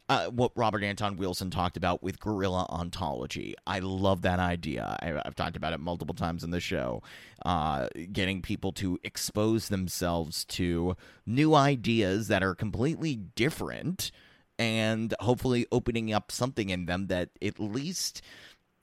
uh, 0.09 0.25
what 0.29 0.51
Robert 0.55 0.83
Anton 0.83 1.17
Wilson 1.17 1.51
talked 1.51 1.77
about 1.77 2.01
with 2.01 2.19
guerrilla 2.19 2.65
ontology. 2.69 3.53
I 3.67 3.79
love 3.79 4.23
that 4.23 4.39
idea. 4.39 4.97
I, 5.01 5.21
I've 5.23 5.35
talked 5.35 5.55
about 5.55 5.73
it 5.73 5.79
multiple 5.79 6.15
times 6.15 6.43
in 6.43 6.49
the 6.49 6.59
show. 6.59 7.03
Uh, 7.45 7.87
getting 8.11 8.41
people 8.41 8.71
to 8.73 8.99
expose 9.03 9.69
themselves 9.69 10.45
to 10.45 10.97
new 11.27 11.53
ideas 11.53 12.27
that 12.27 12.41
are 12.41 12.55
completely 12.55 13.15
different 13.15 14.11
and 14.59 15.15
hopefully 15.21 15.65
opening 15.71 16.13
up 16.13 16.31
something 16.31 16.69
in 16.69 16.85
them 16.85 17.07
that 17.07 17.29
at 17.41 17.59
least 17.59 18.21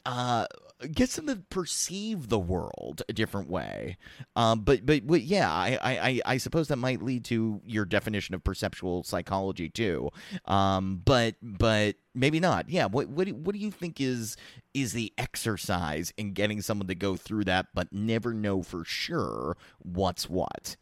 uh, 0.06 0.46
gets 0.92 1.16
them 1.16 1.26
to 1.26 1.36
perceive 1.50 2.28
the 2.28 2.38
world 2.38 3.02
a 3.08 3.12
different 3.12 3.50
way. 3.50 3.96
Um, 4.34 4.60
but, 4.60 4.86
but 4.86 5.06
but 5.06 5.22
yeah, 5.22 5.52
I, 5.52 5.78
I 5.82 6.20
I 6.24 6.36
suppose 6.38 6.68
that 6.68 6.76
might 6.76 7.02
lead 7.02 7.24
to 7.26 7.60
your 7.64 7.84
definition 7.84 8.34
of 8.34 8.42
perceptual 8.42 9.02
psychology 9.02 9.68
too. 9.68 10.10
Um, 10.46 11.02
but 11.04 11.34
but 11.42 11.96
maybe 12.14 12.40
not. 12.40 12.70
Yeah. 12.70 12.86
What 12.86 13.08
what 13.08 13.28
what 13.32 13.54
do 13.54 13.58
you 13.58 13.70
think 13.70 14.00
is 14.00 14.36
is 14.74 14.92
the 14.92 15.12
exercise 15.18 16.12
in 16.16 16.32
getting 16.32 16.62
someone 16.62 16.88
to 16.88 16.94
go 16.94 17.16
through 17.16 17.44
that, 17.44 17.66
but 17.74 17.92
never 17.92 18.32
know 18.32 18.62
for 18.62 18.84
sure 18.84 19.56
what's 19.78 20.30
what? 20.30 20.76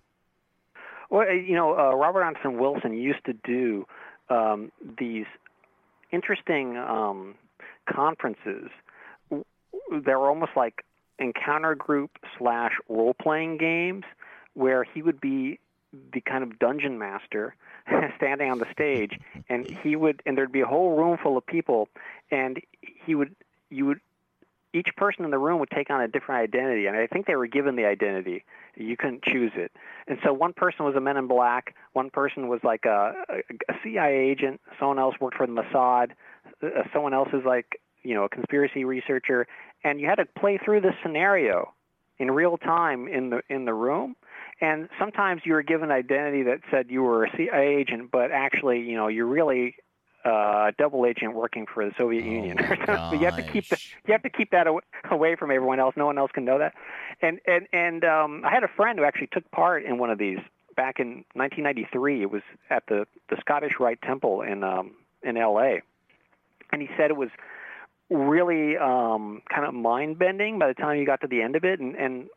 Well, 1.10 1.30
you 1.30 1.54
know, 1.54 1.78
uh, 1.78 1.94
Robert 1.94 2.24
Anton 2.24 2.58
Wilson 2.58 2.94
used 2.94 3.24
to 3.26 3.32
do 3.44 3.86
um, 4.28 4.72
these 4.98 5.26
interesting 6.12 6.76
um, 6.76 7.34
conferences. 7.92 8.70
They 9.30 10.14
were 10.14 10.28
almost 10.28 10.52
like 10.56 10.84
encounter 11.18 11.74
group 11.74 12.10
slash 12.38 12.72
role 12.88 13.14
playing 13.14 13.58
games 13.58 14.04
where 14.54 14.84
he 14.84 15.02
would 15.02 15.20
be 15.20 15.58
the 16.12 16.20
kind 16.20 16.42
of 16.42 16.58
dungeon 16.58 16.98
master 16.98 17.54
standing 18.16 18.50
on 18.50 18.58
the 18.58 18.66
stage 18.72 19.12
and 19.48 19.66
he 19.82 19.94
would 19.94 20.22
and 20.26 20.36
there'd 20.36 20.50
be 20.50 20.60
a 20.60 20.66
whole 20.66 20.96
room 20.96 21.16
full 21.22 21.36
of 21.36 21.46
people 21.46 21.88
and 22.32 22.60
he 22.82 23.14
would 23.14 23.34
you 23.70 23.86
would 23.86 24.00
each 24.72 24.88
person 24.96 25.24
in 25.24 25.30
the 25.30 25.38
room 25.38 25.60
would 25.60 25.70
take 25.70 25.90
on 25.90 26.00
a 26.00 26.08
different 26.08 26.42
identity 26.42 26.86
and 26.86 26.96
i 26.96 27.06
think 27.06 27.26
they 27.26 27.36
were 27.36 27.46
given 27.46 27.76
the 27.76 27.84
identity 27.84 28.44
you 28.76 28.96
couldn't 28.96 29.24
choose 29.24 29.52
it. 29.54 29.72
And 30.06 30.18
so 30.24 30.32
one 30.32 30.52
person 30.52 30.84
was 30.84 30.94
a 30.96 31.00
men 31.00 31.16
in 31.16 31.26
black 31.26 31.74
one 31.92 32.10
person 32.10 32.48
was 32.48 32.60
like 32.62 32.84
a, 32.84 33.12
a, 33.28 33.74
cia 33.82 34.30
agent 34.30 34.60
someone 34.78 34.98
else 34.98 35.14
worked 35.20 35.36
for 35.36 35.46
the 35.46 35.52
mossad 35.52 36.10
uh, 36.62 36.82
someone 36.92 37.14
else 37.14 37.28
is 37.32 37.42
like 37.44 37.80
you 38.02 38.14
know 38.14 38.24
a 38.24 38.28
conspiracy 38.28 38.84
researcher. 38.84 39.46
And 39.82 40.00
you 40.00 40.06
had 40.06 40.16
to 40.16 40.26
play 40.38 40.58
through 40.64 40.80
this 40.80 40.94
scenario 41.02 41.74
in 42.18 42.30
real 42.30 42.56
time 42.56 43.08
in 43.08 43.30
the 43.30 43.40
in 43.48 43.64
the 43.64 43.74
room. 43.74 44.16
And 44.60 44.88
sometimes 44.98 45.42
you 45.44 45.54
were 45.54 45.62
given 45.62 45.90
identity 45.90 46.44
that 46.44 46.60
said 46.70 46.86
you 46.88 47.02
were 47.02 47.24
a 47.24 47.36
CIA 47.36 47.76
agent, 47.76 48.10
but 48.12 48.30
actually, 48.30 48.80
you 48.80 48.96
know, 48.96 49.08
you're 49.08 49.26
really 49.26 49.74
uh, 50.26 50.68
a 50.68 50.72
double 50.78 51.04
agent 51.06 51.34
working 51.34 51.66
for 51.72 51.84
the 51.84 51.92
Soviet 51.98 52.24
Oh 52.24 52.30
Union. 52.30 52.58
so 52.86 53.12
you 53.12 53.26
have 53.26 53.36
to 53.36 53.52
keep 53.52 53.68
the, 53.68 53.76
you 54.06 54.12
have 54.12 54.22
to 54.22 54.30
keep 54.30 54.50
that 54.50 54.66
aw- 54.66 54.80
away 55.10 55.36
from 55.36 55.50
everyone 55.50 55.80
else. 55.80 55.94
No 55.96 56.06
one 56.06 56.18
else 56.18 56.30
can 56.32 56.44
know 56.44 56.58
that. 56.58 56.74
And 57.20 57.40
and 57.46 57.66
and 57.72 58.04
um, 58.04 58.42
I 58.44 58.50
had 58.50 58.64
a 58.64 58.68
friend 58.68 58.98
who 58.98 59.04
actually 59.04 59.28
took 59.32 59.50
part 59.50 59.84
in 59.84 59.98
one 59.98 60.10
of 60.10 60.18
these 60.18 60.38
back 60.76 60.98
in 60.98 61.24
1993. 61.34 62.22
It 62.22 62.30
was 62.30 62.42
at 62.70 62.84
the 62.88 63.06
the 63.30 63.36
Scottish 63.40 63.72
Rite 63.78 64.00
Temple 64.02 64.42
in 64.42 64.64
um, 64.64 64.92
in 65.22 65.36
L.A. 65.36 65.82
And 66.72 66.82
he 66.82 66.88
said 66.96 67.10
it 67.10 67.16
was 67.16 67.30
really 68.10 68.76
um, 68.76 69.42
kind 69.52 69.66
of 69.66 69.74
mind 69.74 70.18
bending 70.18 70.58
by 70.58 70.68
the 70.68 70.74
time 70.74 70.98
you 70.98 71.06
got 71.06 71.20
to 71.20 71.26
the 71.26 71.42
end 71.42 71.56
of 71.56 71.64
it. 71.64 71.80
And, 71.80 71.94
and 71.96 72.28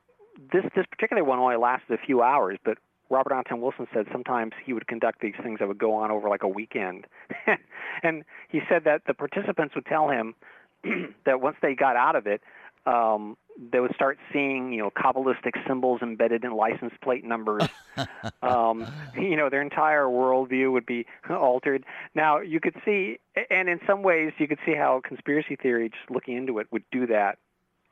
this 0.52 0.64
this 0.76 0.86
particular 0.90 1.24
one 1.24 1.40
only 1.40 1.58
lasted 1.58 2.00
a 2.00 2.06
few 2.06 2.22
hours, 2.22 2.58
but 2.64 2.78
Robert 3.10 3.34
Anton 3.34 3.62
Wilson 3.62 3.88
said 3.94 4.08
sometimes 4.12 4.54
he 4.66 4.74
would 4.74 4.88
conduct 4.88 5.22
these 5.22 5.36
things 5.42 5.60
that 5.60 5.68
would 5.68 5.78
go 5.78 5.94
on 5.94 6.12
over 6.12 6.30
like 6.30 6.44
a 6.44 6.48
weekend. 6.48 7.08
and 8.04 8.24
he 8.50 8.62
said 8.70 8.84
that 8.86 9.04
the 9.08 9.14
participants 9.14 9.76
would 9.76 9.86
tell 9.86 10.10
him 10.10 10.36
that 11.26 11.42
once 11.42 11.58
they 11.62 11.76
got 11.76 11.96
out 11.96 12.16
of 12.16 12.28
it, 12.28 12.42
um, 12.86 13.38
they 13.72 13.80
would 13.80 13.94
start 13.96 14.18
seeing, 14.32 14.72
you 14.72 14.80
know, 14.80 14.92
Kabbalistic 14.92 15.68
symbols 15.68 16.02
embedded 16.02 16.44
in 16.44 16.54
license 16.54 16.94
plate 17.02 17.26
numbers. 17.26 17.68
um, 18.42 18.86
you 19.16 19.36
know, 19.36 19.50
their 19.50 19.62
entire 19.62 20.04
worldview 20.04 20.72
would 20.72 20.86
be 20.86 21.06
altered. 21.30 21.84
Now, 22.16 22.40
you 22.40 22.60
could 22.60 22.76
see, 22.86 23.20
and 23.50 23.68
in 23.68 23.80
some 23.86 24.04
ways, 24.04 24.34
you 24.38 24.48
could 24.48 24.60
see 24.66 24.76
how 24.76 25.02
conspiracy 25.04 25.56
theory, 25.56 25.90
just 25.90 26.10
looking 26.10 26.38
into 26.38 26.60
it, 26.60 26.68
would 26.72 26.84
do 26.92 27.08
that 27.08 27.40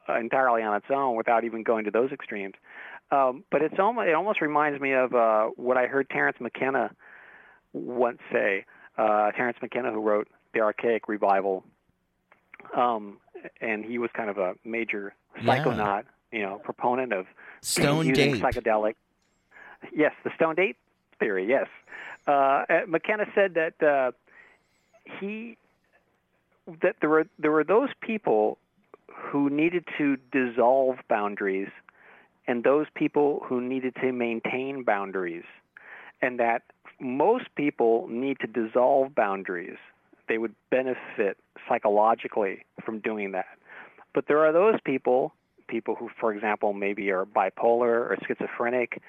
uh, 0.08 0.20
entirely 0.20 0.62
on 0.62 0.76
its 0.76 0.86
own 0.90 1.16
without 1.16 1.44
even 1.44 1.64
going 1.64 1.86
to 1.86 1.92
those 1.92 2.12
extremes. 2.12 2.54
Um, 3.12 3.44
but 3.52 3.62
it's 3.62 3.76
almost, 3.80 4.08
it 4.08 4.14
almost 4.14 4.42
reminds 4.42 4.82
me 4.82 4.94
of 4.94 5.14
uh, 5.14 5.46
what 5.56 5.78
I 5.78 5.86
heard 5.88 6.10
Terence 6.10 6.38
McKenna 6.40 6.92
once 7.74 8.20
say. 8.32 8.66
Uh, 8.98 9.32
Terence 9.32 9.58
McKenna, 9.62 9.92
who 9.92 10.00
wrote 10.02 10.28
The 10.54 10.62
Archaic 10.62 11.08
Revival, 11.08 11.64
um, 12.76 13.18
and 13.62 13.84
he 13.86 13.98
was 14.00 14.10
kind 14.14 14.30
of 14.30 14.38
a 14.38 14.56
major 14.64 15.14
Yeah. 15.42 15.58
psychonaut, 15.64 16.04
you 16.32 16.42
know, 16.42 16.60
proponent 16.64 17.12
of 17.14 17.28
Stone 17.62 18.08
using 18.08 18.34
date. 18.34 18.42
psychedelic. 18.42 18.96
Yes, 19.94 20.14
the 20.24 20.32
stoned 20.36 20.60
ape 20.60 20.78
theory. 21.20 21.46
Yes, 21.46 21.68
uh, 22.28 22.64
McKenna 22.88 23.26
said 23.36 23.54
that 23.56 23.84
uh, 23.84 24.12
he 25.20 25.58
that 26.82 26.96
there 27.02 27.10
were 27.10 27.28
there 27.38 27.52
were 27.52 27.64
those 27.64 27.90
people 28.02 28.58
who 29.14 29.50
needed 29.50 29.86
to 29.98 30.18
dissolve 30.32 30.98
boundaries, 31.08 31.70
and 32.48 32.64
those 32.64 32.88
people 32.96 33.42
who 33.46 33.62
needed 33.62 33.96
to 34.02 34.12
maintain 34.12 34.84
boundaries, 34.84 35.46
and 36.22 36.40
that 36.40 36.64
most 37.00 37.46
people 37.56 38.08
need 38.10 38.38
to 38.40 38.48
dissolve 38.48 39.14
boundaries. 39.16 39.78
They 40.28 40.38
would 40.38 40.56
benefit 40.70 41.38
psychologically 41.68 42.66
from 42.84 43.00
doing 43.00 43.32
that. 43.32 43.46
But 44.14 44.28
there 44.28 44.46
are 44.46 44.52
those 44.52 44.80
people, 44.86 45.34
people 45.68 45.96
who, 45.96 46.10
for 46.20 46.34
example, 46.34 46.74
maybe 46.74 47.12
are 47.12 47.26
bipolar 47.26 48.10
or 48.10 48.18
schizophrenic, 48.26 49.02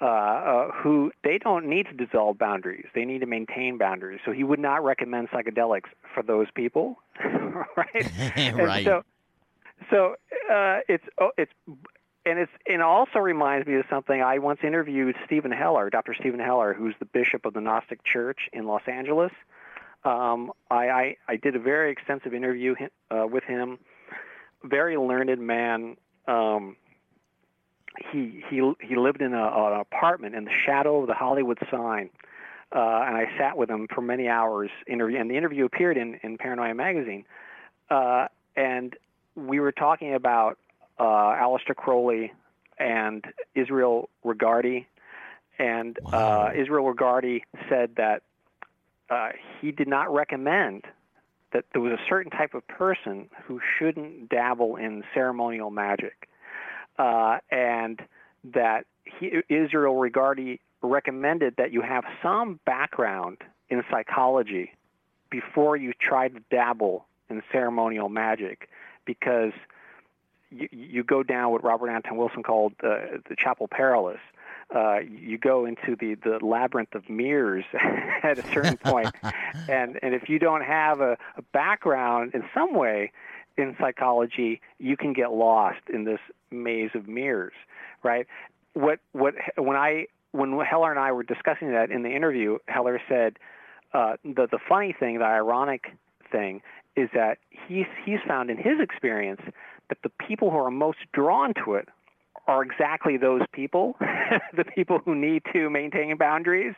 uh, 0.00 0.04
uh, 0.04 0.70
who 0.72 1.12
they 1.22 1.38
don't 1.38 1.66
need 1.66 1.86
to 1.86 1.92
dissolve 1.92 2.38
boundaries; 2.38 2.86
they 2.94 3.04
need 3.04 3.20
to 3.20 3.26
maintain 3.26 3.78
boundaries. 3.78 4.20
So 4.24 4.32
he 4.32 4.42
would 4.42 4.58
not 4.58 4.82
recommend 4.82 5.28
psychedelics 5.30 5.88
for 6.12 6.22
those 6.22 6.48
people, 6.54 6.98
right? 7.76 8.12
And 8.36 8.56
right. 8.56 8.84
so, 8.84 9.02
so 9.90 10.16
uh, 10.52 10.80
it's 10.88 11.04
oh, 11.20 11.30
it's 11.38 11.52
and 12.26 12.38
it's 12.38 12.52
and 12.66 12.76
it 12.76 12.80
also 12.80 13.18
reminds 13.18 13.66
me 13.66 13.74
of 13.74 13.84
something. 13.90 14.22
I 14.22 14.38
once 14.38 14.60
interviewed 14.62 15.16
Stephan 15.26 15.52
Hoeller, 15.52 15.90
Dr. 15.90 16.14
Stephan 16.14 16.40
Hoeller, 16.40 16.72
who's 16.72 16.94
the 16.98 17.04
bishop 17.04 17.44
of 17.44 17.54
the 17.54 17.60
Gnostic 17.60 18.02
Church 18.04 18.48
in 18.52 18.66
Los 18.66 18.82
Angeles. 18.86 19.32
Um, 20.04 20.52
I, 20.70 20.88
I 20.88 21.16
I 21.28 21.36
did 21.36 21.56
a 21.56 21.58
very 21.58 21.90
extensive 21.90 22.34
interview 22.34 22.74
uh, 23.10 23.26
with 23.26 23.44
him. 23.44 23.78
Very 24.62 24.96
learned 24.96 25.38
man. 25.38 25.96
Um, 26.26 26.76
he 28.12 28.42
he 28.48 28.72
he 28.80 28.96
lived 28.96 29.20
in 29.20 29.34
a, 29.34 29.46
an 29.46 29.80
apartment 29.80 30.34
in 30.34 30.44
the 30.44 30.52
shadow 30.64 31.00
of 31.00 31.06
the 31.06 31.14
Hollywood 31.14 31.58
sign, 31.70 32.10
uh, 32.74 33.04
and 33.06 33.16
I 33.16 33.26
sat 33.38 33.56
with 33.56 33.70
him 33.70 33.86
for 33.94 34.00
many 34.00 34.28
hours. 34.28 34.70
Interview 34.86 35.18
and 35.18 35.30
the 35.30 35.36
interview 35.36 35.66
appeared 35.66 35.96
in 35.98 36.18
in 36.22 36.38
Paranoia 36.38 36.74
magazine, 36.74 37.24
uh, 37.90 38.28
and 38.56 38.96
we 39.36 39.60
were 39.60 39.72
talking 39.72 40.14
about 40.14 40.58
uh, 40.98 41.02
Aleister 41.02 41.74
Crowley 41.74 42.32
and 42.78 43.24
Israel 43.54 44.08
Regardie, 44.24 44.86
and 45.58 45.98
Wow. 46.12 46.48
uh, 46.48 46.60
Israel 46.60 46.92
Regardie 46.92 47.42
said 47.68 47.96
that 47.96 48.22
uh, 49.10 49.30
he 49.60 49.70
did 49.70 49.88
not 49.88 50.12
recommend 50.12 50.84
that 51.52 51.64
there 51.72 51.80
was 51.80 51.92
a 51.92 52.00
certain 52.08 52.32
type 52.32 52.54
of 52.54 52.66
person 52.66 53.30
who 53.44 53.60
shouldn't 53.78 54.28
dabble 54.28 54.76
in 54.76 55.04
ceremonial 55.14 55.70
magic, 55.70 56.28
uh, 56.98 57.38
and 57.50 58.00
that 58.42 58.86
he, 59.04 59.40
Israel 59.48 59.94
Regardie 59.94 60.58
recommended 60.82 61.54
that 61.56 61.72
you 61.72 61.80
have 61.80 62.04
some 62.22 62.58
background 62.66 63.38
in 63.68 63.82
psychology 63.90 64.72
before 65.30 65.76
you 65.76 65.92
try 66.00 66.28
to 66.28 66.40
dabble 66.50 67.06
in 67.30 67.42
ceremonial 67.52 68.08
magic, 68.08 68.68
because 69.06 69.52
you, 70.54 70.68
you 70.70 71.04
go 71.04 71.22
down 71.22 71.50
what 71.52 71.64
Robert 71.64 71.90
Anton 71.90 72.16
Wilson 72.16 72.42
called 72.42 72.72
uh, 72.82 73.18
the 73.28 73.36
chapel 73.36 73.68
perilous. 73.68 74.20
Uh, 74.74 74.98
you 75.00 75.36
go 75.36 75.66
into 75.66 75.94
the, 76.00 76.14
the 76.14 76.44
labyrinth 76.44 76.94
of 76.94 77.08
mirrors 77.08 77.64
at 78.22 78.38
a 78.38 78.42
certain 78.52 78.76
point, 78.78 79.10
and 79.68 79.98
and 80.02 80.14
if 80.14 80.28
you 80.28 80.38
don't 80.38 80.62
have 80.62 81.00
a, 81.00 81.18
a 81.36 81.42
background 81.52 82.34
in 82.34 82.42
some 82.54 82.74
way 82.74 83.12
in 83.56 83.76
psychology, 83.78 84.60
you 84.78 84.96
can 84.96 85.12
get 85.12 85.32
lost 85.32 85.80
in 85.92 86.04
this 86.04 86.18
maze 86.50 86.90
of 86.94 87.06
mirrors, 87.06 87.52
right? 88.02 88.26
What 88.72 89.00
what 89.12 89.34
when 89.56 89.76
I 89.76 90.06
when 90.32 90.50
Hoeller 90.52 90.90
and 90.90 90.98
I 90.98 91.12
were 91.12 91.22
discussing 91.22 91.72
that 91.72 91.90
in 91.90 92.02
the 92.02 92.10
interview, 92.10 92.58
Hoeller 92.68 93.00
said 93.08 93.38
uh, 93.92 94.16
the 94.24 94.48
the 94.50 94.58
funny 94.66 94.94
thing, 94.98 95.18
the 95.18 95.24
ironic 95.24 95.92
thing, 96.32 96.62
is 96.96 97.10
that 97.14 97.38
he's 97.50 97.86
he's 98.04 98.20
found 98.26 98.50
in 98.50 98.56
his 98.56 98.80
experience 98.80 99.42
that 99.88 99.98
the 100.02 100.10
people 100.26 100.50
who 100.50 100.56
are 100.56 100.70
most 100.70 100.98
drawn 101.12 101.54
to 101.64 101.74
it 101.74 101.88
are 102.46 102.62
exactly 102.62 103.16
those 103.16 103.42
people, 103.52 103.96
the 104.56 104.64
people 104.64 104.98
who 105.04 105.14
need 105.14 105.42
to 105.52 105.70
maintain 105.70 106.16
boundaries, 106.16 106.74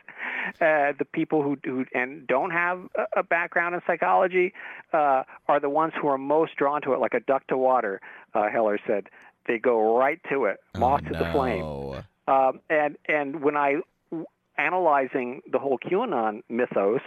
uh, 0.61 0.93
the 0.97 1.05
people 1.11 1.43
who, 1.43 1.57
who 1.63 1.85
and 1.93 2.25
don't 2.27 2.51
have 2.51 2.79
a, 2.95 3.19
a 3.19 3.23
background 3.23 3.75
in 3.75 3.81
psychology 3.85 4.53
uh, 4.93 5.23
are 5.47 5.59
the 5.59 5.69
ones 5.69 5.93
who 6.01 6.07
are 6.07 6.17
most 6.17 6.55
drawn 6.55 6.81
to 6.81 6.93
it, 6.93 6.99
like 6.99 7.13
a 7.13 7.19
duck 7.19 7.45
to 7.47 7.57
water. 7.57 7.99
Uh, 8.33 8.49
Hoeller 8.49 8.79
said 8.87 9.09
they 9.47 9.57
go 9.57 9.97
right 9.97 10.21
to 10.29 10.45
it, 10.45 10.57
moth 10.77 11.01
oh, 11.05 11.09
to 11.09 11.19
the 11.19 11.31
flame. 11.31 11.63
Um, 12.27 12.59
and 12.69 12.97
and 13.07 13.41
when 13.41 13.55
I 13.55 13.77
w- 14.11 14.25
analyzing 14.57 15.41
the 15.51 15.59
whole 15.59 15.77
QAnon 15.79 16.43
mythos, 16.49 17.01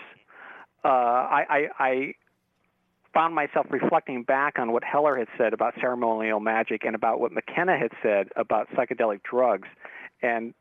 uh, 0.85 0.89
I, 0.89 1.45
I, 1.49 1.69
I 1.79 2.15
found 3.13 3.35
myself 3.35 3.67
reflecting 3.71 4.23
back 4.23 4.59
on 4.59 4.73
what 4.73 4.85
Hoeller 4.85 5.17
had 5.17 5.29
said 5.37 5.53
about 5.53 5.75
ceremonial 5.81 6.41
magic 6.41 6.85
and 6.85 6.95
about 6.95 7.21
what 7.21 7.33
McKenna 7.33 7.77
had 7.79 7.91
said 8.03 8.29
about 8.37 8.69
psychedelic 8.71 9.23
drugs, 9.23 9.69
and 10.23 10.55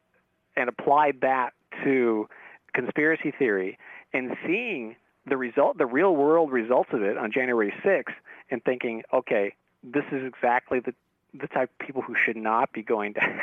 and 0.56 0.70
applied 0.70 1.22
that 1.22 1.54
to 1.84 2.28
conspiracy 2.74 3.32
theory, 3.38 3.78
and 4.14 4.36
seeing 4.46 4.96
the 5.26 5.38
result, 5.38 5.78
the 5.78 5.86
real 5.86 6.16
world 6.16 6.52
results 6.52 6.90
of 6.92 7.04
it 7.04 7.18
on 7.18 7.32
January 7.32 7.74
6th, 7.86 8.14
and 8.50 8.64
thinking, 8.64 9.04
okay, 9.14 9.54
this 9.84 10.04
is 10.12 10.26
exactly 10.26 10.80
the 10.80 10.94
the 11.34 11.48
type 11.48 11.70
of 11.70 11.86
people 11.86 12.02
who 12.02 12.16
should 12.16 12.36
not 12.36 12.74
be 12.74 12.82
going 12.82 13.14
down, 13.14 13.40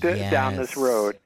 down 0.30 0.56
this 0.56 0.74
road. 0.74 1.18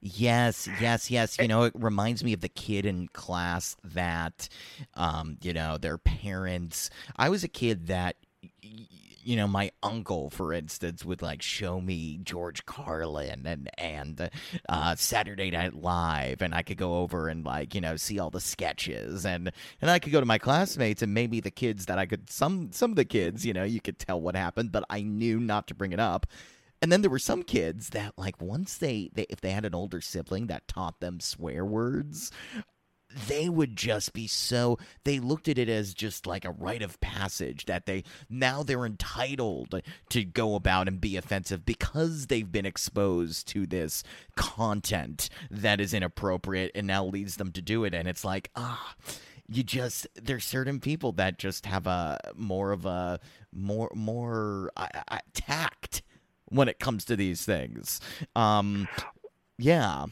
Yes, 0.00 0.68
yes, 0.80 1.10
yes. 1.10 1.38
You 1.38 1.48
know, 1.48 1.64
it 1.64 1.72
reminds 1.76 2.22
me 2.22 2.32
of 2.32 2.40
the 2.40 2.48
kid 2.48 2.86
in 2.86 3.08
class 3.08 3.76
that, 3.84 4.48
um, 4.94 5.38
you 5.42 5.52
know, 5.52 5.78
their 5.78 5.98
parents. 5.98 6.90
I 7.16 7.28
was 7.28 7.44
a 7.44 7.48
kid 7.48 7.86
that, 7.88 8.16
you 8.62 9.34
know, 9.34 9.48
my 9.48 9.72
uncle, 9.82 10.30
for 10.30 10.52
instance, 10.52 11.04
would 11.04 11.20
like 11.22 11.42
show 11.42 11.80
me 11.80 12.20
George 12.22 12.64
Carlin 12.64 13.44
and 13.46 13.68
and 13.76 14.30
uh, 14.68 14.94
Saturday 14.94 15.50
Night 15.50 15.74
Live, 15.74 16.42
and 16.42 16.54
I 16.54 16.62
could 16.62 16.76
go 16.76 16.98
over 16.98 17.28
and 17.28 17.44
like 17.44 17.74
you 17.74 17.80
know 17.80 17.96
see 17.96 18.20
all 18.20 18.30
the 18.30 18.40
sketches, 18.40 19.26
and 19.26 19.50
and 19.80 19.90
I 19.90 19.98
could 19.98 20.12
go 20.12 20.20
to 20.20 20.26
my 20.26 20.38
classmates 20.38 21.02
and 21.02 21.12
maybe 21.12 21.40
the 21.40 21.50
kids 21.50 21.86
that 21.86 21.98
I 21.98 22.06
could 22.06 22.30
some 22.30 22.70
some 22.72 22.90
of 22.90 22.96
the 22.96 23.04
kids, 23.04 23.44
you 23.44 23.52
know, 23.52 23.64
you 23.64 23.80
could 23.80 23.98
tell 23.98 24.20
what 24.20 24.36
happened, 24.36 24.70
but 24.70 24.84
I 24.90 25.02
knew 25.02 25.40
not 25.40 25.66
to 25.68 25.74
bring 25.74 25.92
it 25.92 26.00
up. 26.00 26.26
And 26.82 26.92
then 26.92 27.00
there 27.02 27.10
were 27.10 27.18
some 27.18 27.42
kids 27.42 27.90
that, 27.90 28.14
like, 28.16 28.40
once 28.40 28.76
they, 28.76 29.10
they 29.14 29.26
if 29.30 29.40
they 29.40 29.50
had 29.50 29.64
an 29.64 29.74
older 29.74 30.00
sibling 30.00 30.46
that 30.48 30.68
taught 30.68 31.00
them 31.00 31.20
swear 31.20 31.64
words, 31.64 32.30
they 33.28 33.48
would 33.48 33.76
just 33.76 34.12
be 34.12 34.26
so 34.26 34.78
they 35.04 35.18
looked 35.18 35.48
at 35.48 35.58
it 35.58 35.68
as 35.68 35.94
just 35.94 36.26
like 36.26 36.44
a 36.44 36.50
rite 36.50 36.82
of 36.82 37.00
passage 37.00 37.64
that 37.64 37.86
they 37.86 38.02
now 38.28 38.62
they're 38.62 38.84
entitled 38.84 39.80
to 40.10 40.24
go 40.24 40.54
about 40.54 40.88
and 40.88 41.00
be 41.00 41.16
offensive 41.16 41.64
because 41.64 42.26
they've 42.26 42.50
been 42.50 42.66
exposed 42.66 43.48
to 43.48 43.66
this 43.66 44.02
content 44.36 45.30
that 45.50 45.80
is 45.80 45.94
inappropriate 45.94 46.72
and 46.74 46.86
now 46.86 47.04
leads 47.04 47.36
them 47.36 47.52
to 47.52 47.62
do 47.62 47.84
it. 47.84 47.94
And 47.94 48.08
it's 48.08 48.24
like 48.24 48.50
ah 48.56 48.94
you 49.48 49.62
just 49.62 50.06
there's 50.14 50.44
certain 50.44 50.80
people 50.80 51.12
that 51.12 51.38
just 51.38 51.66
have 51.66 51.86
a 51.86 52.18
more 52.34 52.72
of 52.72 52.84
a 52.84 53.20
more 53.52 53.90
more 53.94 54.70
uh, 54.76 55.18
tact 55.32 56.02
when 56.48 56.68
it 56.68 56.78
comes 56.78 57.04
to 57.04 57.16
these 57.16 57.44
things 57.44 58.00
um 58.34 58.88
yeah 59.58 60.06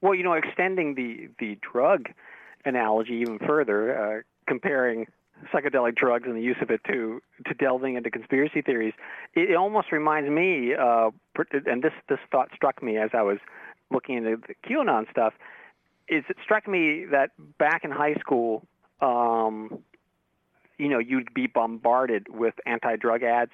Well, 0.00 0.14
you 0.14 0.22
know, 0.22 0.34
extending 0.34 0.94
the 0.94 1.28
the 1.38 1.58
drug 1.60 2.08
analogy 2.64 3.14
even 3.14 3.38
further, 3.38 3.96
uh, 3.96 4.22
comparing 4.46 5.06
psychedelic 5.52 5.94
drugs 5.96 6.24
and 6.26 6.36
the 6.36 6.42
use 6.42 6.56
of 6.60 6.70
it 6.70 6.80
to 6.84 7.20
to 7.46 7.54
delving 7.54 7.96
into 7.96 8.10
conspiracy 8.10 8.62
theories, 8.62 8.94
it, 9.34 9.50
it 9.50 9.54
almost 9.56 9.92
reminds 9.92 10.30
me. 10.30 10.74
Uh, 10.74 11.10
and 11.66 11.82
this 11.82 11.92
this 12.08 12.18
thought 12.30 12.48
struck 12.54 12.82
me 12.82 12.98
as 12.98 13.10
I 13.14 13.22
was 13.22 13.38
looking 13.90 14.16
into 14.16 14.36
the 14.36 14.54
QAnon 14.68 15.10
stuff. 15.10 15.34
Is 16.08 16.24
it 16.28 16.36
struck 16.42 16.68
me 16.68 17.04
that 17.10 17.30
back 17.58 17.84
in 17.84 17.90
high 17.90 18.14
school, 18.14 18.64
um, 19.00 19.82
you 20.78 20.88
know, 20.88 20.98
you'd 20.98 21.34
be 21.34 21.46
bombarded 21.46 22.28
with 22.28 22.54
anti-drug 22.64 23.22
ads. 23.22 23.50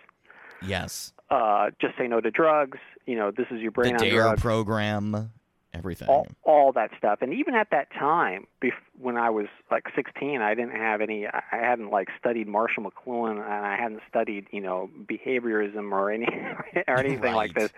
Yes 0.67 1.13
Uh, 1.31 1.71
just 1.81 1.97
say 1.97 2.07
no 2.07 2.21
to 2.21 2.31
drugs. 2.31 2.79
You 3.07 3.17
know, 3.17 3.31
this 3.31 3.47
is 3.51 3.61
your 3.61 3.71
brain 3.71 3.97
the 3.97 4.05
on 4.05 4.11
dare 4.11 4.23
drugs 4.23 4.43
program 4.43 5.31
everything 5.75 6.09
all, 6.09 6.27
all 6.45 6.73
that 6.73 6.91
stuff. 6.99 7.21
And 7.23 7.33
even 7.33 7.55
at 7.55 7.69
that 7.71 7.91
time, 7.93 8.47
bef- 8.63 8.73
when 9.01 9.17
I 9.17 9.31
was 9.31 9.47
like 9.71 9.87
16, 9.97 10.41
I 10.43 10.55
didn't 10.55 10.77
have 10.77 11.01
any. 11.01 11.27
I 11.27 11.43
hadn't 11.51 11.91
like 11.91 12.09
studied 12.19 12.47
Marshall 12.49 12.85
McLuhan, 12.85 13.33
and 13.33 13.67
I 13.67 13.77
hadn't 13.77 14.01
studied, 14.09 14.47
you 14.51 14.61
know, 14.61 14.91
behaviorism 15.07 15.93
or 15.93 16.11
any 16.11 16.27
or 16.89 16.99
anything 16.99 17.35
like 17.35 17.55
this. 17.55 17.73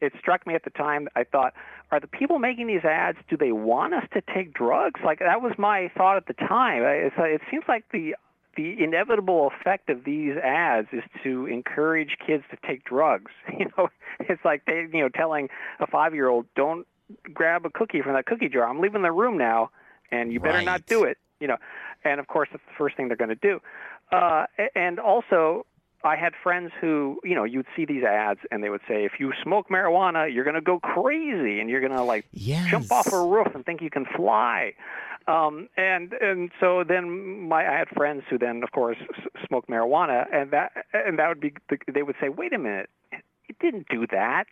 It 0.00 0.12
struck 0.18 0.46
me 0.46 0.54
at 0.54 0.64
the 0.64 0.70
time. 0.70 1.08
I 1.14 1.24
thought, 1.24 1.54
are 1.92 2.00
the 2.00 2.08
people 2.08 2.38
making 2.38 2.66
these 2.66 2.84
ads? 2.84 3.18
Do 3.30 3.36
they 3.36 3.52
want 3.52 3.94
us 3.94 4.04
to 4.14 4.22
take 4.34 4.52
drugs? 4.52 5.00
Like 5.04 5.20
that 5.20 5.40
was 5.40 5.52
my 5.56 5.90
thought 5.96 6.16
at 6.16 6.26
the 6.26 6.34
time. 6.34 6.82
It's, 6.82 7.14
it 7.18 7.42
seems 7.50 7.64
like 7.68 7.84
the 7.92 8.16
the 8.56 8.82
inevitable 8.82 9.50
effect 9.60 9.90
of 9.90 10.04
these 10.04 10.36
ads 10.36 10.88
is 10.92 11.02
to 11.22 11.46
encourage 11.46 12.16
kids 12.26 12.44
to 12.50 12.56
take 12.66 12.84
drugs. 12.84 13.30
You 13.58 13.66
know, 13.78 13.88
it's 14.20 14.44
like 14.44 14.64
they, 14.66 14.86
you 14.92 15.00
know, 15.00 15.08
telling 15.08 15.48
a 15.80 15.86
five-year-old, 15.86 16.46
"Don't 16.54 16.86
grab 17.32 17.64
a 17.64 17.70
cookie 17.70 18.02
from 18.02 18.12
that 18.12 18.26
cookie 18.26 18.48
jar. 18.50 18.68
I'm 18.68 18.80
leaving 18.80 19.02
the 19.02 19.12
room 19.12 19.38
now, 19.38 19.70
and 20.10 20.30
you 20.30 20.40
better 20.40 20.62
not 20.62 20.84
do 20.84 21.04
it." 21.04 21.16
You 21.40 21.48
know, 21.48 21.56
and 22.04 22.20
of 22.20 22.26
course 22.26 22.48
that's 22.52 22.62
the 22.66 22.74
first 22.76 22.96
thing 22.96 23.08
they're 23.08 23.16
going 23.16 23.30
to 23.30 23.34
do. 23.34 23.60
Uh, 24.12 24.44
and 24.74 24.98
also, 24.98 25.64
I 26.04 26.16
had 26.16 26.34
friends 26.42 26.70
who, 26.80 27.18
you 27.24 27.34
know, 27.34 27.44
you'd 27.44 27.66
see 27.74 27.86
these 27.86 28.04
ads, 28.04 28.40
and 28.50 28.62
they 28.62 28.68
would 28.68 28.82
say, 28.86 29.04
"If 29.04 29.12
you 29.18 29.32
smoke 29.42 29.68
marijuana, 29.68 30.32
you're 30.32 30.44
going 30.44 30.54
to 30.54 30.60
go 30.60 30.78
crazy, 30.78 31.60
and 31.60 31.70
you're 31.70 31.80
going 31.80 31.92
to 31.92 32.02
like 32.02 32.26
yes 32.32 32.70
jump 32.70 32.92
off 32.92 33.12
a 33.12 33.18
roof 33.18 33.48
and 33.54 33.64
think 33.64 33.80
you 33.80 33.90
can 33.90 34.04
fly. 34.04 34.74
Um, 35.28 35.68
and 35.76 36.12
and 36.14 36.50
so 36.60 36.84
then 36.86 37.48
my 37.48 37.66
I 37.66 37.78
had 37.78 37.88
friends 37.88 38.22
who 38.30 38.38
then 38.38 38.62
of 38.62 38.70
course 38.72 38.96
smoked 39.46 39.68
marijuana, 39.68 40.24
and 40.32 40.50
that 40.52 40.72
and 40.92 41.18
that 41.18 41.28
would 41.28 41.40
be 41.40 41.52
the, 41.68 41.78
they 41.92 42.02
would 42.02 42.16
say, 42.20 42.28
wait 42.28 42.52
a 42.52 42.58
minute, 42.58 42.88
it 43.48 43.56
didn't 43.60 43.88
do 43.88 44.06
that. 44.12 44.44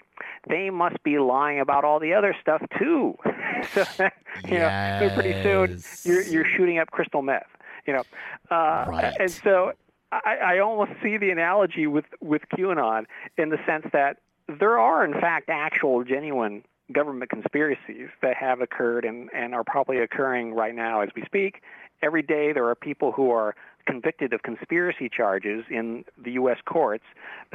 they 0.48 0.70
must 0.70 1.02
be 1.04 1.18
lying 1.18 1.60
about 1.60 1.84
all 1.84 2.00
the 2.00 2.12
other 2.14 2.34
stuff 2.40 2.62
too. 2.78 3.16
so, 3.74 3.84
you 4.50 4.58
know, 4.58 4.70
so 4.98 5.10
pretty 5.10 5.36
soon 5.42 5.82
you're 6.04 6.26
you're 6.26 6.44
shooting 6.56 6.78
up 6.78 6.90
crystal 6.90 7.22
meth. 7.22 7.46
You 7.86 7.92
know, 7.94 8.02
uh, 8.50 8.86
Right. 8.88 9.14
and 9.20 9.34
so 9.44 9.72
I, 10.10 10.36
I 10.54 10.58
almost 10.58 10.92
see 11.02 11.18
the 11.18 11.30
analogy 11.30 11.86
with 11.86 12.06
with 12.20 12.42
QAnon 12.56 13.04
in 13.38 13.50
the 13.50 13.58
sense 13.66 13.86
that 13.92 14.18
there 14.60 14.78
are 14.78 15.04
in 15.04 15.12
fact 15.12 15.48
actual 15.48 16.02
genuine 16.04 16.64
government 16.92 17.30
conspiracies 17.30 18.08
that 18.22 18.36
have 18.36 18.60
occurred 18.60 19.04
and, 19.04 19.30
and 19.34 19.54
are 19.54 19.64
probably 19.64 19.98
occurring 19.98 20.54
right 20.54 20.74
now 20.74 21.00
as 21.00 21.08
we 21.16 21.22
speak. 21.24 21.62
Every 22.02 22.22
day 22.22 22.52
there 22.52 22.68
are 22.68 22.74
people 22.74 23.12
who 23.12 23.30
are 23.30 23.54
convicted 23.86 24.32
of 24.32 24.42
conspiracy 24.42 25.08
charges 25.14 25.64
in 25.70 26.04
the 26.22 26.32
U.S. 26.32 26.58
courts. 26.66 27.04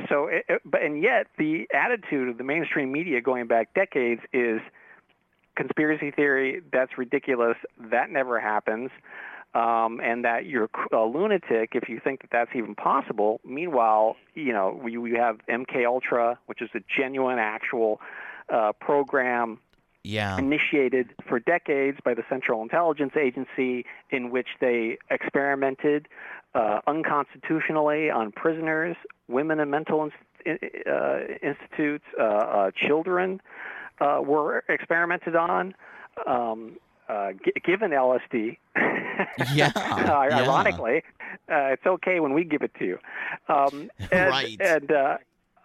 So, 0.08 0.28
it, 0.28 0.46
it- 0.48 0.62
but 0.66 0.82
and 0.82 1.02
yet 1.02 1.28
the 1.38 1.68
attitude 1.74 2.30
of 2.30 2.38
the 2.38 2.44
mainstream 2.44 2.92
media 2.92 3.22
going 3.22 3.48
back 3.48 3.74
decades 3.74 4.22
is 4.34 4.62
conspiracy 5.56 6.12
theory. 6.12 6.62
That's 6.72 6.98
ridiculous. 6.98 7.58
That 7.92 8.10
never 8.10 8.40
happens. 8.40 8.90
Um, 9.56 10.00
and 10.04 10.24
that 10.26 10.46
you're 10.46 10.70
a 10.94 11.06
lunatic 11.06 11.72
if 11.74 11.90
you 11.90 12.00
think 12.04 12.22
that 12.22 12.30
that's 12.32 12.52
even 12.56 12.76
possible. 12.76 13.42
Meanwhile, 13.44 14.16
you 14.36 14.54
know 14.54 14.80
we, 14.82 14.96
we 14.98 15.14
have 15.14 15.38
MK 15.50 15.88
Ultra, 15.88 16.38
which 16.46 16.62
is 16.62 16.70
a 16.76 16.80
genuine, 16.96 17.40
actual 17.40 18.00
uh, 18.54 18.72
program 18.80 19.60
Yeah. 20.04 20.38
initiated 20.38 21.10
for 21.28 21.40
decades 21.40 21.98
by 22.04 22.14
the 22.14 22.24
Central 22.30 22.62
Intelligence 22.62 23.14
Agency, 23.16 23.86
in 24.10 24.32
which 24.32 24.48
they 24.60 24.98
experimented 25.12 26.08
uh, 26.56 26.80
unconstitutionally 26.88 28.10
on 28.10 28.32
prisoners, 28.32 28.96
women 29.28 29.60
in 29.60 29.70
mental 29.70 30.04
ins- 30.06 30.60
uh, 30.88 31.20
institutes, 31.44 32.06
uh, 32.20 32.24
uh, 32.24 32.72
children 32.76 33.40
uh, 34.00 34.20
were 34.24 34.64
experimented 34.70 35.36
on. 35.36 35.76
Um, 36.26 36.78
uh, 37.08 37.32
g- 37.44 37.54
given 37.66 37.90
LSD, 37.92 38.58
Yeah, 39.54 39.72
yeah. 39.76 40.14
ironically, 40.18 41.04
uh, 41.52 41.74
it's 41.74 41.86
okay 41.86 42.20
when 42.20 42.34
we 42.34 42.44
give 42.44 42.62
it 42.62 42.72
to 42.80 42.86
you. 42.86 43.00
Um, 43.48 43.90
and, 44.12 44.30
Right. 44.38 44.58
And 44.62 44.92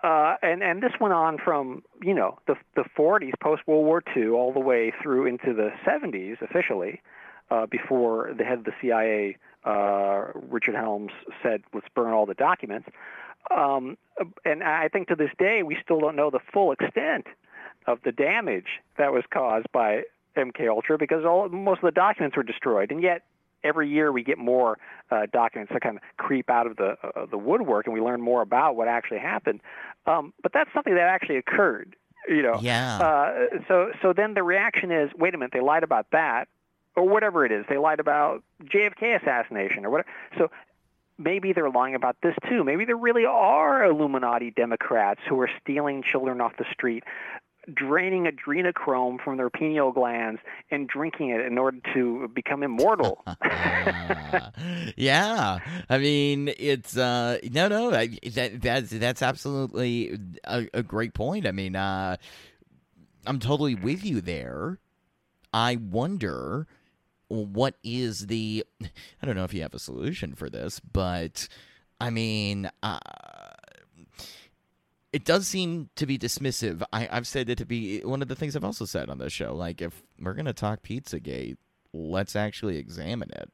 uh, 0.04 0.36
and 0.42 0.62
and 0.62 0.82
this 0.82 0.92
went 1.00 1.14
on 1.14 1.38
from 1.38 1.82
you 2.02 2.12
know 2.12 2.38
the 2.46 2.56
the 2.76 2.84
40s, 2.96 3.32
post 3.40 3.62
World 3.66 3.86
War 3.86 4.02
II, 4.14 4.28
all 4.28 4.52
the 4.52 4.60
way 4.60 4.92
through 5.02 5.26
into 5.26 5.54
the 5.54 5.70
70s 5.86 6.42
officially, 6.42 7.00
uh, 7.50 7.64
before 7.64 8.34
the 8.36 8.44
head 8.44 8.58
of 8.58 8.64
the 8.64 8.74
CIA, 8.82 9.38
uh, 9.64 10.26
Richard 10.34 10.74
Helms, 10.74 11.12
said, 11.42 11.62
"Let's 11.72 11.88
burn 11.94 12.12
all 12.12 12.26
the 12.26 12.34
documents." 12.34 12.86
Um, 13.50 13.96
and 14.44 14.62
I 14.62 14.88
think 14.88 15.08
to 15.08 15.16
this 15.16 15.30
day 15.38 15.62
we 15.62 15.78
still 15.82 16.00
don't 16.00 16.16
know 16.16 16.28
the 16.28 16.40
full 16.52 16.72
extent 16.72 17.26
of 17.86 17.98
the 18.02 18.12
damage 18.12 18.80
that 18.98 19.10
was 19.12 19.24
caused 19.30 19.72
by 19.72 20.04
MK 20.36 20.68
Ultra 20.68 20.98
because 20.98 21.24
all 21.24 21.48
most 21.48 21.78
of 21.78 21.84
the 21.84 21.92
documents 21.92 22.36
were 22.36 22.42
destroyed, 22.42 22.90
and 22.90 23.02
yet 23.02 23.22
every 23.64 23.88
year 23.88 24.12
we 24.12 24.22
get 24.22 24.38
more 24.38 24.78
uh, 25.10 25.26
documents 25.32 25.72
that 25.72 25.82
kind 25.82 25.96
of 25.96 26.02
creep 26.16 26.50
out 26.50 26.66
of 26.66 26.76
the 26.76 26.96
uh, 27.02 27.26
the 27.26 27.38
woodwork, 27.38 27.86
and 27.86 27.94
we 27.94 28.00
learn 28.00 28.20
more 28.20 28.42
about 28.42 28.76
what 28.76 28.88
actually 28.88 29.18
happened. 29.18 29.60
Um, 30.06 30.32
but 30.42 30.52
that's 30.52 30.70
something 30.72 30.94
that 30.94 31.08
actually 31.08 31.38
occurred, 31.38 31.96
you 32.28 32.42
know. 32.42 32.58
Yeah. 32.60 32.98
Uh, 32.98 33.58
so 33.66 33.92
so 34.02 34.12
then 34.12 34.34
the 34.34 34.42
reaction 34.42 34.92
is, 34.92 35.10
wait 35.16 35.34
a 35.34 35.38
minute, 35.38 35.52
they 35.52 35.60
lied 35.60 35.82
about 35.82 36.06
that, 36.12 36.48
or 36.96 37.08
whatever 37.08 37.44
it 37.44 37.52
is. 37.52 37.64
They 37.68 37.78
lied 37.78 38.00
about 38.00 38.42
JFK 38.64 39.20
assassination 39.20 39.84
or 39.84 39.90
whatever. 39.90 40.08
So 40.38 40.50
maybe 41.18 41.52
they're 41.52 41.70
lying 41.70 41.94
about 41.94 42.16
this 42.22 42.34
too. 42.48 42.64
Maybe 42.64 42.84
there 42.84 42.96
really 42.96 43.24
are 43.24 43.84
Illuminati 43.84 44.50
Democrats 44.50 45.20
who 45.28 45.40
are 45.40 45.50
stealing 45.60 46.02
children 46.02 46.40
off 46.40 46.56
the 46.58 46.66
street, 46.72 47.04
draining 47.72 48.24
adrenochrome 48.24 49.22
from 49.22 49.36
their 49.36 49.50
pineal 49.50 49.92
glands 49.92 50.40
and 50.70 50.88
drinking 50.88 51.30
it 51.30 51.40
in 51.40 51.58
order 51.58 51.78
to 51.94 52.28
become 52.34 52.62
immortal. 52.62 53.22
Ah, 53.26 54.50
yeah, 54.96 55.58
I 55.88 55.98
mean 55.98 56.52
it's 56.58 56.96
uh 56.96 57.38
no 57.50 57.68
no 57.68 57.90
that 57.90 58.60
that's 58.60 58.90
that's 58.90 59.22
absolutely 59.22 60.18
a, 60.44 60.68
a 60.74 60.82
great 60.82 61.14
point. 61.14 61.46
I 61.46 61.52
mean 61.52 61.76
uh 61.76 62.16
I'm 63.26 63.38
totally 63.38 63.74
with 63.74 64.04
you 64.04 64.20
there. 64.20 64.78
I 65.52 65.76
wonder 65.76 66.66
what 67.28 67.76
is 67.82 68.26
the 68.26 68.64
I 69.22 69.26
don't 69.26 69.36
know 69.36 69.44
if 69.44 69.54
you 69.54 69.62
have 69.62 69.74
a 69.74 69.78
solution 69.78 70.34
for 70.34 70.50
this, 70.50 70.80
but 70.80 71.48
I 72.00 72.10
mean 72.10 72.70
uh 72.82 72.98
it 75.14 75.24
does 75.24 75.46
seem 75.46 75.90
to 75.94 76.06
be 76.06 76.18
dismissive. 76.18 76.82
I, 76.92 77.08
I've 77.08 77.28
said 77.28 77.48
it 77.48 77.58
to 77.58 77.64
be 77.64 78.00
one 78.00 78.20
of 78.20 78.26
the 78.26 78.34
things 78.34 78.56
I've 78.56 78.64
also 78.64 78.84
said 78.84 79.08
on 79.08 79.18
this 79.18 79.32
show. 79.32 79.54
Like, 79.54 79.80
if 79.80 80.02
we're 80.20 80.34
gonna 80.34 80.52
talk 80.52 80.82
Pizzagate, 80.82 81.56
let's 81.92 82.34
actually 82.34 82.78
examine 82.78 83.30
it. 83.30 83.48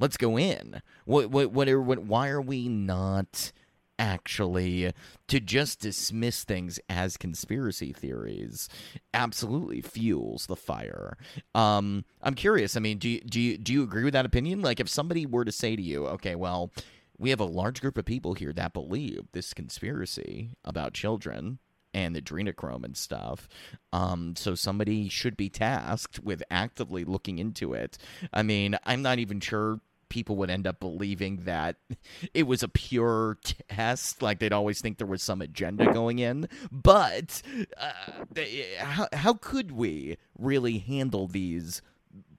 Let's 0.00 0.16
go 0.16 0.36
in. 0.36 0.82
What? 1.04 1.30
What? 1.30 1.52
What? 1.52 1.68
Are, 1.68 1.80
what 1.80 2.00
why 2.00 2.28
are 2.30 2.42
we 2.42 2.68
not 2.68 3.52
actually 4.00 4.92
to 5.28 5.38
just 5.40 5.78
dismiss 5.78 6.42
things 6.42 6.80
as 6.88 7.16
conspiracy 7.16 7.92
theories? 7.92 8.68
Absolutely 9.14 9.82
fuels 9.82 10.46
the 10.46 10.56
fire. 10.56 11.16
Um, 11.54 12.04
I'm 12.20 12.34
curious. 12.34 12.76
I 12.76 12.80
mean, 12.80 12.98
do 12.98 13.08
you, 13.08 13.20
do 13.20 13.40
you 13.40 13.58
do 13.58 13.72
you 13.72 13.84
agree 13.84 14.02
with 14.02 14.14
that 14.14 14.26
opinion? 14.26 14.60
Like, 14.60 14.80
if 14.80 14.88
somebody 14.88 15.24
were 15.24 15.44
to 15.44 15.52
say 15.52 15.76
to 15.76 15.82
you, 15.82 16.08
okay, 16.08 16.34
well 16.34 16.72
we 17.18 17.30
have 17.30 17.40
a 17.40 17.44
large 17.44 17.80
group 17.80 17.98
of 17.98 18.04
people 18.04 18.34
here 18.34 18.52
that 18.52 18.72
believe 18.72 19.28
this 19.32 19.54
conspiracy 19.54 20.50
about 20.64 20.94
children 20.94 21.58
and 21.94 22.14
adrenochrome 22.14 22.84
and 22.84 22.96
stuff. 22.96 23.48
Um, 23.92 24.34
so 24.36 24.54
somebody 24.54 25.08
should 25.08 25.36
be 25.36 25.48
tasked 25.48 26.20
with 26.20 26.42
actively 26.50 27.04
looking 27.04 27.38
into 27.38 27.72
it. 27.72 27.96
I 28.34 28.42
mean, 28.42 28.76
I'm 28.84 29.00
not 29.00 29.18
even 29.18 29.40
sure 29.40 29.80
people 30.08 30.36
would 30.36 30.50
end 30.50 30.66
up 30.66 30.78
believing 30.78 31.38
that 31.44 31.76
it 32.34 32.44
was 32.44 32.62
a 32.62 32.68
pure 32.68 33.38
test 33.68 34.22
like 34.22 34.38
they'd 34.38 34.52
always 34.52 34.80
think 34.80 34.98
there 34.98 35.06
was 35.06 35.22
some 35.22 35.42
agenda 35.42 35.92
going 35.92 36.20
in 36.20 36.48
but 36.70 37.42
uh, 37.76 37.92
they, 38.30 38.66
how, 38.78 39.08
how 39.12 39.32
could 39.32 39.72
we 39.72 40.16
really 40.38 40.78
handle 40.78 41.26
these 41.26 41.82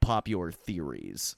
popular 0.00 0.50
theories 0.50 1.36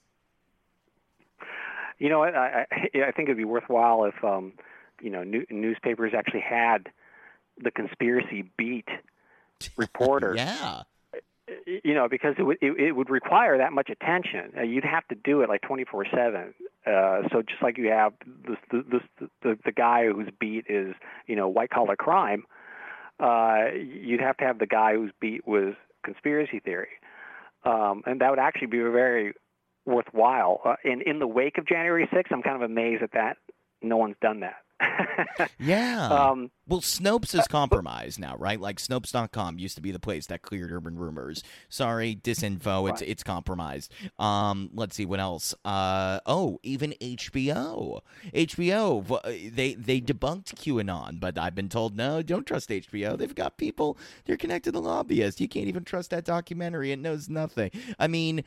You 2.01 2.09
know. 2.09 2.23
I, 2.23 2.29
I, 2.29 2.65
I 3.07 3.11
think 3.11 3.29
it'd 3.29 3.37
be 3.37 3.45
worthwhile 3.45 4.05
if, 4.05 4.23
um, 4.23 4.53
you 4.99 5.11
know, 5.11 5.23
new, 5.23 5.45
newspapers 5.49 6.13
actually 6.17 6.41
had 6.41 6.89
the 7.63 7.71
conspiracy 7.71 8.51
beat 8.57 8.87
reporter. 9.77 10.33
yeah 10.37 10.81
You 11.67 11.93
know, 11.93 12.07
because 12.09 12.35
it 12.39 12.43
would 12.43 12.57
it, 12.61 12.71
it 12.79 12.91
would 12.93 13.09
require 13.09 13.57
that 13.59 13.71
much 13.71 13.89
attention. 13.89 14.51
Uh, 14.57 14.63
you'd 14.63 14.83
have 14.83 15.07
to 15.09 15.15
do 15.15 15.41
it 15.41 15.49
like 15.49 15.61
twenty 15.61 15.85
four 15.85 16.05
seven. 16.05 16.53
Uh, 16.85 17.21
so 17.31 17.43
just 17.43 17.61
like 17.61 17.77
you 17.77 17.89
have 17.89 18.13
this, 18.47 18.57
this, 18.71 19.01
the 19.43 19.57
the 19.63 19.71
guy 19.71 20.07
whose 20.07 20.29
beat 20.39 20.65
is 20.67 20.95
you 21.27 21.35
know 21.35 21.47
white 21.47 21.69
collar 21.69 21.95
crime, 21.95 22.45
uh, 23.19 23.65
you'd 23.75 24.21
have 24.21 24.37
to 24.37 24.45
have 24.45 24.57
the 24.57 24.65
guy 24.65 24.95
whose 24.95 25.11
beat 25.19 25.45
was 25.45 25.75
conspiracy 26.03 26.59
theory, 26.59 26.87
um, 27.63 28.01
and 28.07 28.21
that 28.21 28.29
would 28.31 28.39
actually 28.39 28.67
be 28.67 28.79
a 28.79 28.89
very 28.89 29.33
worthwhile. 29.85 30.61
Uh, 30.63 30.75
in 30.83 31.01
in 31.01 31.19
the 31.19 31.27
wake 31.27 31.57
of 31.57 31.65
January 31.67 32.07
6th, 32.13 32.31
I'm 32.31 32.41
kind 32.43 32.55
of 32.55 32.61
amazed 32.61 33.03
at 33.03 33.11
that. 33.13 33.37
No 33.81 33.97
one's 33.97 34.15
done 34.21 34.41
that. 34.41 34.55
yeah 35.59 36.07
um, 36.07 36.49
Well, 36.67 36.81
Snopes 36.81 37.37
is 37.37 37.47
compromised 37.47 38.19
now, 38.19 38.35
right? 38.37 38.59
Like 38.59 38.77
Snopes.com 38.77 39.59
used 39.59 39.75
to 39.75 39.81
be 39.81 39.91
the 39.91 39.99
place 39.99 40.25
that 40.27 40.41
cleared 40.41 40.71
urban 40.71 40.97
rumors. 40.97 41.43
Sorry, 41.69 42.15
disinfo. 42.15 42.89
It's 42.89 43.01
Right. 43.01 43.09
it's 43.09 43.21
compromised. 43.23 43.93
Um, 44.17 44.71
let's 44.73 44.95
see 44.95 45.05
what 45.05 45.19
else. 45.19 45.53
Uh, 45.63 46.19
oh, 46.25 46.59
even 46.63 46.95
HBO. 46.99 48.01
HBO. 48.33 49.53
They 49.55 49.75
they 49.75 50.01
debunked 50.01 50.55
QAnon, 50.55 51.19
but 51.19 51.37
I've 51.37 51.53
been 51.55 51.69
told 51.69 51.95
no, 51.95 52.23
don't 52.23 52.47
trust 52.47 52.69
HBO. 52.69 53.15
They've 53.17 53.35
got 53.35 53.57
people. 53.57 53.99
They're 54.25 54.35
connected 54.37 54.71
to 54.71 54.79
lobbyists. 54.79 55.39
You 55.39 55.47
can't 55.47 55.67
even 55.67 55.83
trust 55.83 56.09
that 56.09 56.25
documentary. 56.25 56.91
It 56.91 56.99
knows 56.99 57.29
nothing. 57.29 57.69
I 57.99 58.07
mean. 58.07 58.43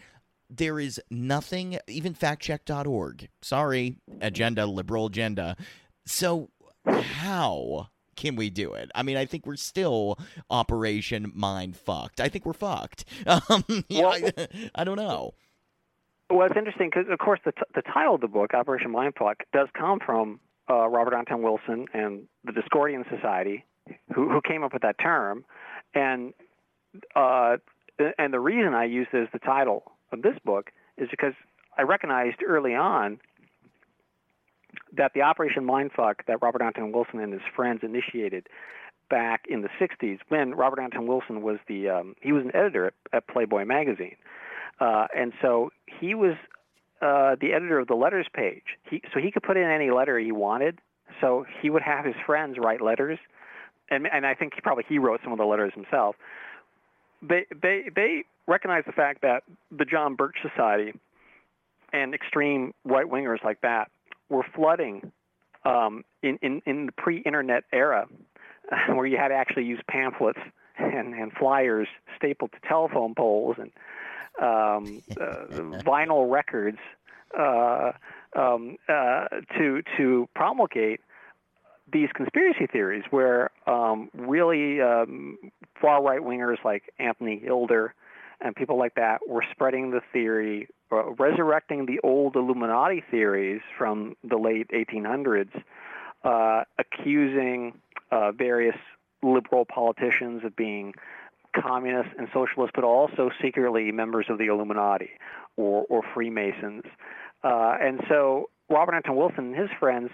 There 0.56 0.78
is 0.78 1.00
nothing, 1.10 1.78
even 1.88 2.14
factcheck.org. 2.14 3.28
Sorry, 3.42 3.96
agenda, 4.20 4.66
liberal 4.66 5.06
agenda. 5.06 5.56
So, 6.06 6.50
how 6.86 7.88
can 8.16 8.36
we 8.36 8.50
do 8.50 8.74
it? 8.74 8.90
I 8.94 9.02
mean, 9.02 9.16
I 9.16 9.24
think 9.26 9.46
we're 9.46 9.56
still 9.56 10.18
Operation 10.50 11.32
Mind 11.34 11.76
Fucked. 11.76 12.20
I 12.20 12.28
think 12.28 12.46
we're 12.46 12.52
fucked. 12.52 13.04
Um, 13.26 13.64
Well- 13.90 14.12
I, 14.12 14.48
I 14.74 14.84
don't 14.84 14.96
know. 14.96 15.34
Well, 16.30 16.46
it's 16.46 16.56
interesting 16.56 16.88
because, 16.92 17.06
of 17.12 17.18
course, 17.18 17.40
the, 17.44 17.52
t- 17.52 17.60
the 17.74 17.82
title 17.82 18.14
of 18.14 18.20
the 18.22 18.28
book, 18.28 18.54
Operation 18.54 18.90
Mindfuck, 18.90 19.34
does 19.52 19.68
come 19.78 19.98
from 20.04 20.40
uh, 20.70 20.88
Robert 20.88 21.14
Anton 21.14 21.42
Wilson 21.42 21.86
and 21.92 22.22
the 22.44 22.52
Discordian 22.52 23.04
Society, 23.14 23.64
who, 24.14 24.30
who 24.30 24.40
came 24.40 24.62
up 24.64 24.72
with 24.72 24.80
that 24.82 24.98
term. 24.98 25.44
And 25.94 26.32
uh, 27.14 27.58
and 28.18 28.32
the 28.32 28.40
reason 28.40 28.72
I 28.72 28.84
use 28.86 29.06
it 29.12 29.18
as 29.24 29.28
the 29.34 29.38
title 29.38 29.92
of 30.14 30.22
this 30.22 30.38
book 30.44 30.70
is 30.96 31.08
because 31.10 31.34
I 31.76 31.82
recognized 31.82 32.42
early 32.46 32.74
on 32.74 33.18
that 34.96 35.12
the 35.14 35.22
Operation 35.22 35.64
Mindfuck 35.66 36.24
that 36.26 36.38
Robert 36.40 36.62
Anton 36.62 36.92
Wilson 36.92 37.20
and 37.20 37.32
his 37.32 37.42
friends 37.54 37.80
initiated 37.82 38.46
back 39.10 39.44
in 39.48 39.62
the 39.62 39.68
60s 39.80 40.18
when 40.28 40.54
Robert 40.54 40.80
Anton 40.80 41.06
Wilson 41.06 41.42
was 41.42 41.58
the 41.68 41.88
um, 41.88 42.14
he 42.20 42.32
was 42.32 42.44
an 42.44 42.54
editor 42.54 42.86
at, 42.86 42.94
at 43.12 43.28
Playboy 43.28 43.64
magazine, 43.64 44.16
uh, 44.80 45.06
and 45.14 45.32
so 45.42 45.70
he 46.00 46.14
was 46.14 46.34
uh, 47.02 47.36
the 47.40 47.52
editor 47.52 47.78
of 47.78 47.88
the 47.88 47.94
letters 47.94 48.26
page. 48.32 48.78
He, 48.88 49.02
so 49.12 49.20
he 49.20 49.30
could 49.30 49.42
put 49.42 49.56
in 49.56 49.64
any 49.64 49.90
letter 49.90 50.18
he 50.18 50.32
wanted. 50.32 50.78
So 51.20 51.44
he 51.60 51.70
would 51.70 51.82
have 51.82 52.04
his 52.04 52.14
friends 52.24 52.56
write 52.58 52.80
letters, 52.80 53.18
and 53.90 54.06
and 54.10 54.26
I 54.26 54.34
think 54.34 54.54
he 54.54 54.60
probably 54.60 54.84
he 54.88 54.98
wrote 54.98 55.20
some 55.22 55.32
of 55.32 55.38
the 55.38 55.44
letters 55.44 55.72
himself. 55.74 56.16
They 57.26 57.46
they 57.62 57.90
they 57.94 58.24
recognized 58.46 58.86
the 58.86 58.92
fact 58.92 59.22
that 59.22 59.42
the 59.70 59.84
John 59.84 60.14
Birch 60.14 60.36
Society 60.42 60.92
and 61.92 62.14
extreme 62.14 62.74
right 62.84 63.06
wingers 63.06 63.42
like 63.44 63.60
that 63.62 63.90
were 64.28 64.44
flooding 64.54 65.12
um, 65.64 66.04
in, 66.22 66.38
in 66.42 66.62
in 66.66 66.86
the 66.86 66.92
pre-internet 66.92 67.64
era, 67.72 68.06
where 68.88 69.06
you 69.06 69.16
had 69.16 69.28
to 69.28 69.34
actually 69.34 69.64
use 69.64 69.80
pamphlets 69.88 70.40
and, 70.78 71.14
and 71.14 71.32
flyers 71.32 71.88
stapled 72.16 72.52
to 72.52 72.68
telephone 72.68 73.14
poles 73.14 73.56
and 73.58 73.70
um, 74.40 75.02
uh, 75.20 75.46
vinyl 75.82 76.30
records 76.30 76.78
uh, 77.38 77.92
um, 78.36 78.76
uh, 78.88 79.26
to 79.56 79.82
to 79.96 80.28
promulgate 80.34 81.00
these 81.94 82.10
conspiracy 82.12 82.66
theories, 82.66 83.04
where 83.10 83.50
um, 83.66 84.10
really 84.12 84.82
um, 84.82 85.38
far 85.80 86.02
right 86.02 86.20
wingers 86.20 86.62
like 86.64 86.92
Anthony 86.98 87.38
Hilder 87.38 87.94
and 88.40 88.54
people 88.54 88.76
like 88.76 88.96
that 88.96 89.26
were 89.26 89.44
spreading 89.50 89.92
the 89.92 90.02
theory, 90.12 90.68
uh, 90.92 91.12
resurrecting 91.12 91.86
the 91.86 92.00
old 92.02 92.36
Illuminati 92.36 93.02
theories 93.10 93.62
from 93.78 94.16
the 94.22 94.36
late 94.36 94.68
1800s, 94.68 95.62
uh, 96.24 96.64
accusing 96.78 97.80
uh, 98.10 98.32
various 98.32 98.76
liberal 99.22 99.64
politicians 99.64 100.44
of 100.44 100.54
being 100.56 100.92
communists 101.56 102.12
and 102.18 102.28
socialists, 102.34 102.72
but 102.74 102.84
also 102.84 103.30
secretly 103.40 103.92
members 103.92 104.26
of 104.28 104.38
the 104.38 104.46
Illuminati 104.46 105.10
or, 105.56 105.86
or 105.88 106.02
Freemasons. 106.12 106.82
Uh, 107.44 107.76
and 107.80 108.00
so 108.08 108.50
Robert 108.68 108.94
Anton 108.94 109.16
Wilson 109.16 109.46
and 109.46 109.56
his 109.56 109.70
friends 109.78 110.10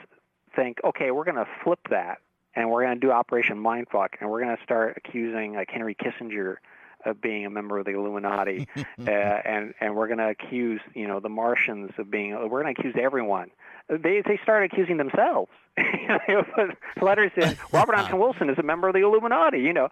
think, 0.55 0.79
okay, 0.85 1.11
we're 1.11 1.25
going 1.25 1.37
to 1.37 1.49
flip 1.65 1.81
that, 1.91 2.19
and 2.55 2.71
we're 2.71 2.85
going 2.85 3.01
to 3.01 3.07
do 3.07 3.13
Operation 3.13 3.59
Mindfuck, 3.59 4.09
and 4.21 4.31
we're 4.31 4.43
going 4.43 4.57
to 4.57 4.63
start 4.63 4.97
accusing 4.97 5.55
like 5.55 5.71
Henry 5.71 5.95
Kissinger 5.95 6.57
of 7.05 7.21
being 7.21 7.47
a 7.47 7.51
member 7.51 7.79
of 7.79 7.87
the 7.87 7.93
Illuminati, 7.93 8.69
uh, 8.77 9.11
and 9.11 9.75
and 9.81 9.95
we're 9.95 10.07
going 10.07 10.19
to 10.19 10.29
accuse 10.29 10.81
you 10.95 11.07
know 11.07 11.21
the 11.21 11.29
Martians 11.29 11.91
of 11.99 12.11
being. 12.11 12.33
We're 12.33 12.63
going 12.63 12.75
to 12.75 12.81
accuse 12.81 12.95
everyone. 13.01 13.51
They 13.89 14.23
they 14.25 14.39
started 14.43 14.71
accusing 14.73 14.97
themselves. 14.97 15.51
they 15.77 16.37
put 16.55 16.77
letters 17.03 17.33
in. 17.37 17.57
Robert 17.73 17.95
Anton 17.95 18.21
Wilson 18.21 18.51
is 18.51 18.59
a 18.59 18.63
member 18.63 18.89
of 18.89 18.95
the 18.95 19.01
Illuminati. 19.01 19.59
You 19.59 19.73
know, 19.73 19.89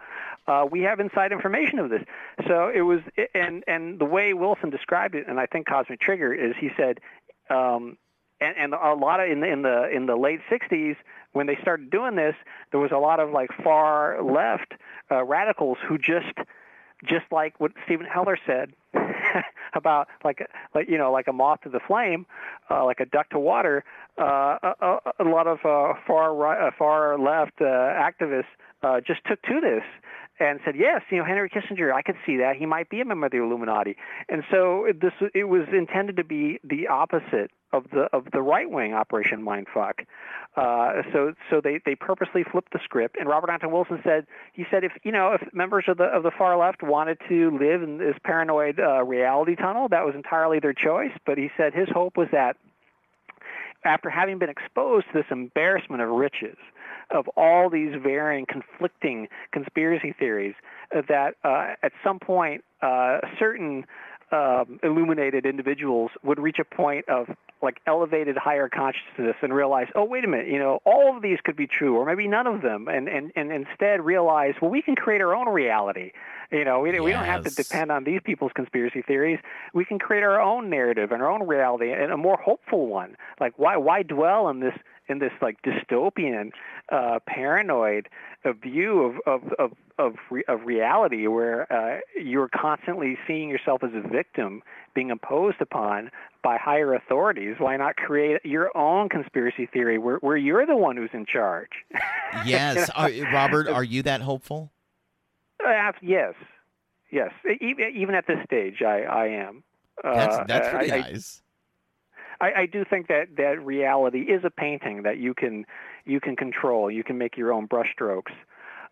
uh, 0.47 0.67
we 0.71 0.83
have 0.83 1.01
inside 1.01 1.33
information 1.33 1.79
of 1.79 1.91
this. 1.91 2.03
So 2.47 2.71
it 2.73 2.83
was, 2.83 3.01
and 3.35 3.65
and 3.67 3.99
the 3.99 4.05
way 4.05 4.35
Wilson 4.35 4.71
described 4.71 5.15
it, 5.15 5.27
and 5.29 5.41
I 5.41 5.47
think 5.47 5.67
Cosmic 5.67 6.01
Trigger 6.01 6.33
is 6.33 6.55
he 6.59 6.71
said. 6.77 7.01
Um, 7.51 7.97
and, 8.41 8.57
and 8.57 8.75
a 8.75 8.95
lot 8.95 9.21
of 9.21 9.31
in 9.31 9.41
the 9.41 9.47
in 9.47 9.63
the 9.63 9.89
in 9.95 10.07
the 10.07 10.17
late 10.17 10.41
60s 10.51 10.97
when 11.33 11.47
they 11.47 11.57
started 11.61 11.91
doing 11.91 12.17
this 12.17 12.35
there 12.71 12.81
was 12.81 12.91
a 12.93 12.99
lot 12.99 13.21
of 13.21 13.31
like 13.31 13.51
far 13.63 14.23
left 14.23 14.75
uh, 15.11 15.25
radicals 15.25 15.79
who 15.87 15.99
just 15.99 16.39
just 17.05 17.27
like 17.31 17.59
what 17.61 17.73
Stephan 17.85 18.07
Hoeller 18.13 18.39
said 18.47 18.73
about 19.75 20.09
like 20.25 20.47
like 20.75 20.89
you 20.89 20.99
know 20.99 21.13
like 21.13 21.29
a 21.29 21.33
moth 21.33 21.61
to 21.63 21.69
the 21.69 21.81
flame, 21.87 22.27
uh, 22.71 22.85
like 22.85 23.01
a 23.01 23.07
duck 23.07 23.31
to 23.31 23.39
water. 23.39 23.85
Uh, 24.19 24.73
a, 24.81 24.99
a 25.21 25.25
lot 25.25 25.47
of 25.47 25.59
uh, 25.65 25.95
far 26.07 26.35
right, 26.35 26.69
uh, 26.69 26.71
far 26.77 27.19
left 27.19 27.61
uh, 27.61 27.65
activists 27.65 28.45
uh, 28.83 29.01
just 29.01 29.21
took 29.27 29.41
to 29.43 29.61
this 29.61 29.85
and 30.41 30.59
said, 30.65 30.75
"Yes, 30.77 31.03
you 31.11 31.19
know 31.19 31.25
Henry 31.25 31.49
Kissinger, 31.49 31.93
I 31.93 32.03
could 32.03 32.17
see 32.27 32.39
that 32.39 32.57
he 32.57 32.67
might 32.67 32.91
be 32.91 33.01
a 33.01 33.05
member 33.05 33.27
of 33.27 33.33
the 33.33 33.39
Illuminati." 33.39 33.97
And 34.29 34.43
so 34.51 34.89
this 35.01 35.13
it 35.35 35.45
was 35.45 35.69
intended 35.73 36.17
to 36.17 36.25
be 36.25 36.59
the 36.65 36.89
opposite 36.89 37.51
of 37.73 37.85
the 37.93 38.09
of 38.13 38.27
the 38.33 38.43
right 38.43 38.71
wing 38.71 38.95
Operation 38.95 39.45
Mindfuck. 39.45 40.07
Uh, 40.57 41.03
so 41.13 41.35
so 41.51 41.61
they 41.61 41.81
they 41.85 41.95
purposely 41.95 42.45
flipped 42.45 42.73
the 42.73 42.81
script. 42.83 43.17
And 43.19 43.29
Robert 43.29 43.51
Anton 43.51 43.73
Wilson 43.73 44.01
said 44.05 44.27
he 44.53 44.65
said 44.71 44.85
if 44.85 44.93
you 45.03 45.13
know 45.13 45.33
if 45.33 45.55
members 45.55 45.85
of 45.89 45.99
the 45.99 46.05
of 46.05 46.23
the 46.23 46.31
far 46.37 46.57
left 46.57 46.83
wanted 46.83 47.19
to 47.29 47.51
live 47.59 47.83
in 47.83 47.99
this 47.99 48.17
paranoid 48.25 48.81
uh, 48.81 49.05
reality 49.05 49.57
tunnel, 49.57 49.89
that 49.89 50.05
was 50.05 50.15
entirely 50.15 50.61
their 50.61 50.75
choice. 50.75 51.13
But 51.27 51.39
he 51.39 51.51
said 51.57 51.75
his 51.75 51.89
hope 51.93 52.17
was 52.17 52.29
that 52.33 52.57
after 53.85 54.11
having 54.11 54.39
been 54.39 54.51
exposed 54.51 55.07
to 55.13 55.19
this 55.19 55.27
embarrassment 55.31 56.03
of 56.03 56.09
riches 56.09 56.57
of 57.11 57.29
all 57.37 57.71
these 57.71 57.95
varying, 58.03 58.45
conflicting 58.47 59.29
conspiracy 59.53 60.15
theories 60.19 60.55
uh, 60.95 61.03
that 61.09 61.35
uh, 61.45 61.75
at 61.83 61.93
some 62.05 62.19
point 62.19 62.65
uh, 62.83 63.19
certain 63.39 63.85
um, 64.31 64.79
illuminated 64.83 65.47
individuals 65.47 66.11
would 66.23 66.39
reach 66.39 66.59
a 66.59 66.65
point 66.65 67.09
of 67.09 67.29
like 67.63 67.81
elevated 67.87 68.37
higher 68.37 68.69
consciousness 68.69 69.35
and 69.43 69.53
realize, 69.53 69.87
oh, 69.95 70.05
wait 70.05 70.25
a 70.25 70.29
minute, 70.29 70.49
you 70.49 70.59
know, 70.59 70.81
all 70.85 71.17
of 71.17 71.23
these 71.23 71.39
could 71.45 71.57
be 71.57 71.67
true, 71.67 71.97
or 71.97 72.05
maybe 72.05 72.29
none 72.29 72.47
of 72.47 72.63
them, 72.63 72.89
and 72.89 73.09
and, 73.09 73.33
and 73.37 73.51
instead 73.51 74.05
realize, 74.05 74.55
well, 74.61 74.71
we 74.71 74.83
can 74.83 74.95
create 74.95 75.21
our 75.21 75.35
own 75.35 75.49
reality. 75.49 76.13
You 76.51 76.65
know, 76.65 76.81
we, 76.81 76.93
yes. 76.93 77.03
we 77.03 77.13
don't 77.13 77.25
have 77.25 77.45
to 77.45 77.51
depend 77.51 77.91
on 77.91 78.05
these 78.05 78.21
people's 78.25 78.53
conspiracy 78.55 79.03
theories. 79.03 79.39
We 79.75 79.85
can 79.85 79.99
create 79.99 80.23
our 80.23 80.41
own 80.41 80.71
narrative 80.71 81.13
and 81.13 81.21
our 81.23 81.31
own 81.31 81.47
reality, 81.47 81.93
and 81.93 82.13
a 82.13 82.17
more 82.17 82.39
hopeful 82.39 82.87
one. 82.87 83.17
Like, 83.41 83.59
why 83.59 83.77
why 83.77 84.03
dwell 84.03 84.49
in 84.49 84.61
this 84.61 84.75
in 85.09 85.19
this 85.19 85.33
like 85.41 85.59
dystopian, 85.63 86.51
uh, 86.91 87.19
paranoid 87.27 88.09
uh, 88.45 88.53
view 88.53 89.03
of 89.03 89.17
of 89.27 89.53
of 89.59 89.73
of, 89.99 90.15
re- 90.31 90.45
of 90.49 90.63
reality, 90.65 91.27
where 91.27 91.71
uh, 91.73 92.01
you're 92.21 92.49
constantly 92.49 93.19
seeing 93.27 93.49
yourself 93.49 93.83
as 93.83 93.91
a 93.95 94.07
victim 94.09 94.63
being 94.95 95.11
imposed 95.11 95.61
upon 95.61 96.11
by 96.43 96.57
higher 96.57 96.95
authorities. 96.95 97.57
Why 97.59 97.77
not 97.77 97.97
create 97.97 98.45
your 98.45 98.77
own 98.77 99.09
conspiracy 99.09 99.67
theory 99.67 99.99
where 99.99 100.17
where 100.17 100.37
you're 100.37 100.67
the 100.67 100.77
one 100.77 100.97
who's 100.97 101.11
in 101.13 101.27
charge? 101.27 101.71
Yes, 102.45 102.91
you 102.99 103.23
know? 103.23 103.29
are, 103.29 103.33
Robert, 103.33 103.69
are 103.69 103.83
you 103.83 104.03
that 104.03 104.21
hopeful? 104.21 104.71
Uh, 105.67 105.93
yes, 106.03 106.35
yes. 107.11 107.31
Even, 107.59 107.91
even 107.97 108.15
at 108.15 108.27
this 108.27 108.37
stage, 108.45 108.83
I 108.83 109.01
I 109.03 109.27
am. 109.29 109.65
That's 110.05 110.47
that's 110.47 110.69
pretty 110.69 110.93
I, 110.93 111.01
nice. 111.01 111.43
I, 112.41 112.53
I 112.53 112.67
do 112.67 112.85
think 112.85 113.09
that 113.09 113.37
that 113.37 113.65
reality 113.65 114.21
is 114.21 114.45
a 114.45 114.51
painting 114.51 115.03
that 115.03 115.19
you 115.19 115.35
can 115.35 115.65
you 116.05 116.21
can 116.21 116.37
control. 116.37 116.91
You 116.91 117.03
can 117.03 117.19
make 117.19 117.37
your 117.37 117.53
own 117.53 117.67
brushstrokes. 117.67 118.33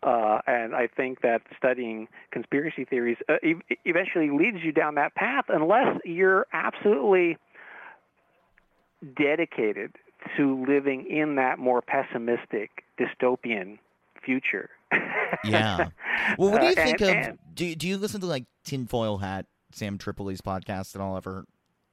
Uh, 0.03 0.41
and 0.47 0.75
I 0.75 0.87
think 0.87 1.23
that 1.23 1.43
studying 1.57 2.09
conspiracy 2.31 2.85
theories 2.85 3.17
uh, 3.29 3.35
e- 3.43 3.55
eventually 3.85 4.31
leads 4.31 4.59
you 4.63 4.73
down 4.73 4.95
that 4.97 5.15
path, 5.15 5.47
unless 5.49 5.99
you're 6.05 6.47
absolutely 6.53 7.39
dedicated 9.17 9.93
to 10.37 10.65
living 10.67 11.07
in 11.09 11.37
that 11.37 11.59
more 11.59 11.83
pessimistic 11.83 12.85
dystopian 12.99 13.79
future. 14.25 14.71
yeah. 15.45 15.89
Well, 16.39 16.51
what 16.51 16.61
do 16.61 16.67
you 16.67 16.73
Uh, 16.73 16.75
think 16.85 17.01
and- 17.01 17.11
of? 17.11 17.17
and- 17.17 17.39
do 17.55 17.75
Do 17.75 17.89
you 17.89 17.97
listen 17.97 18.21
to 18.21 18.27
like 18.27 18.45
Tinfoil 18.65 19.19
Hat, 19.19 19.47
Sam 19.73 19.99
Tripoli's 19.99 20.41
podcast 20.41 20.95
at 20.95 21.01
all? 21.01 21.17
Ever, 21.17 21.45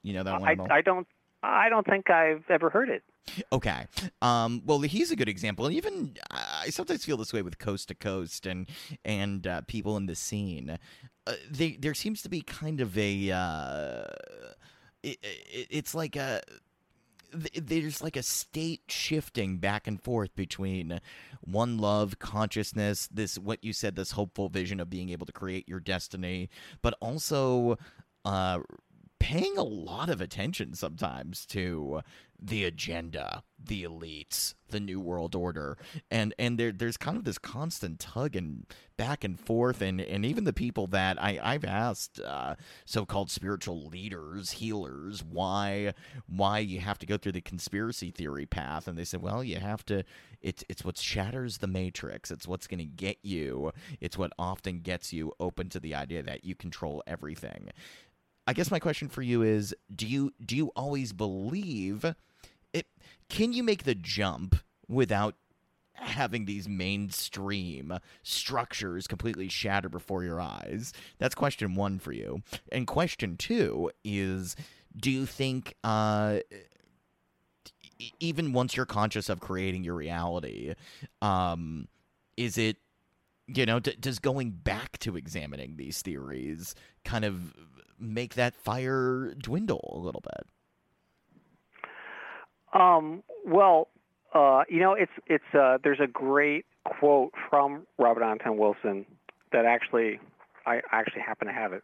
you 0.01 0.13
know 0.13 0.23
that 0.23 0.41
one? 0.41 0.59
I. 0.71 0.75
I 0.77 0.81
don't 0.81 1.07
I 1.43 1.67
don't 1.69 1.85
think 1.85 2.09
I've 2.09 2.49
ever 2.49 2.69
heard 2.69 2.89
it. 2.89 3.03
Okay. 3.51 3.85
Um, 4.21 4.61
well, 4.65 4.79
he's 4.79 5.11
a 5.11 5.15
good 5.15 5.27
example. 5.27 5.65
And 5.65 5.75
even 5.75 6.15
I 6.31 6.69
sometimes 6.69 7.03
feel 7.03 7.17
this 7.17 7.33
way 7.33 7.41
with 7.41 7.57
Coast 7.57 7.89
to 7.89 7.95
Coast 7.95 8.45
and 8.45 8.69
and 9.03 9.45
uh, 9.45 9.61
people 9.61 9.97
in 9.97 10.05
the 10.05 10.15
scene. 10.15 10.77
Uh, 11.27 11.33
they, 11.49 11.73
there 11.73 11.93
seems 11.93 12.21
to 12.23 12.29
be 12.29 12.41
kind 12.41 12.81
of 12.81 12.97
a. 12.97 13.31
Uh, 13.31 14.05
it, 15.03 15.17
it, 15.21 15.67
it's 15.69 15.93
like 15.93 16.15
a. 16.15 16.41
There's 17.33 18.01
like 18.01 18.15
a 18.15 18.21
state 18.21 18.83
shifting 18.87 19.57
back 19.57 19.87
and 19.87 19.99
forth 19.99 20.35
between 20.35 21.01
one 21.41 21.79
love, 21.79 22.19
consciousness, 22.19 23.09
this, 23.11 23.39
what 23.39 23.63
you 23.63 23.73
said, 23.73 23.95
this 23.95 24.11
hopeful 24.11 24.49
vision 24.49 24.79
of 24.79 24.87
being 24.87 25.09
able 25.09 25.25
to 25.25 25.31
create 25.31 25.67
your 25.67 25.79
destiny, 25.79 26.51
but 26.83 26.95
also 27.01 27.79
uh, 28.23 28.59
paying 29.23 29.57
a 29.57 29.63
lot 29.63 30.09
of 30.09 30.19
attention 30.19 30.73
sometimes 30.73 31.45
to 31.45 32.01
the 32.37 32.65
agenda, 32.65 33.41
the 33.57 33.83
elites, 33.83 34.53
the 34.67 34.81
new 34.81 34.99
world 34.99 35.33
order, 35.33 35.77
and 36.11 36.35
and 36.37 36.59
there 36.59 36.73
there's 36.73 36.97
kind 36.97 37.15
of 37.15 37.23
this 37.23 37.37
constant 37.37 38.01
tug 38.01 38.35
and 38.35 38.65
back 38.97 39.23
and 39.23 39.39
forth, 39.39 39.81
and 39.81 40.01
and 40.01 40.25
even 40.25 40.43
the 40.43 40.51
people 40.51 40.87
that 40.87 41.17
I 41.23 41.39
I've 41.41 41.63
asked 41.63 42.19
uh, 42.19 42.55
so-called 42.83 43.31
spiritual 43.31 43.87
leaders, 43.87 44.51
healers, 44.51 45.23
why 45.23 45.93
why 46.27 46.59
you 46.59 46.81
have 46.81 46.99
to 46.99 47.05
go 47.05 47.15
through 47.15 47.31
the 47.31 47.39
conspiracy 47.39 48.11
theory 48.11 48.45
path, 48.45 48.89
and 48.89 48.97
they 48.97 49.05
said, 49.05 49.21
well, 49.21 49.41
you 49.41 49.55
have 49.55 49.85
to. 49.85 50.03
It's 50.41 50.65
it's 50.67 50.83
what 50.83 50.97
shatters 50.97 51.59
the 51.59 51.67
matrix. 51.67 52.29
It's 52.29 52.45
what's 52.45 52.67
going 52.67 52.79
to 52.79 52.83
get 52.83 53.19
you. 53.21 53.71
It's 54.01 54.17
what 54.17 54.33
often 54.37 54.81
gets 54.81 55.13
you 55.13 55.31
open 55.39 55.69
to 55.69 55.79
the 55.79 55.95
idea 55.95 56.21
that 56.23 56.43
you 56.43 56.55
control 56.55 57.01
everything. 57.07 57.69
I 58.45 58.53
guess 58.53 58.71
my 58.71 58.79
question 58.79 59.07
for 59.07 59.21
you 59.21 59.41
is 59.41 59.73
do 59.93 60.05
you 60.05 60.33
do 60.45 60.55
you 60.55 60.71
always 60.75 61.13
believe 61.13 62.13
it 62.73 62.87
can 63.29 63.53
you 63.53 63.63
make 63.63 63.83
the 63.83 63.95
jump 63.95 64.55
without 64.87 65.35
having 65.95 66.45
these 66.45 66.67
mainstream 66.67 67.97
structures 68.23 69.07
completely 69.07 69.47
shatter 69.47 69.89
before 69.89 70.23
your 70.23 70.41
eyes. 70.41 70.93
That's 71.19 71.35
question 71.35 71.75
one 71.75 71.99
for 71.99 72.11
you. 72.11 72.41
And 72.71 72.87
question 72.87 73.37
two 73.37 73.91
is 74.03 74.55
do 74.95 75.09
you 75.11 75.25
think, 75.25 75.75
uh, 75.83 76.39
even 78.19 78.53
once 78.53 78.75
you're 78.75 78.85
conscious 78.85 79.29
of 79.29 79.39
creating 79.39 79.83
your 79.83 79.95
reality, 79.95 80.73
um, 81.21 81.87
is 82.35 82.57
it, 82.57 82.77
you 83.47 83.65
know, 83.65 83.79
d- 83.79 83.95
does 83.99 84.19
going 84.19 84.51
back 84.51 84.97
to 84.99 85.15
examining 85.15 85.77
these 85.77 86.01
theories 86.01 86.75
kind 87.05 87.23
of 87.23 87.53
make 88.03 88.35
that 88.35 88.55
fire 88.55 89.33
dwindle 89.37 89.93
a 89.95 89.99
little 89.99 90.21
bit? 90.21 90.47
Um, 92.73 93.23
well, 93.45 93.87
uh, 94.33 94.63
you 94.69 94.79
know, 94.79 94.93
it's 94.93 95.11
it's 95.27 95.43
uh, 95.53 95.77
there's 95.83 95.99
a 95.99 96.07
great 96.07 96.65
quote 96.85 97.33
from 97.49 97.85
Robert 97.97 98.23
Anton 98.23 98.57
Wilson 98.57 99.05
that 99.51 99.65
actually 99.65 100.19
I 100.65 100.81
actually 100.91 101.21
happen 101.21 101.47
to 101.47 101.53
have 101.53 101.73
it 101.73 101.83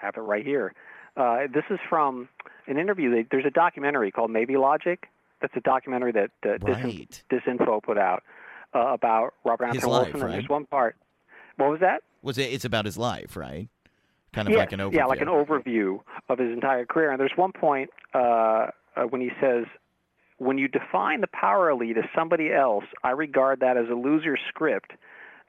have 0.00 0.16
it 0.16 0.20
right 0.20 0.44
here. 0.44 0.72
Uh, 1.16 1.40
this 1.52 1.64
is 1.70 1.78
from 1.88 2.28
an 2.66 2.78
interview. 2.78 3.24
There's 3.30 3.44
a 3.44 3.50
documentary 3.50 4.10
called 4.10 4.30
Maybe 4.30 4.56
Logic. 4.56 5.06
That's 5.42 5.52
a 5.56 5.60
documentary 5.60 6.12
that 6.12 6.30
uh, 6.44 6.58
Right. 6.60 7.22
Disinfo 7.30 7.82
put 7.82 7.98
out 7.98 8.22
uh, 8.74 8.78
about 8.92 9.34
Robert 9.44 9.66
His 9.74 9.76
Anton 9.76 9.90
life, 9.90 10.04
Wilson. 10.06 10.20
right? 10.20 10.26
And 10.34 10.34
there's 10.42 10.48
one 10.48 10.66
part. 10.66 10.96
What 11.56 11.70
was 11.70 11.80
that? 11.80 12.02
Was 12.22 12.38
it? 12.38 12.52
It's 12.52 12.64
about 12.64 12.84
his 12.86 12.96
life, 12.96 13.36
right? 13.36 13.68
Kind 14.32 14.48
of 14.48 14.52
yeah, 14.52 14.60
like 14.60 14.72
an 14.72 14.78
overview. 14.80 14.94
Yeah, 14.94 15.06
like 15.06 15.20
an 15.20 15.28
overview 15.28 16.00
of 16.28 16.38
his 16.38 16.52
entire 16.52 16.86
career. 16.86 17.10
And 17.10 17.18
there's 17.18 17.32
one 17.36 17.52
point 17.52 17.90
uh, 18.14 18.18
uh, 18.96 19.02
when 19.08 19.20
he 19.20 19.30
says, 19.40 19.64
"When 20.38 20.56
you 20.56 20.68
define 20.68 21.20
the 21.20 21.28
power 21.28 21.70
elite 21.70 21.96
as 21.96 22.04
somebody 22.14 22.52
else, 22.52 22.84
I 23.02 23.10
regard 23.10 23.60
that 23.60 23.76
as 23.76 23.88
a 23.90 23.94
loser 23.94 24.36
script. 24.48 24.92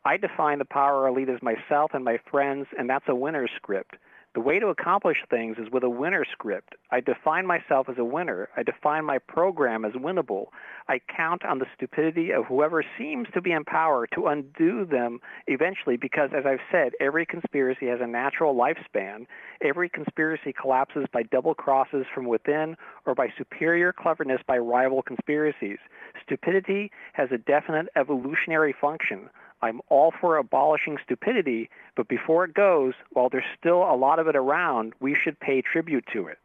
I 0.04 0.18
define 0.18 0.58
the 0.58 0.66
power 0.66 1.08
elite 1.08 1.30
as 1.30 1.40
myself 1.44 1.92
and 1.94 2.04
my 2.04 2.18
friends, 2.30 2.68
and 2.78 2.90
that's 2.90 3.06
a 3.08 3.16
winner 3.16 3.48
script." 3.56 3.96
The 4.34 4.40
way 4.40 4.60
to 4.60 4.68
accomplish 4.68 5.18
things 5.30 5.58
is 5.58 5.70
with 5.74 5.84
a 5.84 5.90
winner 5.90 6.24
script. 6.32 6.76
I 6.90 7.02
define 7.02 7.46
myself 7.46 7.90
as 7.90 7.98
a 7.98 8.06
winner. 8.06 8.48
I 8.56 8.64
define 8.64 9.04
my 9.04 9.18
program 9.18 9.84
as 9.84 9.92
winnable. 9.92 10.46
I 10.88 11.02
count 11.14 11.44
on 11.44 11.60
the 11.60 11.66
stupidity 11.76 12.32
of 12.32 12.46
whoever 12.46 12.82
seems 12.98 13.28
to 13.34 13.42
be 13.42 13.52
in 13.52 13.66
power 13.66 14.08
to 14.16 14.28
undo 14.28 14.86
them 14.86 15.20
eventually 15.48 15.98
because, 15.98 16.30
as 16.34 16.46
I've 16.46 16.66
said, 16.72 16.94
every 17.02 17.26
conspiracy 17.26 17.88
has 17.88 18.00
a 18.02 18.08
natural 18.08 18.56
lifespan. 18.56 19.26
Every 19.62 19.90
conspiracy 19.90 20.54
collapses 20.54 21.08
by 21.12 21.24
double 21.24 21.54
crosses 21.54 22.06
from 22.16 22.26
within 22.26 22.78
or 23.06 23.14
by 23.14 23.34
superior 23.38 23.92
cleverness 23.92 24.40
by 24.48 24.60
rival 24.60 25.02
conspiracies. 25.02 25.80
Stupidity 26.24 26.90
has 27.14 27.30
a 27.34 27.38
definite 27.38 27.88
evolutionary 27.98 28.74
function. 28.80 29.30
I'm 29.62 29.82
all 29.90 30.12
for 30.20 30.38
abolishing 30.38 30.98
stupidity, 31.04 31.70
but 31.96 32.08
before 32.08 32.46
it 32.46 32.54
goes, 32.54 32.94
while 33.12 33.30
there's 33.30 33.44
still 33.60 33.84
a 33.84 33.96
lot 33.96 34.20
of 34.20 34.28
it 34.28 34.36
around, 34.36 34.94
we 35.00 35.16
should 35.16 35.40
pay 35.40 35.62
tribute 35.62 36.06
to 36.14 36.28
it. 36.28 36.40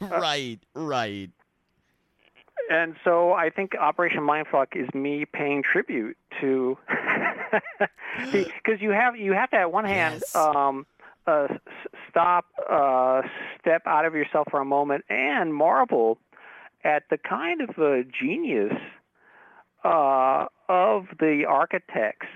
right, 0.00 0.58
right. 0.74 1.30
And 2.70 2.94
so 3.04 3.32
I 3.32 3.50
think 3.50 3.72
Operation 3.78 4.20
Mindfuck 4.20 4.76
is 4.76 4.88
me 4.94 5.24
paying 5.24 5.62
tribute 5.62 6.16
to 6.40 6.78
because 8.32 8.80
you 8.80 8.90
have 8.90 9.16
you 9.16 9.32
have 9.32 9.50
to 9.50 9.56
at 9.56 9.72
one 9.72 9.84
hand 9.84 10.22
Yes. 10.22 10.34
um, 10.36 10.86
uh, 11.26 11.48
s- 11.50 11.58
stop, 12.08 12.46
uh, 12.70 13.22
step 13.60 13.82
out 13.86 14.04
of 14.04 14.14
yourself 14.14 14.46
for 14.50 14.60
a 14.60 14.64
moment, 14.64 15.04
and 15.08 15.54
marvel 15.54 16.18
at 16.84 17.04
the 17.10 17.18
kind 17.18 17.60
of 17.60 17.70
uh, 17.78 18.02
genius 18.18 18.72
uh, 19.84 20.46
of 20.72 21.04
the 21.20 21.44
architects 21.46 22.26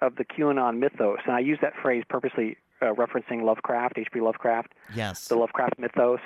of 0.00 0.14
the 0.16 0.24
QAnon 0.24 0.78
mythos. 0.78 1.18
And 1.26 1.34
I 1.34 1.40
use 1.40 1.58
that 1.60 1.72
phrase 1.82 2.04
purposely 2.08 2.56
uh, 2.80 2.94
referencing 2.94 3.42
Lovecraft, 3.42 3.98
H.P. 3.98 4.20
Lovecraft 4.20 4.72
Yes. 4.94 5.26
the 5.28 5.34
Lovecraft 5.36 5.78
mythos, 5.78 6.20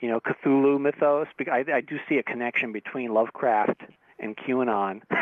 you 0.00 0.08
know, 0.08 0.18
Cthulhu 0.20 0.80
mythos. 0.80 1.26
I, 1.52 1.64
I 1.72 1.80
do 1.82 1.98
see 2.08 2.16
a 2.16 2.22
connection 2.22 2.72
between 2.72 3.12
Lovecraft 3.12 3.82
and 4.18 4.36
QAnon. 4.36 5.02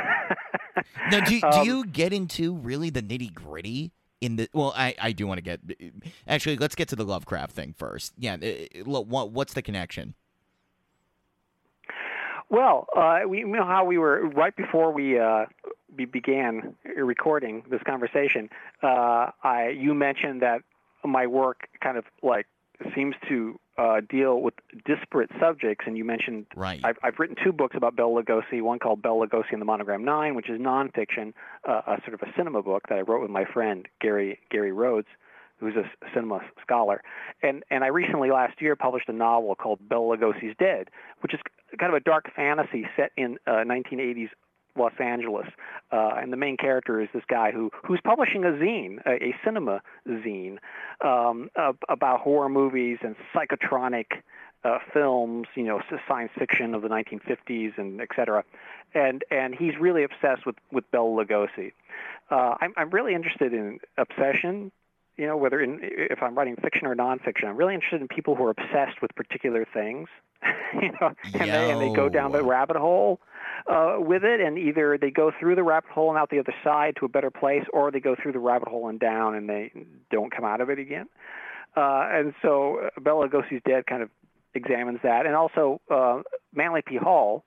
Now, 1.11 1.20
do, 1.24 1.40
do 1.40 1.46
Um, 1.46 1.66
you 1.66 1.86
get 1.86 2.12
into 2.12 2.55
really 2.55 2.88
the 2.90 3.03
nitty 3.03 3.34
gritty 3.34 3.90
in 4.20 4.36
the? 4.36 4.49
Well, 4.53 4.72
I, 4.76 4.94
I 5.01 5.11
do 5.11 5.26
want 5.26 5.38
to 5.38 5.42
get. 5.42 5.61
Actually, 6.28 6.57
let's 6.57 6.76
get 6.76 6.86
to 6.90 6.96
the 6.96 7.05
Lovecraft 7.05 7.51
thing 7.53 7.74
first. 7.76 8.12
Yeah, 8.16 8.34
uh, 8.34 8.82
lo- 8.86 9.01
what 9.01 9.32
what's 9.32 9.55
the 9.55 9.62
connection? 9.62 10.14
Well, 12.51 12.86
uh, 12.96 13.20
we 13.28 13.40
you 13.40 13.46
know 13.46 13.64
how 13.64 13.84
we 13.84 13.99
were 13.99 14.26
right 14.28 14.57
before 14.57 14.92
we 14.92 15.18
uh, 15.18 15.46
we 15.96 16.07
began 16.07 16.74
recording 16.96 17.62
this 17.70 17.82
conversation. 17.84 18.49
Uh, 18.82 19.30
I 19.42 19.74
you 19.76 19.94
mentioned 19.94 20.42
that 20.42 20.62
my 21.05 21.26
work 21.26 21.68
kind 21.82 21.99
of 21.99 22.05
like 22.22 22.46
seems 22.94 23.16
to 23.28 23.59
uh, 23.76 24.01
deal 24.09 24.40
with 24.40 24.55
disparate 24.84 25.30
subjects, 25.40 25.84
and 25.86 25.96
you 25.96 26.05
mentioned 26.05 26.46
Right. 26.57 26.80
I've, 26.82 26.96
I've 27.03 27.18
written 27.18 27.36
two 27.42 27.53
books 27.53 27.76
about 27.76 27.96
Bela 27.96 28.22
Lugosi. 28.22 28.62
One 28.62 28.78
called 28.78 29.03
Bela 29.03 29.26
Lugosi 29.26 29.53
and 29.53 29.61
the 29.61 29.66
Monogram 29.66 30.05
Nine, 30.05 30.34
which 30.34 30.49
is 30.49 30.61
nonfiction, 30.61 31.32
uh, 31.68 31.82
a 31.86 31.99
sort 32.05 32.14
of 32.14 32.22
a 32.22 32.32
cinema 32.36 32.62
book 32.62 32.84
that 32.88 32.99
I 32.99 33.03
wrote 33.03 33.22
with 33.22 33.30
my 33.30 33.44
friend 33.44 33.86
Gary 34.01 34.38
Gary 34.51 34.72
Rhodes, 34.72 35.09
who's 35.59 35.76
a 35.76 35.84
cinema 36.14 36.40
scholar. 36.62 37.02
And 37.42 37.64
and 37.70 37.84
I 37.84 37.88
recently 37.88 38.30
last 38.30 38.61
year 38.61 38.76
published 38.76 39.09
a 39.09 39.12
novel 39.12 39.54
called 39.54 39.80
Bela 39.88 40.16
Lugosi's 40.16 40.56
Dead, 40.59 40.88
which 41.20 41.34
is 41.34 41.40
kind 41.78 41.92
of 41.92 41.96
a 41.96 42.00
dark 42.00 42.30
fantasy 42.34 42.86
set 42.96 43.12
in 43.16 43.38
uh, 43.46 43.64
1980s 43.66 44.30
Los 44.76 44.92
Angeles. 45.00 45.46
Uh, 45.90 46.12
and 46.16 46.32
the 46.32 46.36
main 46.36 46.56
character 46.56 47.00
is 47.00 47.09
this 47.12 47.24
guy 47.28 47.50
who 47.50 47.70
who's 47.84 48.00
publishing 48.02 48.44
a 48.44 48.52
zine, 48.52 48.98
a, 49.06 49.22
a 49.22 49.34
cinema 49.44 49.80
zine, 50.09 50.59
um, 51.04 51.50
ab- 51.56 51.82
about 51.88 52.20
horror 52.20 52.48
movies 52.48 52.98
and 53.02 53.16
psychotronic 53.34 54.06
uh, 54.64 54.78
films, 54.92 55.46
you 55.54 55.64
know, 55.64 55.80
science 56.06 56.32
fiction 56.38 56.74
of 56.74 56.82
the 56.82 56.88
1950s 56.88 57.78
and 57.78 58.00
et 58.00 58.09
cetera. 58.14 58.44
And 58.94 59.24
and 59.30 59.54
he's 59.54 59.76
really 59.78 60.04
obsessed 60.04 60.46
with 60.46 60.56
with 60.72 60.90
Bela 60.90 61.24
Lugosi. 61.24 61.72
Uh, 62.30 62.54
I'm 62.61 62.72
I'm 62.76 62.90
really 62.90 63.14
interested 63.14 63.52
in 63.52 63.78
obsession. 63.96 64.72
You 65.18 65.26
know, 65.26 65.36
whether 65.36 65.60
in 65.60 65.80
if 65.82 66.22
I'm 66.22 66.34
writing 66.34 66.56
fiction 66.62 66.86
or 66.86 66.94
nonfiction, 66.94 67.48
I'm 67.48 67.56
really 67.56 67.74
interested 67.74 68.00
in 68.00 68.08
people 68.08 68.34
who 68.34 68.44
are 68.44 68.50
obsessed 68.50 69.02
with 69.02 69.14
particular 69.14 69.66
things. 69.74 70.08
you 70.74 70.92
know, 71.00 71.12
and 71.34 71.50
they 71.50 71.70
and 71.72 71.80
they 71.80 71.92
go 71.92 72.08
down 72.08 72.30
the 72.30 72.44
rabbit 72.44 72.76
hole 72.76 73.20
uh, 73.66 73.96
with 73.98 74.22
it, 74.22 74.40
and 74.40 74.56
either 74.56 74.96
they 74.96 75.10
go 75.10 75.32
through 75.38 75.56
the 75.56 75.64
rabbit 75.64 75.90
hole 75.90 76.10
and 76.10 76.18
out 76.18 76.30
the 76.30 76.38
other 76.38 76.54
side 76.62 76.94
to 77.00 77.04
a 77.04 77.08
better 77.08 77.30
place, 77.30 77.64
or 77.72 77.90
they 77.90 78.00
go 78.00 78.14
through 78.22 78.32
the 78.32 78.38
rabbit 78.38 78.68
hole 78.68 78.88
and 78.88 79.00
down 79.00 79.34
and 79.34 79.48
they 79.48 79.72
don't 80.10 80.30
come 80.34 80.44
out 80.44 80.60
of 80.60 80.70
it 80.70 80.78
again. 80.78 81.08
Uh, 81.76 82.08
and 82.10 82.34
so 82.40 82.88
Bela 83.00 83.28
Lugosi's 83.28 83.62
Dead 83.66 83.86
kind 83.86 84.02
of 84.02 84.10
examines 84.54 85.00
that, 85.02 85.26
and 85.26 85.34
also 85.34 85.80
uh, 85.90 86.22
Manly 86.54 86.82
P. 86.86 86.96
Hall, 86.96 87.44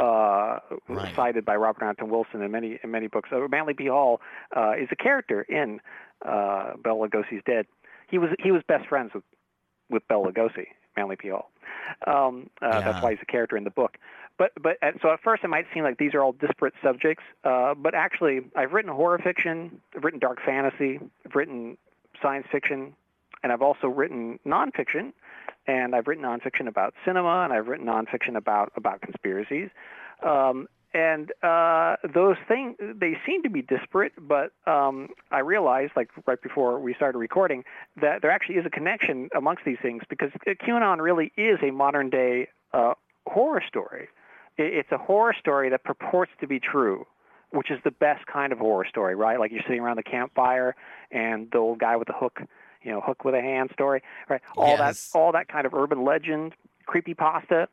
uh, 0.00 0.58
Right. 0.88 1.14
cited 1.14 1.44
by 1.44 1.56
Robert 1.56 1.84
Anton 1.84 2.08
Wilson 2.10 2.42
in 2.42 2.50
many 2.50 2.78
in 2.82 2.90
many 2.90 3.06
books. 3.06 3.28
So 3.30 3.46
Manly 3.48 3.74
P. 3.74 3.86
Hall 3.86 4.20
uh, 4.56 4.72
is 4.72 4.88
a 4.90 4.96
character 4.96 5.42
in 5.42 5.80
uh, 6.24 6.72
Bela 6.82 7.08
Lugosi's 7.08 7.42
Dead. 7.46 7.66
He 8.10 8.18
was 8.18 8.30
he 8.38 8.50
was 8.50 8.62
best 8.66 8.86
friends 8.88 9.12
with 9.14 9.24
with 9.90 10.06
Bela 10.08 10.32
Lugosi, 10.32 10.66
Manly 10.96 11.16
P. 11.16 11.28
Hall. 11.28 11.50
Um, 12.06 12.50
uh, 12.62 12.66
Yeah. 12.68 12.80
That's 12.80 13.02
why 13.02 13.10
he's 13.10 13.22
a 13.22 13.26
character 13.26 13.56
in 13.56 13.64
the 13.64 13.70
book. 13.70 13.98
But 14.38 14.52
but 14.60 14.78
at, 14.82 14.94
so 15.02 15.12
at 15.12 15.20
first 15.22 15.44
it 15.44 15.48
might 15.48 15.66
seem 15.74 15.82
like 15.84 15.98
these 15.98 16.14
are 16.14 16.22
all 16.22 16.32
disparate 16.32 16.74
subjects, 16.82 17.24
uh, 17.44 17.74
but 17.74 17.94
actually 17.94 18.40
I've 18.56 18.72
written 18.72 18.90
horror 18.90 19.18
fiction, 19.18 19.80
I've 19.94 20.02
written 20.04 20.18
dark 20.18 20.40
fantasy, 20.44 20.98
I've 21.26 21.34
written 21.34 21.76
science 22.22 22.46
fiction, 22.50 22.94
and 23.42 23.52
I've 23.52 23.60
also 23.62 23.86
written 23.88 24.38
nonfiction, 24.46 25.12
and 25.66 25.94
I've 25.94 26.06
written 26.06 26.24
nonfiction 26.24 26.66
about 26.68 26.94
cinema, 27.04 27.42
and 27.44 27.52
I've 27.52 27.66
written 27.66 27.86
nonfiction 27.86 28.36
about 28.36 28.72
about 28.76 29.00
conspiracies. 29.00 29.68
Um, 30.22 30.68
and 30.92 31.30
uh, 31.42 31.96
those 32.14 32.36
things 32.48 32.76
they 32.80 33.16
seem 33.24 33.42
to 33.44 33.50
be 33.50 33.62
disparate, 33.62 34.12
but 34.18 34.52
um, 34.66 35.08
I 35.30 35.38
realized, 35.38 35.92
like 35.94 36.10
right 36.26 36.40
before 36.42 36.80
we 36.80 36.94
started 36.94 37.18
recording, 37.18 37.62
that 38.00 38.22
there 38.22 38.30
actually 38.30 38.56
is 38.56 38.66
a 38.66 38.70
connection 38.70 39.28
amongst 39.36 39.64
these 39.64 39.78
things 39.80 40.02
because 40.10 40.30
QAnon 40.46 41.00
really 41.00 41.32
is 41.36 41.58
a 41.62 41.70
modern 41.70 42.10
day 42.10 42.48
uh, 42.72 42.94
horror 43.26 43.62
story. 43.66 44.08
It's 44.58 44.90
a 44.90 44.98
horror 44.98 45.34
story 45.38 45.70
that 45.70 45.84
purports 45.84 46.32
to 46.40 46.48
be 46.48 46.58
true, 46.58 47.06
which 47.50 47.70
is 47.70 47.78
the 47.84 47.92
best 47.92 48.26
kind 48.26 48.52
of 48.52 48.58
horror 48.58 48.84
story, 48.88 49.14
right? 49.14 49.38
Like 49.38 49.52
you're 49.52 49.62
sitting 49.62 49.80
around 49.80 49.96
the 49.96 50.02
campfire 50.02 50.74
and 51.12 51.48
the 51.52 51.58
old 51.58 51.78
guy 51.78 51.96
with 51.96 52.08
the 52.08 52.14
hook, 52.14 52.40
you 52.82 52.90
know, 52.90 53.00
hook 53.00 53.24
with 53.24 53.34
a 53.34 53.40
hand 53.40 53.70
story, 53.72 54.02
right? 54.28 54.40
All 54.56 54.76
Yes. 54.76 55.10
that, 55.10 55.18
all 55.18 55.32
that 55.32 55.48
kind 55.48 55.66
of 55.66 55.74
urban 55.74 56.04
legend, 56.04 56.54
creepy 56.86 57.14
pasta. 57.14 57.68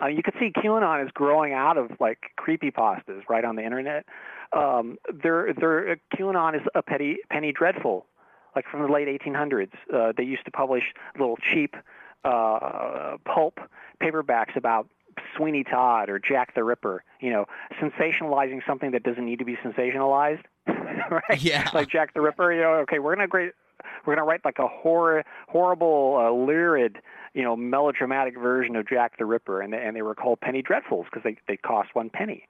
Uh, 0.00 0.06
you 0.06 0.22
can 0.22 0.34
see 0.38 0.50
QAnon 0.50 1.04
is 1.04 1.10
growing 1.12 1.52
out 1.54 1.78
of 1.78 1.90
like 2.00 2.18
creepy 2.36 2.70
pastas 2.70 3.22
right 3.28 3.44
on 3.44 3.56
the 3.56 3.64
internet. 3.64 4.04
Um, 4.52 4.98
they're, 5.22 5.52
they're, 5.58 5.92
uh, 5.92 5.94
QAnon 6.14 6.54
is 6.54 6.62
a 6.74 6.82
petty, 6.82 7.16
penny 7.30 7.52
dreadful, 7.52 8.06
like 8.54 8.66
from 8.70 8.82
the 8.82 8.88
late 8.88 9.08
1800s. 9.08 9.70
Uh, 9.92 10.12
they 10.16 10.22
used 10.22 10.44
to 10.44 10.50
publish 10.50 10.84
little 11.18 11.38
cheap 11.52 11.74
uh, 12.24 13.16
pulp 13.24 13.58
paperbacks 14.02 14.56
about 14.56 14.88
Sweeney 15.36 15.64
Todd 15.64 16.10
or 16.10 16.18
Jack 16.18 16.54
the 16.54 16.62
Ripper. 16.64 17.02
You 17.20 17.30
know, 17.30 17.46
sensationalizing 17.80 18.60
something 18.66 18.90
that 18.90 19.02
doesn't 19.02 19.24
need 19.24 19.38
to 19.38 19.44
be 19.44 19.56
sensationalized, 19.56 20.42
right? 20.66 21.40
Yeah. 21.40 21.70
Like 21.72 21.88
Jack 21.88 22.12
the 22.14 22.20
Ripper. 22.20 22.52
You 22.52 22.60
know, 22.62 22.72
okay, 22.80 22.98
we're 22.98 23.14
gonna 23.14 23.28
great, 23.28 23.52
we're 24.04 24.14
gonna 24.14 24.26
write 24.26 24.44
like 24.44 24.58
a 24.58 24.68
horror, 24.68 25.24
horrible, 25.48 26.16
uh, 26.18 26.30
lurid, 26.30 26.98
you 27.34 27.42
know, 27.42 27.56
melodramatic 27.56 28.38
version 28.38 28.76
of 28.76 28.88
Jack 28.88 29.18
the 29.18 29.26
Ripper, 29.26 29.60
and 29.60 29.72
they, 29.72 29.78
and 29.78 29.96
they 29.96 30.02
were 30.02 30.14
called 30.14 30.40
penny 30.40 30.62
dreadfuls 30.62 31.04
because 31.04 31.22
they 31.22 31.36
they 31.48 31.56
cost 31.56 31.94
one 31.94 32.10
penny 32.10 32.46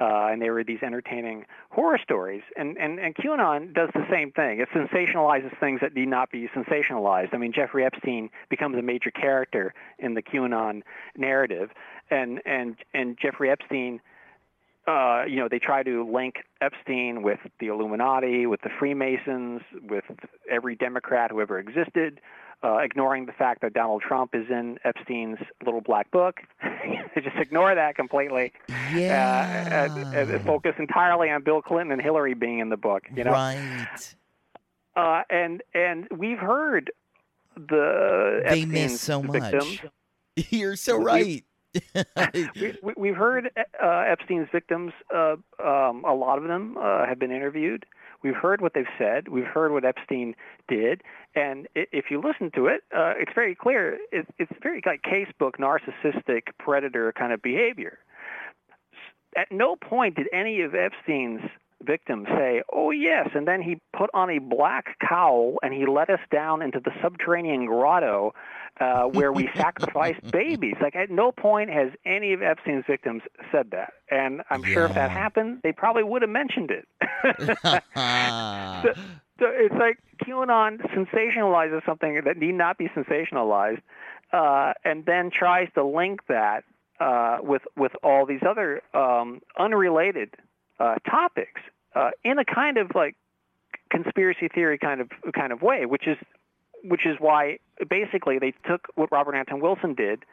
uh, 0.00 0.28
and 0.30 0.40
they 0.40 0.50
were 0.50 0.64
these 0.64 0.82
entertaining 0.82 1.44
horror 1.70 1.98
stories. 2.02 2.42
And, 2.56 2.76
and, 2.78 2.98
and 2.98 3.14
QAnon 3.14 3.74
does 3.74 3.90
the 3.94 4.04
same 4.10 4.32
thing. 4.32 4.60
It 4.60 4.68
sensationalizes 4.74 5.58
things 5.60 5.80
that 5.80 5.94
need 5.94 6.08
not 6.08 6.30
be 6.30 6.48
sensationalized. 6.48 7.32
I 7.32 7.38
mean, 7.38 7.52
Jeffrey 7.54 7.84
Epstein 7.84 8.30
becomes 8.50 8.76
a 8.76 8.82
major 8.82 9.10
character 9.10 9.74
in 9.98 10.14
the 10.14 10.22
QAnon 10.22 10.82
narrative, 11.16 11.70
and 12.10 12.40
and 12.44 12.76
and 12.94 13.16
Jeffrey 13.20 13.50
Epstein. 13.50 14.00
Uh, 14.86 15.24
you 15.28 15.36
know, 15.36 15.48
they 15.48 15.60
try 15.60 15.82
to 15.82 16.10
link 16.10 16.36
Epstein 16.60 17.22
with 17.22 17.38
the 17.60 17.68
Illuminati, 17.68 18.46
with 18.46 18.60
the 18.62 18.70
Freemasons, 18.78 19.60
with 19.88 20.04
every 20.50 20.74
Democrat 20.74 21.30
who 21.30 21.40
ever 21.40 21.58
existed 21.58 22.20
uh, 22.64 22.78
ignoring 22.78 23.26
the 23.26 23.32
fact 23.32 23.60
that 23.62 23.72
Donald 23.74 24.02
Trump 24.02 24.34
is 24.34 24.46
in 24.48 24.78
Epstein's 24.84 25.38
little 25.64 25.80
black 25.80 26.10
book. 26.10 26.40
they 26.62 27.20
just 27.20 27.36
ignore 27.36 27.74
that 27.74 27.96
completely. 27.96 28.52
Yeah. 28.94 29.88
Uh, 29.90 29.98
and, 30.14 30.30
and 30.30 30.46
focus 30.46 30.74
entirely 30.78 31.30
on 31.30 31.42
Bill 31.42 31.60
Clinton 31.60 31.92
and 31.92 32.00
Hillary 32.00 32.34
being 32.34 32.60
in 32.60 32.68
the 32.68 32.76
book. 32.76 33.02
You 33.14 33.24
know. 33.24 33.32
Right. 33.32 34.14
Uh, 34.94 35.22
and 35.30 35.62
and 35.74 36.06
we've 36.16 36.38
heard 36.38 36.92
the 37.56 38.42
They 38.44 38.62
Epstein's 38.62 38.72
miss 38.72 39.00
so 39.00 39.22
victims. 39.22 39.80
much. 39.82 40.46
You're 40.50 40.76
so 40.76 40.98
right. 40.98 41.24
we, 41.24 41.44
we- 42.82 42.94
we've 42.96 43.16
heard 43.16 43.50
uh, 43.82 44.04
Epstein's 44.06 44.48
victims. 44.52 44.92
Uh, 45.14 45.36
um, 45.62 46.04
a 46.04 46.14
lot 46.14 46.38
of 46.38 46.44
them 46.44 46.76
uh, 46.78 47.06
have 47.06 47.18
been 47.18 47.30
interviewed. 47.32 47.86
We've 48.22 48.36
heard 48.36 48.60
what 48.60 48.74
they've 48.74 48.84
said. 48.98 49.28
We've 49.28 49.44
heard 49.46 49.72
what 49.72 49.84
Epstein 49.84 50.34
did, 50.68 51.02
and 51.34 51.66
if 51.74 52.04
you 52.10 52.20
listen 52.20 52.52
to 52.54 52.66
it, 52.66 52.82
uh, 52.96 53.14
it's 53.18 53.32
very 53.34 53.54
clear. 53.56 53.98
It, 54.12 54.28
it's 54.38 54.52
very 54.62 54.80
like 54.86 55.02
casebook 55.02 55.56
narcissistic 55.58 56.42
predator 56.58 57.12
kind 57.12 57.32
of 57.32 57.42
behavior. 57.42 57.98
At 59.36 59.50
no 59.50 59.74
point 59.76 60.16
did 60.16 60.28
any 60.32 60.60
of 60.60 60.74
Epstein's 60.74 61.40
victims 61.84 62.26
say, 62.28 62.62
"Oh 62.72 62.90
yes," 62.90 63.30
and 63.34 63.46
then 63.46 63.62
he 63.62 63.80
put 63.96 64.10
on 64.14 64.30
a 64.30 64.38
black 64.38 64.98
cowl 65.00 65.58
and 65.62 65.72
he 65.72 65.86
led 65.86 66.10
us 66.10 66.20
down 66.30 66.62
into 66.62 66.80
the 66.80 66.90
subterranean 67.02 67.66
grotto 67.66 68.34
uh, 68.80 69.04
where 69.04 69.32
we 69.32 69.48
sacrificed 69.56 70.30
babies. 70.30 70.76
Like 70.80 70.96
at 70.96 71.10
no 71.10 71.32
point 71.32 71.70
has 71.70 71.90
any 72.04 72.32
of 72.32 72.42
Epstein's 72.42 72.84
victims 72.86 73.22
said 73.50 73.70
that. 73.72 73.94
And 74.10 74.42
I'm 74.50 74.62
sure 74.62 74.84
if 74.86 74.94
that 74.94 75.10
happened, 75.10 75.60
they 75.62 75.72
probably 75.72 76.02
would 76.02 76.22
have 76.22 76.30
mentioned 76.30 76.70
it. 76.70 76.88
So, 78.82 78.92
so 79.38 79.46
it's 79.48 79.74
like 79.74 79.98
QAnon 80.24 80.80
sensationalizes 80.94 81.84
something 81.86 82.20
that 82.24 82.36
need 82.36 82.54
not 82.54 82.78
be 82.78 82.88
sensationalized, 82.88 83.82
uh, 84.32 84.72
and 84.84 85.04
then 85.04 85.30
tries 85.30 85.68
to 85.74 85.84
link 85.84 86.20
that 86.28 86.64
uh, 87.00 87.38
with 87.42 87.62
with 87.76 87.92
all 88.02 88.26
these 88.26 88.42
other 88.48 88.82
um, 88.94 89.40
unrelated 89.58 90.30
uh, 90.82 90.96
topics 91.08 91.60
uh, 91.94 92.10
in 92.24 92.38
a 92.38 92.44
kind 92.44 92.76
of 92.76 92.90
like 92.94 93.14
conspiracy 93.90 94.48
theory 94.48 94.78
kind 94.78 95.00
of 95.00 95.08
kind 95.34 95.52
of 95.52 95.62
way, 95.62 95.86
which 95.86 96.06
is 96.06 96.16
which 96.84 97.06
is 97.06 97.16
why 97.20 97.58
basically 97.88 98.38
they 98.38 98.52
took 98.68 98.88
what 98.96 99.10
Robert 99.12 99.36
Anton 99.36 99.60
Wilson 99.60 99.94
did, 99.94 100.24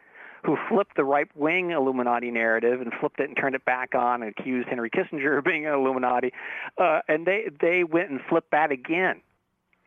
who 0.44 0.58
flipped 0.68 0.96
the 0.96 1.04
right 1.04 1.28
wing 1.36 1.70
Illuminati 1.72 2.32
narrative 2.32 2.82
and 2.82 2.92
flipped 3.00 3.20
it 3.20 3.28
and 3.28 3.38
turned 3.38 3.54
it 3.54 3.64
back 3.66 3.94
on 3.94 4.24
and 4.24 4.34
accused 4.38 4.68
Henry 4.68 4.90
Kissinger 4.90 5.38
of 5.38 5.44
being 5.44 5.68
an 5.68 5.74
Illuminati, 5.74 6.34
uh, 6.80 7.02
and 7.08 7.28
they 7.28 7.50
they 7.62 7.84
went 7.84 8.10
and 8.10 8.20
flipped 8.28 8.52
that 8.52 8.72
again, 8.72 9.22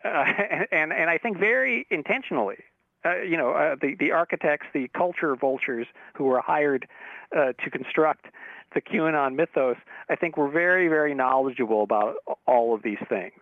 uh, 0.04 0.08
and 0.70 0.92
and 0.92 1.10
I 1.10 1.18
think 1.18 1.38
very 1.38 1.86
intentionally. 1.90 2.58
Uh, 3.04 3.20
you 3.22 3.36
know, 3.36 3.50
uh, 3.50 3.74
the 3.80 3.96
the 3.98 4.12
architects, 4.12 4.66
the 4.72 4.88
culture 4.96 5.34
vultures 5.34 5.86
who 6.14 6.24
were 6.24 6.40
hired 6.40 6.86
uh, 7.36 7.52
to 7.64 7.70
construct 7.70 8.26
the 8.74 8.80
QAnon 8.80 9.34
mythos, 9.34 9.76
I 10.08 10.16
think 10.16 10.36
were 10.36 10.50
very 10.50 10.88
very 10.88 11.14
knowledgeable 11.14 11.82
about 11.82 12.16
all 12.46 12.74
of 12.74 12.82
these 12.82 13.02
things. 13.08 13.32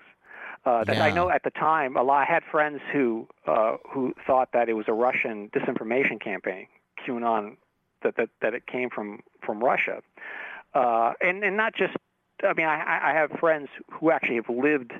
Uh, 0.66 0.84
that 0.84 1.00
I 1.00 1.10
know 1.10 1.30
at 1.30 1.42
the 1.42 1.50
time, 1.50 1.96
a 1.96 2.02
lot. 2.02 2.28
I 2.28 2.30
had 2.30 2.42
friends 2.50 2.80
who 2.92 3.26
uh, 3.46 3.76
who 3.90 4.14
thought 4.26 4.50
that 4.52 4.68
it 4.68 4.74
was 4.74 4.86
a 4.88 4.92
Russian 4.92 5.48
disinformation 5.50 6.20
campaign, 6.20 6.66
QAnon, 7.06 7.56
that 8.02 8.16
that, 8.16 8.28
that 8.42 8.52
it 8.52 8.66
came 8.66 8.90
from 8.90 9.20
from 9.44 9.64
Russia, 9.64 10.02
uh, 10.74 11.12
and 11.22 11.42
and 11.42 11.56
not 11.56 11.74
just. 11.74 11.94
I 12.42 12.54
mean, 12.54 12.66
I, 12.66 13.10
I 13.10 13.12
have 13.12 13.32
friends 13.38 13.68
who 13.90 14.10
actually 14.10 14.36
have 14.36 14.48
lived 14.48 14.92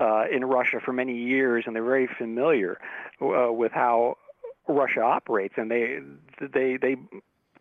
uh, 0.00 0.24
in 0.30 0.44
Russia 0.44 0.80
for 0.84 0.92
many 0.92 1.16
years, 1.16 1.64
and 1.66 1.74
they're 1.74 1.84
very 1.84 2.08
familiar 2.18 2.78
uh, 3.20 3.52
with 3.52 3.72
how 3.72 4.16
Russia 4.68 5.00
operates, 5.00 5.54
and 5.56 5.70
they 5.70 5.98
they 6.40 6.76
they 6.80 6.96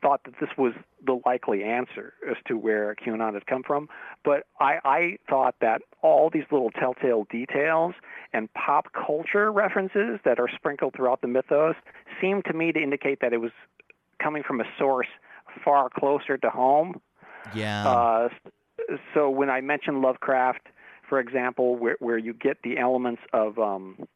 thought 0.02 0.22
that 0.26 0.34
this 0.40 0.50
was 0.58 0.74
the 1.06 1.20
likely 1.26 1.64
answer 1.64 2.14
as 2.30 2.36
to 2.46 2.58
where 2.58 2.94
QAnon 2.96 3.34
had 3.34 3.48
come 3.48 3.64
from. 3.64 3.88
But 4.26 4.44
I, 4.60 4.80
I 4.84 5.18
thought 5.30 5.56
that 5.62 5.82
all 6.02 6.30
these 6.30 6.44
little 6.52 6.72
telltale 6.72 7.26
details 7.32 7.96
and 8.34 8.54
pop 8.54 8.88
culture 8.94 9.50
references 9.52 10.20
that 10.26 10.40
are 10.40 10.50
sprinkled 10.54 10.94
throughout 10.96 11.22
the 11.22 11.28
mythos 11.28 11.76
seemed 12.20 12.44
to 12.46 12.54
me 12.54 12.74
to 12.74 12.80
indicate 12.82 13.20
that 13.22 13.32
it 13.32 13.40
was 13.40 13.52
coming 14.22 14.44
from 14.44 14.60
a 14.60 14.66
source 14.78 15.08
far 15.64 15.90
closer 15.90 16.38
to 16.38 16.50
home. 16.50 17.00
yeah. 17.56 17.88
Uh, 17.88 18.30
so 19.14 19.30
when 19.30 19.50
I 19.50 19.62
mentioned 19.62 20.02
Lovecraft, 20.02 20.68
for 21.14 21.20
example, 21.20 21.76
where, 21.76 21.96
where 22.00 22.18
you 22.18 22.34
get 22.34 22.58
the 22.64 22.80
elements 22.80 23.22
of 23.34 23.60
um, 23.60 24.08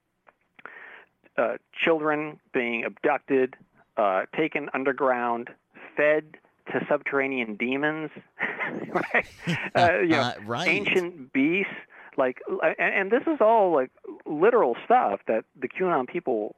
uh, 1.37 1.57
children 1.85 2.39
being 2.55 2.85
abducted, 2.85 3.55
uh, 3.97 4.23
taken 4.35 4.67
underground, 4.73 5.51
fed 5.95 6.37
to 6.71 6.83
subterranean 6.89 7.55
demons, 7.55 8.09
right? 8.89 9.27
Uh, 9.75 9.99
you 9.99 10.07
know, 10.07 10.21
Uh, 10.21 10.33
right. 10.47 10.67
ancient 10.67 11.31
beasts, 11.33 11.71
like, 12.17 12.39
and, 12.63 12.75
and 12.79 13.11
this 13.11 13.21
is 13.27 13.39
all 13.41 13.71
like 13.71 13.91
literal 14.25 14.75
stuff 14.83 15.19
that 15.27 15.45
the 15.55 15.67
QAnon 15.67 16.07
people 16.07 16.55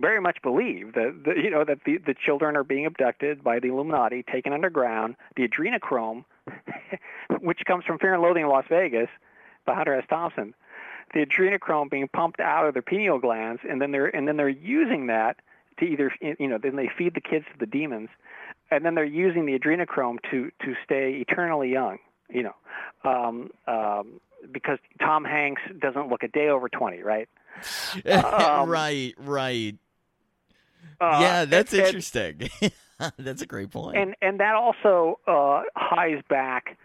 very 0.00 0.20
much 0.20 0.38
believe 0.42 0.94
that 0.94 1.22
the, 1.24 1.40
you 1.40 1.48
know 1.48 1.62
that 1.64 1.78
the 1.86 1.98
the 1.98 2.14
children 2.26 2.56
are 2.56 2.64
being 2.64 2.86
abducted 2.86 3.44
by 3.44 3.60
the 3.60 3.68
Illuminati, 3.68 4.24
taken 4.24 4.52
underground. 4.52 5.14
The 5.36 5.46
adrenochrome, 5.46 6.24
which 7.40 7.60
comes 7.68 7.84
from 7.84 8.00
Fear 8.00 8.14
and 8.14 8.22
Loathing 8.24 8.42
in 8.42 8.48
Las 8.48 8.64
Vegas, 8.68 9.08
by 9.64 9.74
Hunter 9.74 9.94
S. 9.94 10.04
Thompson, 10.08 10.54
the 11.12 11.24
adrenochrome 11.24 11.90
being 11.90 12.08
pumped 12.08 12.40
out 12.40 12.66
of 12.66 12.74
their 12.74 12.82
pineal 12.82 13.18
glands, 13.18 13.62
and 13.68 13.80
then 13.80 13.92
they're 13.92 14.06
and 14.06 14.26
then 14.26 14.36
they're 14.36 14.48
using 14.48 15.06
that 15.06 15.36
to 15.78 15.84
either 15.84 16.12
you 16.20 16.48
know 16.48 16.58
then 16.58 16.76
they 16.76 16.90
feed 16.96 17.14
the 17.14 17.20
kids 17.20 17.44
to 17.52 17.58
the 17.58 17.66
demons, 17.66 18.08
and 18.70 18.84
then 18.84 18.94
they're 18.94 19.04
using 19.04 19.46
the 19.46 19.58
adrenochrome 19.58 20.18
to 20.30 20.50
to 20.64 20.74
stay 20.84 21.24
eternally 21.28 21.70
young. 21.70 21.98
You 22.28 22.44
know, 22.44 22.54
um, 23.04 23.50
um, 23.66 24.20
because 24.50 24.78
Tom 25.00 25.24
Hanks 25.24 25.62
doesn't 25.78 26.08
look 26.08 26.22
a 26.22 26.28
day 26.28 26.48
over 26.48 26.68
twenty, 26.68 27.02
right? 27.02 27.28
um, 28.06 28.68
right, 28.68 29.14
right. 29.18 29.76
Uh, 31.00 31.18
yeah, 31.20 31.44
that's 31.44 31.72
interesting. 31.72 32.48
that's 33.18 33.42
a 33.42 33.46
great 33.46 33.70
point. 33.70 33.96
and 33.96 34.14
and 34.22 34.40
that 34.40 34.54
also 34.54 35.18
uh, 35.26 35.62
hies 35.76 36.22
back 36.28 36.76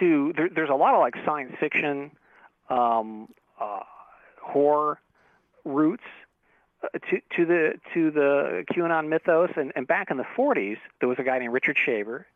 to 0.00 0.32
there, 0.36 0.48
there's 0.48 0.70
a 0.70 0.74
lot 0.74 0.94
of 0.94 1.00
like 1.00 1.14
science 1.24 1.54
fiction, 1.58 2.10
um, 2.70 3.28
uh, 3.60 3.80
horror 4.40 4.98
roots 5.64 6.04
uh, 6.82 6.88
to 7.10 7.20
to 7.36 7.44
the 7.44 7.80
to 7.94 8.10
the 8.10 8.64
QAnon 8.72 9.08
mythos. 9.08 9.50
And, 9.56 9.72
and 9.76 9.86
back 9.86 10.10
in 10.10 10.16
the 10.16 10.26
40s, 10.36 10.78
there 11.00 11.08
was 11.08 11.18
a 11.18 11.24
guy 11.24 11.38
named 11.38 11.52
Richard 11.52 11.76
Shaver 11.78 12.26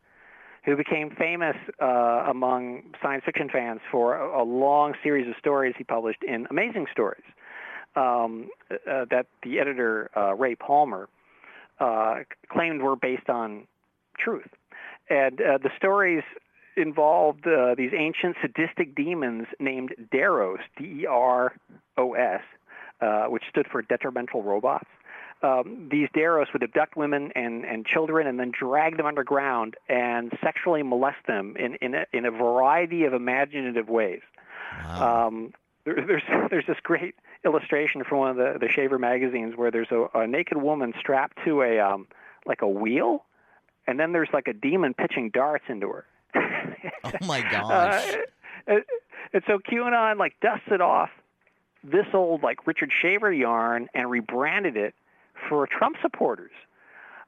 who 0.65 0.77
became 0.77 1.11
famous 1.11 1.57
uh, 1.81 2.25
among 2.27 2.83
science 3.01 3.23
fiction 3.25 3.49
fans 3.49 3.81
for 3.91 4.15
a, 4.15 4.41
a 4.41 4.45
long 4.45 4.93
series 5.03 5.27
of 5.27 5.35
stories 5.37 5.75
he 5.77 5.83
published 5.83 6.23
in 6.23 6.47
Amazing 6.49 6.87
Stories 6.91 7.23
um, 7.95 8.49
uh, 8.71 9.05
that 9.09 9.27
the 9.43 9.59
editor 9.59 10.09
uh, 10.15 10.33
Ray 10.33 10.55
Palmer 10.55 11.09
uh, 11.79 12.19
claimed 12.49 12.81
were 12.81 12.95
based 12.95 13.29
on 13.29 13.67
truth. 14.17 14.47
And 15.09 15.41
uh, 15.41 15.57
the 15.57 15.69
stories 15.75 16.23
involved 16.77 17.47
uh, 17.47 17.75
these 17.75 17.91
ancient 17.97 18.35
sadistic 18.41 18.95
demons 18.95 19.47
named 19.59 19.93
Deros, 20.11 20.59
D-E-R-O-S, 20.77 22.41
uh, 23.01 23.25
which 23.25 23.43
stood 23.49 23.67
for 23.71 23.81
detrimental 23.81 24.43
robots. 24.43 24.87
Um, 25.41 25.89
these 25.91 26.07
Deros 26.15 26.51
would 26.53 26.63
abduct 26.63 26.95
women 26.95 27.31
and, 27.35 27.65
and 27.65 27.85
children 27.85 28.27
and 28.27 28.39
then 28.39 28.51
drag 28.57 28.95
them 28.95 29.05
underground 29.05 29.75
and 29.89 30.31
sexually 30.41 30.83
molest 30.83 31.17
them 31.27 31.57
in, 31.57 31.75
in, 31.75 31.95
a, 31.95 32.05
in 32.13 32.25
a 32.25 32.31
variety 32.31 33.03
of 33.03 33.13
imaginative 33.13 33.89
ways. 33.89 34.21
wow. 34.85 35.27
Um, 35.27 35.53
there, 35.85 36.05
there's 36.05 36.23
there's 36.49 36.65
this 36.65 36.77
great 36.83 37.15
illustration 37.45 38.03
from 38.03 38.19
one 38.19 38.29
of 38.31 38.37
the 38.37 38.57
the 38.59 38.69
Shaver 38.69 38.97
magazines 38.97 39.55
where 39.55 39.71
there's 39.71 39.91
a, 39.91 40.07
a 40.13 40.27
naked 40.27 40.57
woman 40.57 40.93
strapped 40.99 41.39
to 41.45 41.61
a 41.61 41.79
um, 41.79 42.07
like 42.45 42.61
a 42.61 42.67
wheel, 42.67 43.25
and 43.87 43.99
then 43.99 44.11
there's 44.11 44.29
like 44.33 44.47
a 44.47 44.53
demon 44.53 44.93
pitching 44.93 45.29
darts 45.29 45.65
into 45.67 45.89
her. 45.89 46.05
Oh 47.05 47.25
my 47.25 47.39
Uh, 47.41 47.49
gosh. 47.51 48.15
and, 48.67 48.83
and 49.33 49.43
so 49.47 49.59
QAnon 49.59 50.17
like 50.17 50.33
dusted 50.41 50.81
off 50.81 51.09
this 51.83 52.05
old 52.13 52.43
like 52.43 52.65
Richard 52.65 52.91
Shaver 53.01 53.31
yarn 53.31 53.87
and 53.93 54.09
rebranded 54.09 54.77
it 54.77 54.93
for 55.49 55.67
Trump 55.67 55.97
supporters. 56.01 56.51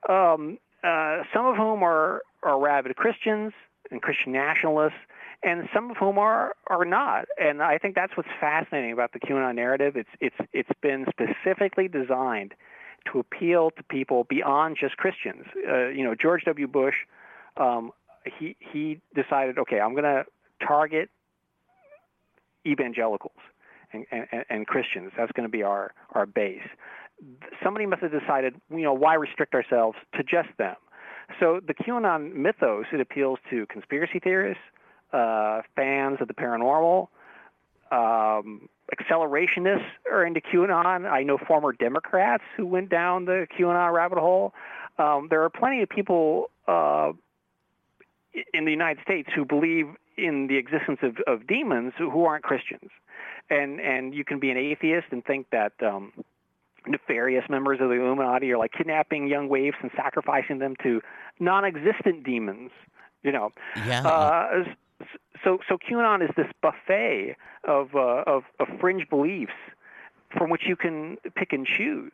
Um, 0.07 0.57
uh, 0.83 1.23
some 1.33 1.45
of 1.45 1.55
whom 1.57 1.83
are 1.83 2.21
are 2.43 2.59
rabid 2.59 2.95
Christians 2.95 3.53
and 3.91 4.01
Christian 4.01 4.31
nationalists, 4.31 4.97
and 5.43 5.67
some 5.73 5.91
of 5.91 5.97
whom 5.97 6.17
are 6.17 6.55
are 6.67 6.85
not. 6.85 7.25
And 7.37 7.61
I 7.61 7.77
think 7.77 7.95
that's 7.95 8.15
what's 8.15 8.29
fascinating 8.39 8.91
about 8.93 9.11
the 9.13 9.19
QAnon 9.19 9.55
narrative. 9.55 9.95
It's 9.97 10.09
it's 10.21 10.35
it's 10.53 10.69
been 10.81 11.05
specifically 11.09 11.87
designed 11.87 12.53
to 13.11 13.19
appeal 13.19 13.71
to 13.71 13.83
people 13.83 14.23
beyond 14.29 14.77
just 14.79 14.97
Christians. 14.97 15.45
Uh, 15.69 15.87
you 15.87 16.03
know, 16.03 16.15
George 16.15 16.43
W. 16.45 16.67
Bush, 16.67 16.95
um, 17.57 17.91
he 18.39 18.55
he 18.59 19.01
decided, 19.13 19.57
okay, 19.59 19.79
I'm 19.79 19.91
going 19.91 20.03
to 20.03 20.23
target 20.65 21.09
evangelicals 22.65 23.37
and, 23.93 24.05
and, 24.11 24.45
and 24.49 24.67
Christians. 24.67 25.11
That's 25.17 25.31
going 25.31 25.47
to 25.47 25.51
be 25.51 25.63
our 25.63 25.93
our 26.11 26.25
base. 26.25 26.67
Somebody 27.63 27.85
must 27.85 28.01
have 28.01 28.11
decided, 28.11 28.55
you 28.69 28.81
know, 28.81 28.93
why 28.93 29.13
restrict 29.13 29.53
ourselves 29.53 29.97
to 30.15 30.23
just 30.23 30.49
them? 30.57 30.75
So 31.39 31.59
the 31.65 31.73
QAnon 31.73 32.33
mythos 32.33 32.85
it 32.91 32.99
appeals 32.99 33.39
to 33.49 33.65
conspiracy 33.67 34.19
theorists, 34.19 34.61
uh, 35.13 35.61
fans 35.75 36.17
of 36.21 36.27
the 36.27 36.33
paranormal, 36.33 37.07
um, 37.91 38.67
accelerationists 38.93 39.85
are 40.11 40.25
into 40.25 40.41
QAnon. 40.41 41.09
I 41.09 41.23
know 41.23 41.37
former 41.47 41.71
Democrats 41.71 42.43
who 42.57 42.65
went 42.65 42.89
down 42.89 43.25
the 43.25 43.47
QAnon 43.57 43.93
rabbit 43.93 44.19
hole. 44.19 44.53
Um, 44.97 45.27
there 45.29 45.43
are 45.43 45.49
plenty 45.49 45.81
of 45.81 45.89
people 45.89 46.49
uh, 46.67 47.11
in 48.53 48.65
the 48.65 48.71
United 48.71 49.01
States 49.01 49.29
who 49.35 49.45
believe 49.45 49.87
in 50.17 50.47
the 50.47 50.57
existence 50.57 50.99
of, 51.01 51.17
of 51.27 51.47
demons 51.47 51.93
who 51.97 52.25
aren't 52.25 52.43
Christians, 52.43 52.89
and 53.49 53.79
and 53.79 54.13
you 54.13 54.23
can 54.23 54.39
be 54.39 54.51
an 54.51 54.57
atheist 54.57 55.07
and 55.11 55.23
think 55.23 55.47
that. 55.51 55.73
Um, 55.81 56.11
nefarious 56.87 57.49
members 57.49 57.81
of 57.81 57.89
the 57.89 57.95
Illuminati 57.95 58.51
are 58.51 58.59
like 58.59 58.71
kidnapping 58.71 59.27
young 59.27 59.49
waifs 59.49 59.77
and 59.81 59.89
sacrificing 59.95 60.59
them 60.59 60.75
to 60.83 61.01
non-existent 61.39 62.23
demons. 62.23 62.69
You 63.23 63.31
know, 63.31 63.51
Yeah. 63.87 64.05
uh, 64.05 64.63
so 65.43 65.59
so 65.67 65.79
QAnon 65.79 66.23
is 66.23 66.29
this 66.35 66.45
buffet 66.61 67.37
of, 67.63 67.95
uh, 67.95 68.23
of 68.27 68.43
of 68.59 68.67
fringe 68.79 69.09
beliefs 69.09 69.53
from 70.37 70.51
which 70.51 70.67
you 70.67 70.75
can 70.75 71.17
pick 71.33 71.53
and 71.53 71.65
choose. 71.65 72.11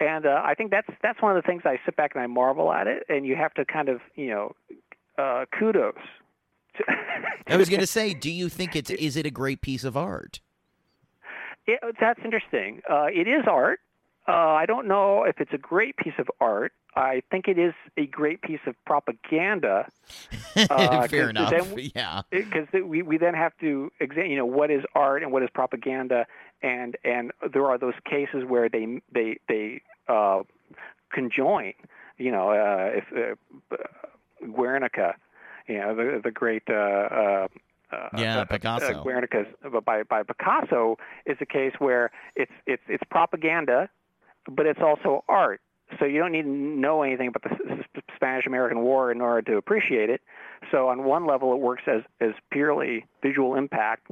And 0.00 0.26
uh, 0.26 0.40
I 0.44 0.54
think 0.54 0.70
that's 0.70 0.88
that's 1.02 1.20
one 1.20 1.36
of 1.36 1.42
the 1.42 1.46
things 1.46 1.62
I 1.66 1.78
sit 1.84 1.96
back 1.96 2.14
and 2.14 2.22
I 2.22 2.28
marvel 2.28 2.72
at 2.72 2.86
it, 2.86 3.04
and 3.08 3.26
you 3.26 3.36
have 3.36 3.52
to 3.54 3.64
kind 3.64 3.88
of 3.88 4.00
you 4.14 4.28
know 4.28 4.54
uh, 5.18 5.44
kudos. 5.58 5.94
I 7.46 7.56
was 7.56 7.68
going 7.68 7.80
to 7.80 7.86
say, 7.86 8.14
do 8.14 8.30
you 8.30 8.48
think 8.48 8.76
it's 8.76 8.90
is 8.90 9.16
it 9.16 9.26
a 9.26 9.30
great 9.30 9.60
piece 9.60 9.84
of 9.84 9.96
art? 9.96 10.40
It, 11.66 11.80
that's 12.00 12.20
interesting. 12.24 12.80
Uh, 12.88 13.06
it 13.06 13.28
is 13.28 13.44
art. 13.46 13.80
Uh, 14.26 14.32
I 14.32 14.66
don't 14.66 14.86
know 14.86 15.24
if 15.24 15.40
it's 15.40 15.52
a 15.52 15.58
great 15.58 15.96
piece 15.96 16.14
of 16.18 16.28
art. 16.40 16.72
I 16.94 17.22
think 17.30 17.48
it 17.48 17.58
is 17.58 17.74
a 17.96 18.06
great 18.06 18.42
piece 18.42 18.60
of 18.66 18.74
propaganda 18.84 19.86
Uh, 20.70 21.06
Fair 21.06 21.30
enough. 21.30 21.52
yeah. 21.94 22.22
because 22.30 22.66
we 22.72 23.02
we 23.02 23.16
then 23.16 23.34
have 23.34 23.52
to 23.60 23.92
examine, 24.00 24.30
you 24.30 24.36
know, 24.36 24.46
what 24.46 24.70
is 24.70 24.82
art 24.94 25.22
and 25.22 25.30
what 25.30 25.42
is 25.42 25.48
propaganda, 25.54 26.26
and 26.62 26.96
and 27.04 27.30
there 27.52 27.66
are 27.66 27.78
those 27.78 27.94
cases 28.04 28.44
where 28.46 28.68
they 28.68 29.00
they 29.12 29.38
they 29.48 29.82
uh, 30.08 30.42
conjoin. 31.14 31.74
You 32.16 32.32
know, 32.32 32.50
uh, 32.50 32.90
if 32.98 33.36
uh, 33.70 33.76
Guernica, 34.40 35.14
you 35.66 35.78
know, 35.78 35.94
the 35.94 36.20
the 36.22 36.30
great. 36.30 36.62
Uh, 36.68 36.72
uh, 36.74 37.48
uh, 37.90 38.08
Yeah, 38.18 38.40
uh, 38.40 38.44
Picasso. 38.44 39.00
Uh, 39.00 39.02
Guernica's 39.02 39.46
by 39.84 40.02
by 40.02 40.22
Picasso 40.22 40.98
is 41.26 41.36
a 41.40 41.46
case 41.46 41.72
where 41.78 42.10
it's 42.36 42.52
it's 42.66 42.82
it's 42.88 43.02
propaganda, 43.10 43.88
but 44.48 44.66
it's 44.66 44.80
also 44.82 45.24
art. 45.28 45.60
So 45.98 46.04
you 46.04 46.18
don't 46.18 46.32
need 46.32 46.42
to 46.42 46.48
know 46.48 47.02
anything 47.02 47.28
about 47.28 47.44
the 47.44 48.02
Spanish-American 48.14 48.80
War 48.80 49.10
in 49.10 49.22
order 49.22 49.40
to 49.52 49.56
appreciate 49.56 50.10
it. 50.10 50.20
So 50.70 50.88
on 50.88 51.04
one 51.04 51.26
level, 51.26 51.54
it 51.54 51.60
works 51.60 51.84
as 51.86 52.02
as 52.20 52.32
purely 52.50 53.06
visual 53.22 53.54
impact, 53.54 54.06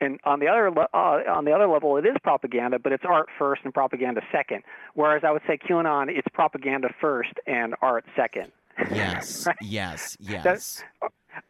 and 0.00 0.20
on 0.24 0.40
the 0.40 0.48
other 0.48 0.68
uh, 0.68 0.96
on 0.96 1.44
the 1.44 1.52
other 1.52 1.68
level, 1.68 1.96
it 1.96 2.06
is 2.06 2.16
propaganda, 2.22 2.78
but 2.78 2.92
it's 2.92 3.04
art 3.06 3.28
first 3.38 3.62
and 3.64 3.74
propaganda 3.74 4.20
second. 4.32 4.62
Whereas 4.94 5.22
I 5.24 5.30
would 5.30 5.42
say 5.46 5.58
QAnon, 5.58 6.08
it's 6.08 6.28
propaganda 6.32 6.88
first 7.00 7.32
and 7.46 7.74
art 7.82 8.04
second. 8.16 8.52
Yes. 8.92 9.46
Right? 9.46 9.56
Yes. 9.62 10.16
Yes. 10.20 10.44
That's- 10.44 10.82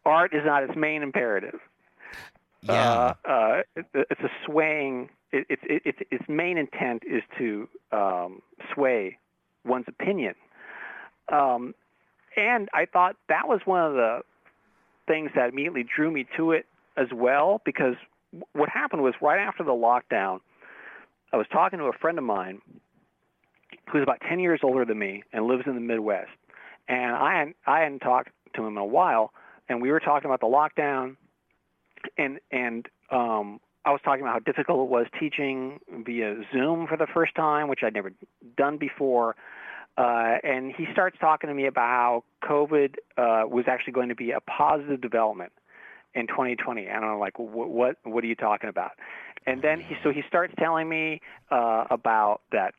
Art 0.04 0.34
is 0.34 0.42
not 0.44 0.62
its 0.62 0.76
main 0.76 1.02
imperative. 1.02 1.60
yeah. 2.62 3.14
Uh, 3.24 3.28
uh, 3.30 3.62
it, 3.76 3.86
it's 3.94 4.20
a 4.20 4.30
swaying. 4.44 5.08
It, 5.32 5.46
it, 5.48 5.58
it, 5.62 5.82
its 5.84 5.98
its 6.10 6.24
main 6.28 6.58
intent 6.58 7.02
is 7.06 7.22
to 7.38 7.68
um, 7.92 8.42
sway 8.74 9.18
one's 9.64 9.86
opinion. 9.88 10.34
Um, 11.30 11.74
and 12.36 12.68
I 12.74 12.86
thought 12.86 13.16
that 13.28 13.48
was 13.48 13.60
one 13.64 13.82
of 13.82 13.92
the 13.94 14.20
things 15.06 15.30
that 15.34 15.50
immediately 15.50 15.84
drew 15.84 16.10
me 16.10 16.26
to 16.36 16.52
it 16.52 16.66
as 16.96 17.08
well, 17.14 17.60
because 17.64 17.94
what 18.52 18.68
happened 18.68 19.02
was 19.02 19.14
right 19.20 19.40
after 19.40 19.64
the 19.64 19.72
lockdown, 19.72 20.40
I 21.32 21.36
was 21.36 21.46
talking 21.52 21.78
to 21.78 21.86
a 21.86 21.92
friend 21.92 22.18
of 22.18 22.24
mine 22.24 22.60
who's 23.90 24.02
about 24.02 24.20
10 24.28 24.40
years 24.40 24.60
older 24.62 24.84
than 24.84 24.98
me 24.98 25.22
and 25.32 25.46
lives 25.46 25.62
in 25.66 25.74
the 25.74 25.80
Midwest. 25.80 26.30
And 26.88 27.14
I 27.14 27.38
hadn't, 27.38 27.56
I 27.66 27.80
hadn't 27.80 28.00
talked 28.00 28.30
to 28.54 28.66
him 28.66 28.76
in 28.76 28.78
a 28.78 28.86
while, 28.86 29.32
and 29.68 29.82
we 29.82 29.90
were 29.90 30.00
talking 30.00 30.30
about 30.30 30.40
the 30.40 30.46
lockdown, 30.46 31.16
and 32.16 32.40
and 32.50 32.86
um, 33.10 33.60
I 33.84 33.90
was 33.90 34.00
talking 34.04 34.22
about 34.22 34.32
how 34.32 34.38
difficult 34.40 34.86
it 34.86 34.90
was 34.90 35.06
teaching 35.18 35.80
via 36.04 36.36
Zoom 36.52 36.86
for 36.86 36.96
the 36.96 37.06
first 37.06 37.34
time, 37.34 37.68
which 37.68 37.80
I'd 37.82 37.94
never 37.94 38.12
done 38.56 38.78
before. 38.78 39.36
Uh, 39.96 40.36
and 40.44 40.72
he 40.76 40.86
starts 40.92 41.16
talking 41.20 41.48
to 41.48 41.54
me 41.54 41.66
about 41.66 41.88
how 41.88 42.24
COVID 42.44 42.94
uh, 43.16 43.48
was 43.48 43.64
actually 43.66 43.94
going 43.94 44.10
to 44.10 44.14
be 44.14 44.30
a 44.30 44.40
positive 44.40 45.00
development 45.00 45.52
in 46.14 46.26
2020, 46.26 46.86
and 46.86 47.04
I'm 47.04 47.18
like, 47.18 47.38
what 47.38 47.96
what, 48.04 48.24
are 48.24 48.26
you 48.26 48.34
talking 48.34 48.70
about? 48.70 48.92
And 49.46 49.62
then 49.62 49.80
he 49.80 49.96
so 50.02 50.10
he 50.10 50.22
starts 50.28 50.54
telling 50.58 50.88
me 50.88 51.20
uh, 51.50 51.84
about 51.90 52.42
that 52.52 52.74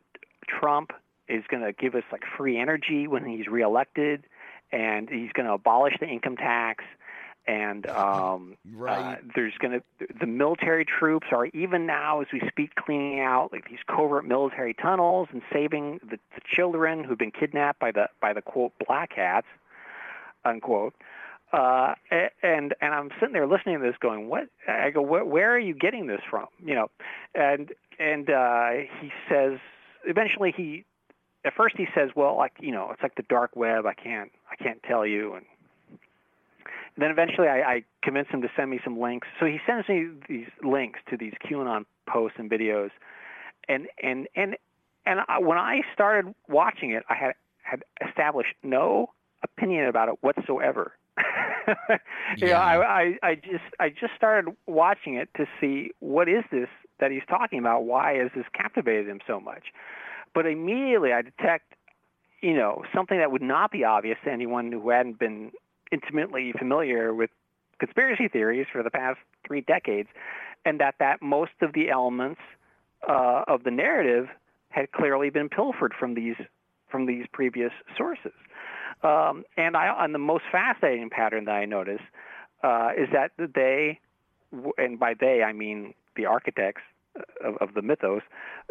Trump 0.48 0.92
is 1.30 1.44
going 1.48 1.64
to 1.64 1.72
give 1.74 1.96
us 1.96 2.04
like 2.12 2.24
free 2.38 2.58
energy 2.58 3.08
when 3.08 3.26
he's 3.26 3.48
reelected, 3.48 4.26
and 4.72 5.10
he's 5.10 5.32
going 5.34 5.46
to 5.48 5.54
abolish 5.54 5.94
the 6.00 6.08
income 6.08 6.36
tax, 6.36 6.84
and 7.48 7.88
um, 7.90 8.58
Right. 8.74 9.18
uh, 9.18 9.22
there's 9.36 9.54
going 9.60 9.80
to 9.80 10.08
the 10.20 10.28
military 10.28 10.86
troops 10.86 11.28
are 11.32 11.46
even 11.48 11.86
now 11.86 12.22
as 12.22 12.28
we 12.34 12.42
speak 12.50 12.76
cleaning 12.76 13.20
out 13.20 13.52
like 13.52 13.70
these 13.70 13.80
covert 13.88 14.26
military 14.26 14.74
tunnels 14.74 15.28
and 15.32 15.42
saving 15.52 16.00
the, 16.04 16.18
the 16.36 16.42
children 16.46 17.04
who've 17.04 17.18
been 17.18 17.32
kidnapped 17.32 17.80
by 17.80 17.92
the 17.92 18.08
by 18.22 18.34
the 18.34 18.42
quote 18.42 18.74
black 18.86 19.14
hats 19.14 19.48
unquote. 20.46 20.94
Uh, 21.52 21.96
and 22.44 22.76
and 22.80 22.94
I'm 22.94 23.10
sitting 23.20 23.34
there 23.34 23.48
listening 23.48 23.80
to 23.80 23.84
this, 23.84 23.96
going, 24.00 24.30
"What?" 24.30 24.50
I 24.68 24.92
go, 24.92 25.02
"Where, 25.02 25.26
where 25.26 25.52
are 25.52 25.60
you 25.60 25.74
getting 25.74 26.06
this 26.06 26.22
from?" 26.30 26.46
You 26.64 26.76
know, 26.76 26.92
and 27.34 27.74
and 27.98 28.30
uh, 28.30 28.70
he 29.02 29.12
says, 29.28 29.58
eventually 30.06 30.54
he, 30.56 30.86
at 31.46 31.54
first 31.56 31.76
he 31.78 31.88
says, 31.96 32.10
"Well, 32.16 32.36
like 32.38 32.54
you 32.60 32.72
know, 32.72 32.90
it's 32.92 33.02
like 33.02 33.16
the 33.16 33.24
dark 33.24 33.56
web. 33.56 33.86
I 33.86 33.94
can't 33.94 34.32
I 34.52 34.56
can't 34.62 34.82
tell 34.84 35.06
you." 35.06 35.36
And 35.36 35.46
then 36.98 37.12
eventually 37.12 37.48
I, 37.48 37.62
I 37.62 37.84
convinced 38.04 38.32
him 38.32 38.42
to 38.42 38.50
send 38.56 38.70
me 38.70 38.80
some 38.84 39.00
links. 39.00 39.28
So 39.40 39.46
he 39.46 39.60
sends 39.66 39.88
me 39.88 40.10
these 40.28 40.48
links 40.64 41.00
to 41.10 41.18
these 41.18 41.34
QAnon 41.46 41.86
posts 42.08 42.38
and 42.40 42.50
videos, 42.50 42.90
and 43.68 43.88
and 44.02 44.28
and 44.36 44.58
and 45.06 45.22
I, 45.28 45.40
when 45.40 45.58
I 45.58 45.82
started 45.94 46.34
watching 46.48 46.92
it, 46.92 47.04
I 47.10 47.16
had 47.16 47.34
had 47.64 47.84
established 48.08 48.56
no 48.64 49.12
opinion 49.44 49.88
about 49.88 50.10
it 50.10 50.16
whatsoever. 50.22 50.94
you 52.38 52.48
know, 52.48 52.48
Yeah. 52.48 52.60
I, 52.60 52.76
I 52.84 53.18
I 53.24 53.36
just 53.36 53.64
I 53.80 53.90
just 53.90 54.14
started 54.18 54.56
watching 54.68 55.16
it 55.16 55.30
to 55.38 55.46
see 55.62 55.92
what 56.00 56.28
is 56.28 56.44
this 56.52 56.68
that 57.00 57.12
he's 57.12 57.24
talking 57.30 57.60
about? 57.60 57.84
Why 57.86 58.16
has 58.16 58.32
this 58.36 58.46
captivated 58.54 59.08
him 59.08 59.20
so 59.26 59.40
much? 59.40 59.68
But 60.34 60.46
immediately 60.46 61.12
I 61.14 61.22
detect, 61.22 61.74
you 62.42 62.56
know, 62.56 62.84
something 62.94 63.18
that 63.18 63.32
would 63.32 63.42
not 63.42 63.72
be 63.72 63.84
obvious 63.84 64.18
to 64.26 64.32
anyone 64.32 64.72
who 64.72 64.90
hadn't 64.90 65.20
been 65.20 65.52
intimately 65.92 66.54
familiar 66.58 67.14
with 67.14 67.30
conspiracy 67.80 68.28
theories 68.28 68.68
for 68.72 68.84
the 68.84 68.92
past 68.92 69.20
three 69.46 69.62
decades, 69.62 70.10
and 70.66 70.80
that 70.80 70.96
that 71.00 71.22
most 71.22 71.54
of 71.62 71.74
the 71.74 71.90
elements 71.90 72.42
uh, 73.08 73.44
of 73.48 73.64
the 73.64 73.72
narrative 73.72 74.28
had 74.70 74.92
clearly 74.92 75.30
been 75.30 75.50
pilfered 75.50 75.94
from 76.00 76.14
these 76.14 76.36
from 76.90 77.06
these 77.06 77.26
previous 77.32 77.72
sources. 77.98 78.34
Um, 79.04 79.44
and 79.58 79.78
I, 79.78 80.04
and 80.04 80.14
the 80.14 80.20
most 80.20 80.44
fascinating 80.52 81.10
pattern 81.10 81.46
that 81.46 81.56
I 81.56 81.66
notice 81.66 82.02
uh, 82.64 82.90
is 82.98 83.08
that 83.14 83.32
they, 83.38 84.00
and 84.78 85.00
by 85.00 85.14
they 85.14 85.44
I 85.44 85.54
mean 85.54 85.94
the 86.16 86.26
architects 86.26 86.82
of, 87.44 87.56
of 87.58 87.74
the 87.74 87.82
mythos, 87.82 88.22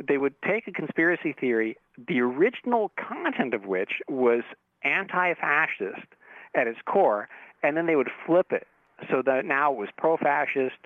they 0.07 0.19
would 0.19 0.35
take 0.43 0.67
a 0.69 0.73
conspiracy 0.73 1.35
theory, 1.39 1.77
the 2.07 2.21
original 2.21 2.91
content 2.97 3.55
of 3.55 3.67
which 3.67 4.01
was 4.09 4.43
anti-fascist 4.85 6.07
at 6.55 6.67
its 6.67 6.79
core, 6.87 7.29
and 7.63 7.77
then 7.77 7.87
they 7.87 7.97
would 7.97 8.11
flip 8.27 8.53
it 8.53 8.67
so 9.11 9.23
that 9.25 9.45
now 9.45 9.73
it 9.73 9.79
was 9.79 9.89
pro-fascist, 9.97 10.77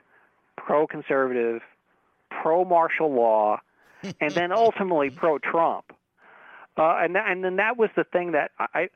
pro-conservative, 0.56 1.62
pro-martial 2.30 3.12
law, 3.12 3.58
and 4.20 4.32
then 4.32 4.52
ultimately 4.52 5.10
pro-Trump. 5.10 5.92
Uh, 6.76 6.96
and 7.02 7.16
and 7.16 7.44
then 7.44 7.56
that 7.56 7.76
was 7.76 7.90
the 7.96 8.04
thing 8.04 8.32
that 8.32 8.50
I, 8.58 8.88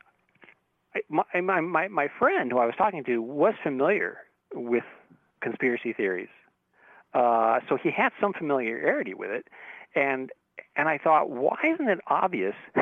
I 0.94 1.40
my 1.40 1.60
my 1.60 1.88
my 1.88 2.08
friend 2.18 2.50
who 2.50 2.58
I 2.58 2.64
was 2.64 2.74
talking 2.76 3.04
to 3.04 3.20
was 3.20 3.52
familiar 3.62 4.18
with 4.54 4.84
conspiracy 5.42 5.92
theories, 5.92 6.30
uh, 7.14 7.60
so 7.68 7.76
he 7.76 7.90
had 7.90 8.10
some 8.20 8.32
familiarity 8.32 9.14
with 9.14 9.30
it, 9.30 9.48
and 9.94 10.30
and 10.76 10.88
I 10.88 10.98
thought, 10.98 11.30
why 11.30 11.56
isn't 11.74 11.88
it 11.88 12.00
obvious 12.06 12.54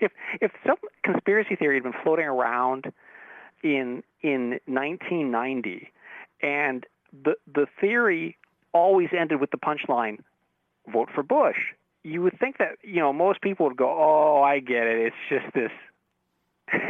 if 0.00 0.12
if 0.40 0.52
some 0.66 0.76
conspiracy 1.04 1.56
theory 1.56 1.76
had 1.76 1.84
been 1.84 1.94
floating 2.02 2.26
around 2.26 2.92
in 3.62 4.02
in 4.22 4.60
1990, 4.66 5.92
and 6.42 6.86
the 7.24 7.34
the 7.52 7.66
theory 7.80 8.36
always 8.72 9.08
ended 9.16 9.40
with 9.40 9.50
the 9.50 9.58
punchline, 9.58 10.18
vote 10.92 11.08
for 11.14 11.22
Bush. 11.22 11.56
You 12.02 12.22
would 12.22 12.38
think 12.38 12.58
that 12.58 12.78
you 12.82 13.00
know 13.00 13.12
most 13.12 13.40
people 13.42 13.66
would 13.66 13.76
go, 13.76 13.88
oh, 13.90 14.42
I 14.42 14.60
get 14.60 14.86
it. 14.86 15.12
It's 15.12 15.16
just 15.28 15.54
this. 15.54 15.70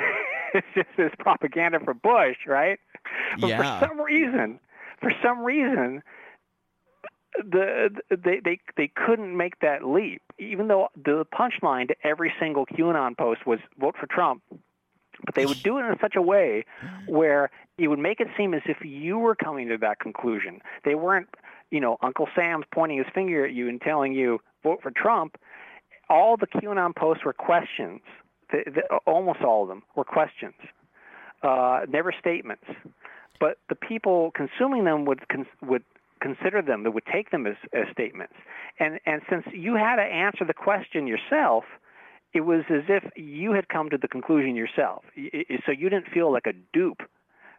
it's 0.54 0.66
just 0.74 0.88
this 0.96 1.12
propaganda 1.18 1.80
for 1.80 1.94
Bush, 1.94 2.36
right? 2.46 2.78
But 3.38 3.48
Yeah. 3.48 3.56
for 3.78 3.86
some 3.86 4.00
reason, 4.00 4.60
for 5.00 5.12
some 5.22 5.40
reason, 5.40 6.02
the 7.38 7.90
they 8.10 8.40
they 8.44 8.60
they 8.76 8.88
couldn't 8.88 9.36
make 9.36 9.60
that 9.60 9.84
leap, 9.84 10.22
even 10.38 10.68
though 10.68 10.88
the 10.96 11.24
punchline 11.32 11.88
to 11.88 11.94
every 12.04 12.32
single 12.40 12.66
QAnon 12.66 13.16
post 13.16 13.46
was 13.46 13.58
vote 13.78 13.94
for 13.98 14.06
Trump. 14.06 14.42
But 15.24 15.34
they 15.34 15.44
would 15.44 15.62
do 15.62 15.78
it 15.78 15.82
in 15.82 15.96
such 16.00 16.16
a 16.16 16.22
way 16.22 16.64
where 17.06 17.50
it 17.76 17.88
would 17.88 17.98
make 17.98 18.20
it 18.20 18.28
seem 18.36 18.54
as 18.54 18.62
if 18.64 18.78
you 18.82 19.18
were 19.18 19.34
coming 19.34 19.68
to 19.68 19.76
that 19.78 20.00
conclusion. 20.00 20.62
They 20.84 20.94
weren't, 20.94 21.28
you 21.70 21.78
know, 21.78 21.98
Uncle 22.02 22.26
Sam's 22.34 22.64
pointing 22.72 22.98
his 22.98 23.06
finger 23.14 23.44
at 23.44 23.52
you 23.52 23.68
and 23.68 23.80
telling 23.82 24.14
you 24.14 24.40
vote 24.62 24.80
for 24.82 24.90
Trump. 24.90 25.36
All 26.08 26.36
the 26.38 26.46
QAnon 26.46 26.96
posts 26.96 27.24
were 27.24 27.34
questions. 27.34 28.00
The, 28.50 28.62
the, 28.66 28.96
almost 29.06 29.42
all 29.42 29.62
of 29.62 29.68
them 29.68 29.82
were 29.94 30.04
questions, 30.04 30.54
uh, 31.42 31.82
never 31.88 32.12
statements. 32.18 32.64
But 33.38 33.58
the 33.68 33.74
people 33.74 34.32
consuming 34.34 34.84
them 34.84 35.04
would 35.04 35.20
would 35.62 35.84
consider 36.20 36.62
them, 36.62 36.84
that 36.84 36.92
would 36.92 37.06
take 37.12 37.30
them 37.30 37.46
as, 37.46 37.56
as 37.72 37.86
statements. 37.92 38.34
And 38.78 39.00
and 39.06 39.22
since 39.28 39.44
you 39.52 39.74
had 39.74 39.96
to 39.96 40.02
answer 40.02 40.44
the 40.44 40.54
question 40.54 41.06
yourself, 41.06 41.64
it 42.32 42.42
was 42.42 42.62
as 42.70 42.84
if 42.88 43.04
you 43.16 43.52
had 43.52 43.68
come 43.68 43.90
to 43.90 43.98
the 43.98 44.08
conclusion 44.08 44.54
yourself. 44.54 45.04
So 45.66 45.72
you 45.72 45.88
didn't 45.88 46.08
feel 46.12 46.32
like 46.32 46.46
a 46.46 46.52
dupe 46.72 47.02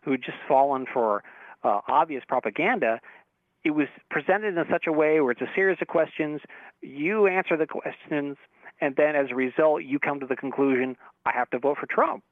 who 0.04 0.12
had 0.12 0.24
just 0.24 0.38
fallen 0.48 0.86
for 0.92 1.24
uh, 1.64 1.82
obvious 1.88 2.24
propaganda. 2.28 3.00
It 3.64 3.72
was 3.72 3.88
presented 4.10 4.58
in 4.58 4.66
such 4.72 4.86
a 4.88 4.92
way 4.92 5.20
where 5.22 5.32
it's 5.32 5.42
a 5.42 5.52
series 5.54 5.78
of 5.82 5.88
questions. 5.88 6.42
You 6.82 7.28
answer 7.28 7.58
the 7.58 7.68
questions, 7.68 8.38
and 8.80 8.96
then 8.96 9.16
as 9.16 9.28
a 9.30 9.36
result, 9.36 9.84
you 9.84 10.00
come 10.00 10.20
to 10.20 10.26
the 10.26 10.36
conclusion, 10.36 10.98
I 11.26 11.32
have 11.34 11.50
to 11.52 11.60
vote 11.60 11.78
for 11.80 11.86
Trump. 11.86 12.24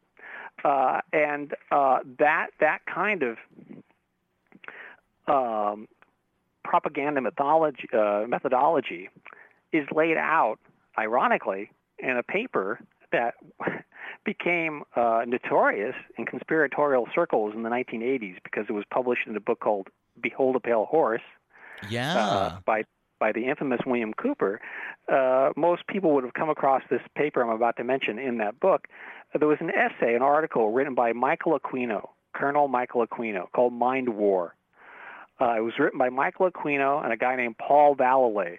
Uh, 0.64 1.01
and 1.14 1.53
uh, 1.72 1.99
that 2.18 2.47
that 2.60 2.80
kind 2.85 3.23
of 3.23 3.38
um, 5.27 5.88
propaganda 6.69 7.19
methodology, 7.19 7.87
uh, 7.97 8.25
methodology 8.27 9.09
is 9.73 9.87
laid 9.91 10.17
out, 10.17 10.59
ironically, 10.97 11.71
in 11.97 12.15
a 12.15 12.21
paper 12.23 12.79
that 13.11 13.33
became 14.23 14.83
uh, 14.95 15.23
notorious 15.25 15.95
in 16.17 16.25
conspiratorial 16.27 17.07
circles 17.15 17.53
in 17.55 17.63
the 17.63 17.69
1980s 17.69 18.35
because 18.43 18.65
it 18.69 18.73
was 18.73 18.83
published 18.93 19.25
in 19.25 19.35
a 19.35 19.39
book 19.39 19.59
called 19.59 19.87
"Behold 20.21 20.55
a 20.55 20.59
Pale 20.59 20.85
Horse" 20.85 21.27
Yeah. 21.89 22.15
uh, 22.15 22.59
by 22.65 22.83
by 23.19 23.31
the 23.31 23.45
infamous 23.47 23.79
William 23.85 24.13
Cooper. 24.13 24.61
Uh, 25.11 25.49
most 25.57 25.87
people 25.87 26.13
would 26.13 26.23
have 26.23 26.35
come 26.35 26.49
across 26.49 26.83
this 26.89 27.01
paper 27.15 27.41
I'm 27.41 27.49
about 27.49 27.77
to 27.77 27.83
mention 27.83 28.19
in 28.19 28.37
that 28.37 28.59
book. 28.59 28.87
There 29.37 29.47
was 29.47 29.57
an 29.59 29.71
essay, 29.71 30.13
an 30.15 30.21
article 30.21 30.71
written 30.71 30.93
by 30.93 31.13
Michael 31.13 31.59
Aquino, 31.59 32.09
Colonel 32.33 32.67
Michael 32.67 33.05
Aquino, 33.07 33.51
called 33.53 33.73
"Mind 33.73 34.09
War." 34.09 34.55
Uh, 35.41 35.55
it 35.57 35.61
was 35.61 35.73
written 35.79 35.97
by 35.97 36.09
Michael 36.09 36.49
Aquino 36.51 37.03
and 37.03 37.13
a 37.13 37.17
guy 37.17 37.35
named 37.35 37.57
Paul 37.57 37.95
Vallely. 37.95 38.57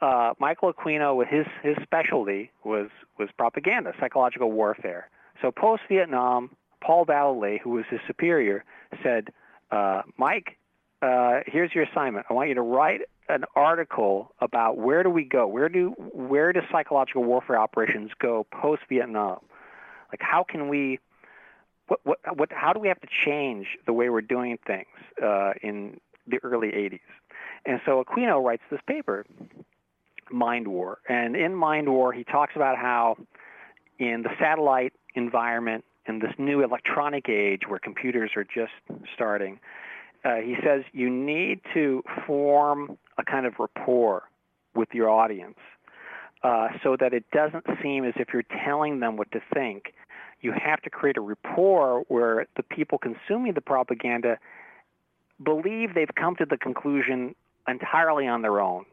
Uh, 0.00 0.32
Michael 0.38 0.72
Aquino, 0.72 1.16
with 1.16 1.28
his 1.28 1.46
his 1.62 1.76
specialty 1.82 2.50
was 2.64 2.88
was 3.18 3.28
propaganda, 3.36 3.92
psychological 4.00 4.50
warfare. 4.50 5.08
So 5.42 5.50
post 5.50 5.82
Vietnam, 5.88 6.50
Paul 6.80 7.06
Vallely, 7.06 7.60
who 7.60 7.70
was 7.70 7.84
his 7.90 8.00
superior, 8.06 8.64
said, 9.02 9.28
uh, 9.70 10.02
"Mike, 10.16 10.58
uh, 11.02 11.40
here's 11.46 11.74
your 11.74 11.84
assignment. 11.84 12.26
I 12.28 12.32
want 12.32 12.48
you 12.48 12.54
to 12.56 12.62
write 12.62 13.02
an 13.28 13.44
article 13.54 14.32
about 14.40 14.78
where 14.78 15.02
do 15.02 15.10
we 15.10 15.24
go? 15.24 15.46
Where 15.46 15.68
do 15.68 15.90
where 16.12 16.52
do 16.52 16.60
psychological 16.72 17.24
warfare 17.24 17.58
operations 17.58 18.10
go 18.18 18.46
post 18.50 18.82
Vietnam? 18.88 19.40
Like 20.12 20.20
how 20.20 20.44
can 20.48 20.68
we 20.68 20.98
what, 21.88 22.00
what, 22.04 22.18
what, 22.36 22.48
how 22.52 22.72
do 22.72 22.80
we 22.80 22.88
have 22.88 23.00
to 23.00 23.08
change 23.26 23.66
the 23.86 23.92
way 23.92 24.08
we're 24.08 24.20
doing 24.20 24.58
things 24.66 24.86
uh, 25.22 25.52
in 25.62 25.98
the 26.26 26.38
early 26.42 26.68
80s? 26.68 27.00
And 27.66 27.80
so 27.84 28.02
Aquino 28.04 28.42
writes 28.42 28.62
this 28.70 28.80
paper, 28.86 29.26
Mind 30.30 30.68
War. 30.68 30.98
And 31.08 31.36
in 31.36 31.54
Mind 31.54 31.88
War, 31.88 32.12
he 32.12 32.24
talks 32.24 32.52
about 32.54 32.76
how 32.76 33.16
in 33.98 34.22
the 34.22 34.30
satellite 34.38 34.92
environment, 35.14 35.84
in 36.06 36.20
this 36.20 36.32
new 36.38 36.62
electronic 36.62 37.28
age 37.28 37.62
where 37.68 37.78
computers 37.78 38.30
are 38.36 38.44
just 38.44 38.72
starting, 39.14 39.58
uh, 40.24 40.36
he 40.36 40.56
says 40.64 40.82
you 40.92 41.10
need 41.10 41.60
to 41.74 42.02
form 42.26 42.98
a 43.18 43.24
kind 43.24 43.46
of 43.46 43.54
rapport 43.58 44.24
with 44.74 44.88
your 44.92 45.08
audience 45.10 45.58
uh, 46.42 46.68
so 46.82 46.96
that 46.98 47.12
it 47.12 47.24
doesn't 47.32 47.64
seem 47.82 48.04
as 48.04 48.14
if 48.16 48.28
you're 48.32 48.44
telling 48.64 49.00
them 49.00 49.16
what 49.16 49.30
to 49.32 49.40
think. 49.52 49.94
You 50.40 50.52
have 50.52 50.80
to 50.82 50.90
create 50.90 51.16
a 51.16 51.20
rapport 51.20 52.04
where 52.08 52.46
the 52.56 52.62
people 52.62 52.98
consuming 52.98 53.54
the 53.54 53.60
propaganda 53.60 54.38
believe 55.42 55.94
they've 55.94 56.14
come 56.14 56.36
to 56.36 56.44
the 56.44 56.56
conclusion 56.56 57.34
entirely 57.66 58.26
on 58.26 58.42
their 58.42 58.60
own. 58.60 58.84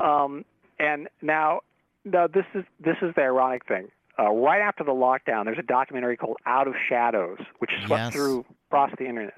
Um, 0.00 0.44
and 0.78 1.08
now, 1.20 1.60
now 2.04 2.26
this 2.26 2.44
is 2.54 2.64
this 2.80 2.96
is 3.02 3.14
the 3.14 3.22
ironic 3.22 3.66
thing. 3.66 3.88
Uh, 4.18 4.30
right 4.30 4.60
after 4.60 4.84
the 4.84 4.92
lockdown, 4.92 5.44
there's 5.44 5.58
a 5.58 5.62
documentary 5.62 6.16
called 6.16 6.36
Out 6.44 6.68
of 6.68 6.74
Shadows, 6.88 7.38
which 7.58 7.70
swept 7.86 8.04
Yes. 8.04 8.12
through 8.12 8.44
across 8.68 8.90
the 8.98 9.06
internet. 9.06 9.34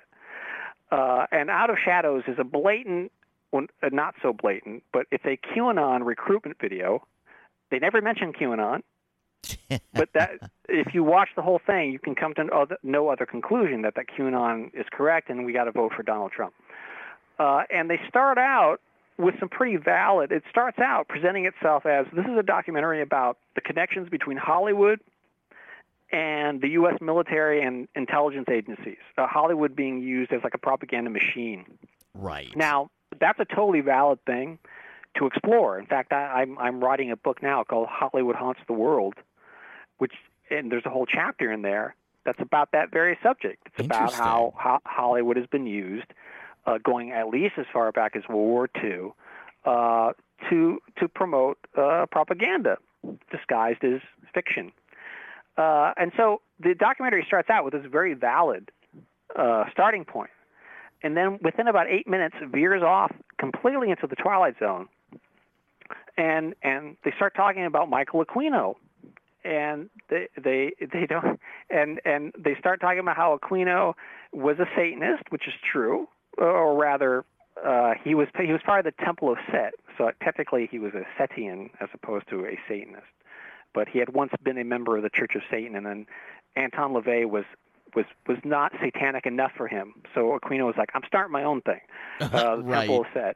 Uh, 0.91 1.27
and 1.31 1.49
Out 1.49 1.71
of 1.71 1.77
Shadows 1.85 2.25
is 2.27 2.39
a 2.39 2.45
blatant, 2.45 3.13
well, 3.53 3.67
uh, 3.83 3.89
not 3.93 4.15
so 4.21 4.33
blatant, 4.33 4.83
but 4.93 5.07
it's 5.13 5.25
a 5.25 5.37
QAnon 5.37 6.05
recruitment 6.05 6.59
video. 6.61 7.07
They 7.71 7.79
never 7.79 8.01
mention 8.01 8.33
QAnon, 8.33 8.83
but 9.93 10.09
that 10.15 10.51
if 10.69 10.95
you 10.95 11.05
watch 11.05 11.29
the 11.37 11.43
whole 11.43 11.61
thing, 11.65 11.93
you 11.93 11.99
can 11.99 12.15
come 12.15 12.35
to 12.35 12.45
no 12.45 12.63
other, 12.63 12.79
no 12.83 13.09
other 13.09 13.27
conclusion 13.27 13.83
that 13.83 13.95
that 13.97 14.07
QAnon 14.09 14.75
is 14.75 14.87
correct, 14.93 15.31
and 15.31 15.45
we 15.45 15.53
got 15.53 15.65
to 15.65 15.73
vote 15.73 15.93
for 15.95 16.03
Donald 16.03 16.33
Trump. 16.33 16.55
Uh, 17.39 17.63
and 17.71 17.91
they 17.91 18.01
start 18.09 18.39
out 18.39 18.81
with 19.19 19.35
some 19.39 19.49
pretty 19.49 19.77
valid. 19.77 20.33
It 20.33 20.43
starts 20.51 20.79
out 20.79 21.09
presenting 21.09 21.47
itself 21.47 21.87
as 21.87 22.07
this 22.13 22.25
is 22.25 22.39
a 22.39 22.43
documentary 22.43 23.03
about 23.03 23.39
the 23.55 23.61
connections 23.61 24.09
between 24.09 24.37
Hollywood 24.37 25.01
and 26.13 26.61
the 26.61 26.69
U.S. 26.71 27.01
military 27.01 27.63
and 27.63 27.89
intelligence 27.95 28.47
agencies. 28.51 28.99
Uh, 29.19 29.27
Hollywood 29.27 29.75
being 29.75 30.01
used 30.01 30.33
as 30.33 30.43
like 30.45 30.55
a 30.55 30.59
propaganda 30.59 31.11
machine. 31.11 31.65
right. 32.15 32.55
Now, 32.57 32.91
that's 33.21 33.39
a 33.39 33.45
totally 33.45 33.81
valid 33.81 34.19
thing 34.25 34.59
to 35.17 35.27
explore. 35.27 35.79
In 35.79 35.87
fact, 35.87 36.13
I, 36.13 36.43
I'm 36.43 36.59
I'm 36.59 36.83
writing 36.83 37.11
a 37.11 37.17
book 37.17 37.43
now 37.43 37.65
called 37.65 37.89
Hollywood 37.89 38.37
Haunts 38.37 38.61
the 38.67 38.73
World, 38.73 39.15
which 39.99 40.13
and 40.51 40.71
there's 40.71 40.87
a 40.87 40.91
whole 40.91 41.07
chapter 41.07 41.51
in 41.53 41.63
there 41.63 41.95
that's 42.25 42.41
about 42.41 42.73
that 42.73 42.91
very 42.91 43.19
subject. 43.23 43.67
It's 43.67 43.87
about 43.87 44.13
how, 44.13 44.55
how 44.57 44.81
Hollywood 44.85 45.37
has 45.37 45.47
been 45.47 45.67
used, 45.67 46.07
uh, 46.67 46.79
going 46.83 47.13
at 47.13 47.29
least 47.29 47.55
as 47.59 47.67
far 47.73 47.91
back 47.93 48.17
as 48.17 48.23
World 48.29 48.39
War 48.39 48.69
II, 48.83 49.13
uh, 49.65 50.13
to 50.51 50.79
to 50.99 51.09
promote 51.09 51.59
uh, 51.77 52.07
propaganda 52.11 52.79
disguised 53.31 53.85
as 53.85 54.01
fiction. 54.33 54.73
Uh, 55.57 55.93
and 55.97 56.13
so 56.17 56.41
the 56.59 56.75
documentary 56.75 57.25
starts 57.27 57.49
out 57.49 57.65
with 57.65 57.75
this 57.75 57.85
very 57.91 58.15
valid 58.15 58.71
uh, 59.37 59.65
starting 59.73 60.05
point 60.05 60.31
and 61.05 61.17
then 61.17 61.39
within 61.43 61.69
about 61.69 61.87
eight 61.89 62.09
minutes 62.09 62.35
veers 62.51 62.83
off 62.83 63.13
completely 63.39 63.91
into 63.91 64.07
the 64.09 64.17
twilight 64.17 64.55
zone 64.59 64.89
and 66.17 66.55
and 66.63 66.97
they 67.05 67.13
start 67.17 67.35
talking 67.37 67.65
about 67.65 67.89
michael 67.89 68.25
aquino 68.25 68.75
and 69.45 69.91
they 70.09 70.29
they 70.43 70.73
they 70.81 71.07
don't 71.07 71.41
and 71.71 72.01
and 72.05 72.33
they 72.39 72.55
start 72.59 72.81
talking 72.81 72.99
about 73.01 73.17
how 73.17 73.39
aquino 73.39 73.95
was 74.33 74.59
a 74.59 74.67
satanist 74.77 75.25
which 75.31 75.47
is 75.47 75.55
true 75.71 76.09
or 76.39 76.77
rather 76.77 77.25
uh, 77.65 77.93
he 78.03 78.15
was 78.15 78.29
he 78.39 78.53
was 78.53 78.61
part 78.65 78.85
of 78.85 78.93
the 78.97 79.05
temple 79.05 79.31
of 79.31 79.39
set 79.51 79.75
so 79.97 80.11
technically 80.23 80.69
he 80.71 80.79
was 80.79 80.93
a 80.95 81.05
setian 81.21 81.71
as 81.81 81.89
opposed 81.95 82.29
to 82.29 82.45
a 82.47 82.59
satanist 82.69 83.07
but 83.75 83.89
he 83.89 83.99
had 83.99 84.15
once 84.15 84.33
been 84.43 84.57
a 84.57 84.65
member 84.65 84.97
of 84.97 85.03
the 85.03 85.11
Church 85.11 85.33
of 85.35 85.43
Satan, 85.51 85.75
and 85.77 85.85
then 85.85 86.07
Anton 86.57 86.93
LaVey 86.95 87.29
was 87.29 87.45
was 87.95 88.07
was 88.27 88.39
not 88.45 88.73
satanic 88.83 89.27
enough 89.27 89.53
for 89.57 89.69
him. 89.69 89.95
So 90.15 90.39
Aquino 90.39 90.65
was 90.67 90.77
like, 90.79 90.91
"I'm 90.95 91.03
starting 91.07 91.33
my 91.33 91.45
own 91.45 91.61
thing." 91.61 91.81
Uh, 92.21 92.57
the 92.57 92.63
Right. 92.63 92.87
temple 92.87 93.05
said. 93.13 93.35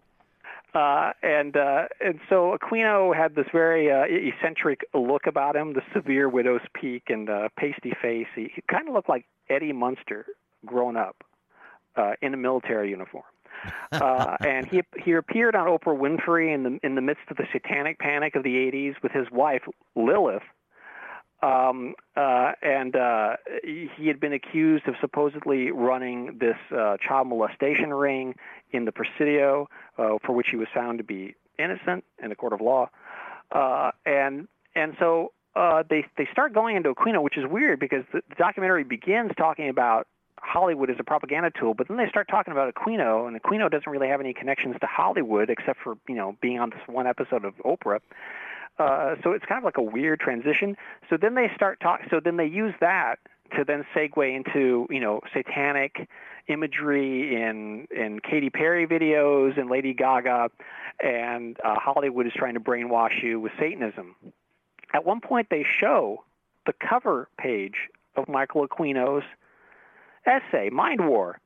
Uh, 0.79 1.13
and 1.25 1.57
uh, 1.57 1.87
and 2.01 2.21
so 2.29 2.57
Aquino 2.57 3.17
had 3.17 3.35
this 3.35 3.47
very 3.53 3.91
uh, 3.91 4.05
eccentric 4.09 4.83
look 4.95 5.27
about 5.27 5.57
him, 5.57 5.73
the 5.73 5.83
severe 5.93 6.29
widow's 6.29 6.61
peak 6.73 7.05
and 7.09 7.29
uh, 7.29 7.49
pasty 7.59 7.93
face. 8.01 8.29
He, 8.37 8.53
he 8.55 8.63
kind 8.71 8.87
of 8.87 8.95
looked 8.95 9.09
like 9.09 9.25
Eddie 9.51 9.73
Munster 9.73 10.27
grown 10.65 10.97
up 10.97 11.17
uh, 11.97 12.13
in 12.23 12.33
a 12.33 12.37
military 12.37 12.91
uniform. 12.91 13.25
uh, 13.93 14.37
and 14.47 14.69
he 14.69 14.83
he 15.05 15.15
appeared 15.15 15.57
on 15.57 15.67
Oprah 15.67 15.99
Winfrey 15.99 16.55
in 16.55 16.63
the 16.63 16.79
in 16.85 16.95
the 16.95 17.01
midst 17.01 17.25
of 17.29 17.39
the 17.39 17.47
satanic 17.53 17.99
panic 17.99 18.37
of 18.37 18.45
the 18.45 18.55
'80s 18.55 18.95
with 19.03 19.11
his 19.11 19.27
wife 19.33 19.63
Lilith. 19.97 20.43
Um, 21.41 21.95
uh, 22.17 22.53
and 22.63 22.97
uh, 22.97 23.37
he 23.63 24.09
had 24.09 24.19
been 24.19 24.33
accused 24.33 24.89
of 24.89 24.97
supposedly 25.01 25.71
running 25.71 26.39
this 26.39 26.57
uh, 26.77 26.97
child 26.97 27.29
molestation 27.29 27.95
ring 27.95 28.35
in 28.73 28.85
the 28.85 28.93
Presidio, 28.93 29.69
uh, 29.99 30.19
for 30.25 30.33
which 30.33 30.49
he 30.51 30.57
was 30.57 30.69
found 30.75 30.99
to 30.99 31.05
be 31.05 31.37
innocent 31.59 32.05
in 32.23 32.33
a 32.33 32.35
court 32.35 32.53
of 32.53 32.61
law. 32.61 32.91
Uh, 33.53 33.93
and 34.05 34.49
and 34.75 34.97
so 34.99 35.33
uh, 35.55 35.83
they 35.89 36.05
they 36.17 36.29
start 36.33 36.53
going 36.53 36.77
into 36.77 36.93
Aquino, 36.93 37.23
which 37.23 37.37
is 37.37 37.45
weird 37.47 37.79
because 37.79 38.05
the, 38.13 38.21
the 38.29 38.35
documentary 38.37 38.85
begins 38.85 39.31
talking 39.37 39.69
about 39.69 40.07
Hollywood 40.41 40.91
as 40.91 40.97
a 40.99 41.05
propaganda 41.05 41.51
tool, 41.51 41.75
but 41.75 41.89
then 41.89 41.97
they 41.97 42.09
start 42.09 42.29
talking 42.29 42.53
about 42.53 42.75
Aquino, 42.75 43.27
and 43.27 43.41
Aquino 43.41 43.71
doesn't 43.71 43.91
really 43.91 44.09
have 44.09 44.21
any 44.21 44.33
connections 44.33 44.77
to 44.81 44.87
Hollywood 44.87 45.51
except 45.51 45.81
for 45.83 45.97
you 46.09 46.15
know 46.15 46.37
being 46.41 46.59
on 46.59 46.71
this 46.71 46.81
one 46.87 47.07
episode 47.07 47.45
of 47.45 47.55
Oprah. 47.65 48.01
Uh, 48.79 49.17
so 49.23 49.33
it's 49.33 49.45
kind 49.45 49.59
of 49.59 49.65
like 49.65 49.77
a 49.77 49.83
weird 49.83 50.21
transition. 50.21 50.77
So 51.11 51.17
then 51.21 51.35
they 51.35 51.51
start 51.55 51.81
talk. 51.81 52.01
So 52.11 52.21
then 52.23 52.37
they 52.37 52.47
use 52.47 52.75
that 52.81 53.17
to 53.57 53.65
then 53.65 53.85
segue 53.95 54.37
into 54.37 54.87
you 54.91 55.01
know 55.01 55.21
satanic 55.33 56.09
imagery 56.49 57.35
in 57.35 57.87
in 57.91 58.21
Katy 58.21 58.51
Perry 58.51 58.87
videos 58.87 59.59
and 59.59 59.71
Lady 59.71 59.95
Gaga, 59.95 60.51
and 61.03 61.57
uh, 61.65 61.75
Hollywood 61.79 62.27
is 62.27 62.33
trying 62.37 62.55
to 62.55 62.61
brainwash 62.61 63.23
you 63.23 63.41
with 63.41 63.53
Satanism. 63.59 64.15
At 64.95 65.05
one 65.05 65.21
point, 65.21 65.49
they 65.51 65.65
show 65.81 66.25
the 66.67 66.73
cover 66.73 67.29
page 67.39 67.89
of 68.17 68.29
Michael 68.29 68.67
Aquino's 68.67 69.25
essay, 70.27 70.71
Mind 70.71 71.09
War, 71.09 71.41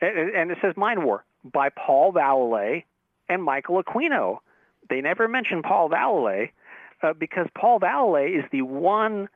and, 0.00 0.50
it 0.50 0.58
says 0.60 0.74
Mind 0.76 1.04
War 1.04 1.24
by 1.44 1.68
Paul 1.70 2.12
Vallely 2.12 2.84
and 3.28 3.42
Michael 3.42 3.82
Aquino. 3.82 4.38
They 4.92 5.00
never 5.00 5.26
mention 5.26 5.62
Paul 5.62 5.88
Vallely 5.88 6.50
uh, 7.02 7.14
because 7.14 7.46
Paul 7.56 7.80
Vallely 7.80 8.38
is 8.38 8.44
the 8.52 8.60
one 8.60 9.30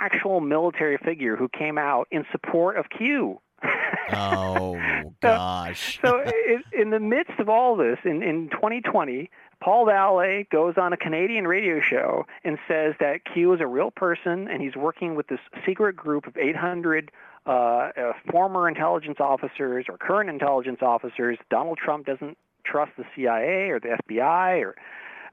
actual 0.00 0.40
military 0.40 0.96
figure 0.96 1.34
who 1.34 1.48
came 1.48 1.76
out 1.76 2.06
in 2.12 2.24
support 2.30 2.76
of 2.76 2.86
Q. 2.88 3.40
Oh 4.12 4.78
gosh. 5.22 5.98
so 6.04 6.20
in, 6.20 6.62
in 6.78 6.90
the 6.90 7.00
midst 7.00 7.40
of 7.40 7.48
all 7.48 7.74
this, 7.74 7.98
in, 8.04 8.22
in 8.22 8.50
2020, 8.50 9.30
Paul 9.60 9.86
Vallely 9.86 10.48
goes 10.50 10.74
on 10.76 10.92
a 10.92 10.96
Canadian 10.98 11.46
radio 11.46 11.80
show 11.80 12.26
and 12.44 12.58
says 12.68 12.94
that 13.00 13.24
Q 13.24 13.54
is 13.54 13.60
a 13.62 13.66
real 13.66 13.90
person 13.90 14.46
and 14.46 14.62
he's 14.62 14.76
working 14.76 15.14
with 15.14 15.28
this 15.28 15.40
secret 15.66 15.96
group 15.96 16.26
of 16.26 16.36
800 16.36 17.10
uh, 17.46 17.50
uh, 17.50 17.90
former 18.30 18.68
intelligence 18.68 19.16
officers 19.20 19.86
or 19.88 19.96
current 19.96 20.28
intelligence 20.28 20.80
officers. 20.82 21.38
Donald 21.50 21.78
Trump 21.78 22.04
doesn't 22.04 22.36
trust 22.64 22.92
the 22.96 23.04
CIA 23.14 23.70
or 23.70 23.80
the 23.80 23.96
FBI, 24.08 24.62
or 24.62 24.74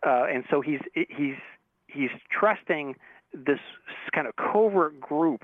uh, 0.06 0.26
and 0.26 0.44
so 0.50 0.62
he's 0.62 0.80
he's 0.94 1.36
he's 1.88 2.10
trusting 2.32 2.96
this 3.34 3.60
kind 4.14 4.28
of 4.28 4.36
covert 4.36 5.00
group 5.00 5.44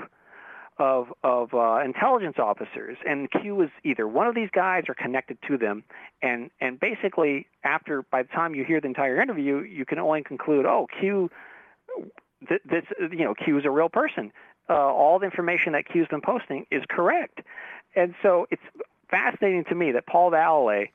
of 0.79 1.07
of 1.23 1.53
uh, 1.53 1.79
intelligence 1.83 2.37
officers, 2.37 2.97
and 3.07 3.29
Q 3.31 3.61
is 3.61 3.69
either 3.83 4.07
one 4.07 4.27
of 4.27 4.35
these 4.35 4.49
guys 4.53 4.83
or 4.87 4.93
connected 4.93 5.37
to 5.47 5.57
them, 5.57 5.83
and 6.21 6.51
and 6.61 6.79
basically 6.79 7.47
after 7.63 8.03
by 8.11 8.23
the 8.23 8.29
time 8.29 8.53
you 8.53 8.63
hear 8.63 8.79
the 8.79 8.87
entire 8.87 9.21
interview, 9.21 9.59
you 9.59 9.85
can 9.85 9.99
only 9.99 10.23
conclude, 10.23 10.65
oh, 10.65 10.87
Q, 10.99 11.29
th- 12.47 12.61
this 12.65 12.83
you 13.11 13.25
know 13.25 13.33
Q 13.33 13.57
is 13.57 13.65
a 13.65 13.71
real 13.71 13.89
person. 13.89 14.31
Uh, 14.69 14.73
all 14.73 15.17
the 15.17 15.25
information 15.25 15.73
that 15.73 15.87
Q's 15.87 16.07
been 16.09 16.21
posting 16.21 16.65
is 16.69 16.83
correct, 16.89 17.39
and 17.95 18.13
so 18.21 18.45
it's 18.51 18.61
fascinating 19.09 19.63
to 19.69 19.75
me 19.75 19.91
that 19.93 20.05
Paul 20.05 20.31
Vallely, 20.31 20.89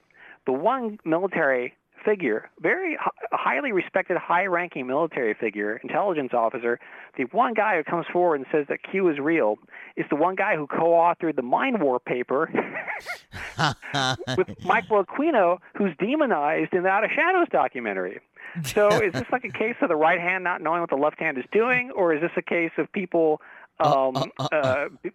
the 0.47 0.53
one 0.53 0.99
military 1.05 1.75
figure, 2.05 2.51
very 2.61 2.97
hi- 3.01 3.11
highly 3.33 3.73
respected, 3.73 4.17
high-ranking 4.17 4.87
military 4.87 5.35
figure, 5.35 5.77
intelligence 5.83 6.33
officer, 6.35 6.79
the 7.17 7.25
one 7.25 7.55
guy 7.55 7.77
who 7.77 7.85
comes 7.85 8.07
forward 8.13 8.37
and 8.37 8.47
says 8.51 8.67
that 8.69 8.79
Q 8.83 9.09
is 9.09 9.19
real 9.19 9.59
is 9.97 10.05
the 10.11 10.17
one 10.17 10.35
guy 10.35 10.57
who 10.57 10.67
co-authored 10.67 11.37
the 11.37 11.43
Mind 11.43 11.81
War 11.81 12.01
paper 12.01 12.51
with 14.37 14.49
Michael 14.65 15.05
Aquino, 15.05 15.59
who's 15.77 15.95
demonized 15.99 16.73
in 16.73 16.83
the 16.83 16.89
Out 16.89 17.05
of 17.05 17.11
Shadows 17.15 17.47
documentary. 17.51 18.21
So 18.65 18.89
is 18.89 19.13
this 19.13 19.25
like 19.33 19.45
a 19.45 19.51
case 19.51 19.77
of 19.81 19.89
the 19.89 19.97
right 19.97 20.21
hand 20.21 20.45
not 20.45 20.61
knowing 20.61 20.81
what 20.81 20.91
the 20.91 20.97
left 20.97 21.19
hand 21.19 21.39
is 21.39 21.45
doing, 21.53 21.91
or 21.93 22.15
is 22.15 22.21
this 22.21 22.33
a 22.37 22.43
case 22.43 22.73
of 22.77 22.91
people 22.93 23.41
um, 23.81 24.17
uh, 24.17 24.25
uh, 24.39 24.49
uh. 24.53 24.57
uh, 24.57 24.89
b- 25.03 25.11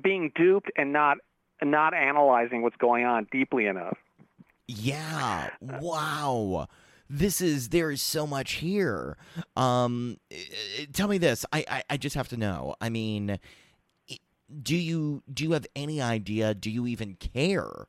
being 0.00 0.30
duped 0.34 0.70
and 0.76 0.92
not 0.92 1.18
not 1.62 1.94
analyzing 1.94 2.62
what's 2.62 2.76
going 2.76 3.04
on 3.04 3.26
deeply 3.32 3.66
enough? 3.66 3.98
Yeah. 4.70 5.50
Wow. 5.60 6.68
This 7.08 7.40
is 7.40 7.70
there 7.70 7.90
is 7.90 8.02
so 8.02 8.26
much 8.26 8.52
here. 8.52 9.16
Um, 9.56 10.18
eh, 10.30 10.86
tell 10.92 11.08
me 11.08 11.18
this. 11.18 11.44
I, 11.52 11.64
I 11.68 11.82
I 11.90 11.96
just 11.96 12.14
have 12.14 12.28
to 12.28 12.36
know. 12.36 12.76
I 12.80 12.88
mean, 12.88 13.40
do 14.62 14.76
you 14.76 15.22
do 15.32 15.42
you 15.42 15.52
have 15.52 15.66
any 15.74 16.00
idea? 16.00 16.54
Do 16.54 16.70
you 16.70 16.86
even 16.86 17.16
care 17.16 17.86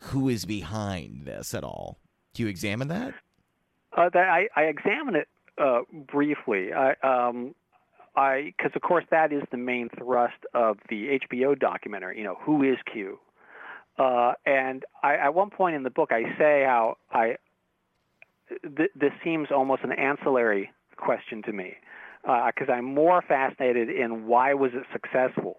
who 0.00 0.28
is 0.28 0.46
behind 0.46 1.26
this 1.26 1.54
at 1.54 1.62
all? 1.62 1.98
Do 2.34 2.42
you 2.42 2.48
examine 2.48 2.88
that? 2.88 3.14
Uh, 3.96 4.08
that 4.12 4.28
I, 4.28 4.48
I 4.56 4.62
examined 4.64 5.16
it 5.16 5.28
uh, 5.58 5.80
briefly. 5.92 6.72
I, 6.72 6.94
um, 7.02 7.54
I, 8.16 8.52
because 8.56 8.72
of 8.74 8.82
course 8.82 9.04
that 9.10 9.32
is 9.32 9.42
the 9.50 9.56
main 9.56 9.88
thrust 9.96 10.44
of 10.54 10.78
the 10.88 11.20
HBO 11.30 11.58
documentary. 11.58 12.18
You 12.18 12.24
know, 12.24 12.38
who 12.40 12.62
is 12.62 12.78
Q? 12.92 13.18
Uh, 13.98 14.32
and 14.46 14.84
I, 15.02 15.16
at 15.16 15.34
one 15.34 15.50
point 15.50 15.76
in 15.76 15.82
the 15.82 15.90
book, 15.90 16.10
I 16.12 16.22
say 16.38 16.64
how 16.66 16.96
I 17.10 17.36
th- 18.76 18.90
this 18.94 19.12
seems 19.22 19.48
almost 19.50 19.82
an 19.82 19.92
ancillary 19.92 20.70
question 20.96 21.42
to 21.42 21.52
me 21.52 21.74
because 22.22 22.68
I'm 22.70 22.84
more 22.84 23.22
fascinated 23.22 23.88
in 23.88 24.26
why 24.26 24.54
was 24.54 24.72
it 24.74 24.84
successful 24.92 25.56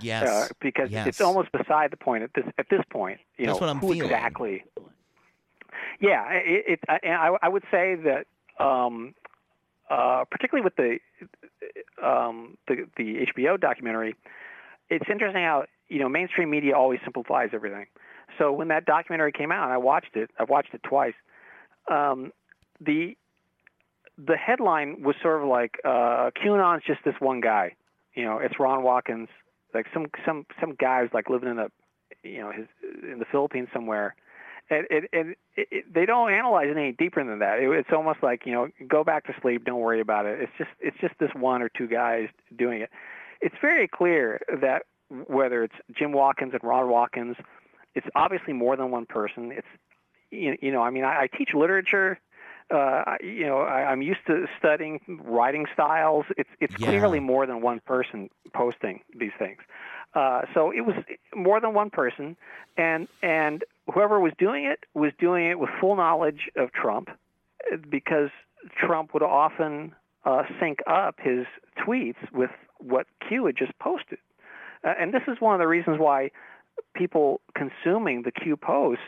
Yes. 0.00 0.24
uh, 0.24 0.48
because 0.60 0.90
yes. 0.90 1.06
it's 1.06 1.20
almost 1.20 1.50
beside 1.52 1.90
the 1.90 1.96
point 1.96 2.22
at 2.22 2.30
this 2.34 2.44
at 2.58 2.66
this 2.70 2.82
point. 2.90 3.20
You 3.36 3.46
That's 3.46 3.60
know, 3.60 3.66
what 3.66 3.70
I'm 3.70 3.78
who 3.78 3.92
feeling. 3.92 4.10
exactly? 4.10 4.64
Yeah, 6.00 6.30
it, 6.32 6.64
it, 6.68 6.80
I, 6.88 7.36
I 7.42 7.48
would 7.48 7.64
say 7.70 7.96
that 7.96 8.26
um, 8.62 9.14
uh, 9.90 10.24
particularly 10.30 10.64
with 10.64 10.76
the 10.76 10.98
um, 12.06 12.56
the 12.68 12.86
the 12.96 13.26
HBO 13.34 13.58
documentary, 13.60 14.16
it's 14.90 15.08
interesting 15.10 15.42
how 15.42 15.64
you 15.88 15.98
know 15.98 16.08
mainstream 16.08 16.50
media 16.50 16.76
always 16.76 17.00
simplifies 17.04 17.50
everything. 17.52 17.86
So 18.38 18.52
when 18.52 18.68
that 18.68 18.84
documentary 18.84 19.32
came 19.32 19.52
out, 19.52 19.70
I 19.70 19.76
watched 19.78 20.16
it. 20.16 20.30
I've 20.38 20.50
watched 20.50 20.74
it 20.74 20.82
twice. 20.82 21.14
Um, 21.90 22.32
the 22.80 23.16
the 24.18 24.36
headline 24.36 25.02
was 25.02 25.14
sort 25.22 25.42
of 25.42 25.48
like 25.48 25.78
uh, 25.84 26.30
QAnon's 26.42 26.84
just 26.86 27.00
this 27.04 27.14
one 27.18 27.40
guy. 27.40 27.74
You 28.14 28.24
know, 28.24 28.38
it's 28.38 28.58
Ron 28.58 28.82
Watkins, 28.82 29.28
like 29.74 29.86
some 29.92 30.06
some 30.24 30.46
some 30.60 30.74
guy 30.74 31.02
who's 31.02 31.12
like 31.12 31.28
living 31.28 31.50
in 31.50 31.58
a 31.58 31.68
you 32.22 32.40
know 32.40 32.50
his 32.50 32.66
in 33.02 33.18
the 33.18 33.26
Philippines 33.30 33.68
somewhere. 33.72 34.14
And, 34.68 34.84
and, 34.90 35.06
it, 35.12 35.68
it, 35.70 35.94
they 35.94 36.06
don't 36.06 36.32
analyze 36.32 36.66
it 36.68 36.76
any 36.76 36.90
deeper 36.90 37.24
than 37.24 37.38
that. 37.38 37.60
It, 37.60 37.70
it's 37.70 37.90
almost 37.92 38.20
like 38.20 38.46
you 38.46 38.52
know, 38.52 38.68
go 38.88 39.04
back 39.04 39.26
to 39.26 39.34
sleep. 39.40 39.64
Don't 39.64 39.78
worry 39.78 40.00
about 40.00 40.26
it. 40.26 40.40
It's 40.40 40.52
just 40.58 40.70
it's 40.80 40.96
just 41.00 41.14
this 41.20 41.30
one 41.36 41.62
or 41.62 41.68
two 41.68 41.86
guys 41.86 42.28
doing 42.56 42.80
it. 42.80 42.90
It's 43.40 43.54
very 43.60 43.86
clear 43.86 44.40
that 44.60 44.82
whether 45.10 45.62
it's 45.64 45.74
Jim 45.96 46.12
Watkins 46.12 46.52
and 46.52 46.62
Ron 46.62 46.88
Watkins, 46.88 47.36
it's 47.94 48.06
obviously 48.14 48.52
more 48.52 48.76
than 48.76 48.90
one 48.90 49.06
person. 49.06 49.52
It's 49.52 49.66
you, 50.30 50.56
you 50.60 50.72
know, 50.72 50.82
I 50.82 50.90
mean, 50.90 51.04
I, 51.04 51.22
I 51.22 51.28
teach 51.38 51.50
literature. 51.54 52.18
Uh, 52.72 52.76
I- 53.06 53.16
you 53.22 53.46
know, 53.46 53.60
I, 53.60 53.84
I'm 53.90 54.02
used 54.02 54.20
to 54.26 54.46
studying 54.58 55.00
writing 55.24 55.66
styles. 55.72 56.24
It's 56.36 56.50
it's 56.60 56.74
Yeah. 56.78 56.88
clearly 56.88 57.20
more 57.20 57.46
than 57.46 57.60
one 57.60 57.80
person 57.80 58.28
posting 58.52 59.00
these 59.16 59.30
things. 59.38 59.58
Uh, 60.14 60.42
so 60.54 60.70
it 60.72 60.80
was 60.80 60.96
more 61.34 61.60
than 61.60 61.74
one 61.74 61.90
person, 61.90 62.36
and 62.76 63.06
and 63.22 63.64
whoever 63.92 64.18
was 64.18 64.32
doing 64.38 64.64
it 64.64 64.80
was 64.94 65.12
doing 65.18 65.46
it 65.46 65.58
with 65.58 65.70
full 65.80 65.94
knowledge 65.94 66.48
of 66.56 66.72
Trump, 66.72 67.08
because 67.88 68.30
Trump 68.76 69.14
would 69.14 69.22
often 69.22 69.94
uh, 70.24 70.42
sync 70.58 70.80
up 70.86 71.16
his 71.20 71.46
tweets 71.78 72.16
with 72.32 72.50
what 72.78 73.06
Q 73.28 73.46
had 73.46 73.56
just 73.56 73.78
posted, 73.78 74.18
and 74.84 75.12
this 75.12 75.22
is 75.28 75.40
one 75.40 75.54
of 75.54 75.60
the 75.60 75.66
reasons 75.66 75.98
why 75.98 76.30
people 76.94 77.40
consuming 77.54 78.22
the 78.22 78.32
Q 78.32 78.56
posts 78.56 79.04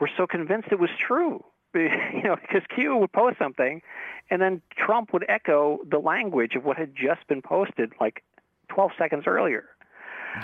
were 0.00 0.10
so 0.16 0.26
convinced 0.26 0.68
it 0.70 0.78
was 0.78 0.90
true. 1.06 1.44
you 1.74 2.22
know, 2.24 2.36
because 2.36 2.62
Q 2.74 2.96
would 2.96 3.12
post 3.12 3.38
something, 3.38 3.82
and 4.30 4.40
then 4.40 4.62
Trump 4.76 5.12
would 5.12 5.24
echo 5.28 5.78
the 5.88 5.98
language 5.98 6.54
of 6.54 6.64
what 6.64 6.76
had 6.76 6.94
just 6.96 7.26
been 7.28 7.42
posted 7.42 7.92
like 8.00 8.24
12 8.68 8.92
seconds 8.98 9.24
earlier. 9.26 9.64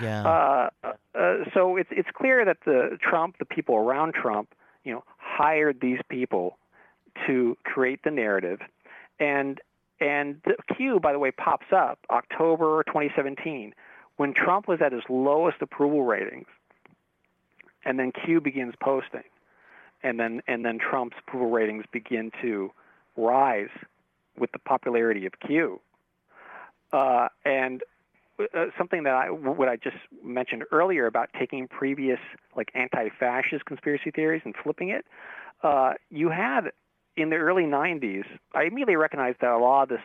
Yeah. 0.01 0.23
Uh, 0.23 0.69
uh, 1.17 1.35
so 1.53 1.77
it's 1.77 1.89
it's 1.91 2.09
clear 2.13 2.45
that 2.45 2.57
the 2.65 2.97
Trump, 3.01 3.37
the 3.39 3.45
people 3.45 3.75
around 3.75 4.13
Trump, 4.13 4.53
you 4.83 4.93
know, 4.93 5.03
hired 5.17 5.81
these 5.81 5.99
people 6.09 6.57
to 7.27 7.57
create 7.63 8.01
the 8.03 8.11
narrative, 8.11 8.59
and 9.19 9.59
and 9.99 10.41
the 10.45 10.55
Q, 10.75 10.99
by 10.99 11.11
the 11.11 11.19
way, 11.19 11.31
pops 11.31 11.67
up 11.71 11.99
October 12.09 12.83
2017 12.87 13.73
when 14.17 14.33
Trump 14.33 14.67
was 14.67 14.79
at 14.81 14.91
his 14.91 15.03
lowest 15.09 15.57
approval 15.61 16.03
ratings, 16.03 16.47
and 17.83 17.99
then 17.99 18.11
Q 18.11 18.41
begins 18.41 18.73
posting, 18.81 19.23
and 20.03 20.19
then 20.19 20.41
and 20.47 20.65
then 20.65 20.79
Trump's 20.79 21.17
approval 21.25 21.51
ratings 21.51 21.85
begin 21.91 22.31
to 22.41 22.71
rise 23.17 23.69
with 24.37 24.51
the 24.51 24.59
popularity 24.59 25.25
of 25.25 25.33
Q, 25.45 25.79
uh, 26.91 27.27
and 27.43 27.81
uh, 28.39 28.65
something 28.77 29.03
that 29.03 29.13
I 29.13 29.29
what 29.29 29.69
I 29.69 29.75
just 29.75 29.97
mentioned 30.23 30.63
earlier 30.71 31.05
about 31.05 31.29
taking 31.37 31.67
previous 31.67 32.19
like 32.55 32.69
anti-fascist 32.73 33.65
conspiracy 33.65 34.11
theories 34.11 34.41
and 34.45 34.55
flipping 34.61 34.89
it. 34.89 35.05
Uh, 35.63 35.93
you 36.09 36.29
had 36.29 36.71
in 37.15 37.29
the 37.29 37.37
early 37.37 37.63
'90s. 37.63 38.25
I 38.53 38.63
immediately 38.63 38.95
recognized 38.95 39.37
that 39.41 39.51
a 39.51 39.57
lot 39.57 39.83
of 39.83 39.89
this 39.89 40.01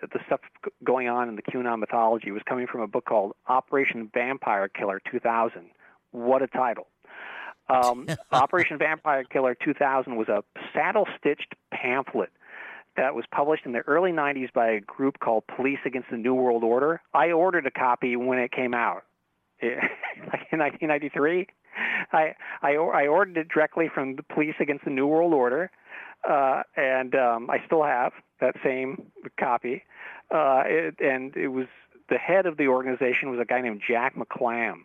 the 0.00 0.20
stuff 0.26 0.40
going 0.84 1.08
on 1.08 1.28
in 1.28 1.36
the 1.36 1.42
QAnon 1.42 1.78
mythology 1.78 2.30
was 2.30 2.42
coming 2.48 2.66
from 2.66 2.80
a 2.80 2.86
book 2.86 3.04
called 3.04 3.32
Operation 3.48 4.10
Vampire 4.12 4.68
Killer 4.68 5.00
2000. 5.10 5.70
What 6.12 6.42
a 6.42 6.46
title! 6.46 6.88
Um, 7.68 8.06
Operation 8.32 8.78
Vampire 8.78 9.24
Killer 9.24 9.54
2000 9.54 10.16
was 10.16 10.28
a 10.28 10.42
saddle-stitched 10.72 11.54
pamphlet 11.72 12.30
that 12.96 13.14
was 13.14 13.24
published 13.32 13.64
in 13.64 13.72
the 13.72 13.80
early 13.80 14.12
90s 14.12 14.52
by 14.52 14.68
a 14.68 14.80
group 14.80 15.18
called 15.20 15.44
Police 15.56 15.78
Against 15.86 16.10
the 16.10 16.18
New 16.18 16.34
World 16.34 16.62
Order. 16.62 17.00
I 17.14 17.30
ordered 17.30 17.66
a 17.66 17.70
copy 17.70 18.16
when 18.16 18.38
it 18.38 18.52
came 18.52 18.74
out, 18.74 19.04
like 19.62 20.46
in 20.50 20.58
1993. 20.58 21.46
I, 22.12 22.34
I 22.60 22.72
I 22.74 23.06
ordered 23.06 23.38
it 23.38 23.48
directly 23.48 23.88
from 23.92 24.16
the 24.16 24.22
Police 24.22 24.56
Against 24.60 24.84
the 24.84 24.90
New 24.90 25.06
World 25.06 25.32
Order, 25.32 25.70
uh, 26.28 26.62
and 26.76 27.14
um, 27.14 27.50
I 27.50 27.58
still 27.66 27.82
have 27.82 28.12
that 28.40 28.54
same 28.64 29.10
copy. 29.38 29.84
Uh, 30.30 30.62
it, 30.66 30.96
and 31.00 31.36
it 31.36 31.48
was 31.48 31.66
the 32.08 32.18
head 32.18 32.46
of 32.46 32.56
the 32.56 32.68
organization 32.68 33.30
was 33.30 33.40
a 33.40 33.44
guy 33.44 33.60
named 33.60 33.82
Jack 33.86 34.14
McLamb, 34.16 34.82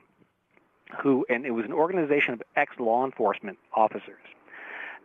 who 1.01 1.25
and 1.29 1.45
it 1.45 1.51
was 1.51 1.65
an 1.65 1.73
organization 1.73 2.33
of 2.33 2.41
ex 2.55 2.73
law 2.79 3.05
enforcement 3.05 3.57
officers, 3.75 4.23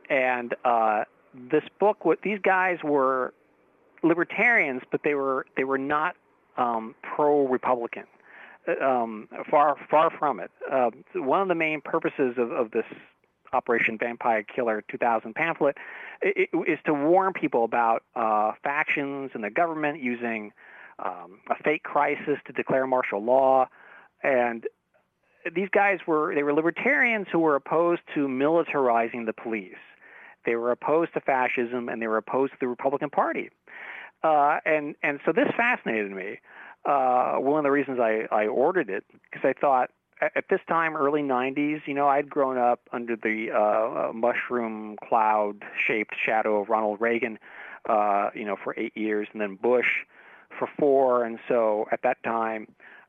and 0.09 0.55
uh, 0.65 1.05
this 1.35 1.65
book, 1.79 2.05
what 2.05 2.19
these 2.23 2.39
guys 2.43 2.79
were 2.83 3.35
libertarians, 4.03 4.83
but 4.91 5.01
they 5.05 5.15
were 5.15 5.47
they 5.57 5.65
were 5.65 5.79
not 5.79 6.17
um, 6.57 6.95
pro-Republican. 7.03 8.05
Um, 8.81 9.29
far 9.51 9.77
far 9.91 10.11
from 10.17 10.39
it. 10.39 10.51
Uh, 10.71 10.91
one 11.17 11.41
of 11.41 11.49
the 11.49 11.55
main 11.55 11.81
purposes 11.81 12.35
of, 12.39 12.53
of 12.53 12.71
this 12.71 12.85
Operation 13.53 13.99
Vampire 13.99 14.43
Killer 14.43 14.83
2000 14.91 15.35
pamphlet 15.35 15.77
is 16.23 16.79
to 16.87 16.95
warn 16.95 17.33
people 17.33 17.65
about 17.65 18.03
uh, 18.15 18.53
factions 18.63 19.31
and 19.35 19.45
the 19.45 19.51
government 19.51 20.03
using 20.03 20.53
um, 20.99 21.41
a 21.51 21.63
fake 21.63 21.83
crisis 21.83 22.39
to 22.47 22.53
declare 22.53 22.87
martial 22.87 23.23
law, 23.23 23.69
and 24.23 24.67
these 25.55 25.69
guys 25.71 25.99
were 26.07 26.35
they 26.35 26.43
were 26.43 26.53
libertarians 26.53 27.27
who 27.33 27.41
were 27.41 27.57
opposed 27.57 28.03
to 28.15 28.29
militarizing 28.29 29.27
the 29.27 29.33
police. 29.33 29.75
They 30.47 30.55
were 30.57 30.71
opposed 30.71 31.15
to 31.15 31.21
fascism 31.21 31.89
and 31.89 32.01
they 32.01 32.07
were 32.07 32.17
opposed 32.17 32.53
to 32.53 32.59
the 32.61 32.69
Republican 32.69 33.11
Party. 33.11 33.51
Uh, 34.23 34.59
and 34.65 34.95
and 35.03 35.21
so 35.25 35.33
this 35.33 35.49
fascinated 35.57 36.13
me. 36.13 36.39
Uh, 36.85 37.35
one 37.37 37.59
of 37.59 37.65
the 37.65 37.71
reasons 37.71 37.99
I, 38.01 38.27
I 38.33 38.47
ordered 38.47 38.91
it 38.91 39.05
because 39.31 39.45
I 39.45 39.53
thought 39.61 39.91
at 40.37 40.45
this 40.49 40.61
time, 40.69 40.97
early 40.97 41.23
90s, 41.23 41.81
you 41.87 41.95
know, 41.95 42.09
I'd 42.09 42.31
grown 42.31 42.59
up 42.59 42.81
under 42.93 43.17
the 43.17 43.51
uh, 43.51 44.13
mushroom 44.13 44.97
cloud-shaped 45.07 46.15
shadow 46.25 46.61
of 46.61 46.69
Ronald 46.69 47.01
Reagan, 47.01 47.39
uh, 47.89 48.31
you 48.35 48.45
know, 48.45 48.57
for 48.63 48.75
eight 48.79 48.97
years, 48.97 49.29
and 49.33 49.41
then 49.41 49.57
Bush 49.57 50.05
for 50.59 50.69
four. 50.79 51.25
And 51.25 51.39
so 51.49 51.87
at 51.91 52.01
that 52.03 52.23
time, 52.23 52.69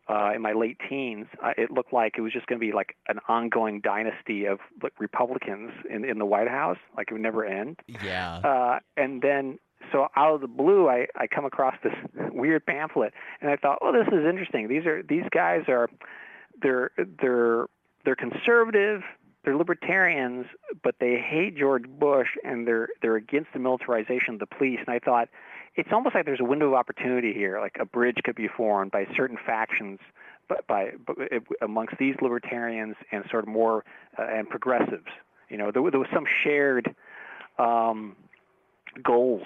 uh, 0.09 0.31
in 0.35 0.41
my 0.41 0.51
late 0.51 0.77
teens, 0.89 1.27
uh, 1.41 1.51
it 1.57 1.71
looked 1.71 1.93
like 1.93 2.15
it 2.17 2.21
was 2.21 2.33
just 2.33 2.47
going 2.47 2.59
to 2.59 2.65
be 2.65 2.73
like 2.73 2.95
an 3.07 3.19
ongoing 3.27 3.79
dynasty 3.79 4.45
of 4.45 4.59
like, 4.81 4.93
Republicans 4.99 5.71
in 5.89 6.03
in 6.03 6.19
the 6.19 6.25
White 6.25 6.49
House, 6.49 6.77
like 6.97 7.09
it 7.09 7.13
would 7.13 7.21
never 7.21 7.45
end. 7.45 7.79
Yeah. 7.87 8.37
Uh, 8.37 8.79
and 8.97 9.21
then, 9.21 9.59
so 9.91 10.07
out 10.17 10.35
of 10.35 10.41
the 10.41 10.47
blue, 10.47 10.89
I 10.89 11.07
I 11.15 11.27
come 11.27 11.45
across 11.45 11.75
this 11.83 11.93
weird 12.31 12.65
pamphlet, 12.65 13.13
and 13.39 13.49
I 13.49 13.55
thought, 13.55 13.79
oh, 13.81 13.93
this 13.93 14.07
is 14.07 14.25
interesting. 14.25 14.67
These 14.67 14.85
are 14.85 15.03
these 15.03 15.25
guys 15.31 15.63
are, 15.69 15.89
they're 16.61 16.91
they're 17.21 17.65
they're 18.05 18.15
conservative. 18.15 19.01
They're 19.43 19.57
libertarians, 19.57 20.45
but 20.83 20.95
they 21.01 21.17
hate 21.17 21.57
George 21.57 21.83
Bush 21.99 22.29
and 22.45 22.65
they're 22.65 22.87
they're 23.01 23.17
against 23.17 23.49
the 23.53 23.59
militarization 23.59 24.35
of 24.35 24.39
the 24.39 24.45
police. 24.45 24.79
And 24.85 24.95
I 24.95 24.99
thought, 24.99 25.27
it's 25.75 25.89
almost 25.91 26.15
like 26.15 26.25
there's 26.25 26.39
a 26.39 26.45
window 26.45 26.67
of 26.67 26.73
opportunity 26.75 27.33
here. 27.33 27.59
Like 27.59 27.75
a 27.79 27.85
bridge 27.85 28.17
could 28.23 28.35
be 28.35 28.47
formed 28.47 28.91
by 28.91 29.05
certain 29.17 29.37
factions, 29.45 29.99
but 30.47 30.65
by, 30.67 30.91
by 31.05 31.13
amongst 31.61 31.95
these 31.99 32.15
libertarians 32.21 32.95
and 33.11 33.25
sort 33.29 33.43
of 33.43 33.49
more 33.49 33.83
uh, 34.17 34.23
and 34.23 34.49
progressives. 34.49 35.07
You 35.49 35.57
know, 35.57 35.71
there, 35.71 35.83
there 35.91 35.99
was 35.99 36.09
some 36.13 36.25
shared 36.43 36.95
um, 37.59 38.15
goals. 39.03 39.43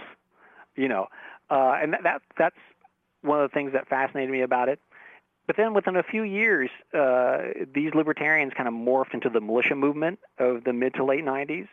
You 0.76 0.90
know, 0.90 1.08
uh, 1.50 1.78
and 1.82 1.94
that, 1.94 2.04
that 2.04 2.22
that's 2.38 2.56
one 3.22 3.42
of 3.42 3.50
the 3.50 3.54
things 3.54 3.74
that 3.74 3.88
fascinated 3.88 4.30
me 4.30 4.42
about 4.42 4.70
it. 4.70 4.80
But 5.48 5.56
then 5.56 5.74
within 5.74 5.96
a 5.96 6.04
few 6.04 6.24
years, 6.24 6.70
uh, 6.94 7.38
these 7.74 7.94
libertarians 7.96 8.54
kind 8.56 8.68
of 8.68 8.74
morphed 8.74 9.14
into 9.14 9.30
the 9.30 9.40
militia 9.40 9.76
movement 9.76 10.20
of 10.38 10.66
the 10.66 10.74
mid 10.74 10.94
to 10.96 11.06
late 11.06 11.24
90s. 11.24 11.68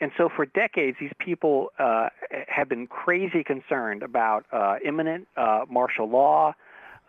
And 0.00 0.10
so 0.16 0.30
for 0.34 0.46
decades, 0.46 0.96
these 0.98 1.12
people 1.18 1.70
uh, 1.78 2.08
have 2.48 2.70
been 2.70 2.86
crazy 2.86 3.44
concerned 3.44 4.02
about 4.02 4.46
uh, 4.50 4.76
imminent 4.82 5.28
uh, 5.36 5.66
martial 5.68 6.08
law, 6.08 6.54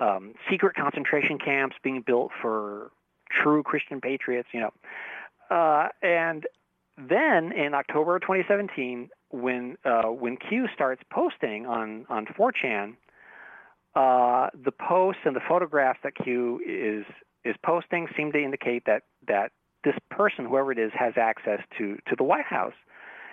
um, 0.02 0.34
secret 0.50 0.76
concentration 0.76 1.40
camps 1.40 1.78
being 1.82 2.02
built 2.02 2.32
for 2.42 2.92
true 3.32 3.64
Christian 3.64 4.02
patriots, 4.02 4.50
you 4.52 4.60
know. 4.60 4.74
Uh, 5.50 5.88
and 6.02 6.46
then 6.98 7.54
in 7.54 7.74
October 7.74 8.18
of 8.18 8.22
2017, 8.24 9.10
when 9.30 9.78
uh, 9.86 10.04
when 10.04 10.36
Q 10.36 10.68
starts 10.74 11.02
posting 11.10 11.66
on 11.66 12.06
on 12.10 12.26
4chan, 12.26 12.96
uh, 13.96 14.50
the 14.54 14.72
posts 14.72 15.22
and 15.26 15.36
the 15.36 15.42
photographs 15.48 16.00
that 16.04 16.16
Q 16.16 16.62
is 16.66 17.06
is 17.44 17.56
posting 17.66 18.08
seem 18.16 18.32
to 18.32 18.40
indicate 18.42 18.84
that 18.86 19.04
that 19.28 19.52
this 19.84 19.96
person, 20.10 20.46
whoever 20.46 20.72
it 20.72 20.80
is, 20.80 20.92
has 20.98 21.14
access 21.18 21.60
to 21.78 21.98
to 22.08 22.16
the 22.16 22.24
White 22.24 22.46
House. 22.46 22.74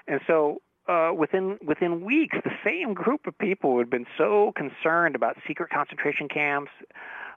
And 0.06 0.20
so 0.26 0.62
uh, 0.88 1.10
within 1.16 1.58
within 1.64 2.04
weeks, 2.04 2.36
the 2.44 2.50
same 2.64 2.94
group 2.94 3.26
of 3.26 3.36
people 3.38 3.72
who 3.72 3.78
had 3.78 3.90
been 3.90 4.06
so 4.16 4.52
concerned 4.56 5.14
about 5.14 5.36
secret 5.46 5.70
concentration 5.70 6.28
camps 6.28 6.70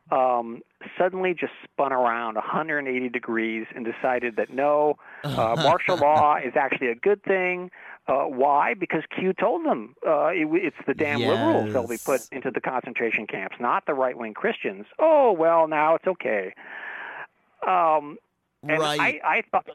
um, 0.09 0.61
suddenly 0.97 1.33
just 1.33 1.53
spun 1.63 1.93
around 1.93 2.35
180 2.35 3.09
degrees 3.09 3.65
and 3.75 3.85
decided 3.85 4.35
that 4.37 4.53
no, 4.53 4.95
uh, 5.23 5.55
martial 5.63 5.97
law 5.97 6.37
is 6.37 6.53
actually 6.55 6.87
a 6.87 6.95
good 6.95 7.23
thing. 7.23 7.69
Uh, 8.07 8.23
why? 8.23 8.73
Because 8.73 9.03
Q 9.15 9.31
told 9.33 9.65
them 9.65 9.95
uh, 10.05 10.27
it, 10.27 10.47
it's 10.51 10.75
the 10.87 10.93
damn 10.93 11.19
yes. 11.19 11.29
liberals 11.29 11.71
they'll 11.71 11.87
be 11.87 12.01
put 12.03 12.21
into 12.31 12.49
the 12.51 12.59
concentration 12.59 13.27
camps, 13.27 13.57
not 13.59 13.85
the 13.85 13.93
right 13.93 14.17
wing 14.17 14.33
Christians. 14.33 14.85
Oh 14.99 15.31
well, 15.31 15.67
now 15.67 15.95
it's 15.95 16.07
okay. 16.07 16.53
Um, 17.67 18.17
and 18.63 18.79
right. 18.79 18.99
I, 18.99 19.19
I 19.23 19.43
thought, 19.51 19.67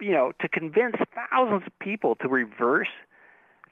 you 0.00 0.12
know, 0.12 0.32
to 0.40 0.48
convince 0.48 0.96
thousands 1.30 1.64
of 1.66 1.78
people 1.80 2.14
to 2.16 2.28
reverse 2.28 2.88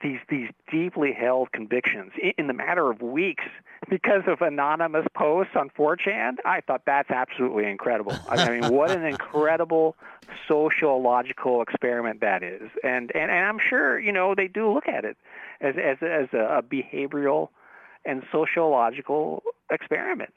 these 0.03 0.19
these 0.29 0.49
deeply 0.71 1.13
held 1.13 1.53
convictions 1.53 2.13
in, 2.37 2.47
the 2.47 2.53
matter 2.53 2.91
of 2.91 3.01
weeks 3.01 3.45
because 3.89 4.23
of 4.27 4.43
anonymous 4.43 5.07
posts 5.15 5.53
on 5.57 5.71
4chan, 5.71 6.37
I 6.45 6.61
thought 6.61 6.83
that's 6.87 7.11
absolutely 7.11 7.67
incredible. 7.67 8.17
I 8.29 8.49
mean, 8.49 8.73
what 8.75 8.91
an 8.91 9.05
incredible 9.05 9.97
sociological 10.49 11.63
experiment 11.63 12.21
that 12.21 12.43
is, 12.43 12.71
and 12.83 13.11
and, 13.15 13.31
and 13.31 13.47
I'm 13.47 13.59
sure 13.59 13.99
you 13.99 14.13
know 14.13 14.35
they 14.35 14.49
do 14.49 14.73
look 14.73 14.89
at 14.89 15.05
it 15.05 15.17
as 15.61 15.75
as 15.77 15.99
as 16.03 16.29
a, 16.33 16.59
a 16.59 16.63
behavioral 16.63 17.49
and 18.05 18.23
sociological 18.33 19.43
experiment. 19.71 20.33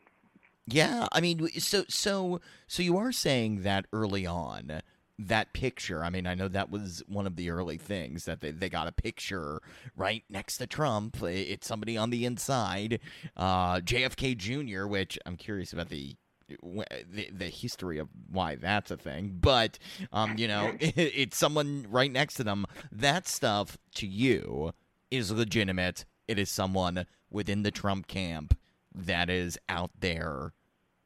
Yeah, 0.67 1.07
I 1.11 1.21
mean, 1.21 1.47
so 1.59 1.83
so 1.87 2.39
so 2.67 2.81
you 2.81 2.97
are 2.97 3.11
saying 3.11 3.63
that 3.63 3.85
early 3.93 4.25
on 4.25 4.81
that 5.17 5.53
picture. 5.53 6.03
I 6.03 6.09
mean, 6.09 6.27
I 6.27 6.35
know 6.35 6.47
that 6.47 6.69
was 6.69 7.03
one 7.07 7.25
of 7.25 7.35
the 7.35 7.49
early 7.49 7.77
things 7.77 8.25
that 8.25 8.41
they, 8.41 8.51
they 8.51 8.69
got 8.69 8.87
a 8.87 8.91
picture 8.91 9.61
right 9.95 10.23
next 10.29 10.57
to 10.57 10.67
Trump. 10.67 11.21
It's 11.23 11.67
somebody 11.67 11.97
on 11.97 12.09
the 12.09 12.25
inside, 12.25 12.99
uh, 13.37 13.75
JFK 13.75 14.37
Jr., 14.37 14.87
which 14.87 15.17
I'm 15.25 15.37
curious 15.37 15.73
about 15.73 15.89
the 15.89 16.15
the, 16.47 17.29
the 17.31 17.45
history 17.45 17.97
of 17.97 18.07
why 18.29 18.55
that's 18.55 18.91
a 18.91 18.97
thing, 18.97 19.37
but 19.41 19.79
um, 20.13 20.37
you 20.37 20.47
know, 20.47 20.75
it, 20.79 20.93
it's 20.95 21.37
someone 21.37 21.87
right 21.89 22.11
next 22.11 22.35
to 22.35 22.43
them. 22.43 22.65
That 22.91 23.27
stuff 23.27 23.79
to 23.95 24.07
you 24.07 24.71
is 25.09 25.31
legitimate. 25.31 26.05
It 26.27 26.37
is 26.37 26.51
someone 26.51 27.07
within 27.31 27.63
the 27.63 27.71
Trump 27.71 28.07
camp 28.07 28.57
that 28.93 29.29
is 29.29 29.57
out 29.67 29.91
there 29.99 30.53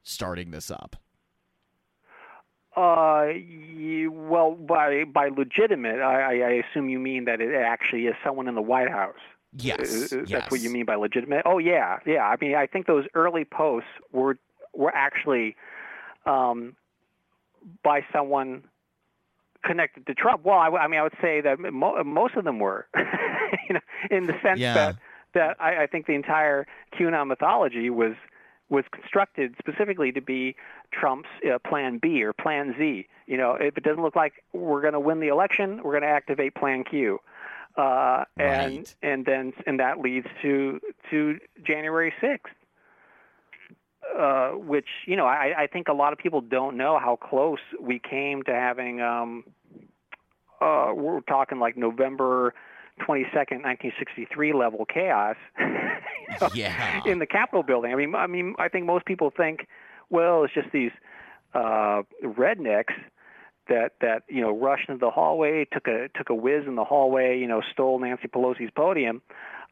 starting 0.03 0.51
this 0.51 0.69
up. 0.69 0.97
Uh, 2.79 3.33
well, 4.11 4.51
by 4.55 5.03
by 5.05 5.29
legitimate, 5.29 5.99
I, 5.99 6.41
I 6.41 6.63
assume 6.63 6.89
you 6.89 6.99
mean 6.99 7.25
that 7.25 7.41
it 7.41 7.53
actually 7.55 8.05
is 8.07 8.15
someone 8.23 8.47
in 8.47 8.55
the 8.55 8.61
White 8.61 8.89
House. 8.89 9.15
Yes, 9.57 10.11
Uh, 10.13 10.17
uh, 10.17 10.19
yes. 10.21 10.29
That's 10.29 10.51
what 10.51 10.61
you 10.61 10.69
mean 10.69 10.85
by 10.85 10.95
legitimate. 10.95 11.41
Oh 11.45 11.57
yeah, 11.57 11.99
yeah. 12.05 12.23
I 12.23 12.35
mean, 12.39 12.55
I 12.55 12.67
think 12.67 12.85
those 12.87 13.05
early 13.15 13.45
posts 13.45 13.89
were 14.11 14.37
were 14.73 14.93
actually 14.95 15.55
um, 16.25 16.75
by 17.83 18.05
someone 18.13 18.63
connected 19.63 20.05
to 20.07 20.13
Trump. 20.13 20.45
Well, 20.45 20.57
I, 20.59 20.67
I 20.69 20.87
mean, 20.87 20.99
I 20.99 21.03
would 21.03 21.17
say 21.21 21.41
that 21.41 21.59
mo- 21.59 22.01
most 22.03 22.35
of 22.35 22.43
them 22.45 22.59
were, 22.59 22.87
you 23.67 23.73
know, 23.73 23.81
in 24.09 24.27
the 24.27 24.33
sense 24.41 24.59
Yeah. 24.59 24.73
that 24.73 24.95
that 25.33 25.57
I, 25.59 25.83
I 25.83 25.87
think 25.87 26.05
the 26.05 26.13
entire 26.13 26.65
QAnon 26.97 27.27
mythology 27.27 27.89
was 27.89 28.13
was 28.69 28.83
constructed 28.91 29.55
specifically 29.59 30.11
to 30.11 30.21
be 30.21 30.55
Trump's 30.91 31.29
uh, 31.49 31.57
Plan 31.67 31.99
B 32.01 32.23
or 32.23 32.33
Plan 32.33 32.75
Z. 32.77 33.07
You 33.27 33.37
know, 33.37 33.57
if 33.59 33.77
it 33.77 33.83
doesn't 33.83 34.01
look 34.01 34.15
like 34.15 34.43
we're 34.53 34.81
going 34.81 34.93
to 34.93 34.99
win 34.99 35.19
the 35.19 35.27
election, 35.27 35.81
we're 35.83 35.91
going 35.91 36.03
to 36.03 36.09
activate 36.09 36.55
Plan 36.55 36.83
Q, 36.83 37.19
uh, 37.77 38.25
and 38.37 38.93
and 39.01 39.25
then 39.25 39.53
and 39.65 39.79
that 39.79 39.99
leads 39.99 40.27
to 40.41 40.79
to 41.09 41.39
January 41.65 42.13
sixth. 42.21 42.53
Uh, 44.17 44.51
which 44.51 44.87
you 45.05 45.15
know, 45.15 45.25
I, 45.25 45.53
I 45.57 45.67
think 45.67 45.87
a 45.87 45.93
lot 45.93 46.13
of 46.13 46.19
people 46.19 46.41
don't 46.41 46.77
know 46.77 46.97
how 46.97 47.15
close 47.15 47.59
we 47.79 47.99
came 47.99 48.41
to 48.43 48.51
having. 48.51 49.01
Um, 49.01 49.43
uh, 50.61 50.91
we're 50.93 51.21
talking 51.21 51.59
like 51.59 51.77
November 51.77 52.53
twenty 52.99 53.25
second, 53.33 53.61
nineteen 53.61 53.91
sixty 53.97 54.25
three 54.33 54.53
level 54.53 54.85
chaos. 54.85 55.35
you 55.59 55.65
know, 56.41 56.49
Yeah. 56.53 57.01
in 57.05 57.19
the 57.19 57.25
Capitol 57.25 57.63
building. 57.63 57.91
I 57.91 57.95
mean, 57.95 58.15
I 58.15 58.27
mean, 58.27 58.55
I 58.59 58.67
think 58.69 58.85
most 58.85 59.05
people 59.05 59.31
think, 59.35 59.67
well, 60.09 60.43
it's 60.43 60.53
just 60.53 60.71
these 60.71 60.91
uh, 61.53 62.03
rednecks 62.23 62.93
that 63.67 63.93
that 64.01 64.23
you 64.27 64.41
know 64.41 64.55
rushed 64.55 64.89
into 64.89 64.99
the 64.99 65.11
hallway, 65.11 65.65
took 65.71 65.87
a 65.87 66.09
took 66.15 66.29
a 66.29 66.35
whiz 66.35 66.63
in 66.67 66.75
the 66.75 66.83
hallway, 66.83 67.39
you 67.39 67.47
know, 67.47 67.61
stole 67.71 67.99
Nancy 67.99 68.27
Pelosi's 68.27 68.71
podium, 68.75 69.21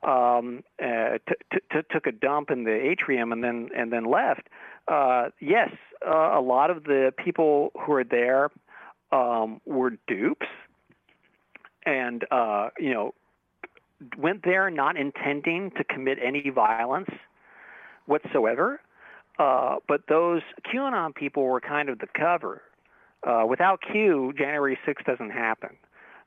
um, 0.04 0.64
uh, 0.82 1.18
t- 1.28 1.34
t- 1.52 1.60
t- 1.72 1.80
took 1.92 2.06
a 2.08 2.12
dump 2.12 2.52
in 2.52 2.64
the 2.64 2.74
atrium, 2.74 3.32
and 3.32 3.44
then 3.44 3.70
and 3.76 3.92
then 3.92 4.06
left. 4.06 4.48
Uh, 4.88 5.30
yes, 5.42 5.70
uh, 6.08 6.38
a 6.38 6.42
lot 6.42 6.70
of 6.70 6.84
the 6.86 7.12
people 7.24 7.72
who 7.86 7.92
are 7.94 8.04
there 8.04 8.50
um, 9.12 9.60
were 9.66 9.92
dupes, 10.08 10.46
and 11.88 12.26
uh, 12.30 12.70
you 12.78 12.94
know 12.94 13.14
went 14.18 14.44
there 14.44 14.70
not 14.70 14.98
intending 14.98 15.72
to 15.72 15.84
commit 15.84 16.20
any 16.24 16.50
violence 16.50 17.10
whatsoever. 18.06 18.80
Uh, 19.40 19.76
but 19.88 20.02
those 20.08 20.42
QAnon 20.66 21.14
people 21.14 21.44
were 21.44 21.62
kind 21.62 21.90
of 21.90 22.00
the 22.00 22.08
cover. 22.16 22.62
Uh, 23.26 23.44
without 23.48 23.80
Q, 23.92 24.34
January 24.38 24.78
6th 24.88 25.06
doesn't 25.06 25.32
happen. 25.32 25.70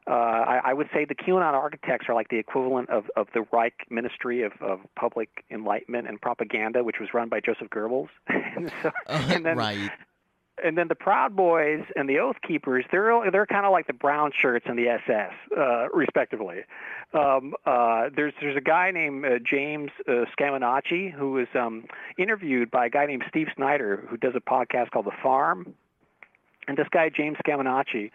Uh, 0.09 0.13
I, 0.13 0.61
I 0.67 0.73
would 0.73 0.89
say 0.93 1.05
the 1.05 1.15
QAnon 1.15 1.53
architects 1.53 2.07
are 2.09 2.15
like 2.15 2.29
the 2.31 2.39
equivalent 2.39 2.89
of, 2.89 3.05
of 3.17 3.29
the 3.35 3.45
Reich 3.53 3.75
Ministry 3.91 4.43
of, 4.43 4.53
of 4.61 4.81
Public 4.97 5.29
Enlightenment 5.51 6.09
and 6.09 6.21
Propaganda, 6.21 6.83
which 6.83 6.97
was 7.01 7.11
run 7.13 7.29
by 7.29 7.41
Joseph 7.41 7.69
Goebbels. 7.71 8.09
and, 8.29 8.73
so, 8.83 8.91
and 9.07 9.45
then 9.45 9.57
right. 9.57 9.91
And 10.63 10.77
then 10.77 10.89
the 10.89 10.95
Proud 10.95 11.35
Boys 11.35 11.85
and 11.97 12.09
the 12.09 12.19
Oath 12.19 12.37
Keepers, 12.47 12.85
they're 12.91 13.31
they're 13.31 13.47
kind 13.47 13.67
of 13.67 13.73
like 13.73 13.87
the 13.87 13.93
brown 13.93 14.33
shirts 14.35 14.67
and 14.69 14.79
the 14.79 14.89
SS, 14.89 15.33
uh, 15.57 15.89
respectively. 15.91 16.61
Um, 17.13 17.55
uh, 17.67 18.11
there's 18.15 18.35
there's 18.41 18.57
a 18.57 18.61
guy 18.61 18.91
named 18.91 19.25
uh, 19.25 19.39
James 19.39 19.91
uh, 20.09 20.25
Scaminaci 20.39 21.13
who 21.13 21.33
was 21.33 21.49
um, 21.55 21.85
interviewed 22.19 22.71
by 22.71 22.87
a 22.87 22.91
guy 22.91 23.07
named 23.07 23.25
Steve 23.29 23.49
Snyder 23.57 24.07
who 24.09 24.17
does 24.17 24.35
a 24.37 24.41
podcast 24.41 24.91
called 24.91 25.07
The 25.07 25.17
Farm, 25.23 25.75
and 26.69 26.77
this 26.77 26.89
guy 26.91 27.09
James 27.09 27.37
Scaminaci 27.45 28.11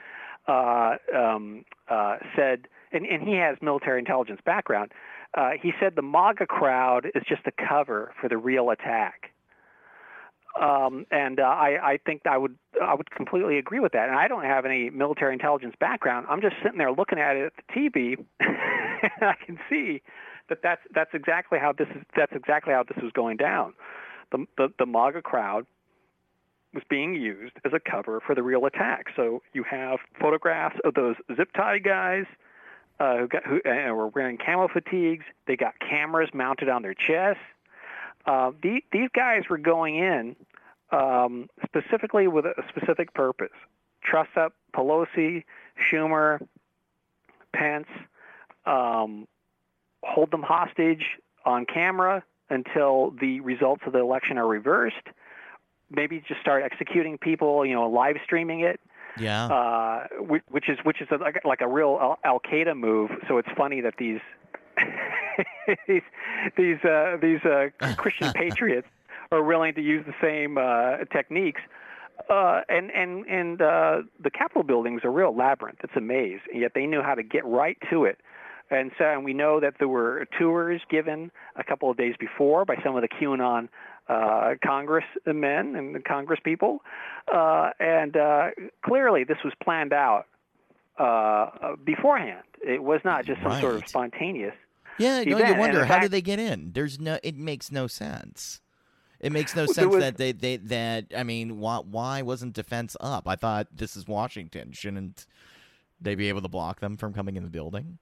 uh, 0.48 0.96
um, 1.16 1.66
uh, 1.90 2.18
said, 2.36 2.68
and, 2.92 3.06
and 3.06 3.28
he 3.28 3.36
has 3.36 3.58
military 3.62 4.00
intelligence 4.00 4.40
background. 4.46 4.92
Uh, 5.34 5.52
he 5.62 5.74
said 5.80 5.96
the 5.96 6.02
MAGA 6.02 6.46
crowd 6.46 7.08
is 7.14 7.24
just 7.28 7.42
a 7.46 7.52
cover 7.52 8.14
for 8.22 8.30
the 8.30 8.38
real 8.38 8.70
attack 8.70 9.32
um, 10.60 11.06
and 11.12 11.40
uh, 11.40 11.44
I, 11.44 11.94
I 11.94 12.00
think 12.06 12.22
I 12.26 12.38
would 12.38 12.56
I 12.82 12.96
would 12.96 13.12
completely 13.12 13.58
agree 13.58 13.80
with 13.80 13.92
that. 13.92 14.08
And 14.08 14.18
I 14.18 14.28
don't 14.28 14.44
have 14.44 14.66
any 14.66 14.90
military 14.90 15.34
intelligence 15.34 15.76
background. 15.80 16.28
I'm 16.30 16.42
just 16.42 16.56
sitting 16.64 16.78
there 16.78 16.92
looking 16.92 17.20
at 17.20 17.36
it 17.36 17.46
at 17.46 17.54
the 17.58 17.74
TV, 17.74 18.26
and 18.40 19.12
I 19.22 19.36
can 19.46 19.60
see 19.70 20.02
that 20.50 20.60
that's 20.64 20.82
that's 20.94 21.14
exactly 21.14 21.60
how 21.60 21.74
this 21.74 21.88
is 21.90 22.04
that's 22.16 22.34
exactly 22.34 22.74
how 22.74 22.84
this 22.84 23.02
was 23.02 23.12
going 23.12 23.38
down. 23.38 23.74
The 24.32 24.46
the, 24.58 24.70
the 24.80 24.86
MAGA 24.86 25.24
crowd 25.24 25.66
was 26.74 26.84
being 26.90 27.16
used 27.16 27.54
as 27.66 27.74
a 27.74 27.80
cover 27.80 28.22
for 28.26 28.36
the 28.36 28.44
real 28.44 28.66
attack. 28.66 29.08
So 29.16 29.42
you 29.54 29.64
have 29.64 30.00
photographs 30.20 30.78
of 30.84 30.94
those 30.94 31.16
zip 31.36 31.52
tie 31.54 31.80
guys. 31.80 32.26
Uh, 32.98 33.18
who, 33.18 33.28
got, 33.28 33.46
who 33.46 33.62
uh, 33.66 33.94
were 33.94 34.08
wearing 34.08 34.38
camo 34.38 34.70
fatigues? 34.70 35.26
They 35.48 35.58
got 35.58 35.74
cameras 35.80 36.30
mounted 36.34 36.70
on 36.70 36.82
their 36.82 36.94
chests. 36.94 37.44
Uh, 38.26 38.52
the, 38.62 38.82
these 38.92 39.10
guys 39.14 39.44
were 39.50 39.58
going 39.58 39.96
in 39.96 40.36
um, 40.92 41.48
specifically 41.66 42.28
with 42.28 42.46
a 42.46 42.64
specific 42.70 43.14
purpose: 43.14 43.52
truss 44.04 44.28
up 44.36 44.54
Pelosi, 44.76 45.44
Schumer, 45.92 46.40
Pence, 47.54 47.88
um, 48.66 49.28
hold 50.04 50.32
them 50.32 50.44
hostage 50.44 51.06
on 51.46 51.66
camera 51.66 52.24
until 52.50 53.12
the 53.20 53.40
results 53.42 53.84
of 53.86 53.94
the 53.94 54.00
election 54.00 54.38
are 54.38 54.48
reversed. 54.48 55.08
Maybe 55.90 56.24
just 56.28 56.42
start 56.42 56.64
executing 56.64 57.18
people, 57.18 57.66
you 57.66 57.74
know, 57.74 57.88
live 57.90 58.18
streaming 58.24 58.62
it 58.62 58.80
Yeah. 59.18 59.46
uh, 59.46 60.08
which, 60.20 60.44
which 60.50 60.70
is 60.70 60.78
which 60.84 61.02
is 61.02 61.08
a, 61.12 61.18
like, 61.18 61.46
like 61.46 61.62
a 61.62 61.68
real 61.68 62.18
Al 62.24 62.40
Qaeda 62.40 62.76
move. 62.78 63.12
So 63.28 63.38
it's 63.38 63.50
funny 63.56 63.82
that 63.82 63.96
these 63.98 64.20
these 65.88 66.02
these 66.58 66.84
uh, 66.84 67.18
these 67.22 67.40
uh, 67.44 67.70
Christian 67.98 68.32
patriots 68.36 68.88
are 69.32 69.44
willing 69.44 69.74
to 69.76 69.82
use 69.82 70.06
the 70.06 70.14
same 70.22 70.58
uh, 70.58 71.06
techniques. 71.12 71.62
Uh, 72.30 72.62
and 72.70 72.92
and 72.92 73.26
and 73.26 73.62
uh, 73.62 74.02
the 74.24 74.32
Capitol 74.32 74.64
building 74.64 74.96
is 74.96 75.02
a 75.04 75.10
real 75.10 75.36
labyrinth. 75.36 75.80
It's 75.84 75.96
a 75.96 76.02
maze, 76.02 76.40
and 76.52 76.62
yet 76.62 76.72
they 76.74 76.86
knew 76.86 77.02
how 77.02 77.14
to 77.14 77.24
get 77.24 77.46
right 77.46 77.78
to 77.90 78.06
it. 78.06 78.20
And 78.72 78.92
so, 78.98 79.06
and 79.06 79.24
we 79.24 79.34
know 79.34 79.60
that 79.60 79.76
there 79.78 79.88
were 79.88 80.26
tours 80.40 80.82
given 80.90 81.30
a 81.56 81.64
couple 81.64 81.92
of 81.92 81.98
days 81.98 82.16
before 82.20 82.66
by 82.66 82.76
some 82.84 82.96
of 82.96 83.04
the 83.04 83.08
QAnon 83.08 83.70
uh, 84.08 84.56
congressmen 84.64 85.76
and 85.76 85.94
the 85.94 86.00
congress 86.00 86.40
people, 86.44 86.80
uh, 87.34 87.72
and 87.80 88.16
uh, 88.18 88.48
clearly 88.84 89.24
this 89.24 89.38
was 89.44 89.54
planned 89.64 89.94
out 89.94 90.26
uh, 90.98 91.76
beforehand. 91.84 92.44
It 92.66 92.82
was 92.82 93.02
not 93.04 93.26
just 93.26 93.42
some 93.44 93.60
sort 93.60 93.76
of 93.76 93.88
spontaneous. 93.88 94.56
Yeah, 94.98 95.24
no, 95.24 95.38
you 95.38 95.56
wonder 95.56 95.86
how 95.86 95.96
fact- 95.96 96.04
did 96.04 96.12
they 96.12 96.22
get 96.22 96.40
in? 96.40 96.72
There's 96.74 97.00
no. 97.00 97.20
It 97.24 97.36
makes 97.36 97.72
no 97.72 97.88
sense. 97.88 98.62
It 99.20 99.32
makes 99.32 99.56
no 99.56 99.66
sense 99.66 99.88
was- 99.88 100.00
that 100.04 100.18
they, 100.18 100.32
they 100.32 100.58
that 100.58 101.06
I 101.16 101.24
mean, 101.24 101.60
why 101.60 101.78
why 101.78 102.22
wasn't 102.22 102.54
defense 102.54 102.96
up? 103.00 103.28
I 103.28 103.36
thought 103.36 103.68
this 103.74 103.96
is 103.96 104.08
Washington. 104.08 104.72
Shouldn't 104.72 105.26
they 106.00 106.16
be 106.16 106.30
able 106.30 106.42
to 106.42 106.48
block 106.48 106.80
them 106.80 106.98
from 106.98 107.14
coming 107.14 107.36
in 107.36 107.44
the 107.44 107.50
building? 107.50 107.98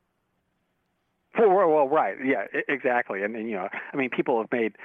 Well, 1.37 1.49
well, 1.67 1.87
right, 1.87 2.15
yeah, 2.23 2.45
exactly. 2.67 3.23
And 3.23 3.33
then 3.33 3.47
you 3.47 3.55
know, 3.55 3.67
I 3.91 3.97
mean, 3.97 4.09
people 4.09 4.39
have 4.39 4.51
made 4.51 4.75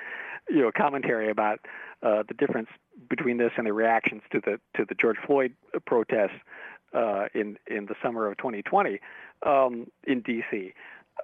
you 0.49 0.63
know 0.63 0.71
commentary 0.75 1.31
about 1.31 1.61
uh, 2.03 2.23
the 2.27 2.35
difference 2.35 2.69
between 3.11 3.37
this 3.37 3.53
and 3.57 3.67
the 3.67 3.73
reactions 3.73 4.23
to 4.33 4.41
the 4.41 4.59
to 4.77 4.85
the 4.89 4.95
George 4.95 5.19
Floyd 5.27 5.53
protests 5.87 6.41
uh, 6.95 7.27
in 7.35 7.59
in 7.67 7.87
the 7.87 7.95
summer 8.03 8.27
of 8.27 8.37
2020 8.39 8.99
um, 9.45 9.89
in 10.07 10.21
D.C. 10.23 10.73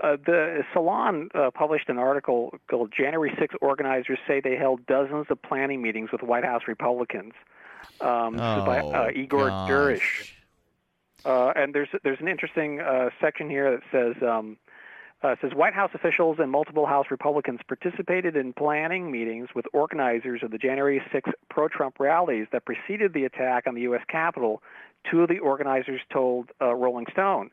Uh, 0.02 0.16
the 0.26 0.62
Salon 0.72 1.28
uh, 1.34 1.50
published 1.52 1.88
an 1.88 1.98
article 1.98 2.58
called 2.68 2.92
"January 2.96 3.32
6 3.38 3.54
Organizers 3.60 4.18
Say 4.26 4.40
They 4.40 4.56
Held 4.56 4.84
Dozens 4.86 5.26
of 5.30 5.40
Planning 5.42 5.82
Meetings 5.82 6.10
with 6.12 6.22
White 6.22 6.44
House 6.44 6.62
Republicans." 6.66 7.32
Um, 8.00 8.34
is 8.34 8.40
by 8.40 8.78
uh, 8.80 9.06
Oh, 9.06 9.10
Igor 9.14 9.48
gosh. 9.48 9.70
Derysh. 9.70 10.32
Uh, 11.24 11.52
and 11.56 11.74
there's 11.74 11.88
there's 12.02 12.20
an 12.20 12.28
interesting 12.28 12.80
uh, 12.80 13.10
section 13.20 13.48
here 13.48 13.70
that 13.70 13.82
says 13.92 14.22
um, 14.22 14.56
uh, 15.22 15.36
says 15.40 15.52
White 15.54 15.74
House 15.74 15.90
officials 15.94 16.38
and 16.38 16.50
multiple 16.50 16.86
House 16.86 17.06
Republicans 17.10 17.60
participated 17.66 18.36
in 18.36 18.52
planning 18.52 19.10
meetings 19.10 19.48
with 19.54 19.64
organizers 19.72 20.42
of 20.42 20.50
the 20.50 20.58
January 20.58 21.02
6 21.12 21.30
pro-Trump 21.48 21.98
rallies 21.98 22.46
that 22.52 22.64
preceded 22.66 23.14
the 23.14 23.24
attack 23.24 23.66
on 23.66 23.74
the 23.74 23.82
U.S. 23.82 24.02
Capitol. 24.08 24.62
Two 25.10 25.22
of 25.22 25.28
the 25.28 25.38
organizers 25.38 26.00
told 26.12 26.50
uh, 26.60 26.74
Rolling 26.74 27.06
Stone. 27.10 27.50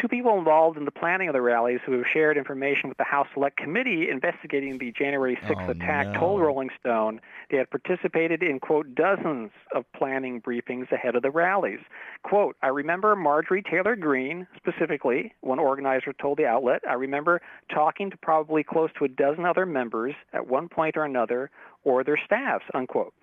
Two 0.00 0.08
people 0.08 0.36
involved 0.36 0.76
in 0.76 0.84
the 0.86 0.90
planning 0.90 1.28
of 1.28 1.34
the 1.34 1.40
rallies 1.40 1.78
who 1.86 1.92
have 1.92 2.04
shared 2.12 2.36
information 2.36 2.88
with 2.88 2.98
the 2.98 3.04
House 3.04 3.28
Select 3.32 3.56
Committee 3.56 4.08
investigating 4.10 4.76
the 4.78 4.90
January 4.90 5.36
6th 5.44 5.68
Oh, 5.68 5.70
attack 5.70 6.08
no. 6.08 6.18
told 6.18 6.40
Rolling 6.40 6.70
Stone 6.80 7.20
they 7.48 7.58
had 7.58 7.70
participated 7.70 8.42
in, 8.42 8.58
quote, 8.58 8.92
dozens 8.96 9.52
of 9.72 9.84
planning 9.96 10.40
briefings 10.42 10.90
ahead 10.90 11.14
of 11.14 11.22
the 11.22 11.30
rallies. 11.30 11.78
Quote, 12.24 12.56
I 12.60 12.68
remember 12.68 13.14
Marjorie 13.14 13.62
Taylor 13.62 13.94
Greene, 13.94 14.48
specifically, 14.56 15.32
one 15.42 15.60
organizer 15.60 16.12
told 16.12 16.38
the 16.38 16.46
outlet. 16.46 16.82
I 16.88 16.94
remember 16.94 17.40
talking 17.72 18.10
to 18.10 18.16
probably 18.16 18.64
close 18.64 18.90
to 18.98 19.04
a 19.04 19.08
dozen 19.08 19.44
other 19.44 19.64
members 19.64 20.14
at 20.32 20.48
one 20.48 20.68
point 20.68 20.96
or 20.96 21.04
another 21.04 21.50
or 21.84 22.02
their 22.02 22.18
staffs, 22.26 22.64
unquote. 22.74 23.14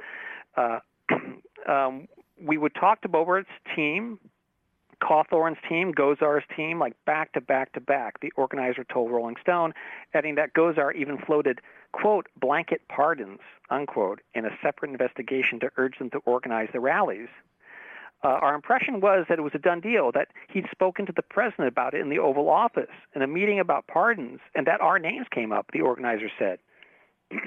Uh, 0.56 0.80
um, 1.70 2.08
we 2.44 2.58
would 2.58 2.74
talk 2.76 3.02
to 3.02 3.10
Boebert's 3.10 3.48
team, 3.76 4.20
Cawthorn's 5.02 5.58
team, 5.68 5.94
Gosar's 5.94 6.44
team, 6.56 6.80
like 6.80 6.94
back 7.06 7.34
to 7.34 7.42
back 7.42 7.74
to 7.74 7.82
back, 7.82 8.20
the 8.22 8.32
organizer 8.36 8.84
told 8.84 9.12
Rolling 9.12 9.36
Stone, 9.42 9.74
adding 10.14 10.36
that 10.36 10.54
Gosar 10.54 10.96
even 10.96 11.18
floated, 11.18 11.60
quote, 11.92 12.28
blanket 12.40 12.82
pardons, 12.88 13.40
unquote, 13.70 14.22
in 14.34 14.46
a 14.46 14.50
separate 14.64 14.92
investigation 14.92 15.60
to 15.60 15.70
urge 15.78 15.98
them 15.98 16.10
to 16.12 16.20
organize 16.20 16.70
the 16.72 16.80
rallies. 16.80 17.30
Uh, 18.24 18.28
our 18.28 18.54
impression 18.54 19.02
was 19.02 19.26
that 19.28 19.40
it 19.40 19.42
was 19.42 19.54
a 19.56 19.60
done 19.60 19.80
deal, 19.80 20.12
that 20.12 20.28
he'd 20.54 20.66
spoken 20.72 21.08
to 21.08 21.14
the 21.16 21.24
president 21.24 21.68
about 21.68 21.96
it 21.96 22.02
in 22.02 22.10
the 22.10 22.20
Oval 22.20 22.50
Office 22.50 22.92
in 23.16 23.24
a 23.24 23.28
meeting 23.28 23.60
about 23.60 23.88
pardons, 23.88 24.40
and 24.54 24.68
that 24.68 24.80
our 24.80 25.00
names 25.00 25.26
came 25.34 25.52
up, 25.52 25.66
the 25.74 25.82
organizer 25.82 26.30
said. 26.38 26.60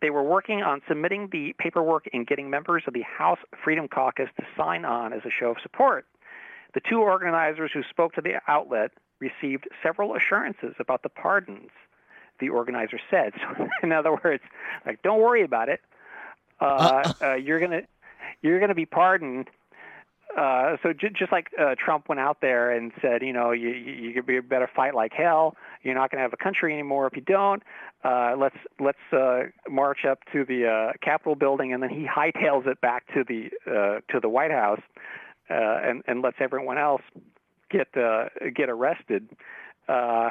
they 0.00 0.10
were 0.10 0.22
working 0.22 0.62
on 0.62 0.80
submitting 0.86 1.28
the 1.32 1.52
paperwork 1.58 2.08
and 2.12 2.28
getting 2.28 2.48
members 2.48 2.84
of 2.86 2.94
the 2.94 3.02
House 3.02 3.40
Freedom 3.64 3.88
Caucus 3.88 4.28
to 4.38 4.46
sign 4.56 4.84
on 4.84 5.12
as 5.12 5.22
a 5.24 5.30
show 5.30 5.50
of 5.50 5.56
support. 5.62 6.06
The 6.74 6.80
two 6.80 7.00
organizers 7.00 7.70
who 7.72 7.82
spoke 7.88 8.14
to 8.14 8.20
the 8.20 8.40
outlet 8.48 8.92
received 9.18 9.68
several 9.82 10.14
assurances 10.14 10.74
about 10.78 11.02
the 11.02 11.08
pardons, 11.08 11.70
the 12.38 12.48
organizer 12.48 12.98
said. 13.10 13.32
So, 13.58 13.68
in 13.82 13.92
other 13.92 14.18
words, 14.24 14.42
like, 14.86 15.02
don't 15.02 15.20
worry 15.20 15.42
about 15.42 15.68
it. 15.68 15.80
Uh, 16.60 17.12
uh, 17.22 17.34
you're 17.34 17.58
gonna 17.60 17.82
you're 18.42 18.60
gonna 18.60 18.74
be 18.74 18.86
pardoned. 18.86 19.48
Uh, 20.36 20.76
so 20.82 20.92
j- 20.92 21.10
just 21.10 21.32
like 21.32 21.48
uh, 21.58 21.74
Trump 21.76 22.08
went 22.08 22.20
out 22.20 22.40
there 22.40 22.70
and 22.70 22.92
said, 23.02 23.22
you 23.22 23.32
know, 23.32 23.50
you 23.50 23.70
you, 23.70 24.22
you 24.28 24.42
better 24.42 24.70
fight 24.74 24.94
like 24.94 25.12
hell. 25.12 25.56
You're 25.82 25.94
not 25.94 26.10
going 26.10 26.18
to 26.18 26.22
have 26.22 26.32
a 26.32 26.36
country 26.36 26.72
anymore 26.72 27.06
if 27.06 27.16
you 27.16 27.22
don't. 27.22 27.62
Uh, 28.04 28.34
let's 28.38 28.56
let's 28.78 28.98
uh, 29.12 29.44
march 29.68 30.04
up 30.08 30.20
to 30.32 30.44
the 30.44 30.66
uh, 30.68 30.92
Capitol 31.02 31.34
building, 31.34 31.72
and 31.72 31.82
then 31.82 31.90
he 31.90 32.06
hightails 32.06 32.66
it 32.66 32.80
back 32.80 33.06
to 33.14 33.24
the 33.26 33.50
uh, 33.66 34.00
to 34.12 34.20
the 34.20 34.28
White 34.28 34.52
House, 34.52 34.80
uh, 34.88 35.00
and 35.54 36.02
and 36.06 36.22
lets 36.22 36.36
everyone 36.40 36.78
else 36.78 37.02
get 37.70 37.88
uh, 37.96 38.28
get 38.54 38.68
arrested. 38.68 39.28
Uh, 39.88 40.30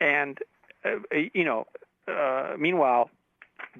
and 0.00 0.38
uh, 0.84 0.90
you 1.34 1.44
know, 1.44 1.66
uh, 2.06 2.54
meanwhile, 2.58 3.10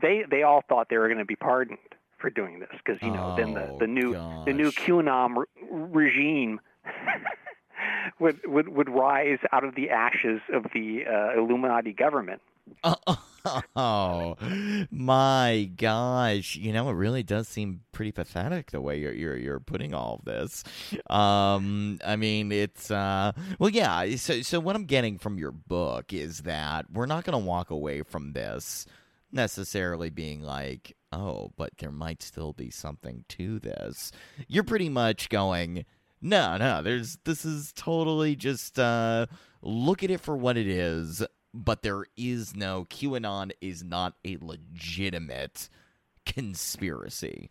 they 0.01 0.25
they 0.31 0.43
all 0.43 0.63
thought 0.69 0.89
they 0.89 0.99
were 0.99 1.09
going 1.09 1.19
to 1.19 1.25
be 1.25 1.37
pardoned 1.37 1.79
for 2.19 2.31
doing 2.31 2.59
this 2.61 2.71
because 2.85 3.01
you 3.03 3.11
know 3.11 3.35
then 3.37 3.55
the, 3.55 3.69
Oh, 3.69 3.77
the 3.79 3.87
new 3.87 4.13
the 4.47 4.53
new 4.53 4.73
gosh. 4.73 4.87
QAnon 4.87 5.37
re- 5.37 5.47
regime 5.71 6.61
would, 8.19 8.41
would 8.47 8.69
would 8.69 8.89
rise 8.89 9.39
out 9.53 9.65
of 9.65 9.75
the 9.75 9.91
ashes 9.91 10.41
of 10.53 10.67
the 10.75 11.05
uh, 11.07 11.39
Illuminati 11.39 11.93
government. 11.93 12.41
Oh 13.77 14.37
my 14.91 15.71
gosh! 15.77 16.57
You 16.57 16.73
know, 16.73 16.91
it 16.91 16.95
really 16.95 17.23
does 17.23 17.49
seem 17.49 17.81
pretty 17.93 18.13
pathetic 18.13 18.71
the 18.71 18.81
way 18.81 18.99
you're 18.99 19.13
you're 19.13 19.37
you're 19.37 19.61
putting 19.61 19.95
all 19.95 20.17
of 20.19 20.25
this. 20.25 20.65
Um, 21.09 21.99
I 22.05 22.17
mean, 22.17 22.53
it's 22.53 22.91
uh, 22.91 23.33
well, 23.59 23.71
yeah. 23.71 24.17
So 24.17 24.43
so 24.43 24.61
what 24.61 24.77
I'm 24.77 24.85
getting 24.85 25.19
from 25.19 25.39
your 25.39 25.53
book 25.53 26.13
is 26.13 26.41
that 26.41 26.91
we're 26.93 27.07
not 27.07 27.25
going 27.25 27.41
to 27.41 27.47
walk 27.47 27.71
away 27.71 28.03
from 28.03 28.33
this 28.33 28.87
necessarily 29.33 30.11
being 30.11 30.43
like, 30.43 30.97
oh, 31.13 31.53
but 31.57 31.71
there 31.79 31.93
might 31.93 32.23
still 32.23 32.53
be 32.53 32.71
something 32.71 33.25
to 33.29 33.59
this. 33.59 34.13
You're 34.47 34.65
pretty 34.65 34.89
much 34.89 35.29
going, 35.29 35.85
no, 36.21 36.57
no. 36.57 36.83
There's 36.83 37.19
this 37.25 37.45
is 37.45 37.73
totally 37.75 38.37
just 38.37 38.79
uh, 38.79 39.27
look 39.63 40.03
at 40.03 40.11
it 40.11 40.21
for 40.21 40.37
what 40.37 40.57
it 40.57 40.67
is 40.67 41.23
but 41.55 41.83
there 41.83 42.05
is 42.17 42.55
no 42.55 42.85
QAnon 42.85 43.53
is 43.61 43.83
not 43.83 44.15
a 44.25 44.37
legitimate 44.41 45.69
conspiracy. 46.27 47.51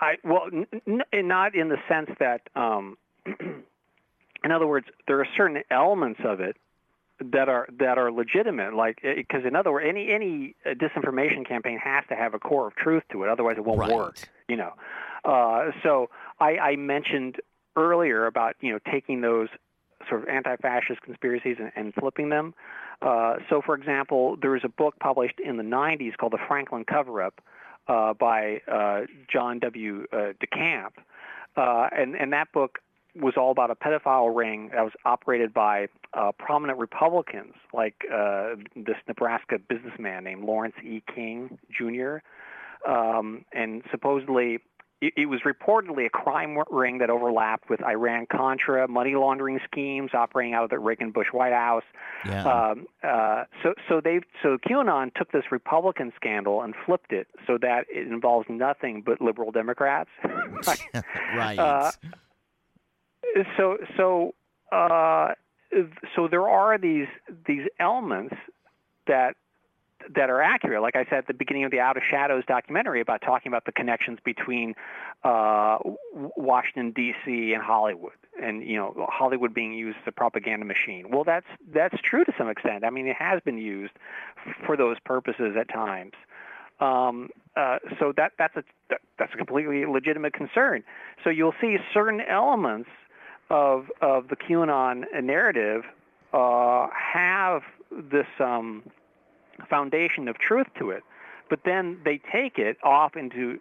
I 0.00 0.16
well, 0.24 0.48
n- 0.52 0.66
n- 0.86 1.28
not 1.28 1.54
in 1.54 1.68
the 1.68 1.76
sense 1.88 2.10
that, 2.20 2.42
um, 2.54 2.96
in 3.26 4.52
other 4.52 4.66
words, 4.66 4.86
there 5.06 5.20
are 5.20 5.26
certain 5.36 5.62
elements 5.70 6.20
of 6.24 6.40
it 6.40 6.56
that 7.20 7.48
are 7.48 7.68
that 7.80 7.98
are 7.98 8.12
legitimate. 8.12 8.74
Like 8.74 9.00
because 9.02 9.44
in 9.44 9.56
other 9.56 9.72
words, 9.72 9.86
any 9.88 10.10
any 10.12 10.54
uh, 10.64 10.70
disinformation 10.74 11.46
campaign 11.46 11.78
has 11.82 12.04
to 12.10 12.14
have 12.14 12.34
a 12.34 12.38
core 12.38 12.68
of 12.68 12.76
truth 12.76 13.02
to 13.12 13.24
it, 13.24 13.28
otherwise 13.28 13.56
it 13.58 13.64
won't 13.64 13.80
Right. 13.80 13.90
work. 13.92 14.18
You 14.48 14.56
know, 14.56 14.72
uh, 15.24 15.72
so 15.82 16.10
I, 16.40 16.56
I 16.58 16.76
mentioned 16.76 17.36
earlier 17.76 18.26
about 18.26 18.54
you 18.60 18.72
know 18.72 18.78
taking 18.90 19.20
those 19.20 19.48
sort 20.08 20.22
of 20.22 20.28
anti-fascist 20.28 21.02
conspiracies 21.02 21.56
and, 21.58 21.72
and 21.74 21.94
flipping 21.94 22.28
them. 22.28 22.54
Uh, 23.00 23.36
so, 23.48 23.62
for 23.64 23.74
example, 23.74 24.36
there 24.40 24.50
was 24.50 24.62
a 24.64 24.68
book 24.68 24.94
published 25.00 25.40
in 25.40 25.56
the 25.56 25.62
90s 25.62 26.16
called 26.16 26.32
The 26.32 26.38
Franklin 26.46 26.84
Cover-Up 26.84 27.40
uh, 27.88 28.14
by 28.14 28.60
uh, 28.70 29.02
John 29.32 29.58
W. 29.60 30.06
Uh, 30.12 30.32
DeCamp, 30.42 30.92
uh, 31.56 31.88
and 31.96 32.14
and 32.14 32.32
that 32.32 32.52
book 32.52 32.80
was 33.16 33.34
all 33.36 33.50
about 33.50 33.70
a 33.70 33.74
pedophile 33.74 34.34
ring 34.34 34.68
that 34.74 34.82
was 34.84 34.92
operated 35.04 35.52
by 35.54 35.88
uh, 36.12 36.30
prominent 36.38 36.78
Republicans, 36.78 37.54
like 37.72 38.04
this 38.76 38.96
Nebraska 39.08 39.58
businessman 39.58 40.24
named 40.24 40.44
Lawrence 40.44 40.76
E. 40.84 41.02
King 41.12 41.58
Jr. 41.70 42.18
Um, 42.88 43.44
and 43.52 43.82
supposedly 43.90 44.60
it, 45.00 45.12
it 45.16 45.26
was 45.26 45.40
reportedly 45.46 46.06
a 46.06 46.10
crime 46.10 46.58
ring 46.70 46.98
that 46.98 47.10
overlapped 47.10 47.70
with 47.70 47.82
Iran 47.82 48.26
Contra 48.30 48.88
money 48.88 49.14
laundering 49.14 49.60
schemes 49.70 50.10
operating 50.14 50.54
out 50.54 50.64
of 50.64 50.70
the 50.70 50.78
Reagan 50.78 51.10
Bush 51.10 51.28
White 51.32 51.52
House. 51.52 51.84
Yeah. 52.26 52.44
Um, 52.44 52.86
uh, 53.02 53.44
so 53.62 53.74
so 53.88 54.00
they 54.02 54.20
so 54.42 54.58
QAnon 54.58 55.14
took 55.14 55.30
this 55.32 55.44
Republican 55.50 56.12
scandal 56.16 56.62
and 56.62 56.74
flipped 56.84 57.12
it 57.12 57.28
so 57.46 57.58
that 57.58 57.86
it 57.88 58.06
involves 58.08 58.46
nothing 58.48 59.02
but 59.04 59.20
liberal 59.20 59.52
Democrats. 59.52 60.10
right. 61.36 61.58
uh, 61.58 61.92
so 63.56 63.78
so 63.96 64.34
uh, 64.72 65.28
so 66.16 66.28
there 66.28 66.48
are 66.48 66.78
these 66.78 67.08
these 67.46 67.66
elements 67.78 68.34
that 69.06 69.36
that 70.14 70.30
are 70.30 70.40
accurate. 70.40 70.82
Like 70.82 70.96
I 70.96 71.04
said 71.04 71.18
at 71.18 71.26
the 71.26 71.34
beginning 71.34 71.64
of 71.64 71.70
the 71.70 71.80
Out 71.80 71.96
of 71.96 72.02
Shadows 72.08 72.44
documentary 72.46 73.00
about 73.00 73.20
talking 73.22 73.50
about 73.50 73.64
the 73.64 73.72
connections 73.72 74.18
between 74.24 74.74
uh, 75.24 75.78
Washington 76.36 76.92
D.C. 76.92 77.52
and 77.52 77.62
Hollywood, 77.62 78.12
and 78.40 78.66
you 78.66 78.76
know 78.76 79.06
Hollywood 79.10 79.52
being 79.54 79.72
used 79.72 79.98
as 79.98 80.08
a 80.08 80.12
propaganda 80.12 80.64
machine. 80.64 81.10
Well, 81.10 81.24
that's 81.24 81.46
that's 81.72 82.00
true 82.02 82.24
to 82.24 82.32
some 82.38 82.48
extent. 82.48 82.84
I 82.84 82.90
mean, 82.90 83.06
it 83.06 83.16
has 83.16 83.40
been 83.44 83.58
used 83.58 83.92
for 84.64 84.76
those 84.76 84.96
purposes 85.04 85.56
at 85.58 85.68
times. 85.68 86.12
Um, 86.80 87.30
uh, 87.56 87.78
so 87.98 88.12
that 88.16 88.32
that's 88.38 88.56
a 88.56 88.62
that's 89.18 89.34
a 89.34 89.36
completely 89.36 89.84
legitimate 89.84 90.32
concern. 90.32 90.84
So 91.24 91.30
you'll 91.30 91.54
see 91.60 91.76
certain 91.92 92.20
elements 92.20 92.90
of 93.50 93.86
of 94.00 94.28
the 94.28 94.36
QAnon 94.36 95.04
narrative 95.22 95.82
uh, 96.32 96.88
have 96.92 97.62
this 97.90 98.26
um, 98.38 98.82
foundation 99.66 100.28
of 100.28 100.38
truth 100.38 100.66
to 100.78 100.90
it, 100.90 101.02
but 101.50 101.60
then 101.64 101.98
they 102.04 102.20
take 102.32 102.58
it 102.58 102.76
off 102.82 103.16
into 103.16 103.58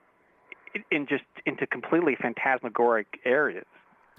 in 0.91 1.07
just 1.07 1.23
into 1.45 1.65
completely 1.65 2.15
phantasmagoric 2.21 3.19
areas. 3.25 3.65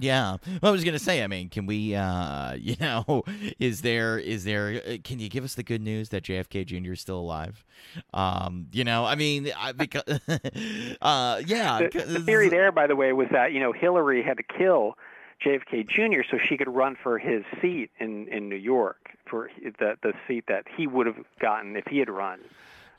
Yeah. 0.01 0.37
Well, 0.63 0.71
I 0.71 0.71
was 0.71 0.85
gonna 0.85 0.99
say. 0.99 1.25
I 1.25 1.27
mean, 1.27 1.49
can 1.49 1.67
we? 1.67 1.95
uh 1.95 2.55
You 2.59 2.77
know, 2.81 3.25
is 3.59 3.83
there? 3.83 4.19
Is 4.19 4.45
there? 4.45 4.81
uh, 4.87 4.97
Can 5.03 5.19
you 5.19 5.29
give 5.29 5.45
us 5.45 5.55
the 5.55 5.63
good 5.63 5.83
news 5.83 6.11
that 6.11 6.23
JFK 6.23 6.67
Jr. 6.67 6.93
is 6.93 7.01
still 7.01 7.19
alive? 7.19 7.65
Um, 8.15 8.69
you 8.73 8.85
know, 8.85 9.05
I 9.05 9.17
mean, 9.17 9.51
I, 9.57 9.73
because, 9.73 10.03
uh, 11.03 11.43
yeah. 11.47 11.89
The, 11.93 12.05
the 12.07 12.21
theory 12.21 12.49
there, 12.51 12.71
by 12.71 12.87
the 12.87 12.95
way, 12.97 13.13
was 13.13 13.27
that 13.33 13.53
you 13.53 13.61
know 13.61 13.73
Hillary 13.73 14.23
had 14.23 14.37
to 14.37 14.43
kill 14.45 14.95
JFK 15.45 15.89
Jr. 15.89 16.23
so 16.31 16.39
she 16.39 16.57
could 16.57 16.69
run 16.69 16.97
for 17.03 17.19
his 17.19 17.45
seat 17.61 17.91
in 17.99 18.29
in 18.29 18.49
New 18.49 18.57
York 18.57 19.11
for 19.27 19.51
the 19.63 19.97
the 20.03 20.13
seat 20.27 20.45
that 20.49 20.65
he 20.77 20.87
would 20.87 21.07
have 21.07 21.19
gotten 21.41 21.77
if 21.77 21.87
he 21.87 21.99
had 21.99 22.11
run. 22.11 22.41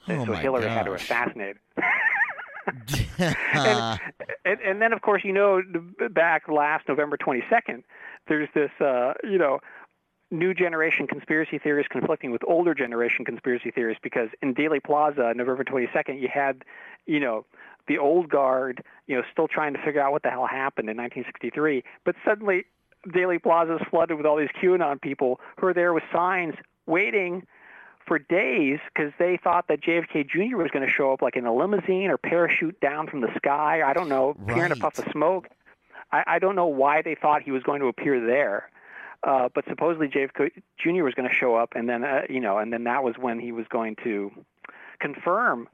Oh 0.08 0.26
so 0.26 0.32
my 0.32 0.42
Hillary 0.42 0.68
had 0.68 0.86
to 0.86 0.94
assassinate. 0.94 1.58
and, 3.18 4.00
and, 4.46 4.60
and 4.62 4.82
then, 4.82 4.94
of 4.94 5.02
course, 5.02 5.24
you 5.24 5.34
know, 5.34 5.62
back 6.12 6.48
last 6.48 6.88
November 6.88 7.18
22nd, 7.18 7.84
there's 8.28 8.50
this, 8.54 8.72
uh, 8.80 9.14
you 9.24 9.38
know, 9.38 9.60
new 10.32 10.54
generation 10.54 11.08
conspiracy 11.08 11.58
theorists 11.58 11.92
conflicting 11.92 12.32
with 12.32 12.42
older 12.48 12.76
generation 12.76 13.26
conspiracy 13.26 13.72
theorists 13.72 14.00
because 14.04 14.30
in 14.42 14.54
Dealey 14.54 14.84
Plaza, 14.84 15.34
November 15.36 15.64
22nd, 15.64 16.22
you 16.22 16.30
had, 16.32 16.64
you 17.06 17.20
know, 17.20 17.46
the 17.90 17.98
old 17.98 18.30
guard, 18.30 18.82
you 19.08 19.18
know, 19.18 19.24
still 19.34 19.50
trying 19.50 19.74
to 19.74 19.80
figure 19.84 20.00
out 20.00 20.14
what 20.14 20.24
the 20.24 20.30
hell 20.30 20.48
happened 20.48 20.90
in 20.90 20.96
1963, 20.96 21.84
but 22.06 22.16
suddenly 22.24 22.66
Dealey 23.08 23.42
Plaza 23.42 23.76
is 23.76 23.82
flooded 23.90 24.16
with 24.16 24.26
all 24.26 24.38
these 24.38 24.50
QAnon 24.62 25.02
people 25.02 25.42
who 25.58 25.68
are 25.68 25.74
there 25.74 25.94
with 25.94 26.04
signs 26.14 26.54
waiting 26.86 27.46
for 28.08 28.20
days 28.20 28.80
because 28.94 29.12
they 29.20 29.38
thought 29.44 29.68
that 29.68 29.82
JFK 29.82 30.30
Jr. 30.30 30.58
was 30.58 30.70
going 30.72 30.86
to 30.86 30.92
show 30.92 31.12
up 31.12 31.22
like 31.22 31.36
in 31.36 31.46
a 31.46 31.54
limousine 31.54 32.10
or 32.10 32.18
parachute 32.18 32.80
down 32.80 33.08
from 33.08 33.22
the 33.22 33.30
sky. 33.36 33.82
I 33.84 33.94
don't 33.94 34.10
know, 34.10 34.36
appear 34.42 34.66
in 34.66 34.72
a 34.72 34.76
puff 34.76 35.00
of 35.00 35.06
smoke. 35.12 35.48
I, 36.12 36.24
I 36.26 36.40
don't 36.40 36.56
know 36.56 36.68
why 36.68 37.02
they 37.02 37.16
thought 37.16 37.42
he 37.42 37.52
was 37.52 37.64
going 37.64 37.82
to 37.82 37.88
appear 37.88 38.26
there. 38.26 38.70
Uh, 39.22 39.50
but 39.54 39.66
supposedly 39.68 40.08
JFK 40.08 40.52
Jr. 40.78 41.04
was 41.04 41.14
going 41.14 41.28
to 41.28 41.36
show 41.36 41.56
up, 41.56 41.74
and 41.76 41.90
then 41.90 42.06
uh, 42.06 42.22
you 42.30 42.40
know, 42.40 42.58
and 42.58 42.72
then 42.72 42.86
that 42.86 43.04
was 43.04 43.16
when 43.20 43.38
he 43.38 43.52
was 43.52 43.66
going 43.70 43.98
to 44.04 44.32
confirm, 45.00 45.68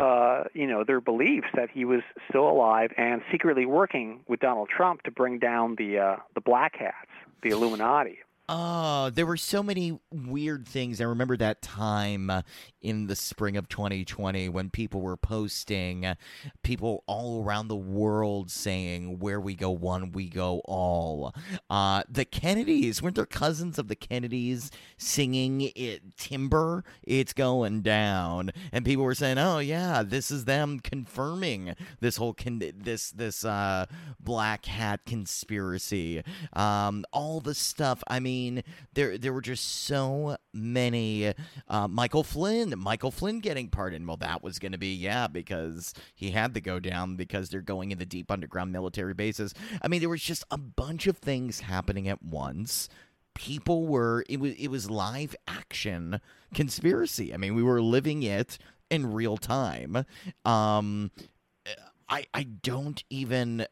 uh, 0.00 0.44
you 0.54 0.66
know, 0.66 0.82
their 0.84 1.00
beliefs 1.00 1.48
that 1.54 1.70
he 1.70 1.84
was 1.84 2.00
still 2.28 2.48
alive 2.48 2.90
and 2.96 3.22
secretly 3.30 3.66
working 3.66 4.20
with 4.26 4.40
Donald 4.40 4.68
Trump 4.68 5.02
to 5.02 5.10
bring 5.10 5.38
down 5.38 5.76
the 5.76 5.98
uh, 5.98 6.16
the 6.34 6.40
black 6.40 6.76
hats, 6.76 7.10
the 7.42 7.50
Illuminati. 7.50 8.18
Oh, 8.52 9.10
there 9.10 9.26
were 9.26 9.36
so 9.36 9.62
many 9.62 10.00
weird 10.12 10.66
things. 10.66 11.00
I 11.00 11.04
remember 11.04 11.36
that 11.36 11.62
time 11.62 12.30
uh, 12.30 12.42
in 12.82 13.06
the 13.06 13.14
spring 13.14 13.56
of 13.56 13.68
2020 13.68 14.48
when 14.48 14.70
people 14.70 15.00
were 15.02 15.16
posting, 15.16 16.04
uh, 16.04 16.16
people 16.64 17.04
all 17.06 17.44
around 17.44 17.68
the 17.68 17.76
world 17.76 18.50
saying, 18.50 19.20
Where 19.20 19.40
we 19.40 19.54
go 19.54 19.70
one, 19.70 20.12
we 20.12 20.28
go 20.28 20.62
all. 20.64 21.32
Uh, 21.70 22.02
the 22.10 22.24
Kennedys, 22.24 23.00
weren't 23.00 23.14
there 23.14 23.24
cousins 23.26 23.78
of 23.78 23.88
the 23.88 23.96
Kennedys 23.96 24.72
singing 24.98 25.70
it, 25.76 26.16
Timber? 26.16 26.84
It's 27.04 27.34
going 27.34 27.82
down. 27.82 28.50
And 28.72 28.84
people 28.84 29.04
were 29.04 29.14
saying, 29.14 29.38
Oh, 29.38 29.60
yeah, 29.60 30.02
this 30.02 30.30
is 30.32 30.46
them 30.46 30.80
confirming 30.80 31.76
this 32.00 32.16
whole, 32.16 32.34
con- 32.34 32.62
this, 32.76 33.12
this, 33.12 33.44
uh, 33.44 33.86
black 34.18 34.66
hat 34.66 35.02
conspiracy. 35.06 36.24
Um, 36.52 37.04
all 37.12 37.40
the 37.40 37.54
stuff. 37.54 38.02
I 38.08 38.18
mean, 38.20 38.39
mean, 38.40 38.62
there 38.94 39.18
there 39.18 39.32
were 39.32 39.40
just 39.40 39.84
so 39.84 40.36
many. 40.52 41.32
Uh, 41.68 41.88
Michael 41.88 42.24
Flynn, 42.24 42.74
Michael 42.78 43.10
Flynn 43.10 43.40
getting 43.40 43.68
pardoned. 43.68 44.06
Well, 44.06 44.16
that 44.18 44.42
was 44.42 44.58
going 44.58 44.72
to 44.72 44.78
be 44.78 44.94
yeah 44.94 45.26
because 45.26 45.92
he 46.14 46.30
had 46.30 46.54
to 46.54 46.60
go 46.60 46.80
down 46.80 47.16
because 47.16 47.50
they're 47.50 47.60
going 47.60 47.90
in 47.90 47.98
the 47.98 48.06
deep 48.06 48.30
underground 48.30 48.72
military 48.72 49.14
bases. 49.14 49.54
I 49.82 49.88
mean, 49.88 50.00
there 50.00 50.08
was 50.08 50.22
just 50.22 50.44
a 50.50 50.58
bunch 50.58 51.06
of 51.06 51.18
things 51.18 51.60
happening 51.60 52.08
at 52.08 52.22
once. 52.22 52.88
People 53.34 53.86
were 53.86 54.24
it 54.28 54.40
was 54.40 54.54
it 54.54 54.68
was 54.68 54.90
live 54.90 55.36
action 55.46 56.20
conspiracy. 56.54 57.32
I 57.32 57.36
mean, 57.36 57.54
we 57.54 57.62
were 57.62 57.82
living 57.82 58.22
it 58.22 58.58
in 58.90 59.12
real 59.12 59.36
time. 59.36 60.04
Um, 60.44 61.10
I 62.08 62.26
I 62.34 62.42
don't 62.44 63.02
even 63.10 63.66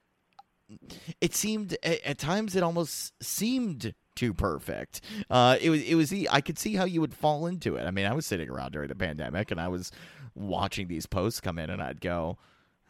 it 1.20 1.34
seemed 1.34 1.76
at, 1.82 2.02
at, 2.02 2.18
times 2.18 2.54
it 2.54 2.62
almost 2.62 3.12
seemed 3.22 3.94
too 4.18 4.34
perfect. 4.34 5.00
Uh, 5.30 5.56
it 5.60 5.70
was 5.70 5.82
it 5.82 5.94
was 5.94 6.12
I 6.28 6.40
could 6.40 6.58
see 6.58 6.74
how 6.74 6.84
you 6.84 7.00
would 7.00 7.14
fall 7.14 7.46
into 7.46 7.76
it. 7.76 7.84
I 7.86 7.92
mean, 7.92 8.04
I 8.04 8.14
was 8.14 8.26
sitting 8.26 8.50
around 8.50 8.72
during 8.72 8.88
the 8.88 8.96
pandemic 8.96 9.52
and 9.52 9.60
I 9.60 9.68
was 9.68 9.92
watching 10.34 10.88
these 10.88 11.06
posts 11.06 11.40
come 11.40 11.56
in, 11.56 11.70
and 11.70 11.80
I'd 11.80 12.00
go, 12.00 12.36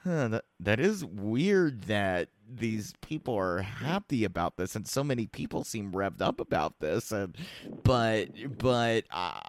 huh, 0.04 0.28
that 0.28 0.44
that 0.58 0.80
is 0.80 1.04
weird 1.04 1.82
that 1.82 2.30
these 2.50 2.94
people 3.02 3.34
are 3.36 3.60
happy 3.60 4.24
about 4.24 4.56
this, 4.56 4.74
and 4.74 4.88
so 4.88 5.04
many 5.04 5.26
people 5.26 5.64
seem 5.64 5.92
revved 5.92 6.22
up 6.22 6.40
about 6.40 6.80
this, 6.80 7.12
and 7.12 7.36
but 7.82 8.28
but 8.56 9.04
uh, 9.10 9.40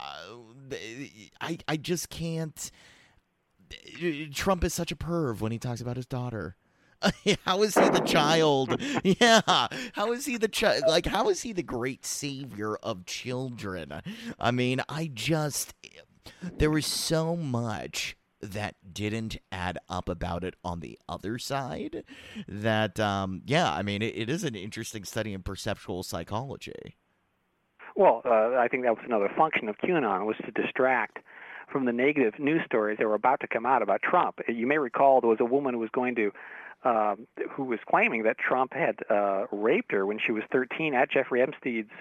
I 1.40 1.58
I 1.66 1.78
just 1.78 2.10
can't. 2.10 2.72
Trump 4.34 4.66
is 4.66 4.74
such 4.74 4.92
a 4.92 4.96
perv 4.98 5.40
when 5.40 5.54
he 5.54 5.60
talks 5.60 5.80
about 5.80 5.96
his 5.96 6.08
daughter. 6.08 6.58
how 7.46 7.62
is 7.64 7.76
he 7.76 7.90
the 7.90 8.02
child? 8.02 8.82
Yeah. 9.04 9.42
How 9.94 10.12
is 10.12 10.26
he 10.26 10.38
the 10.38 10.48
child? 10.48 10.84
Like, 10.88 11.06
how 11.06 11.30
is 11.30 11.42
he 11.42 11.54
the 11.54 11.64
great 11.64 12.06
savior 12.06 12.76
of 12.78 13.06
children? 13.06 14.02
I 14.40 14.52
mean, 14.52 14.82
I 14.90 15.10
just. 15.14 15.74
There 16.58 16.70
was 16.70 16.86
so 16.86 17.36
much 17.36 18.16
that 18.42 18.76
didn't 18.94 19.38
add 19.52 19.78
up 19.90 20.10
about 20.10 20.44
it 20.44 20.56
on 20.64 20.80
the 20.80 20.98
other 21.10 21.38
side 21.38 22.04
that 22.48 23.00
um 23.00 23.42
yeah 23.46 23.74
i 23.74 23.82
mean 23.82 24.02
it, 24.02 24.16
it 24.16 24.30
is 24.30 24.44
an 24.44 24.56
interesting 24.56 25.04
study 25.04 25.34
in 25.34 25.42
perceptual 25.42 26.04
psychology 26.04 26.96
well 27.96 28.22
uh, 28.26 28.56
i 28.58 28.68
think 28.70 28.84
that 28.84 28.96
was 28.96 29.04
another 29.06 29.30
function 29.36 29.68
of 29.68 29.76
qanon 29.80 30.26
was 30.26 30.38
to 30.46 30.52
distract 30.52 31.18
from 31.72 31.86
the 31.86 31.92
negative 31.92 32.40
news 32.40 32.62
stories 32.66 32.98
that 32.98 33.06
were 33.06 33.14
about 33.14 33.42
to 33.42 33.48
come 33.48 33.66
out 33.66 33.82
about 33.82 34.02
trump 34.02 34.40
you 34.48 34.66
may 34.66 34.78
recall 34.78 35.20
there 35.20 35.30
was 35.30 35.42
a 35.42 35.46
woman 35.46 35.74
who 35.74 35.80
was 35.80 35.90
going 35.92 36.16
to 36.16 36.32
um, 36.84 37.28
who 37.52 37.66
was 37.66 37.80
claiming 37.90 38.24
that 38.24 38.38
Trump 38.38 38.74
had 38.74 38.98
uh, 39.10 39.46
raped 39.52 39.92
her 39.92 40.06
when 40.06 40.20
she 40.20 40.32
was 40.32 40.44
13 40.52 40.94
at 40.94 41.12
Jeffrey 41.12 41.42
Epstein's 41.42 41.92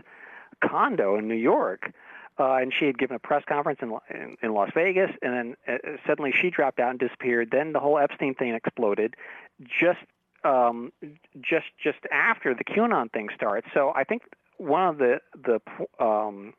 condo 0.65 1.17
in 1.17 1.29
New 1.29 1.35
York. 1.35 1.93
Uh, 2.41 2.55
and 2.55 2.73
she 2.73 2.85
had 2.85 2.97
given 2.97 3.17
a 3.17 3.19
press 3.19 3.43
conference 3.49 3.81
in, 3.83 3.93
in, 4.11 4.37
in 4.43 4.55
Las 4.55 4.71
Vegas, 4.73 5.11
and 5.23 5.35
then 5.35 5.57
uh, 5.67 5.97
suddenly 6.07 6.33
she 6.33 6.51
dropped 6.51 6.79
out 6.79 6.91
and 6.91 7.01
disappeared. 7.01 7.49
Then 7.51 7.73
the 7.73 7.81
whole 7.81 7.99
Epstein 7.99 8.35
thing 8.35 8.55
exploded, 8.55 9.15
just 9.61 9.99
um, 10.45 10.93
just 11.41 11.67
just 11.83 11.99
after 12.13 12.55
the 12.55 12.63
QAnon 12.63 13.11
thing 13.13 13.29
starts. 13.35 13.67
So 13.75 13.93
I 13.97 14.05
think 14.05 14.23
one 14.59 14.87
of 14.87 14.99
the 14.99 15.21
the 15.35 15.61
um, 15.99 16.55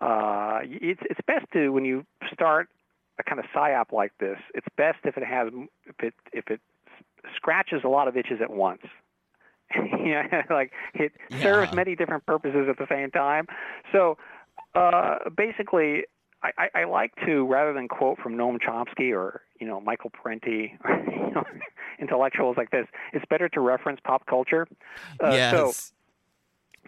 uh, 0.00 0.60
it's 0.62 1.02
it's 1.10 1.20
best 1.26 1.44
to 1.52 1.68
when 1.70 1.84
you 1.84 2.06
start 2.32 2.68
a 3.18 3.22
kind 3.22 3.38
of 3.38 3.44
psyop 3.54 3.92
like 3.92 4.12
this, 4.18 4.38
it's 4.54 4.66
best 4.76 4.98
if 5.04 5.18
it 5.18 5.24
has 5.24 5.48
if 5.86 6.00
it 6.00 6.14
if 6.32 6.50
it 6.50 6.60
scratches 7.36 7.82
a 7.84 7.88
lot 7.88 8.08
of 8.08 8.16
itches 8.16 8.40
at 8.40 8.50
once. 8.50 8.82
you 9.74 10.14
know, 10.14 10.22
like 10.50 10.72
it 10.94 11.12
yeah. 11.30 11.42
serves 11.42 11.72
many 11.72 11.94
different 11.94 12.26
purposes 12.26 12.66
at 12.68 12.78
the 12.78 12.86
same 12.88 13.10
time. 13.10 13.46
So 13.92 14.18
uh, 14.74 15.16
basically, 15.36 16.04
I, 16.42 16.50
I, 16.58 16.80
I 16.80 16.84
like 16.84 17.12
to 17.26 17.46
rather 17.46 17.72
than 17.72 17.88
quote 17.88 18.18
from 18.18 18.34
Noam 18.36 18.58
Chomsky 18.60 19.12
or 19.16 19.42
you 19.60 19.66
know 19.66 19.80
Michael 19.80 20.10
Parenti 20.10 20.74
or 20.84 20.98
you 21.06 21.34
know, 21.34 21.44
intellectuals 22.00 22.56
like 22.56 22.70
this, 22.70 22.86
it's 23.12 23.24
better 23.30 23.48
to 23.50 23.60
reference 23.60 24.00
pop 24.04 24.26
culture. 24.26 24.66
Uh, 25.22 25.30
yes. 25.30 25.52
So 25.52 25.92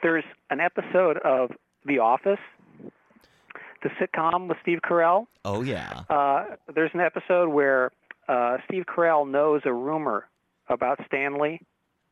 there's 0.03 0.25
an 0.51 0.61
episode 0.61 1.19
of 1.19 1.53
The 1.87 1.99
Office 1.99 2.41
the 3.83 3.91
sitcom 4.01 4.49
with 4.49 4.59
Steve 4.63 4.79
Carell. 4.89 5.27
Oh 5.45 5.63
yeah. 5.63 6.03
Uh, 6.09 6.57
there's 6.75 6.91
an 6.95 7.01
episode 7.01 7.49
where 7.49 7.91
uh, 8.28 8.59
Steve 8.69 8.85
Carell 8.86 9.28
knows 9.28 9.62
a 9.65 9.73
rumor 9.73 10.28
about 10.69 11.01
Stanley, 11.07 11.61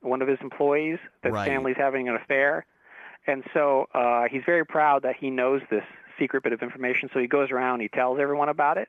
one 0.00 0.22
of 0.22 0.28
his 0.28 0.38
employees, 0.40 0.98
that 1.22 1.32
right. 1.32 1.46
Stanley's 1.46 1.76
having 1.78 2.08
an 2.08 2.16
affair, 2.16 2.66
and 3.26 3.44
so 3.54 3.86
uh, 3.94 4.24
he's 4.30 4.42
very 4.44 4.64
proud 4.64 5.02
that 5.02 5.16
he 5.18 5.30
knows 5.30 5.62
this 5.70 5.84
secret 6.18 6.42
bit 6.42 6.52
of 6.52 6.62
information. 6.62 7.08
So 7.12 7.20
he 7.20 7.26
goes 7.26 7.50
around, 7.50 7.80
he 7.80 7.88
tells 7.88 8.18
everyone 8.20 8.48
about 8.48 8.78
it. 8.78 8.88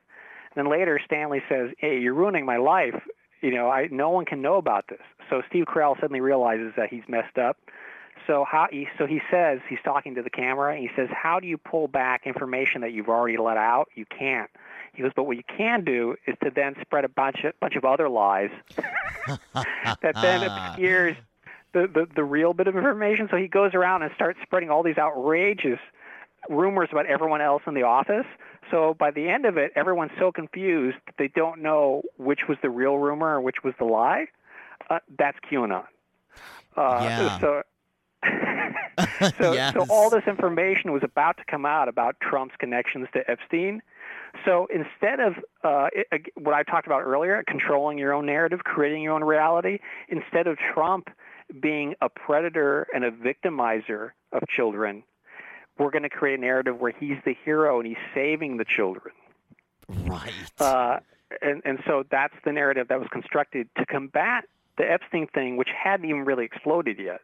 And 0.54 0.64
then 0.64 0.70
later, 0.70 1.00
Stanley 1.04 1.42
says, 1.48 1.70
"Hey, 1.78 1.98
you're 1.98 2.14
ruining 2.14 2.44
my 2.44 2.58
life. 2.58 3.00
You 3.40 3.52
know, 3.52 3.70
I 3.70 3.88
no 3.90 4.10
one 4.10 4.24
can 4.24 4.42
know 4.42 4.56
about 4.56 4.86
this." 4.88 5.00
So 5.30 5.42
Steve 5.48 5.64
Carell 5.64 5.98
suddenly 6.00 6.20
realizes 6.20 6.72
that 6.76 6.90
he's 6.90 7.02
messed 7.08 7.38
up. 7.38 7.56
So 8.26 8.44
how 8.48 8.68
he 8.70 8.86
so 8.98 9.06
he 9.06 9.20
says 9.30 9.60
he's 9.68 9.78
talking 9.84 10.14
to 10.14 10.22
the 10.22 10.30
camera. 10.30 10.74
And 10.74 10.82
he 10.82 10.90
says, 10.94 11.08
"How 11.10 11.40
do 11.40 11.46
you 11.46 11.56
pull 11.56 11.88
back 11.88 12.26
information 12.26 12.82
that 12.82 12.92
you've 12.92 13.08
already 13.08 13.38
let 13.38 13.56
out? 13.56 13.88
You 13.94 14.04
can't." 14.06 14.50
He 14.94 15.02
goes, 15.02 15.12
but 15.16 15.24
what 15.24 15.36
you 15.36 15.42
can 15.56 15.84
do 15.84 16.16
is 16.26 16.36
to 16.42 16.50
then 16.54 16.74
spread 16.80 17.04
a 17.04 17.08
bunch 17.08 17.44
of 17.44 17.58
bunch 17.60 17.76
of 17.76 17.84
other 17.84 18.08
lies 18.08 18.50
that 19.54 20.14
then 20.14 20.42
obscures 20.42 21.16
the, 21.72 21.86
the 21.86 22.06
the 22.14 22.24
real 22.24 22.52
bit 22.52 22.66
of 22.66 22.76
information. 22.76 23.28
So 23.30 23.36
he 23.36 23.48
goes 23.48 23.72
around 23.74 24.02
and 24.02 24.12
starts 24.14 24.38
spreading 24.42 24.70
all 24.70 24.82
these 24.82 24.98
outrageous 24.98 25.78
rumors 26.50 26.88
about 26.92 27.06
everyone 27.06 27.40
else 27.40 27.62
in 27.66 27.74
the 27.74 27.84
office. 27.84 28.26
So 28.70 28.94
by 28.98 29.10
the 29.10 29.28
end 29.28 29.46
of 29.46 29.56
it, 29.56 29.72
everyone's 29.76 30.12
so 30.18 30.30
confused 30.30 30.98
that 31.06 31.14
they 31.18 31.28
don't 31.28 31.62
know 31.62 32.02
which 32.18 32.40
was 32.48 32.58
the 32.62 32.70
real 32.70 32.98
rumor 32.98 33.36
and 33.36 33.44
which 33.44 33.62
was 33.64 33.74
the 33.78 33.84
lie. 33.84 34.26
Uh, 34.90 34.98
that's 35.18 35.38
QAnon. 35.50 35.84
Uh, 36.76 36.98
yeah. 37.02 37.38
So 37.38 37.62
so, 39.38 39.52
yes. 39.52 39.74
so 39.74 39.86
all 39.90 40.10
this 40.10 40.22
information 40.26 40.92
was 40.92 41.02
about 41.02 41.36
to 41.38 41.44
come 41.50 41.66
out 41.66 41.88
about 41.88 42.16
Trump's 42.20 42.54
connections 42.58 43.08
to 43.14 43.28
Epstein, 43.30 43.82
so 44.44 44.66
instead 44.72 45.20
of 45.20 45.34
uh, 45.62 45.88
it, 45.92 46.26
what 46.36 46.54
I 46.54 46.62
talked 46.62 46.86
about 46.86 47.02
earlier, 47.02 47.42
controlling 47.46 47.98
your 47.98 48.12
own 48.12 48.26
narrative, 48.26 48.64
creating 48.64 49.02
your 49.02 49.14
own 49.14 49.24
reality, 49.24 49.78
instead 50.08 50.46
of 50.46 50.58
Trump 50.58 51.10
being 51.60 51.94
a 52.00 52.08
predator 52.08 52.86
and 52.94 53.04
a 53.04 53.10
victimizer 53.10 54.10
of 54.32 54.42
children, 54.48 55.02
we're 55.78 55.90
going 55.90 56.02
to 56.02 56.10
create 56.10 56.38
a 56.38 56.42
narrative 56.42 56.80
where 56.80 56.92
he's 56.98 57.18
the 57.24 57.36
hero 57.44 57.78
and 57.78 57.86
he's 57.86 57.96
saving 58.14 58.56
the 58.56 58.64
children. 58.64 59.14
Right. 59.88 60.32
Uh, 60.58 60.98
and, 61.40 61.62
and 61.64 61.78
so 61.86 62.04
that's 62.10 62.34
the 62.44 62.52
narrative 62.52 62.88
that 62.88 62.98
was 62.98 63.08
constructed 63.10 63.68
to 63.76 63.86
combat 63.86 64.44
the 64.78 64.90
Epstein 64.90 65.26
thing, 65.28 65.56
which 65.56 65.68
hadn't 65.70 66.08
even 66.08 66.24
really 66.24 66.44
exploded 66.44 66.98
yet. 66.98 67.20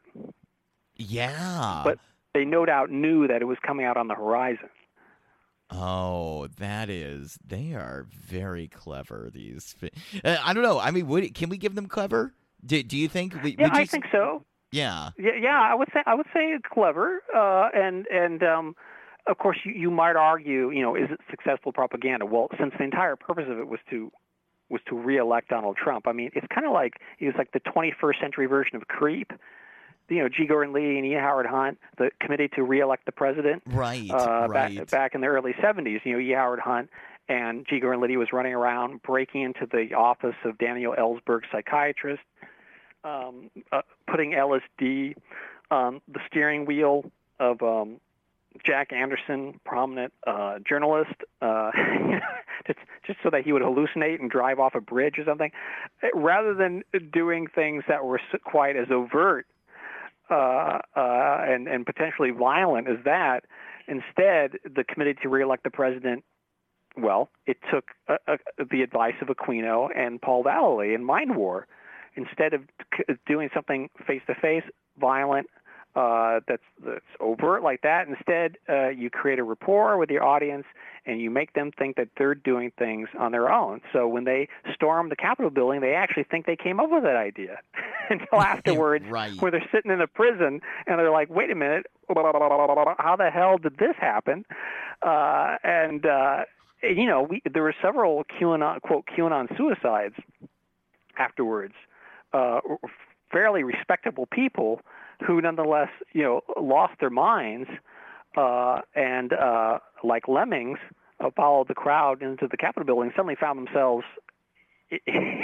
Yeah. 0.97 1.83
But 1.85 1.99
they 2.35 2.45
no 2.45 2.67
doubt 2.67 2.91
knew 2.91 3.27
that 3.29 3.41
it 3.43 3.47
was 3.47 3.59
coming 3.63 3.87
out 3.87 3.97
on 3.97 4.09
the 4.09 4.15
horizon. 4.15 4.69
Oh, 5.71 6.49
that 6.59 6.89
is. 6.89 7.39
They 7.47 7.75
are 7.75 8.07
very 8.11 8.69
clever. 8.69 9.31
These. 9.33 9.77
Uh, 10.25 10.37
I 10.43 10.55
don't 10.55 10.63
know. 10.63 10.79
I 10.79 10.91
mean, 10.91 11.07
would, 11.09 11.35
can 11.35 11.51
we 11.51 11.59
give 11.59 11.75
them 11.75 11.87
clever? 11.87 12.33
Do, 12.65 12.83
do 12.83 12.97
you 12.97 13.09
think? 13.09 13.35
yeah, 13.45 13.69
I 13.73 13.85
think 13.85 14.05
so. 14.11 14.45
Yeah. 14.73 15.11
Yeah, 15.19 15.31
yeah, 15.41 15.61
I 15.61 15.75
would 15.75 15.89
say 15.93 16.01
I 16.07 16.15
would 16.15 16.27
say 16.35 16.59
clever, 16.73 17.23
uh, 17.35 17.69
and 17.75 18.07
and 18.09 18.43
um, 18.43 18.77
of 19.27 19.39
course 19.39 19.59
you, 19.65 19.73
you 19.73 19.91
might 19.91 20.17
argue, 20.17 20.71
you 20.71 20.83
know, 20.83 20.95
is 20.95 21.11
it 21.11 21.21
successful 21.31 21.73
propaganda? 21.73 22.27
Well, 22.27 22.49
since 22.59 22.75
the 22.77 22.85
entire 22.85 23.17
purpose 23.17 23.47
of 23.49 23.59
it 23.59 23.69
was 23.69 23.81
to 23.91 24.11
was 24.69 24.81
to 24.89 24.97
reelect 24.97 25.49
Donald 25.49 25.77
Trump. 25.83 26.07
I 26.07 26.13
mean, 26.13 26.31
it's 26.35 26.47
kind 26.55 26.67
of 26.67 26.73
like 26.73 26.95
it 27.19 27.27
was 27.27 27.35
like 27.39 27.53
the 27.53 27.61
21st 27.61 28.21
century 28.21 28.47
version 28.47 28.77
of 28.77 28.87
Creep. 28.89 29.33
You 30.09 30.23
know, 30.23 30.29
G. 30.29 30.47
Gordon 30.47 30.73
Liddy 30.73 30.97
and 30.97 31.07
E. 31.07 31.13
Howard 31.13 31.47
Hunt, 31.47 31.79
the 31.99 32.11
committee 32.21 32.49
to 32.57 32.63
reelect 32.63 33.05
the 33.07 33.13
president. 33.13 33.63
Right. 33.67 34.11
Uh, 34.11 34.47
right. 34.49 34.77
back 34.77 34.91
back 34.91 35.15
in 35.15 35.21
the 35.21 35.27
early 35.27 35.53
70s, 35.53 36.01
you 36.05 36.15
know, 36.15 36.19
E. 36.19 36.33
Howard 36.33 36.61
Hunt 36.61 36.91
and 37.29 37.67
G. 37.69 37.79
Gordon 37.81 38.01
Liddy 38.01 38.17
was 38.17 38.33
running 38.33 38.55
around 38.55 39.03
breaking 39.03 39.43
into 39.43 39.67
the 39.71 39.95
office 39.95 40.37
of 40.45 40.57
Daniel 40.59 40.95
Ellsberg, 40.99 41.43
psychiatrist, 41.53 42.23
um, 43.05 43.51
uh, 43.71 43.83
putting 44.11 44.33
LSD 44.33 45.15
on 45.71 46.01
the 46.09 46.21
steering 46.27 46.65
wheel 46.65 47.11
of 47.39 47.63
um, 47.63 48.01
Jack 48.65 48.93
Anderson, 48.93 49.61
prominent 49.65 50.13
uh, 50.27 50.59
journalist, 50.67 51.15
uh, 51.43 51.71
just 52.67 52.79
just 53.07 53.19
so 53.23 53.31
that 53.31 53.43
he 53.45 53.53
would 53.53 53.63
hallucinate 53.63 54.21
and 54.21 54.31
drive 54.31 54.59
off 54.59 54.75
a 54.75 54.81
bridge 54.81 55.19
or 55.19 55.25
something, 55.25 55.53
rather 56.15 56.55
than 56.55 56.83
doing 57.13 57.47
things 57.47 57.85
that 57.89 58.05
were 58.05 58.21
quite 58.45 58.77
as 58.77 58.89
overt 58.91 59.47
uh, 60.31 60.79
uh, 60.97 61.39
and 61.47 61.69
and 61.69 61.87
potentially 61.87 62.31
violent 62.31 62.89
as 62.89 62.99
that. 63.05 63.45
Instead, 63.87 64.59
the 64.65 64.85
committee 64.85 65.15
to 65.23 65.29
reelect 65.29 65.65
the 65.65 65.71
president 65.71 66.25
well, 66.97 67.31
it 67.47 67.59
took 67.73 67.91
uh, 68.09 68.17
uh, 68.27 68.37
the 68.71 68.83
advice 68.83 69.15
of 69.21 69.29
Aquino 69.29 69.89
and 69.95 70.21
Paul 70.21 70.45
Vallely 70.45 70.95
in 70.95 71.05
Mind 71.05 71.37
War. 71.37 71.67
Instead 72.17 72.53
of 72.55 72.63
doing 73.27 73.49
something 73.55 73.89
face 74.07 74.23
to 74.27 74.35
face, 74.35 74.65
violent, 74.99 75.47
uh, 75.97 76.41
that's 76.47 76.63
that's 76.85 77.05
overt 77.21 77.63
like 77.63 77.81
that, 77.83 78.07
instead 78.09 78.57
uh, 78.69 78.89
you 78.89 79.11
create 79.11 79.39
a 79.39 79.43
rapport 79.45 79.97
with 79.99 80.11
your 80.11 80.23
audience 80.25 80.65
and 81.07 81.21
you 81.21 81.31
make 81.31 81.55
them 81.55 81.71
think 81.79 81.97
that 81.97 82.09
they're 82.19 82.35
doing 82.35 82.71
things 82.79 83.09
on 83.19 83.33
their 83.33 83.51
own. 83.51 83.81
So 83.93 84.07
when 84.07 84.25
they 84.25 84.49
storm 84.75 85.09
the 85.09 85.17
Capitol 85.17 85.51
building, 85.51 85.81
they 85.81 85.95
actually 85.95 86.25
think 86.25 86.45
they 86.45 86.57
came 86.57 86.79
up 86.81 86.91
with 86.91 87.03
that 87.05 87.17
idea. 87.17 87.59
Until 88.11 88.41
afterwards, 88.41 89.07
Right. 89.09 89.33
where 89.41 89.51
they're 89.51 89.69
sitting 89.73 89.91
in 89.91 90.01
a 90.01 90.07
prison 90.07 90.61
and 90.87 90.99
they're 90.99 91.11
like, 91.11 91.31
"Wait 91.31 91.51
a 91.51 91.55
minute, 91.55 91.87
how 92.09 93.17
the 93.19 93.31
hell 93.33 93.59
did 93.59 93.79
this 93.79 93.97
happen?" 93.99 94.45
Uh, 95.03 95.57
and 95.65 96.07
uh, 96.07 96.45
you 96.83 97.07
know, 97.07 97.23
we, 97.23 97.43
there 97.51 97.63
were 97.63 97.75
several 97.83 98.25
QAnon 98.41 98.81
quote 98.83 99.05
QAnon 99.07 99.55
suicides 99.57 100.15
afterwards. 101.19 101.75
Uh, 102.33 102.61
fairly 103.33 103.63
respectable 103.63 104.27
people 104.27 104.81
who, 105.27 105.41
nonetheless, 105.41 105.91
you 106.13 106.23
know, 106.23 106.41
lost 106.61 106.95
their 107.01 107.11
minds 107.11 107.69
uh, 108.37 108.81
and, 108.95 109.33
uh, 109.33 109.79
like 110.05 110.29
lemmings, 110.29 110.79
uh, 111.21 111.31
followed 111.35 111.69
the 111.69 111.75
crowd 111.75 112.23
into 112.23 112.47
the 112.47 112.57
Capitol 112.57 112.85
building. 112.85 113.11
Suddenly 113.17 113.35
found 113.35 113.59
themselves 113.59 114.05
in, 114.91 115.43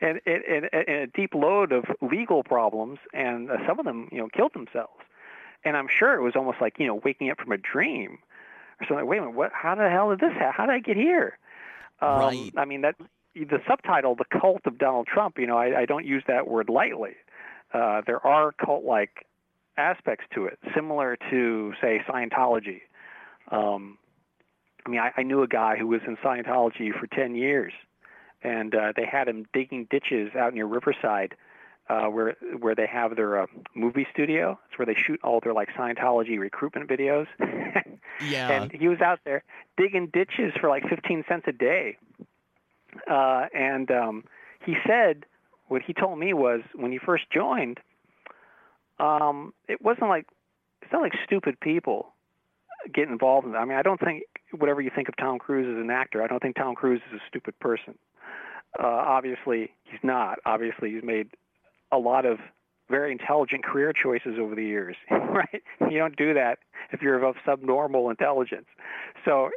in, 0.00 0.20
in, 0.26 0.68
in 0.72 0.94
a 0.94 1.06
deep 1.06 1.34
load 1.34 1.72
of 1.72 1.84
legal 2.00 2.42
problems, 2.42 2.98
and 3.12 3.50
uh, 3.50 3.56
some 3.66 3.78
of 3.78 3.84
them, 3.84 4.08
you 4.10 4.18
know, 4.18 4.28
killed 4.34 4.52
themselves. 4.54 5.02
And 5.64 5.76
I'm 5.76 5.88
sure 5.88 6.14
it 6.14 6.22
was 6.22 6.34
almost 6.36 6.58
like 6.60 6.74
you 6.78 6.86
know 6.86 7.00
waking 7.04 7.30
up 7.30 7.40
from 7.40 7.52
a 7.52 7.58
dream 7.58 8.18
or 8.80 8.86
something. 8.86 9.06
Wait 9.06 9.18
a 9.18 9.20
minute, 9.22 9.36
what? 9.36 9.52
How 9.52 9.74
the 9.74 9.88
hell 9.90 10.10
did 10.10 10.20
this 10.20 10.32
happen? 10.32 10.54
How 10.56 10.66
did 10.66 10.72
I 10.72 10.78
get 10.80 10.96
here? 10.96 11.38
Um, 12.00 12.18
Right. 12.20 12.52
I 12.56 12.64
mean 12.64 12.82
that 12.82 12.94
the 13.34 13.60
subtitle, 13.66 14.14
"The 14.14 14.38
Cult 14.38 14.62
of 14.66 14.78
Donald 14.78 15.06
Trump." 15.06 15.38
You 15.38 15.46
know, 15.46 15.56
I, 15.58 15.80
I 15.80 15.84
don't 15.86 16.06
use 16.06 16.22
that 16.28 16.46
word 16.48 16.68
lightly. 16.68 17.16
Uh, 17.76 18.00
there 18.06 18.24
are 18.26 18.52
cult-like 18.52 19.26
aspects 19.76 20.24
to 20.34 20.46
it, 20.46 20.58
similar 20.74 21.18
to 21.30 21.72
say 21.80 22.00
Scientology. 22.08 22.80
Um, 23.50 23.98
I 24.86 24.88
mean, 24.88 25.00
I, 25.00 25.10
I 25.18 25.22
knew 25.22 25.42
a 25.42 25.48
guy 25.48 25.76
who 25.76 25.86
was 25.86 26.00
in 26.06 26.16
Scientology 26.16 26.90
for 26.98 27.06
ten 27.06 27.34
years, 27.34 27.72
and 28.42 28.74
uh, 28.74 28.92
they 28.96 29.04
had 29.04 29.28
him 29.28 29.46
digging 29.52 29.86
ditches 29.90 30.34
out 30.34 30.54
near 30.54 30.64
Riverside, 30.64 31.34
uh, 31.90 32.06
where 32.06 32.36
where 32.58 32.74
they 32.74 32.86
have 32.86 33.16
their 33.16 33.42
uh, 33.42 33.46
movie 33.74 34.06
studio. 34.10 34.58
It's 34.68 34.78
where 34.78 34.86
they 34.86 34.94
shoot 34.94 35.20
all 35.22 35.40
their 35.42 35.52
like 35.52 35.68
Scientology 35.78 36.38
recruitment 36.38 36.88
videos. 36.88 37.26
Yeah. 38.26 38.50
and 38.50 38.72
he 38.72 38.88
was 38.88 39.00
out 39.02 39.20
there 39.26 39.44
digging 39.76 40.06
ditches 40.06 40.54
for 40.58 40.70
like 40.70 40.88
15 40.88 41.24
cents 41.28 41.44
a 41.48 41.52
day. 41.52 41.98
Uh, 43.10 43.46
and 43.54 43.90
um, 43.90 44.24
he 44.64 44.74
said 44.86 45.26
what 45.68 45.82
he 45.82 45.92
told 45.92 46.18
me 46.18 46.32
was 46.32 46.60
when 46.74 46.92
he 46.92 46.98
first 46.98 47.24
joined, 47.32 47.80
um, 48.98 49.52
it 49.68 49.82
wasn't 49.82 50.08
like 50.08 50.26
it's 50.82 50.92
not 50.92 51.02
like 51.02 51.12
stupid 51.24 51.58
people 51.60 52.12
get 52.92 53.08
involved 53.08 53.46
in 53.46 53.52
that. 53.52 53.58
I 53.58 53.64
mean, 53.64 53.76
I 53.76 53.82
don't 53.82 54.00
think 54.00 54.24
whatever 54.52 54.80
you 54.80 54.90
think 54.94 55.08
of 55.08 55.16
Tom 55.16 55.38
Cruise 55.38 55.66
as 55.68 55.82
an 55.82 55.90
actor, 55.90 56.22
I 56.22 56.26
don't 56.26 56.40
think 56.40 56.56
Tom 56.56 56.74
Cruise 56.74 57.00
is 57.12 57.18
a 57.20 57.22
stupid 57.28 57.58
person. 57.58 57.98
Uh, 58.78 58.86
obviously, 58.86 59.70
he's 59.84 60.00
not. 60.02 60.38
Obviously, 60.44 60.92
he's 60.92 61.02
made 61.02 61.28
a 61.92 61.98
lot 61.98 62.24
of 62.24 62.38
very 62.88 63.12
intelligent 63.12 63.64
career 63.64 63.92
choices 63.92 64.38
over 64.40 64.54
the 64.54 64.64
years, 64.64 64.96
right? 65.10 65.62
You 65.90 65.98
don't 65.98 66.16
do 66.16 66.34
that 66.34 66.58
if 66.92 67.02
you're 67.02 67.22
of 67.24 67.34
subnormal 67.44 68.10
intelligence. 68.10 68.66
So 69.24 69.50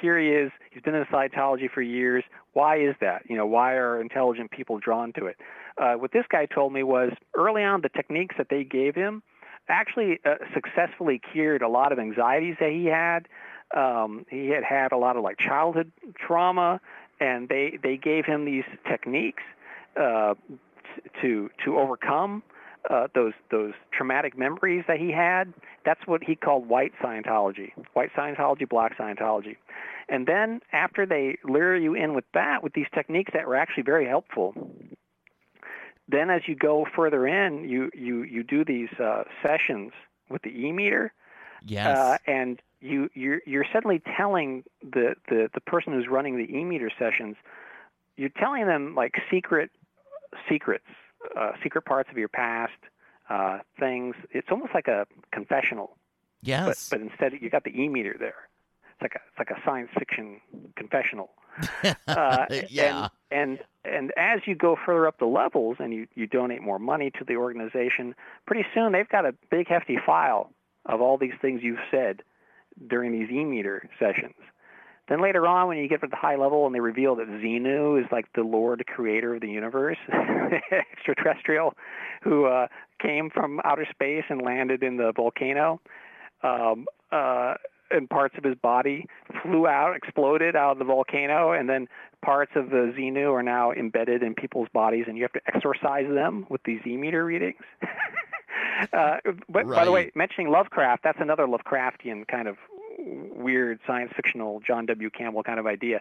here 0.00 0.18
he 0.18 0.28
is. 0.28 0.52
He's 0.70 0.82
been 0.82 0.94
in 0.94 1.04
Scientology 1.06 1.70
for 1.72 1.82
years. 1.82 2.22
Why 2.52 2.78
is 2.78 2.94
that? 3.00 3.22
You 3.28 3.36
know, 3.36 3.46
why 3.46 3.74
are 3.74 4.00
intelligent 4.00 4.50
people 4.50 4.78
drawn 4.78 5.12
to 5.14 5.26
it? 5.26 5.36
Uh, 5.78 5.94
what 5.94 6.12
this 6.12 6.24
guy 6.30 6.46
told 6.46 6.72
me 6.72 6.82
was 6.82 7.10
early 7.36 7.62
on, 7.62 7.80
the 7.82 7.88
techniques 7.88 8.36
that 8.38 8.48
they 8.50 8.64
gave 8.64 8.94
him 8.94 9.22
actually 9.68 10.18
uh, 10.24 10.34
successfully 10.54 11.20
cured 11.32 11.62
a 11.62 11.68
lot 11.68 11.92
of 11.92 11.98
anxieties 11.98 12.56
that 12.60 12.70
he 12.70 12.86
had. 12.86 13.28
Um, 13.76 14.26
he 14.28 14.48
had 14.48 14.64
had 14.64 14.92
a 14.92 14.96
lot 14.96 15.16
of 15.16 15.22
like 15.22 15.38
childhood 15.38 15.92
trauma, 16.18 16.80
and 17.20 17.48
they 17.48 17.78
they 17.82 17.96
gave 17.96 18.24
him 18.24 18.44
these 18.44 18.64
techniques 18.88 19.42
uh, 19.96 20.34
to 21.22 21.50
to 21.64 21.78
overcome 21.78 22.42
uh, 22.88 23.08
those 23.14 23.32
those 23.50 23.72
traumatic 23.92 24.38
memories 24.38 24.84
that 24.88 24.98
he 24.98 25.12
had. 25.12 25.52
That's 25.84 26.00
what 26.06 26.22
he 26.24 26.34
called 26.34 26.68
white 26.68 26.92
Scientology, 27.02 27.72
white 27.92 28.10
Scientology, 28.16 28.68
black 28.68 28.96
Scientology. 28.96 29.56
And 30.08 30.26
then 30.26 30.60
after 30.72 31.06
they 31.06 31.38
lure 31.44 31.76
you 31.76 31.94
in 31.94 32.14
with 32.14 32.24
that, 32.34 32.62
with 32.62 32.72
these 32.72 32.86
techniques 32.94 33.32
that 33.34 33.46
were 33.46 33.56
actually 33.56 33.84
very 33.84 34.06
helpful, 34.06 34.54
then 36.08 36.30
as 36.30 36.42
you 36.46 36.54
go 36.54 36.86
further 36.96 37.26
in, 37.26 37.68
you 37.68 37.90
you 37.94 38.22
you 38.22 38.42
do 38.42 38.64
these 38.64 38.90
uh, 38.98 39.24
sessions 39.42 39.92
with 40.28 40.42
the 40.42 40.50
e 40.50 40.72
meter, 40.72 41.12
yes. 41.64 41.96
uh, 41.96 42.18
and 42.26 42.60
you 42.80 43.10
you're 43.14 43.40
you're 43.46 43.66
suddenly 43.72 44.02
telling 44.16 44.64
the, 44.82 45.14
the 45.28 45.48
the 45.54 45.60
person 45.60 45.92
who's 45.92 46.08
running 46.08 46.36
the 46.36 46.52
e 46.52 46.64
meter 46.64 46.90
sessions, 46.98 47.36
you're 48.16 48.30
telling 48.30 48.66
them 48.66 48.94
like 48.94 49.14
secret 49.30 49.70
secrets, 50.48 50.86
uh, 51.38 51.52
secret 51.62 51.82
parts 51.84 52.10
of 52.10 52.18
your 52.18 52.28
past, 52.28 52.72
uh, 53.28 53.58
things. 53.78 54.14
It's 54.30 54.48
almost 54.50 54.74
like 54.74 54.88
a 54.88 55.06
confessional, 55.32 55.96
but 56.42 56.48
yes. 56.48 56.88
but 56.90 57.00
instead 57.00 57.32
you 57.40 57.50
got 57.50 57.64
the 57.64 57.70
e 57.70 57.88
meter 57.88 58.16
there. 58.18 58.48
It's 58.92 59.02
like 59.02 59.14
a 59.14 59.20
it's 59.28 59.38
like 59.38 59.50
a 59.50 59.60
science 59.64 59.90
fiction 59.98 60.40
confessional. 60.76 61.30
Uh, 62.06 62.46
yeah. 62.70 63.08
and, 63.30 63.58
and 63.58 63.58
and 63.84 64.12
as 64.16 64.40
you 64.46 64.54
go 64.54 64.76
further 64.84 65.06
up 65.06 65.18
the 65.18 65.26
levels 65.26 65.76
and 65.78 65.92
you, 65.92 66.06
you 66.14 66.26
donate 66.26 66.62
more 66.62 66.78
money 66.78 67.10
to 67.10 67.24
the 67.24 67.36
organization, 67.36 68.14
pretty 68.46 68.64
soon 68.74 68.92
they've 68.92 69.08
got 69.08 69.24
a 69.24 69.34
big 69.50 69.68
hefty 69.68 69.98
file 70.04 70.50
of 70.86 71.00
all 71.00 71.16
these 71.18 71.32
things 71.40 71.60
you've 71.62 71.78
said 71.90 72.22
during 72.88 73.12
these 73.12 73.30
e-meter 73.30 73.88
sessions. 73.98 74.34
Then 75.10 75.20
later 75.20 75.44
on, 75.44 75.66
when 75.66 75.76
you 75.76 75.88
get 75.88 76.00
to 76.02 76.06
the 76.06 76.16
high 76.16 76.36
level 76.36 76.66
and 76.66 76.74
they 76.74 76.78
reveal 76.78 77.16
that 77.16 77.26
Xenu 77.26 78.00
is 78.00 78.06
like 78.12 78.26
the 78.34 78.42
Lord 78.42 78.84
creator 78.86 79.34
of 79.34 79.40
the 79.40 79.48
universe, 79.48 79.98
extraterrestrial, 80.70 81.74
who 82.22 82.46
uh, 82.46 82.68
came 83.02 83.28
from 83.28 83.60
outer 83.64 83.86
space 83.90 84.22
and 84.28 84.40
landed 84.40 84.84
in 84.84 84.98
the 84.98 85.12
volcano, 85.14 85.80
um, 86.44 86.86
uh, 87.10 87.54
and 87.90 88.08
parts 88.08 88.36
of 88.38 88.44
his 88.44 88.54
body 88.54 89.04
flew 89.42 89.66
out, 89.66 89.96
exploded 89.96 90.54
out 90.54 90.72
of 90.72 90.78
the 90.78 90.84
volcano, 90.84 91.50
and 91.50 91.68
then 91.68 91.88
parts 92.22 92.52
of 92.54 92.70
the 92.70 92.94
Xenu 92.96 93.32
are 93.32 93.42
now 93.42 93.72
embedded 93.72 94.22
in 94.22 94.34
people's 94.34 94.68
bodies, 94.72 95.06
and 95.08 95.16
you 95.16 95.24
have 95.24 95.32
to 95.32 95.40
exorcise 95.52 96.08
them 96.08 96.46
with 96.48 96.62
these 96.62 96.80
Z-meter 96.84 97.24
readings. 97.24 97.58
uh, 98.92 99.16
but 99.48 99.66
by 99.66 99.84
the 99.84 99.90
way, 99.90 100.12
mentioning 100.14 100.52
Lovecraft, 100.52 101.02
that's 101.02 101.18
another 101.20 101.48
Lovecraftian 101.48 102.28
kind 102.28 102.46
of 102.46 102.56
weird 103.00 103.80
science 103.86 104.12
fictional 104.14 104.60
John 104.60 104.86
W. 104.86 105.10
Campbell 105.10 105.42
kind 105.42 105.58
of 105.58 105.66
idea. 105.66 106.00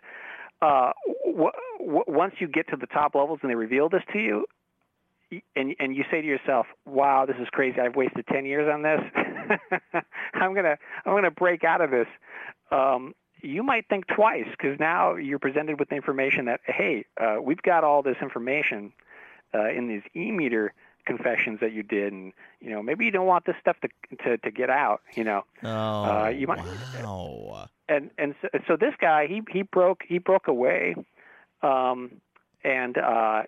Uh, 0.62 0.92
w- 1.26 1.52
w- 1.80 2.04
once 2.08 2.36
you 2.40 2.48
get 2.48 2.68
to 2.70 2.76
the 2.76 2.88
top 2.88 3.16
levels 3.16 3.40
and 3.42 3.50
they 3.50 3.56
reveal 3.56 3.90
this 3.90 4.04
to 4.12 4.20
you, 4.20 4.46
and 5.56 5.76
and 5.80 5.96
you 5.96 6.04
say 6.12 6.22
to 6.22 6.28
yourself, 6.28 6.66
"Wow, 6.86 7.26
this 7.26 7.38
is 7.40 7.48
crazy! 7.50 7.80
I've 7.80 7.96
wasted 7.96 8.26
ten 8.28 8.46
years 8.46 8.70
on 8.72 8.82
this. 8.82 9.00
I'm 10.34 10.54
gonna 10.54 10.78
I'm 11.06 11.14
gonna 11.14 11.32
break 11.32 11.64
out 11.64 11.82
of 11.82 11.92
this." 11.92 12.08
Um, 12.72 13.14
you 13.42 13.64
might 13.64 13.88
think 13.88 14.06
twice 14.08 14.48
because 14.50 14.80
now 14.80 15.16
you're 15.16 15.40
presented 15.40 15.80
with 15.80 15.90
the 15.90 15.96
information 15.96 16.46
that 16.46 16.62
hey, 16.66 17.06
uh, 17.22 17.38
we've 17.42 17.62
got 17.62 17.84
all 17.84 18.02
this 18.02 18.18
information 18.22 18.92
uh, 19.54 19.70
in 19.70 19.88
these 19.88 20.02
e-meter 20.16 20.74
confessions 21.06 21.60
that 21.62 21.72
you 21.74 21.84
did, 21.84 22.14
and 22.14 22.34
you 22.62 22.70
know 22.70 22.82
maybe 22.84 23.06
you 23.06 23.12
don't 23.12 23.28
want 23.28 23.46
this 23.46 23.56
stuff 23.62 23.78
to 23.82 23.90
to, 24.24 24.38
to 24.38 24.52
get 24.52 24.70
out. 24.70 25.02
You 25.16 25.24
know, 25.24 25.44
Oh, 25.64 26.28
you 26.28 26.48
might- 26.48 26.58
wow. 26.60 27.68
and 27.88 28.12
and 28.18 28.36
so, 28.42 28.48
so 28.68 28.76
this 28.78 28.94
guy 29.00 29.28
he 29.28 29.42
he 29.52 29.62
broke 29.64 30.04
he 30.08 30.18
broke 30.20 30.48
away, 30.48 30.96
um, 31.62 32.12
and 32.64 32.98
uh, 32.98 33.44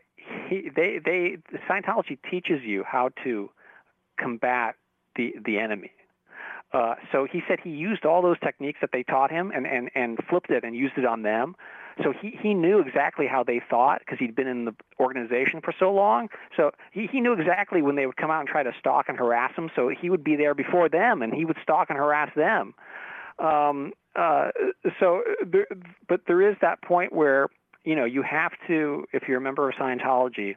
he 0.47 0.69
they 0.75 0.99
they 1.03 1.37
Scientology 1.69 2.17
teaches 2.29 2.63
you 2.63 2.83
how 2.83 3.09
to 3.23 3.49
combat 4.17 4.75
the 5.15 5.35
the 5.45 5.59
enemy. 5.59 5.91
Uh, 6.73 6.95
so 7.11 7.27
he 7.29 7.41
said 7.49 7.59
he 7.61 7.69
used 7.69 8.05
all 8.05 8.21
those 8.21 8.39
techniques 8.39 8.79
that 8.79 8.91
they 8.93 9.03
taught 9.03 9.29
him 9.29 9.51
and, 9.53 9.67
and, 9.67 9.89
and 9.93 10.17
flipped 10.29 10.49
it 10.49 10.63
and 10.63 10.73
used 10.73 10.97
it 10.97 11.03
on 11.03 11.21
them. 11.21 11.53
So 12.03 12.13
he, 12.19 12.37
he 12.41 12.53
knew 12.53 12.79
exactly 12.79 13.27
how 13.27 13.43
they 13.43 13.61
thought 13.69 13.99
because 13.99 14.19
he'd 14.19 14.35
been 14.35 14.47
in 14.47 14.65
the 14.65 14.75
organization 14.99 15.61
for 15.61 15.73
so 15.77 15.91
long. 15.91 16.29
So 16.55 16.71
he, 16.91 17.07
he 17.07 17.19
knew 17.21 17.33
exactly 17.33 17.81
when 17.81 17.95
they 17.95 18.05
would 18.05 18.17
come 18.17 18.31
out 18.31 18.39
and 18.41 18.49
try 18.49 18.63
to 18.63 18.73
stalk 18.79 19.09
and 19.09 19.17
harass 19.17 19.53
him. 19.55 19.69
So 19.75 19.89
he 19.89 20.09
would 20.09 20.23
be 20.23 20.35
there 20.35 20.53
before 20.53 20.89
them 20.89 21.21
and 21.21 21.33
he 21.33 21.45
would 21.45 21.57
stalk 21.61 21.89
and 21.89 21.97
harass 21.97 22.31
them. 22.35 22.73
Um, 23.39 23.93
uh, 24.15 24.49
so, 24.99 25.23
there, 25.45 25.67
but 26.07 26.21
there 26.27 26.41
is 26.41 26.55
that 26.61 26.81
point 26.81 27.13
where 27.13 27.47
you 27.83 27.95
know 27.95 28.05
you 28.05 28.21
have 28.21 28.51
to, 28.67 29.05
if 29.13 29.27
you're 29.27 29.37
a 29.37 29.41
member 29.41 29.69
of 29.69 29.75
Scientology, 29.75 30.55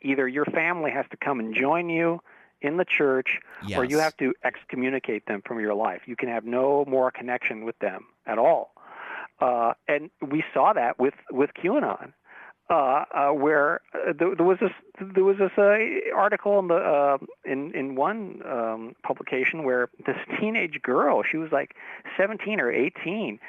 either 0.00 0.26
your 0.28 0.44
family 0.46 0.90
has 0.90 1.04
to 1.10 1.16
come 1.16 1.40
and 1.40 1.54
join 1.54 1.88
you 1.90 2.20
in 2.60 2.76
the 2.76 2.84
church, 2.84 3.40
Yes. 3.66 3.78
or 3.78 3.84
you 3.84 3.98
have 3.98 4.16
to 4.18 4.32
excommunicate 4.44 5.26
them 5.26 5.42
from 5.44 5.58
your 5.60 5.74
life. 5.74 6.02
You 6.06 6.16
can 6.16 6.28
have 6.28 6.44
no 6.44 6.84
more 6.86 7.10
connection 7.10 7.64
with 7.64 7.78
them 7.80 8.06
at 8.26 8.38
all. 8.38 8.72
Uh, 9.42 9.74
and 9.88 10.08
we 10.30 10.44
saw 10.54 10.72
that 10.72 10.98
with 11.00 11.14
with 11.32 11.50
QAnon, 11.60 12.12
uh, 12.70 13.04
uh, 13.12 13.28
where 13.30 13.80
uh, 13.92 14.12
there, 14.16 14.46
was 14.46 14.58
this 14.60 14.70
there 15.14 15.24
was 15.24 15.36
this 15.38 15.50
uh, 15.58 16.14
article 16.16 16.60
in 16.60 16.68
the 16.68 16.76
uh, 16.76 17.18
in 17.44 17.74
in 17.74 17.96
one 17.96 18.40
um, 18.48 18.94
publication 19.02 19.64
where 19.64 19.88
this 20.06 20.16
teenage 20.38 20.80
girl, 20.82 21.24
she 21.28 21.38
was 21.38 21.50
like 21.50 21.74
17 22.16 22.60
or 22.60 22.70
18. 22.70 23.40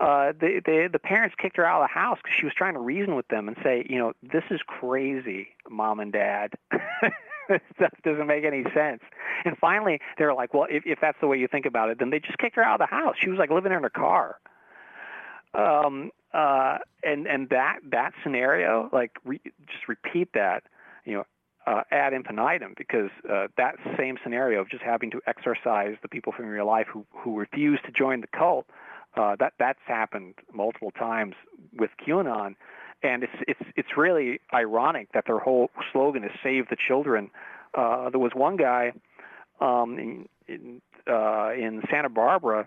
Uh, 0.00 0.32
the, 0.40 0.62
the 0.64 0.88
the 0.90 0.98
parents 0.98 1.34
kicked 1.38 1.58
her 1.58 1.66
out 1.66 1.82
of 1.82 1.88
the 1.88 1.92
house 1.92 2.18
because 2.22 2.34
she 2.38 2.46
was 2.46 2.54
trying 2.54 2.72
to 2.72 2.80
reason 2.80 3.14
with 3.14 3.28
them 3.28 3.46
and 3.46 3.58
say, 3.62 3.86
you 3.90 3.98
know, 3.98 4.14
this 4.22 4.44
is 4.50 4.60
crazy, 4.66 5.48
mom 5.68 6.00
and 6.00 6.12
dad. 6.12 6.54
Stuff 7.76 7.92
doesn't 8.02 8.26
make 8.26 8.44
any 8.44 8.62
sense. 8.74 9.02
And 9.44 9.58
finally, 9.58 10.00
they 10.16 10.24
were 10.24 10.32
like, 10.32 10.54
well, 10.54 10.66
if, 10.70 10.84
if 10.86 10.98
that's 11.00 11.18
the 11.20 11.26
way 11.26 11.36
you 11.36 11.46
think 11.46 11.66
about 11.66 11.90
it, 11.90 11.98
then 11.98 12.08
they 12.08 12.20
just 12.20 12.38
kicked 12.38 12.56
her 12.56 12.64
out 12.64 12.80
of 12.80 12.88
the 12.88 12.94
house. 12.94 13.16
She 13.18 13.28
was 13.28 13.38
like 13.38 13.50
living 13.50 13.72
in 13.72 13.82
her 13.82 13.90
car. 13.90 14.36
Um, 15.54 16.10
uh, 16.32 16.78
and 17.02 17.26
and 17.26 17.48
that 17.50 17.80
that 17.90 18.12
scenario, 18.22 18.88
like, 18.92 19.12
re, 19.24 19.40
just 19.66 19.86
repeat 19.88 20.28
that, 20.32 20.62
you 21.04 21.14
know, 21.14 21.24
uh, 21.66 21.82
ad 21.90 22.12
infinitum, 22.12 22.74
because 22.76 23.10
uh, 23.30 23.48
that 23.56 23.74
same 23.98 24.16
scenario 24.22 24.60
of 24.60 24.70
just 24.70 24.82
having 24.82 25.10
to 25.10 25.20
exorcise 25.26 25.96
the 26.02 26.08
people 26.08 26.32
from 26.32 26.46
your 26.46 26.64
life 26.64 26.86
who 26.92 27.04
who 27.10 27.38
refuse 27.38 27.78
to 27.84 27.92
join 27.92 28.20
the 28.22 28.26
cult, 28.28 28.66
uh, 29.16 29.36
that 29.38 29.52
that's 29.58 29.78
happened 29.86 30.34
multiple 30.52 30.90
times 30.90 31.34
with 31.78 31.90
QAnon, 32.04 32.54
and 33.02 33.22
it's 33.22 33.32
it's 33.46 33.70
it's 33.76 33.96
really 33.96 34.40
ironic 34.54 35.08
that 35.12 35.24
their 35.26 35.38
whole 35.38 35.70
slogan 35.92 36.24
is 36.24 36.30
"Save 36.42 36.68
the 36.68 36.76
Children." 36.88 37.30
Uh, 37.74 38.08
there 38.10 38.20
was 38.20 38.32
one 38.34 38.56
guy 38.56 38.92
um, 39.60 39.98
in 39.98 40.28
in, 40.48 40.80
uh, 41.06 41.50
in 41.52 41.82
Santa 41.90 42.08
Barbara. 42.08 42.64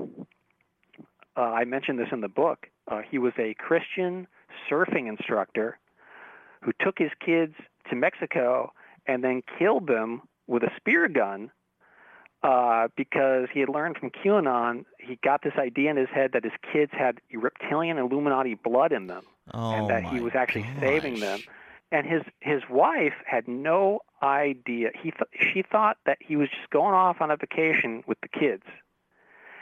Uh, 1.37 1.41
I 1.41 1.65
mentioned 1.65 1.99
this 1.99 2.07
in 2.11 2.21
the 2.21 2.29
book. 2.29 2.67
Uh, 2.89 3.01
he 3.09 3.17
was 3.17 3.33
a 3.37 3.53
Christian 3.55 4.27
surfing 4.69 5.07
instructor 5.07 5.77
who 6.61 6.71
took 6.79 6.97
his 6.97 7.11
kids 7.23 7.53
to 7.89 7.95
Mexico 7.95 8.71
and 9.05 9.23
then 9.23 9.43
killed 9.59 9.87
them 9.87 10.21
with 10.47 10.63
a 10.63 10.71
spear 10.77 11.07
gun 11.07 11.51
uh, 12.43 12.87
because 12.95 13.47
he 13.53 13.59
had 13.59 13.69
learned 13.69 13.97
from 13.97 14.11
QAnon. 14.11 14.85
He 14.99 15.17
got 15.23 15.41
this 15.43 15.53
idea 15.57 15.89
in 15.89 15.97
his 15.97 16.09
head 16.13 16.31
that 16.33 16.43
his 16.43 16.53
kids 16.71 16.91
had 16.93 17.19
reptilian 17.33 17.97
Illuminati 17.97 18.55
blood 18.55 18.91
in 18.91 19.07
them 19.07 19.23
oh, 19.53 19.71
and 19.73 19.89
that 19.89 20.03
he 20.03 20.19
was 20.19 20.33
actually 20.35 20.65
saving 20.79 21.19
them. 21.19 21.39
And 21.91 22.05
his 22.05 22.23
his 22.41 22.61
wife 22.69 23.13
had 23.25 23.47
no 23.47 23.99
idea. 24.21 24.89
He 24.93 25.11
th- 25.11 25.53
she 25.53 25.61
thought 25.61 25.97
that 26.05 26.17
he 26.19 26.35
was 26.35 26.49
just 26.49 26.69
going 26.71 26.93
off 26.93 27.21
on 27.21 27.31
a 27.31 27.37
vacation 27.37 28.03
with 28.07 28.19
the 28.21 28.27
kids. 28.27 28.63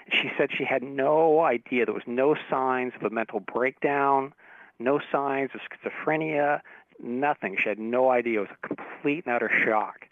She 0.09 0.31
said 0.37 0.49
she 0.55 0.65
had 0.65 0.83
no 0.83 1.41
idea. 1.41 1.85
There 1.85 1.93
was 1.93 2.03
no 2.07 2.35
signs 2.49 2.93
of 2.95 3.03
a 3.03 3.09
mental 3.09 3.39
breakdown, 3.39 4.33
no 4.79 4.99
signs 5.11 5.51
of 5.53 5.61
schizophrenia, 5.61 6.61
nothing. 7.01 7.57
She 7.61 7.69
had 7.69 7.79
no 7.79 8.09
idea. 8.09 8.39
It 8.39 8.49
was 8.49 8.57
a 8.63 8.67
complete 8.67 9.25
and 9.25 9.35
utter 9.35 9.51
shock. 9.65 10.07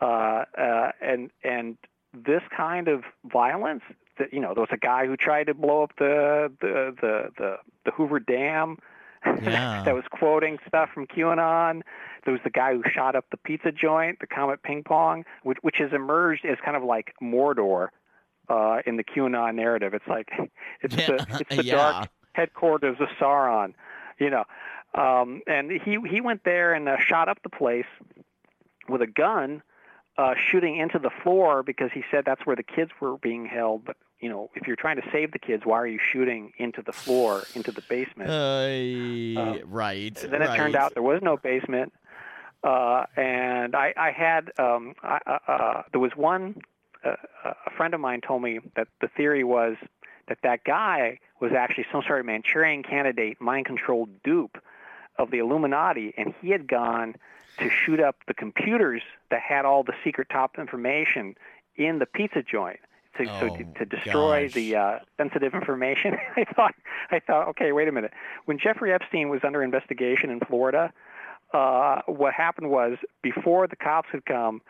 Uh, 0.00 0.44
uh, 0.58 0.92
and 1.00 1.30
and 1.42 1.76
this 2.12 2.42
kind 2.56 2.88
of 2.88 3.04
violence, 3.24 3.82
that 4.18 4.32
you 4.32 4.40
know, 4.40 4.54
there 4.54 4.62
was 4.62 4.70
a 4.72 4.76
guy 4.76 5.06
who 5.06 5.16
tried 5.16 5.46
to 5.48 5.54
blow 5.54 5.82
up 5.82 5.92
the 5.98 6.52
the 6.60 6.94
the 7.00 7.30
the, 7.38 7.56
the 7.84 7.90
Hoover 7.92 8.20
Dam. 8.20 8.78
Yeah. 9.26 9.82
that 9.86 9.94
was 9.94 10.04
quoting 10.10 10.58
stuff 10.68 10.90
from 10.92 11.06
QAnon. 11.06 11.80
There 12.24 12.32
was 12.32 12.42
the 12.44 12.50
guy 12.50 12.74
who 12.74 12.82
shot 12.92 13.16
up 13.16 13.24
the 13.30 13.38
pizza 13.38 13.72
joint, 13.72 14.18
the 14.20 14.26
Comet 14.26 14.62
Ping 14.62 14.82
Pong, 14.82 15.24
which, 15.44 15.56
which 15.62 15.76
has 15.78 15.94
emerged 15.94 16.44
as 16.44 16.58
kind 16.62 16.76
of 16.76 16.82
like 16.82 17.14
Mordor 17.22 17.88
uh, 18.48 18.78
in 18.86 18.96
the 18.96 19.04
QAnon 19.04 19.54
narrative. 19.54 19.94
It's 19.94 20.06
like 20.06 20.30
it's 20.82 20.96
the 20.96 21.14
it's 21.40 21.56
the 21.56 21.64
yeah. 21.64 21.74
dark 21.74 22.08
headquarters 22.32 22.96
of 23.00 23.08
Sauron, 23.20 23.74
you 24.18 24.30
know. 24.30 24.44
Um, 24.94 25.42
and 25.46 25.70
he 25.70 25.98
he 26.08 26.20
went 26.20 26.44
there 26.44 26.72
and 26.72 26.88
uh, 26.88 26.98
shot 26.98 27.28
up 27.28 27.42
the 27.42 27.48
place 27.48 27.86
with 28.88 29.02
a 29.02 29.06
gun, 29.06 29.62
uh, 30.18 30.34
shooting 30.36 30.76
into 30.76 30.98
the 30.98 31.10
floor 31.22 31.62
because 31.62 31.90
he 31.92 32.04
said 32.10 32.24
that's 32.24 32.46
where 32.46 32.56
the 32.56 32.62
kids 32.62 32.92
were 33.00 33.16
being 33.18 33.46
held. 33.46 33.84
But 33.84 33.96
you 34.20 34.28
know, 34.28 34.50
if 34.54 34.66
you're 34.66 34.76
trying 34.76 34.96
to 34.96 35.08
save 35.10 35.32
the 35.32 35.38
kids, 35.38 35.64
why 35.66 35.78
are 35.78 35.86
you 35.86 35.98
shooting 36.12 36.52
into 36.58 36.80
the 36.80 36.92
floor, 36.92 37.42
into 37.54 37.72
the 37.72 37.82
basement? 37.82 38.30
Uh, 38.30 39.58
right. 39.66 40.14
then 40.14 40.42
it 40.42 40.56
turned 40.56 40.76
out 40.76 40.94
there 40.94 41.02
was 41.02 41.20
no 41.22 41.36
basement, 41.36 41.92
uh, 42.62 43.04
and 43.16 43.74
I, 43.74 43.92
I 43.96 44.12
had 44.12 44.52
um, 44.58 44.94
I, 45.02 45.18
uh, 45.26 45.38
uh, 45.46 45.82
there 45.90 46.00
was 46.00 46.12
one 46.16 46.62
uh, 47.04 47.52
a 47.66 47.70
friend 47.76 47.94
of 47.94 48.00
mine 48.00 48.20
told 48.26 48.42
me 48.42 48.58
that 48.76 48.88
the 49.00 49.08
theory 49.08 49.44
was 49.44 49.76
that 50.28 50.38
that 50.42 50.64
guy 50.64 51.18
was 51.40 51.52
actually 51.52 51.86
some 51.92 52.02
sort 52.06 52.20
of 52.20 52.26
Manchurian 52.26 52.82
candidate, 52.82 53.40
mind 53.40 53.66
controlled 53.66 54.08
dupe 54.22 54.56
of 55.18 55.30
the 55.30 55.38
Illuminati, 55.38 56.14
and 56.16 56.34
he 56.40 56.50
had 56.50 56.66
gone 56.66 57.14
to 57.58 57.68
shoot 57.70 58.00
up 58.00 58.16
the 58.26 58.34
computers 58.34 59.02
that 59.30 59.40
had 59.40 59.64
all 59.64 59.82
the 59.84 59.92
secret 60.02 60.28
top 60.30 60.58
information 60.58 61.34
in 61.76 61.98
the 61.98 62.06
pizza 62.06 62.42
joint. 62.42 62.80
To, 63.18 63.26
so 63.26 63.56
to, 63.56 63.62
Oh, 63.62 63.72
to 63.78 63.84
destroy 63.84 64.46
gosh. 64.46 64.54
the 64.54 64.74
uh, 64.76 64.98
sensitive 65.18 65.54
information, 65.54 66.16
I 66.36 66.44
thought, 66.56 66.74
I 67.12 67.20
thought, 67.20 67.46
okay, 67.50 67.70
wait 67.70 67.86
a 67.86 67.92
minute. 67.92 68.12
When 68.46 68.58
Jeffrey 68.58 68.92
Epstein 68.92 69.28
was 69.28 69.40
under 69.44 69.62
investigation 69.62 70.30
in 70.30 70.40
Florida, 70.40 70.92
uh, 71.52 72.00
what 72.06 72.34
happened 72.34 72.70
was 72.70 72.98
before 73.22 73.68
the 73.68 73.76
cops 73.76 74.08
had 74.10 74.24
come 74.26 74.62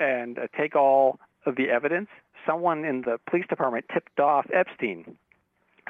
and 0.00 0.36
uh, 0.36 0.48
take 0.56 0.74
all 0.74 1.20
of 1.46 1.56
the 1.56 1.70
evidence, 1.70 2.08
someone 2.46 2.84
in 2.84 3.02
the 3.02 3.18
police 3.28 3.46
department 3.48 3.86
tipped 3.92 4.20
off 4.20 4.46
Epstein. 4.52 5.16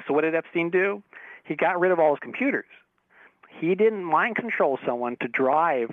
So 0.06 0.14
what 0.14 0.22
did 0.22 0.34
Epstein 0.34 0.70
do? 0.70 1.02
He 1.44 1.54
got 1.54 1.78
rid 1.78 1.92
of 1.92 1.98
all 1.98 2.10
his 2.14 2.20
computers. 2.20 2.66
He 3.48 3.74
didn't 3.74 4.04
mind 4.04 4.36
control 4.36 4.78
someone 4.86 5.16
to 5.20 5.28
drive 5.28 5.90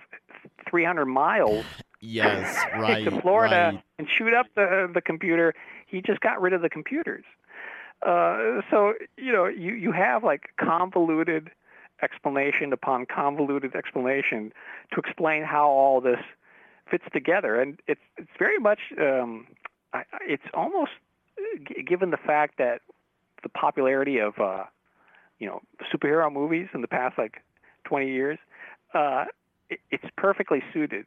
300 0.69 1.05
miles 1.05 1.65
Yes, 2.01 2.57
right. 2.73 3.03
to 3.03 3.21
Florida 3.21 3.71
right. 3.73 3.83
and 3.97 4.07
shoot 4.09 4.33
up 4.33 4.47
the 4.55 4.89
the 4.93 5.01
computer. 5.01 5.53
He 5.85 6.01
just 6.01 6.21
got 6.21 6.41
rid 6.41 6.53
of 6.53 6.61
the 6.61 6.69
computers. 6.69 7.25
Uh, 8.05 8.61
so 8.71 8.93
you 9.17 9.31
know, 9.33 9.47
you 9.47 9.73
you 9.73 9.91
have 9.91 10.23
like 10.23 10.49
convoluted 10.57 11.51
explanation 12.01 12.71
upon 12.71 13.05
convoluted 13.05 13.75
explanation 13.75 14.53
to 14.93 14.99
explain 14.99 15.43
how 15.43 15.67
all 15.67 15.99
this 15.99 16.19
fits 16.89 17.05
together, 17.13 17.59
and 17.61 17.79
it's 17.87 18.01
it's 18.17 18.29
very 18.37 18.57
much 18.59 18.79
um, 18.99 19.47
I, 19.93 20.03
it's 20.21 20.43
almost 20.53 20.91
given 21.87 22.11
the 22.11 22.17
fact 22.17 22.57
that 22.57 22.81
the 23.43 23.49
popularity 23.49 24.17
of 24.19 24.39
uh, 24.39 24.63
you 25.39 25.47
know 25.47 25.61
superhero 25.93 26.31
movies 26.31 26.67
in 26.73 26.81
the 26.81 26.87
past 26.87 27.17
like 27.17 27.41
20 27.85 28.07
years, 28.11 28.37
uh, 28.93 29.25
it, 29.69 29.79
it's 29.91 30.05
perfectly 30.17 30.61
suited 30.73 31.05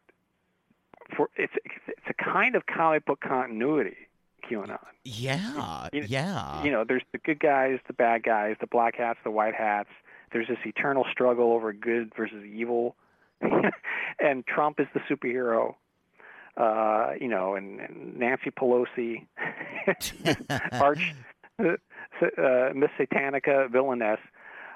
for 1.17 1.29
it's 1.37 1.53
it's 1.65 2.07
a 2.09 2.15
kind 2.25 2.55
of 2.55 2.67
comic 2.67 3.05
book 3.05 3.21
continuity 3.21 3.97
QAnon. 4.49 4.79
Yeah, 5.05 5.89
You- 5.93 6.05
yeah. 6.09 6.63
You 6.65 6.71
know, 6.71 6.85
there's 6.85 7.03
the 7.13 7.19
good 7.19 7.41
guys, 7.41 7.79
the 7.87 7.93
bad 7.93 8.23
guys, 8.23 8.57
the 8.61 8.67
black 8.67 8.97
hats, 8.97 9.19
the 9.25 9.31
white 9.31 9.55
hats. 9.55 9.89
There's 10.33 10.49
this 10.49 10.59
eternal 10.65 11.05
struggle 11.13 11.53
over 11.53 11.73
good 11.73 12.13
versus 12.17 12.45
evil, 12.45 12.97
and 14.21 14.47
Trump 14.47 14.81
is 14.81 14.87
the 14.95 15.01
superhero. 15.01 15.75
Uh, 16.55 17.13
you 17.19 17.29
know, 17.29 17.55
and, 17.55 17.81
and 17.81 18.19
Nancy 18.19 18.51
Pelosi, 18.51 19.27
Arch, 20.73 21.15
uh, 21.59 21.65
uh, 21.65 22.73
Miss 22.75 22.91
Satanica, 22.99 23.71
villainess, 23.73 24.19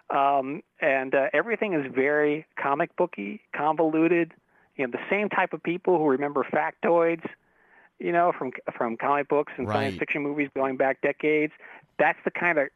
um, 0.09 0.63
and 0.81 1.15
uh, 1.15 1.27
everything 1.35 1.75
is 1.75 1.85
very 1.95 2.47
comic 2.59 2.97
booky, 2.97 3.43
convoluted. 3.55 4.33
You 4.77 4.87
know, 4.87 4.93
the 4.93 5.05
same 5.11 5.29
type 5.29 5.53
of 5.53 5.63
people 5.63 5.99
who 5.99 6.07
remember 6.07 6.47
factoids, 6.51 7.29
you 7.99 8.13
know, 8.13 8.33
from 8.39 8.53
from 8.77 8.97
comic 8.97 9.29
books 9.29 9.53
and 9.59 9.69
science 9.69 9.99
fiction 9.99 10.23
movies 10.23 10.49
going 10.55 10.79
back 10.79 11.03
decades. 11.03 11.53
That's 11.99 12.19
the 12.25 12.31
kind 12.31 12.59
of 12.59 12.69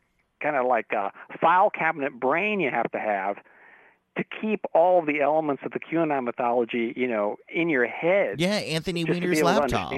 kind 0.42 0.56
of 0.56 0.66
like 0.66 0.92
a 0.92 1.10
file 1.40 1.70
cabinet 1.70 2.18
brain 2.20 2.60
you 2.60 2.70
have 2.70 2.90
to 2.92 2.98
have 2.98 3.36
to 4.16 4.24
keep 4.41 4.61
all 4.74 5.03
the 5.05 5.20
elements 5.20 5.62
of 5.65 5.73
the 5.73 5.81
QAnon 5.81 6.24
mythology, 6.24 6.93
you 6.97 7.07
know, 7.07 7.37
in 7.49 7.69
your 7.69 7.87
head. 7.87 8.41
Yeah, 8.41 8.55
Anthony 8.57 9.05
just 9.05 9.20
to 9.20 9.28
be 9.28 9.43
Weiner's 9.43 9.70
laptop, 9.73 9.93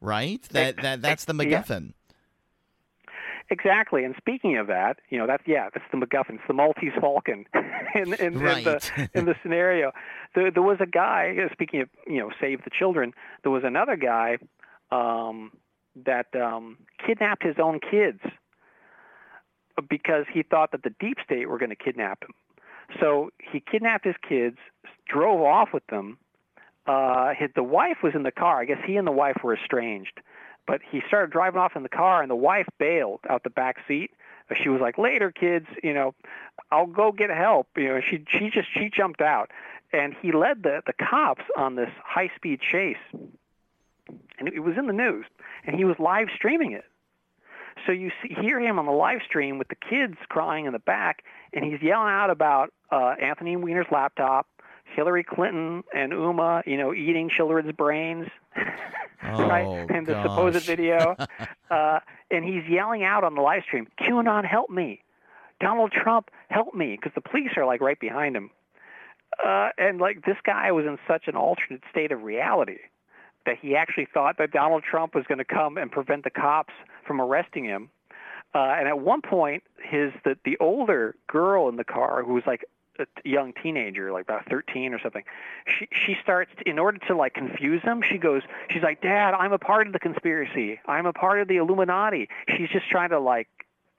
right? 0.00 0.42
That 0.50 0.76
that 0.82 1.02
that's 1.02 1.24
the 1.24 1.34
yeah. 1.34 1.62
MacGuffin. 1.62 1.92
Exactly. 3.50 4.04
And 4.04 4.14
speaking 4.16 4.56
of 4.56 4.66
that, 4.68 4.98
you 5.10 5.18
know, 5.18 5.26
that's 5.26 5.42
yeah, 5.46 5.68
that's 5.72 5.84
the 5.92 5.98
MacGuffin. 5.98 6.36
It's 6.36 6.44
the 6.48 6.54
Maltese 6.54 6.92
Falcon 6.98 7.44
in, 7.94 8.14
in, 8.14 8.38
Right. 8.40 8.58
in 8.58 8.64
the 8.64 9.08
in 9.14 9.24
the 9.26 9.34
scenario. 9.42 9.92
There, 10.34 10.50
there 10.50 10.62
was 10.62 10.78
a 10.80 10.86
guy. 10.86 11.36
uh, 11.44 11.52
Speaking 11.52 11.82
of 11.82 11.88
you 12.06 12.18
know, 12.20 12.30
save 12.40 12.64
the 12.64 12.70
children. 12.70 13.12
There 13.42 13.52
was 13.52 13.62
another 13.64 13.96
guy 13.96 14.38
um, 14.90 15.52
that 16.04 16.26
um, 16.34 16.78
kidnapped 17.06 17.42
his 17.42 17.56
own 17.62 17.80
kids 17.80 18.20
because 19.88 20.24
he 20.32 20.42
thought 20.42 20.72
that 20.72 20.82
the 20.82 20.94
deep 21.00 21.18
state 21.24 21.48
were 21.48 21.58
going 21.58 21.70
to 21.70 21.76
kidnap 21.76 22.22
him. 22.22 22.30
So 23.00 23.30
he 23.38 23.60
kidnapped 23.60 24.04
his 24.04 24.16
kids, 24.26 24.58
drove 25.08 25.40
off 25.40 25.72
with 25.72 25.86
them. 25.88 26.18
Uh, 26.86 27.32
his, 27.34 27.50
the 27.54 27.62
wife 27.62 27.98
was 28.02 28.14
in 28.14 28.24
the 28.24 28.32
car. 28.32 28.60
I 28.60 28.64
guess 28.66 28.78
he 28.84 28.96
and 28.96 29.06
the 29.06 29.12
wife 29.12 29.42
were 29.42 29.54
estranged. 29.54 30.20
But 30.66 30.80
he 30.82 31.02
started 31.06 31.30
driving 31.30 31.60
off 31.60 31.76
in 31.76 31.82
the 31.82 31.88
car, 31.88 32.22
and 32.22 32.30
the 32.30 32.36
wife 32.36 32.66
bailed 32.78 33.20
out 33.28 33.42
the 33.42 33.50
back 33.50 33.78
seat. 33.86 34.10
Uh, 34.50 34.54
She 34.54 34.68
was 34.68 34.80
like, 34.80 34.96
"Later, 34.98 35.30
kids. 35.30 35.66
You 35.82 35.92
know, 35.92 36.14
I'll 36.70 36.86
go 36.86 37.12
get 37.12 37.30
help." 37.30 37.68
You 37.76 37.88
know, 37.88 38.00
she 38.00 38.24
she 38.28 38.50
just 38.50 38.68
she 38.72 38.88
jumped 38.90 39.20
out, 39.20 39.50
and 39.92 40.14
he 40.20 40.32
led 40.32 40.62
the 40.62 40.82
the 40.86 40.94
cops 40.94 41.44
on 41.56 41.74
this 41.74 41.90
high 42.02 42.30
speed 42.36 42.60
chase, 42.60 42.96
and 44.38 44.48
it 44.48 44.60
was 44.60 44.76
in 44.78 44.86
the 44.86 44.92
news, 44.92 45.26
and 45.66 45.76
he 45.76 45.84
was 45.84 45.98
live 45.98 46.28
streaming 46.34 46.72
it. 46.72 46.84
So 47.84 47.92
you 47.92 48.10
see, 48.22 48.34
hear 48.34 48.60
him 48.60 48.78
on 48.78 48.86
the 48.86 48.92
live 48.92 49.20
stream 49.22 49.58
with 49.58 49.68
the 49.68 49.74
kids 49.74 50.16
crying 50.28 50.64
in 50.64 50.72
the 50.72 50.78
back, 50.78 51.24
and 51.54 51.64
he's 51.64 51.80
yelling 51.82 52.12
out 52.12 52.30
about 52.30 52.72
uh, 52.90 53.14
Anthony 53.20 53.56
Weiner's 53.56 53.86
laptop, 53.90 54.46
Hillary 54.94 55.24
Clinton 55.24 55.82
and 55.94 56.12
Huma, 56.12 56.66
you 56.66 56.76
know, 56.76 56.92
eating 56.94 57.28
children's 57.28 57.72
brains, 57.72 58.28
right? 59.22 59.64
Oh, 59.66 59.86
And 59.88 60.06
the 60.06 60.12
gosh. 60.12 60.24
supposed 60.24 60.56
video, 60.66 61.16
uh, 61.70 62.00
and 62.30 62.44
he's 62.44 62.64
yelling 62.68 63.02
out 63.04 63.24
on 63.24 63.34
the 63.34 63.40
live 63.40 63.62
stream, 63.64 63.86
"QAnon, 64.00 64.44
help 64.44 64.70
me! 64.70 65.02
Donald 65.60 65.92
Trump, 65.92 66.30
help 66.48 66.74
me!" 66.74 66.96
Because 66.96 67.12
the 67.14 67.20
police 67.20 67.50
are 67.56 67.64
like 67.64 67.80
right 67.80 67.98
behind 67.98 68.36
him, 68.36 68.50
uh, 69.44 69.70
and 69.78 70.00
like 70.00 70.24
this 70.24 70.36
guy 70.44 70.70
was 70.72 70.84
in 70.86 70.98
such 71.08 71.26
an 71.28 71.36
alternate 71.36 71.82
state 71.90 72.12
of 72.12 72.22
reality 72.22 72.78
that 73.46 73.58
he 73.60 73.76
actually 73.76 74.06
thought 74.06 74.38
that 74.38 74.50
Donald 74.52 74.82
Trump 74.82 75.14
was 75.14 75.24
going 75.26 75.38
to 75.38 75.44
come 75.44 75.76
and 75.76 75.90
prevent 75.92 76.24
the 76.24 76.30
cops 76.30 76.72
from 77.06 77.20
arresting 77.20 77.64
him. 77.64 77.90
Uh, 78.54 78.74
and 78.78 78.86
at 78.88 79.00
one 79.00 79.20
point, 79.20 79.62
his 79.82 80.12
the 80.24 80.36
the 80.44 80.56
older 80.60 81.16
girl 81.26 81.68
in 81.68 81.76
the 81.76 81.84
car, 81.84 82.22
who 82.24 82.34
was 82.34 82.44
like 82.46 82.64
a 83.00 83.06
young 83.24 83.52
teenager, 83.60 84.12
like 84.12 84.22
about 84.22 84.46
13 84.48 84.94
or 84.94 85.00
something, 85.00 85.24
she 85.66 85.88
she 85.90 86.16
starts 86.22 86.52
to, 86.58 86.68
in 86.68 86.78
order 86.78 86.98
to 87.08 87.16
like 87.16 87.34
confuse 87.34 87.82
him. 87.82 88.02
She 88.08 88.18
goes, 88.18 88.42
she's 88.70 88.82
like, 88.84 89.00
"Dad, 89.00 89.34
I'm 89.34 89.52
a 89.52 89.58
part 89.58 89.86
of 89.88 89.92
the 89.92 89.98
conspiracy. 89.98 90.78
I'm 90.86 91.06
a 91.06 91.12
part 91.12 91.40
of 91.40 91.48
the 91.48 91.56
Illuminati." 91.56 92.28
She's 92.56 92.68
just 92.68 92.88
trying 92.88 93.10
to 93.10 93.18
like 93.18 93.48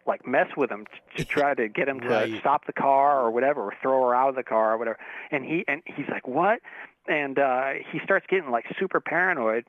like 0.07 0.25
mess 0.25 0.55
with 0.55 0.69
him 0.69 0.85
to 1.17 1.25
try 1.25 1.53
to 1.55 1.67
get 1.67 1.89
him 1.89 1.99
to 1.99 2.07
Right. 2.07 2.39
stop 2.39 2.67
the 2.67 2.73
car 2.73 3.19
or 3.21 3.31
whatever, 3.31 3.61
or 3.63 3.73
throw 3.81 4.07
her 4.07 4.15
out 4.15 4.29
of 4.29 4.35
the 4.35 4.43
car 4.43 4.73
or 4.73 4.77
whatever. 4.77 4.99
And 5.31 5.43
he 5.43 5.65
and 5.67 5.81
he's 5.85 6.07
like, 6.09 6.27
"What?" 6.27 6.61
And 7.07 7.37
uh, 7.37 7.71
he 7.91 7.99
starts 8.03 8.25
getting 8.29 8.49
like 8.51 8.65
super 8.79 8.99
paranoid 9.01 9.65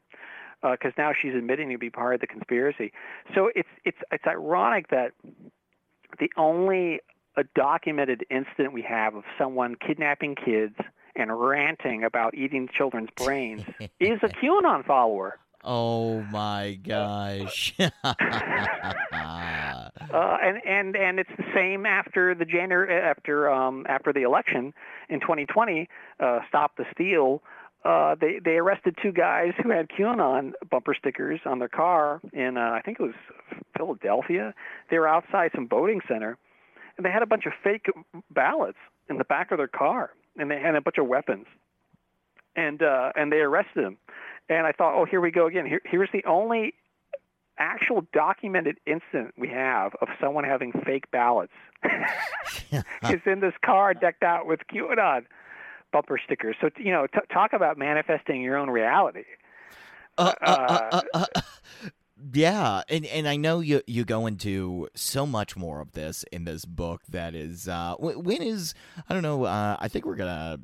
because 0.63 0.93
now 0.99 1.13
she's 1.21 1.35
admitting 1.35 1.71
to 1.71 1.79
be 1.79 1.91
part 1.91 2.15
of 2.15 2.21
the 2.21 2.27
conspiracy. 2.27 2.93
So 3.35 3.51
it's 3.55 3.69
it's 3.85 3.99
it's 4.11 4.25
ironic 4.27 4.89
that 4.89 5.13
the 6.19 6.31
only 6.37 7.01
a 7.37 7.45
documented 7.55 8.25
incident 8.31 8.73
we 8.73 8.83
have 8.83 9.15
of 9.15 9.25
someone 9.39 9.77
kidnapping 9.77 10.35
kids 10.35 10.75
and 11.15 11.39
ranting 11.39 12.05
about 12.05 12.35
eating 12.35 12.69
children's 12.73 13.11
brains 13.17 13.63
is 14.01 14.19
a 14.23 14.29
QAnon 14.29 14.85
follower. 14.87 15.39
Oh 15.65 16.23
my 16.23 16.79
gosh. 16.83 17.75
Uh, 20.13 20.37
and 20.41 20.61
and 20.65 20.97
and 20.97 21.19
it's 21.19 21.31
the 21.37 21.45
same 21.55 21.85
after 21.85 22.35
the 22.35 22.45
January 22.45 22.95
after 22.95 23.51
um, 23.51 23.85
after 23.89 24.13
the 24.13 24.23
election 24.23 24.73
in 25.09 25.21
2020. 25.21 25.89
Uh, 26.21 26.39
Stop 26.49 26.77
the 26.77 26.85
Steal. 26.93 27.43
Uh, 27.87 28.17
they 28.21 28.41
they 28.45 28.57
arrested 28.57 28.97
two 29.01 29.13
guys 29.13 29.53
who 29.63 29.71
had 29.71 29.89
QAnon 29.89 30.53
bumper 30.69 30.93
stickers 30.93 31.39
on 31.47 31.61
their 31.61 31.69
car 31.69 32.21
in 32.33 32.57
uh, 32.57 32.73
I 32.75 32.81
think 32.85 32.99
it 32.99 33.03
was 33.05 33.15
Philadelphia. 33.77 34.55
They 34.91 34.99
were 34.99 35.07
outside 35.07 35.53
some 35.55 35.69
voting 35.69 36.01
center, 36.09 36.37
and 36.97 37.07
they 37.07 37.11
had 37.11 37.23
a 37.23 37.27
bunch 37.27 37.47
of 37.47 37.53
fake 37.63 37.87
ballots 38.29 38.79
in 39.09 39.19
the 39.19 39.25
back 39.25 39.53
of 39.53 39.59
their 39.59 39.69
car, 39.69 40.11
and 40.37 40.51
they 40.51 40.59
had 40.59 40.75
a 40.75 40.81
bunch 40.81 40.99
of 40.99 41.07
weapons, 41.07 41.47
and 42.57 42.83
uh, 42.83 43.13
and 43.15 43.31
they 43.31 43.37
arrested 43.37 43.85
them. 43.85 43.99
And 44.49 44.67
I 44.67 44.73
thought, 44.73 45.01
oh, 45.01 45.05
here 45.05 45.21
we 45.21 45.31
go 45.31 45.47
again. 45.47 45.65
Here, 45.65 45.81
here's 45.85 46.11
the 46.13 46.25
only 46.25 46.75
actual 47.57 48.05
documented 48.13 48.79
incident 48.87 49.33
we 49.39 49.49
have 49.49 49.93
of 50.03 50.09
someone 50.21 50.43
having 50.43 50.73
fake 50.85 51.09
ballots 51.13 51.53
is 52.73 53.21
in 53.27 53.39
this 53.39 53.55
car 53.65 53.95
decked 53.95 54.25
out 54.25 54.47
with 54.47 54.61
QAnon 54.73 55.25
bumper 55.97 56.19
stickers. 56.23 56.57
So 56.61 56.69
you 56.77 56.93
know, 56.93 57.07
t- 57.07 57.21
talk 57.33 57.55
about 57.55 57.79
manifesting 57.79 58.43
your 58.43 58.59
own 58.59 58.69
reality. 58.69 59.25
Uh, 60.19 60.35
uh, 60.43 60.45
uh, 60.45 61.01
uh, 61.15 61.25
uh, 61.35 61.41
yeah, 62.35 62.83
and 62.91 63.07
and 63.07 63.27
I 63.27 63.37
know 63.37 63.61
you 63.61 63.81
you 63.87 64.05
go 64.05 64.27
into 64.27 64.89
so 64.95 65.25
much 65.25 65.57
more 65.57 65.81
of 65.81 65.93
this 65.93 66.23
in 66.31 66.45
this 66.45 66.67
book. 66.67 67.01
That 67.09 67.35
is, 67.35 67.67
uh, 67.67 67.95
when 67.99 68.43
is 68.43 68.75
I 69.09 69.15
don't 69.15 69.23
know. 69.23 69.45
Uh, 69.45 69.77
I 69.81 69.89
think 69.89 70.05
we're 70.05 70.17
gonna. 70.17 70.61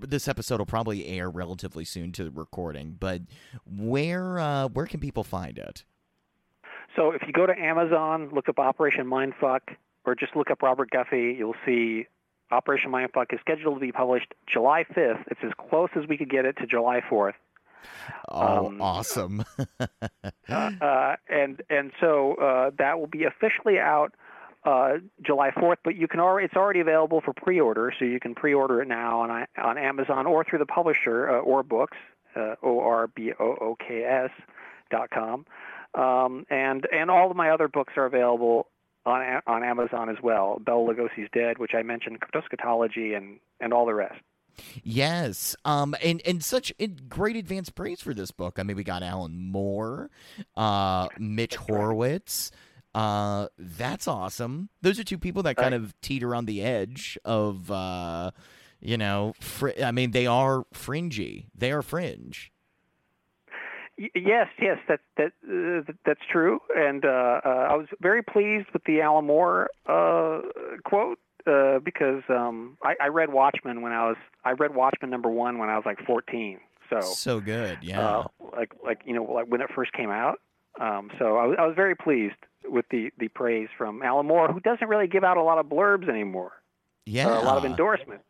This 0.00 0.28
episode 0.28 0.58
will 0.58 0.66
probably 0.66 1.06
air 1.06 1.28
relatively 1.28 1.84
soon 1.84 2.12
to 2.12 2.24
the 2.24 2.30
recording, 2.30 2.96
but 2.98 3.22
where 3.66 4.38
uh, 4.38 4.68
where 4.68 4.86
can 4.86 5.00
people 5.00 5.24
find 5.24 5.58
it? 5.58 5.84
So 6.96 7.10
if 7.10 7.22
you 7.26 7.34
go 7.34 7.46
to 7.46 7.58
Amazon, 7.58 8.30
look 8.32 8.48
up 8.48 8.58
Operation 8.58 9.06
Mindfuck, 9.06 9.60
or 10.06 10.14
just 10.14 10.34
look 10.36 10.50
up 10.50 10.62
Robert 10.62 10.90
Guffey, 10.90 11.36
you'll 11.38 11.54
see 11.66 12.06
Operation 12.50 12.90
Mindfuck 12.90 13.32
is 13.32 13.40
scheduled 13.40 13.76
to 13.76 13.80
be 13.80 13.92
published 13.92 14.34
July 14.52 14.84
5th. 14.96 15.24
It's 15.30 15.40
as 15.44 15.52
close 15.68 15.90
as 15.96 16.08
we 16.08 16.16
could 16.16 16.30
get 16.30 16.44
it 16.44 16.56
to 16.58 16.66
July 16.66 17.00
4th. 17.10 17.34
Oh, 18.28 18.66
Um, 18.66 18.82
awesome! 18.82 19.44
uh, 20.48 21.16
and 21.28 21.62
and 21.70 21.92
so 22.00 22.34
uh, 22.34 22.70
that 22.78 22.98
will 22.98 23.06
be 23.06 23.24
officially 23.24 23.78
out 23.78 24.14
uh, 24.64 24.98
July 25.24 25.50
4th. 25.50 25.76
But 25.82 25.96
you 25.96 26.06
can 26.06 26.20
already 26.20 26.44
it's 26.46 26.56
already 26.56 26.80
available 26.80 27.22
for 27.24 27.32
pre-order, 27.32 27.92
so 27.98 28.04
you 28.04 28.20
can 28.20 28.34
pre-order 28.34 28.82
it 28.82 28.88
now 28.88 29.20
on 29.20 29.46
on 29.56 29.78
Amazon 29.78 30.26
or 30.26 30.44
through 30.44 30.58
the 30.58 30.66
publisher 30.66 31.30
uh, 31.30 31.38
or 31.40 31.62
books 31.62 31.96
uh, 32.36 32.56
o 32.62 32.80
r 32.80 33.06
b 33.08 33.32
o 33.38 33.44
o 33.60 33.76
k 33.78 34.04
s 34.04 34.30
dot 34.90 35.08
com. 35.10 35.46
Um, 35.94 36.44
and 36.50 36.86
and 36.92 37.10
all 37.10 37.30
of 37.30 37.36
my 37.36 37.50
other 37.50 37.68
books 37.68 37.94
are 37.96 38.04
available 38.04 38.66
on 39.06 39.40
on 39.46 39.64
Amazon 39.64 40.08
as 40.08 40.16
well. 40.22 40.58
Bela 40.64 40.94
Lugosi's 40.94 41.28
Dead, 41.32 41.58
which 41.58 41.72
I 41.74 41.82
mentioned, 41.82 42.18
Cryptoscatology, 42.20 43.16
and 43.16 43.38
and 43.60 43.72
all 43.72 43.86
the 43.86 43.94
rest. 43.94 44.20
Yes, 44.82 45.56
um, 45.64 45.94
and 46.02 46.20
and 46.26 46.44
such 46.44 46.72
great 47.08 47.36
advance 47.36 47.70
praise 47.70 48.00
for 48.00 48.14
this 48.14 48.30
book. 48.30 48.58
I 48.58 48.62
mean, 48.62 48.76
we 48.76 48.84
got 48.84 49.02
Alan 49.02 49.50
Moore, 49.50 50.10
uh, 50.56 51.08
Mitch 51.18 51.56
Horowitz. 51.56 52.50
Uh, 52.94 53.46
that's 53.56 54.08
awesome. 54.08 54.68
Those 54.82 54.98
are 54.98 55.04
two 55.04 55.18
people 55.18 55.44
that 55.44 55.56
kind 55.56 55.74
of 55.74 55.94
teeter 56.00 56.34
on 56.34 56.46
the 56.46 56.60
edge 56.62 57.16
of, 57.24 57.70
uh, 57.70 58.32
you 58.80 58.98
know, 58.98 59.32
fr- 59.40 59.70
I 59.82 59.92
mean, 59.92 60.10
they 60.10 60.26
are 60.26 60.64
fringy. 60.72 61.46
They 61.54 61.70
are 61.70 61.82
fringe. 61.82 62.49
Yes, 64.14 64.48
yes, 64.58 64.78
that 64.88 65.00
that 65.18 65.32
uh, 65.46 65.92
that's 66.06 66.20
true, 66.32 66.60
and 66.74 67.04
uh, 67.04 67.40
uh, 67.44 67.66
I 67.70 67.74
was 67.74 67.86
very 68.00 68.22
pleased 68.22 68.68
with 68.72 68.82
the 68.84 69.02
Alan 69.02 69.26
Moore 69.26 69.68
uh, 69.86 70.40
quote 70.84 71.18
uh, 71.46 71.80
because 71.80 72.22
um, 72.30 72.78
I, 72.82 72.94
I 72.98 73.06
read 73.08 73.30
Watchmen 73.30 73.82
when 73.82 73.92
I 73.92 74.08
was 74.08 74.16
I 74.42 74.52
read 74.52 74.74
Watchmen 74.74 75.10
number 75.10 75.28
one 75.28 75.58
when 75.58 75.68
I 75.68 75.76
was 75.76 75.84
like 75.84 75.98
14, 76.06 76.60
so 76.88 77.00
So 77.02 77.40
good, 77.40 77.80
yeah. 77.82 78.00
uh, 78.00 78.24
like 78.56 78.72
like 78.82 79.02
you 79.04 79.12
know 79.12 79.24
like 79.24 79.48
when 79.48 79.60
it 79.60 79.68
first 79.74 79.92
came 79.92 80.10
out. 80.10 80.40
Um, 80.80 81.10
so 81.18 81.36
I 81.36 81.44
was, 81.44 81.56
I 81.58 81.66
was 81.66 81.76
very 81.76 81.94
pleased 81.94 82.36
with 82.64 82.86
the 82.90 83.10
the 83.18 83.28
praise 83.28 83.68
from 83.76 84.02
Alan 84.02 84.26
Moore, 84.26 84.50
who 84.50 84.60
doesn't 84.60 84.88
really 84.88 85.08
give 85.08 85.24
out 85.24 85.36
a 85.36 85.42
lot 85.42 85.58
of 85.58 85.66
blurbs 85.66 86.08
anymore, 86.08 86.52
yeah, 87.04 87.28
or 87.28 87.34
a 87.34 87.42
lot 87.42 87.58
of 87.58 87.66
endorsement. 87.66 88.22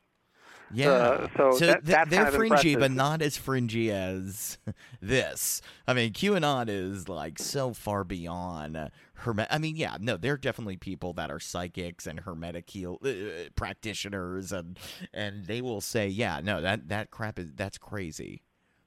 Yeah. 0.72 0.90
Uh, 0.90 1.28
so 1.36 1.66
that- 1.66 1.84
th- 1.84 1.84
that's 1.84 2.10
they're 2.10 2.30
fringy, 2.30 2.76
but 2.76 2.90
not 2.92 3.22
as 3.22 3.36
fringy 3.36 3.90
as 3.90 4.58
this. 5.00 5.60
I 5.86 5.94
mean, 5.94 6.12
QAnon 6.12 6.68
is 6.68 7.08
like 7.08 7.38
so 7.38 7.72
far 7.72 8.04
beyond 8.04 8.90
hermet. 9.14 9.48
I 9.50 9.58
mean, 9.58 9.76
yeah, 9.76 9.96
no, 10.00 10.16
they're 10.16 10.36
definitely 10.36 10.76
people 10.76 11.12
that 11.14 11.30
are 11.30 11.40
psychics 11.40 12.06
and 12.06 12.20
hermetic 12.20 12.70
heal- 12.70 12.98
uh, 13.04 13.48
practitioners, 13.56 14.52
and 14.52 14.78
and 15.12 15.46
they 15.46 15.60
will 15.60 15.80
say, 15.80 16.08
yeah, 16.08 16.40
no, 16.42 16.60
that 16.60 16.88
that 16.88 17.10
crap 17.10 17.38
is 17.38 17.52
that's 17.54 17.78
crazy. 17.78 18.42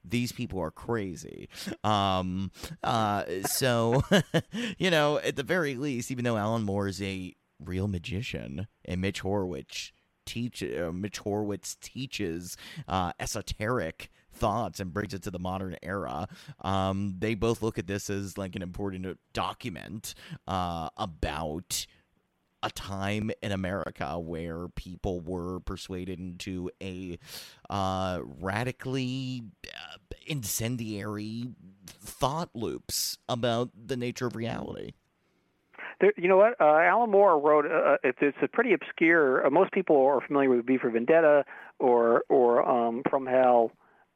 These 0.06 0.34
people 0.34 0.60
are 0.60 0.72
crazy. 0.72 1.48
Um, 1.82 2.52
uh, 2.84 3.24
so, 3.46 4.04
you 4.78 4.92
know, 4.92 5.18
at 5.20 5.38
the 5.38 5.44
very 5.44 5.76
least, 5.76 6.12
even 6.12 6.26
though 6.26 6.36
Alan 6.36 6.64
Moore 6.64 6.90
is 6.90 7.02
a 7.02 7.34
real 7.64 7.88
magician 7.88 8.68
and 8.84 9.00
Mitch 9.00 9.22
Horowitz 9.22 9.94
teach 10.26 10.64
uh, 10.64 10.92
Mitch 10.92 11.20
Horowitz 11.20 11.76
teaches 11.82 12.58
uh, 12.88 13.14
esoteric 13.20 14.10
thoughts 14.32 14.80
and 14.80 14.94
brings 14.94 15.14
it 15.14 15.24
to 15.24 15.32
the 15.32 15.40
modern 15.40 15.78
era. 15.84 16.28
Um, 16.62 17.16
they 17.20 17.36
both 17.36 17.62
look 17.62 17.78
at 17.78 17.88
this 17.88 18.10
as 18.10 18.38
like 18.38 18.56
an 18.56 18.62
important 18.62 19.20
document 19.34 20.16
uh, 20.48 20.90
about 20.98 21.86
a 22.64 22.72
time 22.72 23.30
in 23.42 23.52
America 23.52 24.18
where 24.18 24.70
people 24.70 25.20
were 25.20 25.60
persuaded 25.60 26.18
into 26.18 26.72
a 26.82 27.20
uh, 27.70 28.20
radically 28.24 29.44
uh, 29.68 29.98
incendiary 30.26 31.50
thought 31.86 32.50
loops 32.54 33.18
about 33.28 33.70
the 33.76 33.98
nature 33.98 34.28
of 34.28 34.36
reality. 34.36 34.94
There, 36.04 36.12
you 36.18 36.28
know 36.28 36.36
what? 36.36 36.60
Uh, 36.60 36.66
Alan 36.66 37.10
Moore 37.10 37.40
wrote. 37.40 37.66
Uh, 37.66 37.96
it's, 38.04 38.18
it's 38.22 38.38
a 38.42 38.48
pretty 38.50 38.74
obscure. 38.74 39.48
Uh, 39.48 39.50
most 39.50 39.72
people 39.72 40.06
are 40.06 40.20
familiar 40.20 40.50
with 40.50 40.68
V 40.68 40.78
for 40.78 40.90
Vendetta 40.90 41.46
or 41.80 42.24
or 42.28 42.68
um, 42.70 43.04
From 43.10 43.26
Hell 43.26 43.72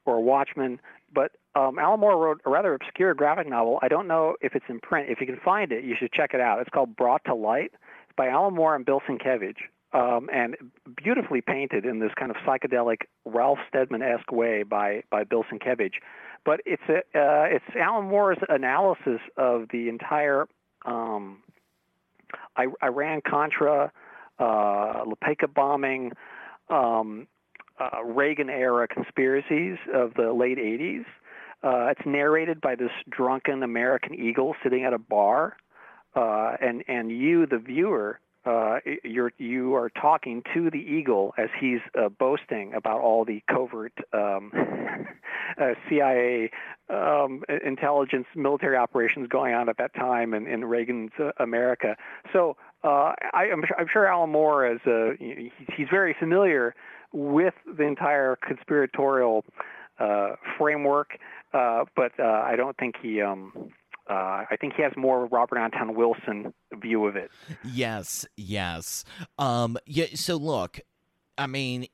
or 0.05 0.21
Watchmen, 0.21 0.81
but 1.15 1.31
um, 1.55 1.79
Alan 1.79 2.01
Moore 2.01 2.17
wrote 2.17 2.41
a 2.45 2.49
rather 2.49 2.73
obscure 2.73 3.13
graphic 3.13 3.47
novel. 3.47 3.79
I 3.81 3.87
don't 3.87 4.05
know 4.05 4.35
if 4.41 4.53
it's 4.53 4.65
in 4.67 4.81
print. 4.81 5.09
If 5.09 5.21
you 5.21 5.27
can 5.27 5.39
find 5.45 5.71
it, 5.71 5.85
you 5.85 5.95
should 5.97 6.11
check 6.11 6.31
it 6.33 6.41
out. 6.41 6.59
It's 6.59 6.69
called 6.69 6.93
Brought 6.97 7.23
to 7.23 7.33
Light 7.33 7.71
by 8.17 8.27
Alan 8.27 8.53
Moore 8.53 8.75
and 8.75 8.85
Bill 8.85 9.01
Sienkiewicz. 9.07 9.55
Um, 9.93 10.29
and 10.33 10.57
beautifully 10.97 11.39
painted 11.39 11.85
in 11.85 11.99
this 11.99 12.11
kind 12.19 12.29
of 12.29 12.35
psychedelic 12.45 13.03
Ralph 13.23 13.59
Steadman-esque 13.69 14.29
way 14.33 14.63
by, 14.63 15.03
by 15.09 15.23
Bill 15.23 15.45
Sienkiewicz. 15.49 15.93
But 16.43 16.59
it's 16.65 16.83
a, 16.89 16.97
uh, 17.17 17.45
it's 17.49 17.65
Alan 17.79 18.09
Moore's 18.09 18.37
analysis 18.49 19.21
of 19.37 19.67
the 19.71 19.87
entire 19.87 20.47
um, 20.85 21.39
Iran 22.83 23.21
Contra, 23.27 23.91
uh, 24.39 24.43
La 25.05 25.13
Penca 25.23 25.51
bombing, 25.53 26.11
um, 26.69 27.27
uh, 27.79 28.03
Reagan 28.03 28.49
era 28.49 28.87
conspiracies 28.87 29.77
of 29.93 30.13
the 30.15 30.33
late 30.33 30.57
80s. 30.57 31.05
Uh, 31.63 31.91
it's 31.91 32.05
narrated 32.05 32.61
by 32.61 32.75
this 32.75 32.91
drunken 33.09 33.63
American 33.63 34.13
eagle 34.13 34.55
sitting 34.63 34.83
at 34.83 34.93
a 34.93 34.99
bar, 34.99 35.57
uh, 36.15 36.55
and 36.61 36.83
and 36.87 37.11
you, 37.11 37.45
the 37.45 37.57
viewer, 37.57 38.19
uh, 38.47 38.79
you're 39.03 39.31
you 39.37 39.75
are 39.75 39.89
talking 39.89 40.41
to 40.53 40.69
the 40.69 40.77
eagle 40.77 41.33
as 41.37 41.49
he's 41.59 41.81
uh, 41.99 42.07
boasting 42.09 42.73
about 42.73 43.01
all 43.01 43.25
the 43.25 43.43
covert 43.49 43.93
um, 44.13 44.51
uh, 45.61 45.73
CIA 45.89 46.49
um, 46.89 47.43
intelligence 47.65 48.25
military 48.35 48.77
operations 48.77 49.27
going 49.27 49.53
on 49.53 49.67
at 49.67 49.77
that 49.77 49.93
time 49.95 50.33
in, 50.33 50.47
in 50.47 50.63
Reagan's 50.63 51.11
uh, 51.19 51.31
America. 51.39 51.97
So 52.31 52.55
uh, 52.83 53.13
I, 53.33 53.49
I'm, 53.51 53.63
I'm 53.77 53.87
sure 53.91 54.07
Alan 54.07 54.29
Moore 54.31 54.71
is 54.71 54.79
uh, 54.85 55.11
he- 55.19 55.51
he's 55.75 55.87
very 55.91 56.15
familiar 56.17 56.73
with 57.11 57.53
the 57.65 57.83
entire 57.83 58.37
conspiratorial 58.37 59.43
framework, 60.57 61.17
but 61.51 62.19
I 62.19 62.55
don't 62.55 62.77
think 62.77 62.95
he. 63.01 63.21
Um, 63.21 63.71
uh, 64.09 64.45
I 64.49 64.55
think 64.59 64.73
he 64.75 64.83
has 64.83 64.93
more 64.95 65.23
of 65.23 65.31
a 65.31 65.35
Robert 65.35 65.57
Anton 65.57 65.95
Wilson 65.95 66.53
view 66.73 67.05
of 67.05 67.15
it. 67.15 67.29
Yes, 67.63 68.25
yes. 68.35 69.03
Um, 69.37 69.77
yeah. 69.85 70.05
So 70.15 70.37
look, 70.37 70.79
I 71.37 71.47
mean, 71.47 71.87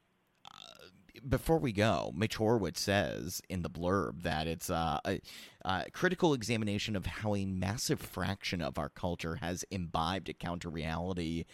uh, 0.45 0.87
before 1.27 1.57
we 1.57 1.71
go, 1.71 2.11
Mitch 2.15 2.35
Horowitz 2.35 2.81
says 2.81 3.41
in 3.49 3.61
the 3.61 3.69
blurb 3.69 4.23
that 4.23 4.47
it's 4.47 4.69
uh, 4.69 4.99
a, 5.05 5.19
a 5.65 5.85
critical 5.91 6.33
examination 6.33 6.95
of 6.95 7.05
how 7.05 7.35
a 7.35 7.45
massive 7.45 7.99
fraction 7.99 8.61
of 8.61 8.77
our 8.77 8.89
culture 8.89 9.35
has 9.35 9.63
imbibed 9.71 10.29
a 10.29 10.33
counter 10.33 10.69
reality. 10.69 11.45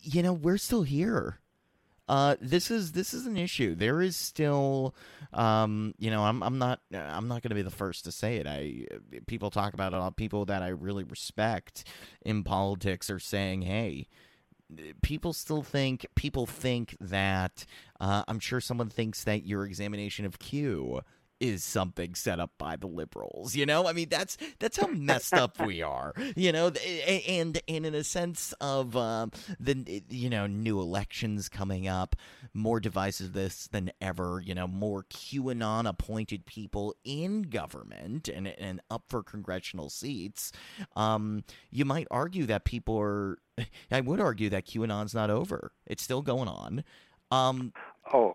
You 0.00 0.22
know, 0.22 0.32
we're 0.32 0.58
still 0.58 0.84
here. 0.84 1.40
Uh, 2.06 2.36
this 2.40 2.70
is 2.70 2.92
this 2.92 3.14
is 3.14 3.26
an 3.26 3.36
issue. 3.36 3.74
There 3.74 4.02
is 4.02 4.16
still, 4.16 4.94
um, 5.32 5.94
you 5.98 6.10
know, 6.10 6.22
I'm 6.22 6.42
I'm 6.42 6.58
not 6.58 6.80
I'm 6.92 7.28
not 7.28 7.42
going 7.42 7.50
to 7.50 7.54
be 7.54 7.62
the 7.62 7.70
first 7.70 8.04
to 8.04 8.12
say 8.12 8.36
it. 8.36 8.46
I 8.46 8.86
people 9.26 9.50
talk 9.50 9.72
about 9.72 9.94
it. 9.94 9.96
all 9.96 10.10
People 10.10 10.44
that 10.46 10.62
I 10.62 10.68
really 10.68 11.04
respect 11.04 11.84
in 12.22 12.44
politics 12.44 13.08
are 13.08 13.18
saying, 13.18 13.62
hey, 13.62 14.08
people 15.02 15.32
still 15.32 15.62
think 15.62 16.06
people 16.14 16.46
think 16.46 16.96
that 17.00 17.64
uh, 18.00 18.24
I'm 18.28 18.40
sure 18.40 18.60
someone 18.60 18.90
thinks 18.90 19.24
that 19.24 19.46
your 19.46 19.64
examination 19.64 20.26
of 20.26 20.38
Q 20.38 21.00
is 21.44 21.62
something 21.62 22.14
set 22.14 22.40
up 22.40 22.52
by 22.58 22.76
the 22.76 22.86
liberals. 22.86 23.54
You 23.54 23.66
know, 23.66 23.86
I 23.86 23.92
mean 23.92 24.08
that's 24.08 24.36
that's 24.58 24.78
how 24.78 24.86
messed 24.88 25.34
up 25.34 25.60
we 25.64 25.82
are. 25.82 26.14
You 26.36 26.52
know, 26.52 26.68
and 27.06 27.60
and 27.66 27.84
in 27.86 27.94
a 27.94 28.04
sense 28.04 28.52
of 28.60 28.96
um, 28.96 29.30
the 29.60 30.02
you 30.08 30.30
know 30.30 30.46
new 30.46 30.80
elections 30.80 31.48
coming 31.48 31.86
up, 31.86 32.16
more 32.52 32.80
divisiveness 32.80 33.68
than 33.70 33.92
ever. 34.00 34.42
You 34.44 34.54
know, 34.54 34.66
more 34.66 35.04
QAnon 35.04 35.88
appointed 35.88 36.46
people 36.46 36.94
in 37.04 37.42
government 37.42 38.28
and 38.28 38.48
and 38.48 38.80
up 38.90 39.04
for 39.08 39.22
congressional 39.22 39.90
seats. 39.90 40.52
Um, 40.96 41.44
you 41.70 41.84
might 41.84 42.06
argue 42.10 42.46
that 42.46 42.64
people 42.64 42.98
are. 42.98 43.38
I 43.90 44.00
would 44.00 44.20
argue 44.20 44.50
that 44.50 44.66
QAnon's 44.66 45.14
not 45.14 45.30
over. 45.30 45.72
It's 45.86 46.02
still 46.02 46.22
going 46.22 46.48
on. 46.48 46.84
Um, 47.30 47.72
Oh, 48.12 48.34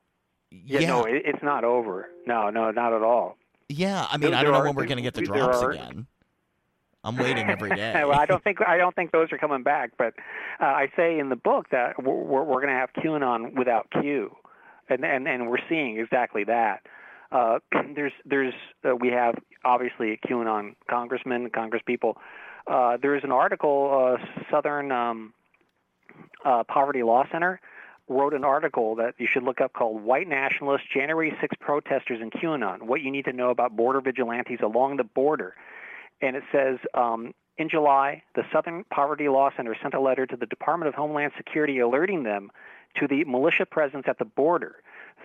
yeah, 0.51 0.87
no, 0.87 1.05
it, 1.05 1.23
it's 1.25 1.43
not 1.43 1.63
over. 1.63 2.07
No, 2.25 2.49
no, 2.49 2.71
not 2.71 2.93
at 2.93 3.01
all. 3.03 3.37
Yeah, 3.67 4.07
I 4.09 4.17
mean, 4.17 4.31
There- 4.31 4.39
I 4.39 4.43
don't 4.43 4.45
there 4.45 4.51
know 4.53 4.59
are- 4.59 4.65
when 4.65 4.75
we're 4.75 4.85
going 4.85 4.97
to 4.97 5.03
get 5.03 5.13
the 5.13 5.21
drops 5.21 5.61
are- 5.61 5.71
again. 5.71 6.07
I'm 7.03 7.15
waiting 7.15 7.49
every 7.49 7.69
day. 7.75 8.03
well, 8.05 8.19
I 8.19 8.25
don't 8.25 8.43
think 8.43 8.57
I 8.67 8.75
don't 8.77 8.93
think 8.93 9.11
those 9.11 9.31
are 9.31 9.37
coming 9.37 9.63
back. 9.63 9.91
But 9.97 10.15
uh, 10.59 10.65
I 10.65 10.91
say 10.97 11.17
in 11.17 11.29
the 11.29 11.37
book 11.37 11.67
that 11.71 12.01
we're 12.03 12.43
we're, 12.43 12.61
going 12.61 12.67
to 12.67 12.73
have 12.73 12.91
QAnon 12.93 13.57
without 13.57 13.87
Q, 14.01 14.35
and 14.89 15.05
and 15.05 15.25
and 15.27 15.49
we're 15.49 15.65
seeing 15.69 15.97
exactly 15.97 16.43
that. 16.45 16.81
Uh, 17.31 17.59
there's 17.95 18.11
there's 18.25 18.53
uh, 18.83 18.95
we 18.97 19.09
have 19.09 19.35
obviously 19.63 20.19
QAnon 20.27 20.75
congressmen, 20.89 21.49
congresspeople. 21.51 22.15
Uh, 22.67 22.97
there's 23.01 23.23
an 23.23 23.31
article, 23.31 24.17
uh, 24.19 24.43
Southern 24.51 24.91
um, 24.91 25.33
uh, 26.43 26.63
Poverty 26.65 27.01
Law 27.03 27.23
Center 27.31 27.61
wrote 28.09 28.33
an 28.33 28.43
article 28.43 28.95
that 28.95 29.13
you 29.17 29.27
should 29.31 29.43
look 29.43 29.61
up 29.61 29.73
called 29.73 30.03
White 30.03 30.27
Nationalists, 30.27 30.87
January 30.91 31.33
6 31.39 31.55
Protesters 31.59 32.19
in 32.21 32.31
QAnon 32.31 32.83
What 32.83 33.01
You 33.01 33.11
Need 33.11 33.25
to 33.25 33.33
Know 33.33 33.51
About 33.51 33.75
Border 33.75 34.01
Vigilantes 34.01 34.59
Along 34.61 34.97
the 34.97 35.03
Border. 35.03 35.55
And 36.21 36.35
it 36.35 36.43
says 36.51 36.79
um, 36.93 37.33
in 37.57 37.69
July, 37.69 38.23
the 38.35 38.43
Southern 38.51 38.83
Poverty 38.85 39.29
Law 39.29 39.51
Center 39.55 39.75
sent 39.81 39.93
a 39.93 40.01
letter 40.01 40.25
to 40.25 40.35
the 40.35 40.45
Department 40.45 40.89
of 40.89 40.95
Homeland 40.95 41.31
Security 41.37 41.79
alerting 41.79 42.23
them 42.23 42.51
to 42.99 43.07
the 43.07 43.23
militia 43.25 43.65
presence 43.65 44.05
at 44.07 44.17
the 44.17 44.25
border. 44.25 44.77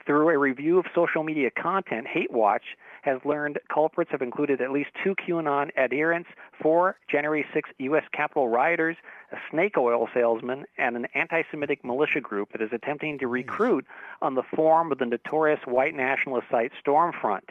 Through 0.07 0.29
a 0.29 0.39
review 0.39 0.79
of 0.79 0.85
social 0.95 1.23
media 1.23 1.51
content, 1.51 2.07
Hate 2.07 2.31
Watch 2.31 2.77
has 3.03 3.21
learned 3.25 3.59
culprits 3.73 4.11
have 4.11 4.21
included 4.21 4.61
at 4.61 4.71
least 4.71 4.91
two 5.03 5.15
QAnon 5.15 5.71
adherents, 5.79 6.29
four 6.61 6.97
January 7.09 7.47
6 7.55 7.71
U.S. 7.79 8.05
Capitol 8.13 8.49
rioters, 8.49 8.97
a 9.33 9.39
snake 9.51 9.79
oil 9.79 10.09
salesman, 10.13 10.67
and 10.77 10.97
an 10.97 11.07
anti 11.15 11.43
Semitic 11.51 11.85
militia 11.85 12.21
group 12.21 12.53
that 12.53 12.61
is 12.61 12.71
attempting 12.73 13.19
to 13.19 13.29
recruit 13.29 13.87
on 14.21 14.35
the 14.35 14.43
form 14.43 14.93
of 14.93 14.99
the 14.99 15.07
notorious 15.07 15.61
white 15.65 15.95
nationalist 15.95 16.49
site 16.51 16.73
Stormfront. 16.85 17.51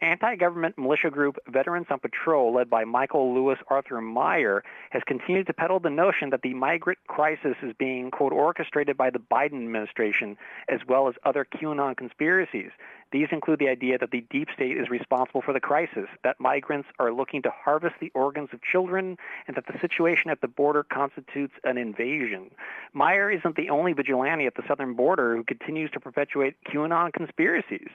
Anti 0.00 0.36
government 0.36 0.76
militia 0.76 1.10
group 1.10 1.38
Veterans 1.48 1.86
on 1.90 1.98
Patrol, 2.00 2.52
led 2.52 2.68
by 2.68 2.84
Michael 2.84 3.34
Lewis 3.34 3.58
Arthur 3.68 4.00
Meyer, 4.00 4.62
has 4.90 5.02
continued 5.06 5.46
to 5.46 5.52
peddle 5.52 5.78
the 5.78 5.90
notion 5.90 6.30
that 6.30 6.42
the 6.42 6.52
migrant 6.52 6.98
crisis 7.06 7.54
is 7.62 7.72
being, 7.78 8.10
quote, 8.10 8.32
orchestrated 8.32 8.96
by 8.96 9.10
the 9.10 9.18
Biden 9.18 9.64
administration 9.64 10.36
as 10.68 10.80
well 10.88 11.08
as 11.08 11.14
other 11.24 11.46
QAnon 11.46 11.96
conspiracies. 11.96 12.70
These 13.14 13.28
include 13.30 13.60
the 13.60 13.68
idea 13.68 13.96
that 13.96 14.10
the 14.10 14.26
deep 14.28 14.48
state 14.52 14.76
is 14.76 14.90
responsible 14.90 15.40
for 15.40 15.54
the 15.54 15.60
crisis, 15.60 16.08
that 16.24 16.40
migrants 16.40 16.88
are 16.98 17.12
looking 17.12 17.42
to 17.42 17.50
harvest 17.50 17.94
the 18.00 18.10
organs 18.12 18.48
of 18.52 18.58
children, 18.60 19.16
and 19.46 19.56
that 19.56 19.68
the 19.68 19.78
situation 19.80 20.32
at 20.32 20.40
the 20.40 20.48
border 20.48 20.82
constitutes 20.82 21.52
an 21.62 21.78
invasion. 21.78 22.50
Meyer 22.92 23.30
isn't 23.30 23.54
the 23.54 23.70
only 23.70 23.92
vigilante 23.92 24.46
at 24.46 24.56
the 24.56 24.64
southern 24.66 24.94
border 24.94 25.36
who 25.36 25.44
continues 25.44 25.92
to 25.92 26.00
perpetuate 26.00 26.56
QAnon 26.68 27.12
conspiracies. 27.12 27.86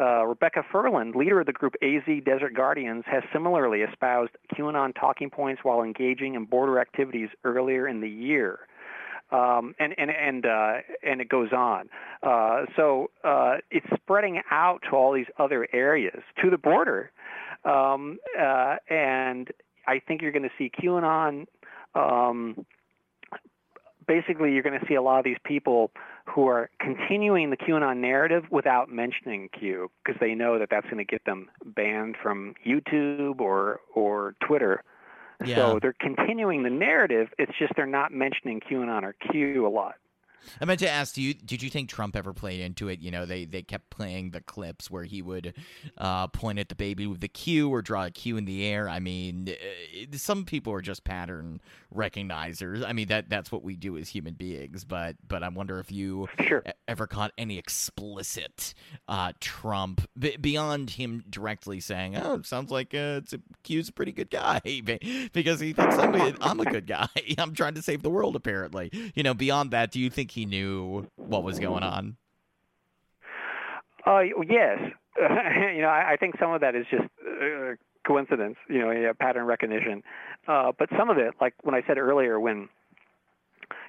Uh, 0.00 0.24
Rebecca 0.24 0.64
Furland, 0.72 1.14
leader 1.14 1.40
of 1.40 1.46
the 1.46 1.52
group 1.52 1.74
AZ 1.82 2.24
Desert 2.24 2.54
Guardians, 2.54 3.04
has 3.06 3.22
similarly 3.34 3.82
espoused 3.82 4.32
QAnon 4.56 4.98
talking 4.98 5.28
points 5.28 5.62
while 5.62 5.82
engaging 5.82 6.36
in 6.36 6.46
border 6.46 6.80
activities 6.80 7.28
earlier 7.44 7.86
in 7.86 8.00
the 8.00 8.08
year. 8.08 8.60
Um, 9.34 9.74
and 9.80 9.94
and 9.98 10.10
and 10.10 10.46
uh, 10.46 10.74
and 11.02 11.20
it 11.20 11.28
goes 11.28 11.52
on. 11.52 11.88
Uh, 12.22 12.66
so 12.76 13.10
uh, 13.24 13.56
it's 13.70 13.86
spreading 13.96 14.40
out 14.50 14.80
to 14.88 14.96
all 14.96 15.12
these 15.12 15.30
other 15.38 15.66
areas, 15.72 16.22
to 16.40 16.50
the 16.50 16.58
border, 16.58 17.10
um, 17.64 18.18
uh, 18.38 18.76
and 18.88 19.48
I 19.86 20.00
think 20.06 20.22
you're 20.22 20.36
going 20.38 20.48
to 20.52 20.56
see 20.56 20.70
QAnon. 20.70 21.46
Um, 21.94 22.64
basically, 24.06 24.52
you're 24.52 24.62
going 24.62 24.78
to 24.78 24.86
see 24.86 24.94
a 24.94 25.02
lot 25.02 25.18
of 25.18 25.24
these 25.24 25.42
people 25.44 25.90
who 26.26 26.46
are 26.46 26.70
continuing 26.80 27.50
the 27.50 27.56
QAnon 27.56 27.98
narrative 27.98 28.44
without 28.50 28.88
mentioning 28.88 29.48
Q, 29.58 29.90
because 30.04 30.18
they 30.20 30.34
know 30.34 30.58
that 30.58 30.68
that's 30.70 30.86
going 30.86 31.04
to 31.04 31.04
get 31.04 31.24
them 31.24 31.48
banned 31.64 32.16
from 32.22 32.54
YouTube 32.64 33.40
or 33.40 33.80
or 33.94 34.34
Twitter. 34.46 34.84
Yeah. 35.44 35.56
So 35.56 35.78
they're 35.80 35.94
continuing 35.98 36.62
the 36.62 36.70
narrative. 36.70 37.28
It's 37.38 37.52
just 37.58 37.72
they're 37.76 37.86
not 37.86 38.12
mentioning 38.12 38.60
QAnon 38.60 39.02
or 39.02 39.14
Q 39.30 39.66
a 39.66 39.68
lot. 39.68 39.94
I 40.60 40.64
meant 40.64 40.80
to 40.80 40.88
ask 40.88 41.16
you, 41.16 41.34
did 41.34 41.62
you 41.62 41.70
think 41.70 41.88
Trump 41.88 42.16
ever 42.16 42.32
played 42.32 42.60
into 42.60 42.88
it? 42.88 43.00
You 43.00 43.10
know, 43.10 43.26
they, 43.26 43.44
they 43.44 43.62
kept 43.62 43.90
playing 43.90 44.30
the 44.30 44.40
clips 44.40 44.90
where 44.90 45.04
he 45.04 45.22
would 45.22 45.54
uh, 45.98 46.26
point 46.28 46.58
at 46.58 46.68
the 46.68 46.74
baby 46.74 47.06
with 47.06 47.20
the 47.20 47.28
Q 47.28 47.68
or 47.70 47.82
draw 47.82 48.06
a 48.06 48.10
Q 48.10 48.36
in 48.36 48.44
the 48.44 48.64
air. 48.66 48.88
I 48.88 48.98
mean, 49.00 49.48
uh, 49.50 50.16
some 50.16 50.44
people 50.44 50.72
are 50.72 50.80
just 50.82 51.04
pattern 51.04 51.60
recognizers. 51.94 52.84
I 52.86 52.92
mean, 52.92 53.08
that 53.08 53.28
that's 53.28 53.50
what 53.50 53.62
we 53.62 53.76
do 53.76 53.96
as 53.96 54.08
human 54.08 54.34
beings. 54.34 54.84
But 54.84 55.16
but 55.26 55.42
I 55.42 55.48
wonder 55.48 55.78
if 55.80 55.90
you 55.90 56.28
Sure. 56.46 56.62
ever 56.88 57.06
caught 57.06 57.32
any 57.38 57.58
explicit 57.58 58.74
uh, 59.08 59.32
Trump 59.40 60.06
b- 60.18 60.36
beyond 60.36 60.90
him 60.90 61.24
directly 61.28 61.80
saying, 61.80 62.16
"Oh, 62.16 62.42
sounds 62.42 62.70
like 62.70 62.94
uh, 62.94 63.20
it's 63.22 63.32
a, 63.32 63.40
Q's 63.62 63.88
a 63.88 63.92
pretty 63.92 64.12
good 64.12 64.30
guy," 64.30 64.60
because 65.32 65.60
he 65.60 65.72
thinks 65.72 65.96
I'm 65.96 66.14
a, 66.14 66.34
I'm 66.40 66.60
a 66.60 66.64
good 66.64 66.86
guy. 66.86 67.08
I'm 67.38 67.54
trying 67.54 67.74
to 67.74 67.82
save 67.82 68.02
the 68.02 68.10
world. 68.10 68.36
Apparently, 68.36 68.90
you 69.14 69.22
know. 69.22 69.34
Beyond 69.34 69.72
that, 69.72 69.90
do 69.90 69.98
you 70.00 70.10
think 70.10 70.30
he 70.34 70.46
knew 70.46 71.06
what 71.16 71.42
was 71.42 71.58
going 71.58 71.82
on? 71.82 72.16
Uh, 74.06 74.20
yes. 74.48 74.78
you 75.16 75.82
know, 75.82 75.88
I, 75.88 76.12
I 76.12 76.16
think 76.18 76.34
some 76.38 76.52
of 76.52 76.60
that 76.60 76.74
is 76.74 76.86
just 76.90 77.04
uh, 77.04 77.74
coincidence, 78.06 78.56
you 78.68 78.80
know, 78.80 78.90
yeah, 78.90 79.12
pattern 79.18 79.46
recognition. 79.46 80.02
Uh, 80.46 80.72
but 80.78 80.88
some 80.98 81.08
of 81.08 81.18
it, 81.18 81.34
like 81.40 81.54
when 81.62 81.74
I 81.74 81.82
said 81.86 81.98
earlier, 81.98 82.38
when 82.38 82.68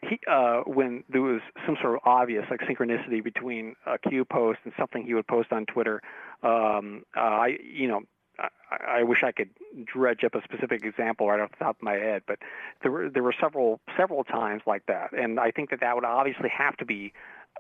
he, 0.08 0.20
uh, 0.32 0.62
when 0.66 1.04
there 1.10 1.22
was 1.22 1.42
some 1.66 1.78
sort 1.82 1.96
of 1.96 2.02
obvious 2.06 2.46
like 2.50 2.62
synchronicity 2.62 3.24
between 3.24 3.76
a 3.86 3.98
Q 3.98 4.24
post 4.24 4.60
and 4.64 4.74
something 4.78 5.04
he 5.04 5.14
would 5.14 5.28
post 5.28 5.52
on 5.52 5.66
Twitter, 5.66 6.02
um, 6.44 7.04
uh, 7.18 7.20
I, 7.20 7.58
you 7.64 7.88
know, 7.88 8.02
I, 8.40 9.00
I 9.00 9.04
wish 9.04 9.20
I 9.24 9.32
could 9.32 9.50
dredge 9.86 10.24
up 10.24 10.36
a 10.36 10.42
specific 10.44 10.84
example 10.84 11.28
right 11.30 11.40
off 11.40 11.52
the 11.52 11.64
top 11.64 11.78
of 11.78 11.84
my 11.84 11.94
head, 11.94 12.24
but 12.28 12.40
there 12.82 12.92
were 12.92 13.10
there 13.10 13.24
were 13.24 13.36
several 13.40 13.80
several 13.98 14.24
times 14.24 14.62
like 14.66 14.86
that, 14.88 15.12
and 15.14 15.40
I 15.40 15.52
think 15.52 15.70
that 15.70 15.80
that 15.82 15.96
would 15.96 16.06
obviously 16.06 16.50
have 16.50 16.76
to 16.78 16.86
be 16.86 17.14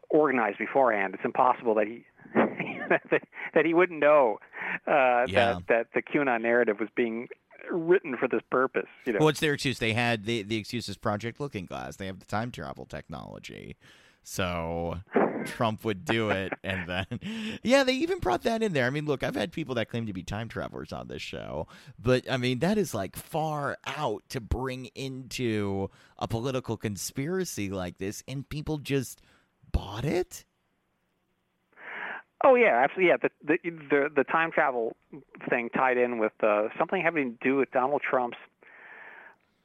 organized 0.09 0.57
beforehand. 0.57 1.13
It's 1.15 1.25
impossible 1.25 1.75
that 1.75 1.87
he 1.87 2.05
that, 2.89 3.01
that 3.53 3.65
he 3.65 3.73
wouldn't 3.73 3.99
know 3.99 4.39
uh, 4.87 5.25
Yeah. 5.27 5.59
that 5.59 5.67
that 5.67 5.87
the 5.93 6.01
QAnon 6.01 6.41
narrative 6.41 6.79
was 6.79 6.89
being 6.95 7.27
written 7.71 8.15
for 8.17 8.27
this 8.27 8.41
purpose. 8.51 8.87
You 9.05 9.13
know, 9.13 9.19
What's 9.19 9.39
their 9.39 9.53
excuse? 9.53 9.79
They 9.79 9.93
had 9.93 10.25
the 10.25 10.43
the 10.43 10.57
excuse 10.57 10.87
is 10.89 10.97
Project 10.97 11.39
Looking 11.39 11.65
Glass. 11.65 11.95
They 11.95 12.05
have 12.07 12.19
the 12.19 12.25
time 12.25 12.51
travel 12.51 12.85
technology, 12.85 13.75
so 14.23 14.99
Trump 15.45 15.83
would 15.85 16.05
do 16.05 16.29
it, 16.29 16.53
and 16.63 16.87
then 16.87 17.59
yeah, 17.63 17.83
they 17.83 17.93
even 17.93 18.19
brought 18.19 18.43
that 18.43 18.61
in 18.63 18.73
there. 18.73 18.85
I 18.85 18.89
mean, 18.89 19.05
look, 19.05 19.23
I've 19.23 19.35
had 19.35 19.51
people 19.51 19.75
that 19.75 19.89
claim 19.89 20.05
to 20.07 20.13
be 20.13 20.23
time 20.23 20.47
travelers 20.49 20.91
on 20.93 21.07
this 21.07 21.21
show, 21.21 21.67
but 21.97 22.29
I 22.29 22.37
mean 22.37 22.59
that 22.59 22.77
is 22.77 22.93
like 22.93 23.15
far 23.15 23.77
out 23.85 24.23
to 24.29 24.41
bring 24.41 24.85
into 24.95 25.89
a 26.17 26.27
political 26.27 26.77
conspiracy 26.77 27.69
like 27.69 27.97
this, 27.97 28.23
and 28.27 28.47
people 28.47 28.77
just 28.77 29.21
bought 29.71 30.05
it. 30.05 30.45
Oh 32.43 32.55
yeah, 32.55 32.81
absolutely. 32.83 33.09
Yeah, 33.09 33.17
the 33.21 33.29
the 33.43 33.69
the, 33.89 34.09
the 34.17 34.23
time 34.23 34.51
travel 34.51 34.95
thing 35.49 35.69
tied 35.69 35.97
in 35.97 36.19
with 36.19 36.33
uh, 36.43 36.67
something 36.77 37.01
having 37.01 37.37
to 37.37 37.37
do 37.43 37.55
with 37.57 37.71
Donald 37.71 38.01
Trump's 38.07 38.37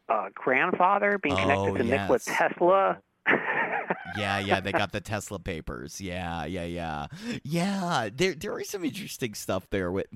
uh, 0.09 0.29
grandfather 0.35 1.19
being 1.23 1.37
connected 1.37 1.71
Oh, 1.71 1.77
to 1.77 1.85
Nikola. 1.85 2.19
Tesla. 2.21 2.99
Yeah, 4.17 4.39
yeah, 4.39 4.61
they 4.61 4.73
got 4.73 4.93
the 4.93 5.01
Tesla 5.01 5.39
papers. 5.39 6.01
Yeah, 6.01 6.45
yeah, 6.45 6.65
yeah, 6.65 7.07
yeah. 7.43 8.09
There, 8.15 8.35
there 8.35 8.59
is 8.59 8.69
some 8.69 8.85
interesting 8.85 9.35
stuff 9.35 9.69
there. 9.71 9.91
With, 9.91 10.07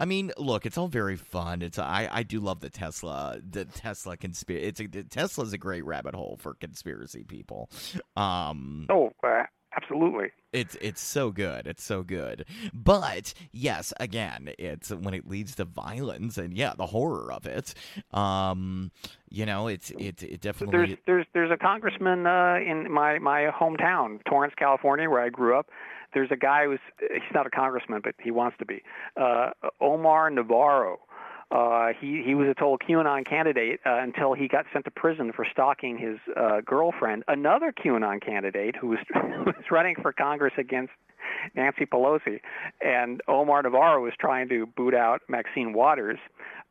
I 0.00 0.04
mean, 0.04 0.32
look, 0.36 0.66
it's 0.66 0.78
all 0.78 0.88
very 0.88 1.16
fun. 1.16 1.62
It's 1.62 1.78
I, 1.78 2.08
I 2.10 2.22
do 2.22 2.40
love 2.40 2.60
the 2.60 2.70
Tesla, 2.70 3.38
the 3.48 3.64
Tesla 3.64 4.16
conspiracy. 4.16 4.66
It's 4.66 4.80
a, 4.80 5.02
Tesla's 5.04 5.52
a 5.52 5.58
great 5.58 5.84
rabbit 5.84 6.14
hole 6.14 6.38
for 6.40 6.54
conspiracy 6.54 7.24
people. 7.24 7.70
Um, 8.16 8.86
oh, 8.90 9.10
uh, 9.22 9.44
absolutely. 9.76 10.28
it's 10.52 10.76
it's 10.80 11.00
so 11.00 11.30
good. 11.30 11.66
It's 11.66 11.82
so 11.82 12.02
good. 12.02 12.44
But 12.72 13.34
yes, 13.52 13.92
again, 14.00 14.50
it's 14.58 14.90
when 14.90 15.14
it 15.14 15.26
leads 15.28 15.54
to 15.56 15.64
violence 15.64 16.38
and 16.38 16.56
yeah, 16.56 16.74
the 16.76 16.86
horror 16.86 17.32
of 17.32 17.46
it. 17.46 17.74
Um, 18.12 18.90
you 19.28 19.46
know, 19.46 19.68
it's 19.68 19.90
it 19.90 20.22
it 20.22 20.40
There's 20.40 20.40
definitely. 20.40 20.98
there's 21.06 21.26
there's 21.34 21.50
a 21.50 21.56
congressman 21.56 22.26
uh, 22.26 22.56
in 22.64 22.90
my 22.90 23.18
my 23.18 23.50
hometown, 23.50 24.20
Torrance, 24.28 24.54
California, 24.56 25.08
where 25.10 25.20
I 25.20 25.28
grew 25.28 25.58
up. 25.58 25.68
There's 26.12 26.30
a 26.30 26.36
guy 26.36 26.66
who's 26.66 26.78
he's 27.00 27.34
not 27.34 27.46
a 27.46 27.50
congressman, 27.50 28.00
but 28.04 28.14
he 28.22 28.30
wants 28.30 28.56
to 28.58 28.64
be. 28.64 28.82
Uh, 29.20 29.50
Omar 29.80 30.30
Navarro. 30.30 30.98
Uh, 31.50 31.88
he 32.00 32.22
he 32.24 32.34
was 32.34 32.48
a 32.48 32.54
total 32.54 32.78
QAnon 32.78 33.26
candidate 33.26 33.80
uh, 33.86 33.98
until 33.98 34.34
he 34.34 34.48
got 34.48 34.66
sent 34.72 34.84
to 34.86 34.90
prison 34.90 35.32
for 35.32 35.46
stalking 35.50 35.98
his 35.98 36.18
uh, 36.36 36.60
girlfriend, 36.64 37.24
another 37.28 37.72
QAnon 37.72 38.24
candidate 38.24 38.76
who 38.76 38.88
was 38.88 38.98
who 39.14 39.44
was 39.44 39.70
running 39.70 39.94
for 40.00 40.12
Congress 40.12 40.54
against 40.58 40.92
Nancy 41.54 41.86
Pelosi, 41.86 42.40
and 42.80 43.20
Omar 43.28 43.62
Navarro 43.62 44.02
was 44.02 44.14
trying 44.18 44.48
to 44.48 44.66
boot 44.66 44.94
out 44.94 45.22
Maxine 45.28 45.72
Waters, 45.72 46.18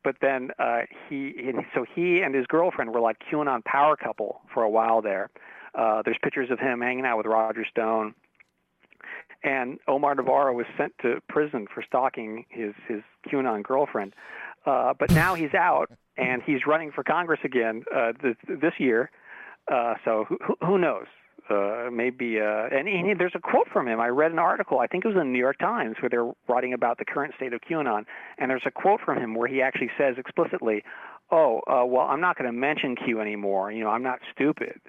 but 0.02 0.16
then 0.20 0.50
uh, 0.58 0.82
he 1.08 1.34
so 1.74 1.84
he 1.94 2.20
and 2.20 2.34
his 2.34 2.46
girlfriend 2.46 2.92
were 2.92 3.00
like 3.00 3.16
QAnon 3.30 3.64
power 3.64 3.96
couple 3.96 4.40
for 4.52 4.62
a 4.62 4.70
while 4.70 5.02
there. 5.02 5.30
Uh, 5.74 6.02
there's 6.04 6.18
pictures 6.22 6.50
of 6.50 6.58
him 6.58 6.80
hanging 6.80 7.04
out 7.04 7.16
with 7.16 7.26
Roger 7.26 7.64
Stone, 7.68 8.14
and 9.42 9.78
Omar 9.88 10.14
Navarro 10.14 10.54
was 10.54 10.66
sent 10.76 10.92
to 11.02 11.20
prison 11.28 11.66
for 11.72 11.82
stalking 11.82 12.44
his 12.48 12.74
his 12.88 13.02
QAnon 13.28 13.62
girlfriend. 13.62 14.14
Uh, 14.66 14.94
but 14.98 15.10
now 15.10 15.34
he's 15.34 15.52
out 15.54 15.90
and 16.16 16.42
he's 16.42 16.60
running 16.66 16.90
for 16.92 17.02
Congress 17.04 17.40
again 17.44 17.84
uh, 17.94 18.12
th- 18.12 18.36
this 18.48 18.72
year. 18.78 19.10
Uh, 19.70 19.94
so 20.04 20.24
who, 20.28 20.38
who- 20.66 20.78
knows? 20.78 21.06
Uh, 21.50 21.90
maybe. 21.92 22.40
Uh, 22.40 22.68
and 22.74 22.88
he, 22.88 23.12
there's 23.18 23.34
a 23.34 23.38
quote 23.40 23.68
from 23.70 23.86
him. 23.86 24.00
I 24.00 24.08
read 24.08 24.32
an 24.32 24.38
article. 24.38 24.78
I 24.80 24.86
think 24.86 25.04
it 25.04 25.08
was 25.08 25.14
in 25.16 25.26
the 25.26 25.32
New 25.32 25.38
York 25.38 25.58
Times 25.58 25.96
where 26.00 26.08
they're 26.08 26.30
writing 26.48 26.72
about 26.72 26.96
the 26.98 27.04
current 27.04 27.34
state 27.36 27.52
of 27.52 27.60
QAnon. 27.60 28.04
And 28.38 28.50
there's 28.50 28.62
a 28.64 28.70
quote 28.70 29.00
from 29.04 29.18
him 29.18 29.34
where 29.34 29.46
he 29.48 29.60
actually 29.60 29.90
says 29.98 30.14
explicitly, 30.16 30.84
"Oh, 31.30 31.60
uh, 31.66 31.84
well, 31.84 32.06
I'm 32.06 32.20
not 32.22 32.38
going 32.38 32.50
to 32.50 32.58
mention 32.58 32.96
Q 32.96 33.20
anymore. 33.20 33.70
You 33.70 33.84
know, 33.84 33.90
I'm 33.90 34.02
not 34.02 34.20
stupid." 34.34 34.80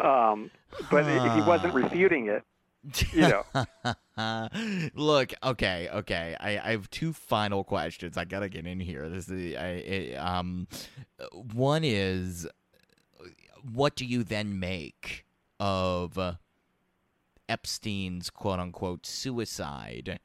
Um, 0.00 0.50
but 0.90 1.04
he 1.04 1.40
wasn't 1.42 1.74
refuting 1.82 2.26
it. 2.26 2.42
You 3.12 3.28
know. 3.28 4.90
Look, 4.94 5.32
okay, 5.42 5.88
okay. 5.92 6.36
I, 6.38 6.58
I 6.58 6.70
have 6.72 6.90
two 6.90 7.12
final 7.12 7.64
questions. 7.64 8.16
I 8.16 8.24
gotta 8.24 8.48
get 8.48 8.66
in 8.66 8.80
here. 8.80 9.08
This 9.08 9.28
is 9.28 9.56
I, 9.56 10.14
I 10.14 10.38
um, 10.38 10.68
one 11.52 11.82
is, 11.84 12.46
what 13.72 13.96
do 13.96 14.04
you 14.04 14.22
then 14.22 14.58
make 14.58 15.24
of 15.58 16.18
Epstein's 17.48 18.30
quote 18.30 18.60
unquote 18.60 19.06
suicide 19.06 20.20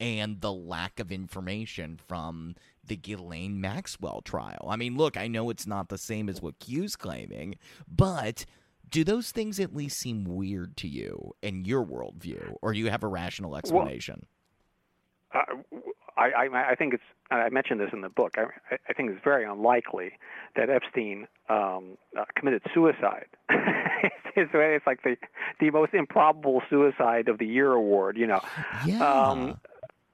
and 0.00 0.40
the 0.40 0.52
lack 0.52 1.00
of 1.00 1.12
information 1.12 1.98
from 2.06 2.54
the 2.84 2.96
Ghislaine 2.96 3.60
Maxwell 3.60 4.22
trial? 4.22 4.66
I 4.68 4.76
mean, 4.76 4.96
look, 4.96 5.16
I 5.16 5.28
know 5.28 5.50
it's 5.50 5.66
not 5.66 5.88
the 5.88 5.98
same 5.98 6.28
as 6.28 6.40
what 6.40 6.58
Q's 6.58 6.96
claiming, 6.96 7.56
but 7.86 8.46
do 8.88 9.04
those 9.04 9.30
things 9.30 9.60
at 9.60 9.74
least 9.74 9.98
seem 9.98 10.24
weird 10.24 10.76
to 10.78 10.88
you 10.88 11.34
in 11.42 11.64
your 11.64 11.84
worldview, 11.84 12.54
or 12.62 12.72
do 12.72 12.78
you 12.78 12.90
have 12.90 13.02
a 13.02 13.08
rational 13.08 13.56
explanation? 13.56 14.26
Uh, 15.34 15.40
I, 16.16 16.30
I, 16.30 16.70
I 16.70 16.74
think 16.74 16.94
it's. 16.94 17.02
I 17.30 17.48
mentioned 17.50 17.80
this 17.80 17.90
in 17.92 18.00
the 18.00 18.08
book. 18.08 18.36
I, 18.36 18.76
I 18.88 18.92
think 18.92 19.10
it's 19.10 19.22
very 19.22 19.44
unlikely 19.44 20.12
that 20.56 20.70
Epstein 20.70 21.28
um, 21.48 21.98
uh, 22.18 22.24
committed 22.34 22.62
suicide. 22.74 23.26
it's, 23.50 24.14
it's, 24.36 24.50
it's 24.54 24.86
like 24.86 25.02
the 25.02 25.16
the 25.60 25.70
most 25.70 25.94
improbable 25.94 26.62
suicide 26.68 27.28
of 27.28 27.38
the 27.38 27.46
year 27.46 27.72
award. 27.72 28.16
You 28.16 28.26
know, 28.26 28.40
yeah. 28.86 29.06
um, 29.06 29.60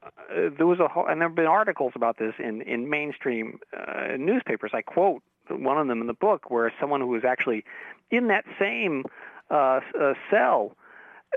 uh, 0.02 0.50
there 0.56 0.66
was 0.66 0.80
a 0.80 0.88
whole, 0.88 1.06
and 1.06 1.20
there 1.20 1.28
have 1.28 1.36
been 1.36 1.46
articles 1.46 1.92
about 1.94 2.18
this 2.18 2.34
in 2.38 2.62
in 2.62 2.90
mainstream 2.90 3.60
uh, 3.76 4.16
newspapers. 4.18 4.72
I 4.74 4.82
quote 4.82 5.22
one 5.48 5.78
of 5.78 5.86
them 5.88 6.00
in 6.00 6.06
the 6.06 6.14
book 6.14 6.50
where 6.50 6.72
someone 6.80 7.00
who 7.00 7.08
was 7.08 7.24
actually 7.24 7.64
in 8.16 8.28
that 8.28 8.44
same 8.58 9.04
uh, 9.50 9.80
uh, 10.00 10.14
cell 10.30 10.76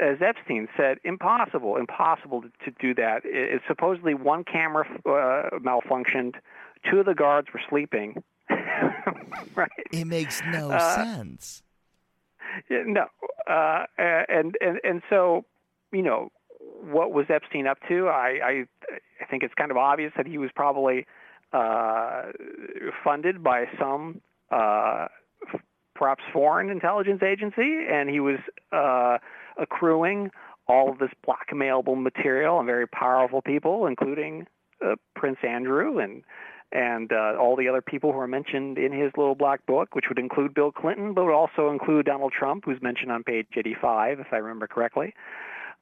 as 0.01 0.17
Epstein 0.21 0.67
said, 0.77 0.99
impossible, 1.03 1.75
impossible 1.77 2.43
to, 2.43 2.49
to 2.65 2.71
do 2.79 2.93
that. 2.93 3.25
It, 3.25 3.55
it, 3.55 3.61
supposedly 3.67 4.13
one 4.13 4.43
camera 4.43 4.85
uh, 5.05 5.57
malfunctioned, 5.57 6.35
two 6.89 6.99
of 6.99 7.05
the 7.05 7.15
guards 7.15 7.47
were 7.53 7.61
sleeping. 7.67 8.23
right? 9.55 9.71
It 9.91 10.05
makes 10.05 10.41
no 10.51 10.71
Uh, 10.71 10.95
sense. 10.95 11.63
Yeah, 12.69 12.83
no, 12.85 13.07
uh, 13.47 13.85
and 13.97 14.55
and 14.61 14.79
and 14.83 15.01
so, 15.09 15.45
you 15.91 16.01
know, 16.01 16.31
what 16.81 17.11
was 17.11 17.25
Epstein 17.29 17.67
up 17.67 17.77
to? 17.89 18.07
I 18.07 18.39
I, 18.43 18.65
I 19.21 19.25
think 19.29 19.43
it's 19.43 19.53
kind 19.53 19.69
of 19.69 19.77
obvious 19.77 20.13
that 20.15 20.25
he 20.25 20.37
was 20.37 20.49
probably 20.55 21.05
uh, 21.51 22.23
funded 23.03 23.43
by 23.43 23.65
some 23.79 24.21
uh, 24.49 25.07
perhaps 25.97 26.23
foreign 26.31 26.69
intelligence 26.69 27.21
agency, 27.23 27.85
and 27.89 28.09
he 28.09 28.19
was 28.19 28.37
uh, 28.71 29.17
accruing 29.61 30.29
all 30.67 30.89
of 30.89 30.99
this 30.99 31.11
blackmailable 31.25 32.01
material 32.01 32.57
on 32.57 32.65
very 32.65 32.87
powerful 32.87 33.41
people, 33.41 33.85
including 33.85 34.45
uh, 34.85 34.95
Prince 35.15 35.37
Andrew 35.47 35.99
and 35.99 36.23
and 36.73 37.13
uh, 37.13 37.33
all 37.39 37.55
the 37.55 37.69
other 37.69 37.81
people 37.81 38.11
who 38.11 38.19
are 38.19 38.27
mentioned 38.27 38.77
in 38.77 38.91
his 38.91 39.09
little 39.15 39.35
black 39.35 39.65
book, 39.65 39.95
which 39.95 40.05
would 40.09 40.19
include 40.19 40.53
Bill 40.53 40.69
Clinton, 40.69 41.13
but 41.13 41.23
would 41.23 41.33
also 41.33 41.69
include 41.69 42.05
Donald 42.05 42.33
Trump, 42.37 42.65
who's 42.65 42.81
mentioned 42.81 43.09
on 43.09 43.23
page 43.23 43.47
85, 43.55 44.19
if 44.19 44.27
I 44.33 44.35
remember 44.35 44.67
correctly. 44.67 45.13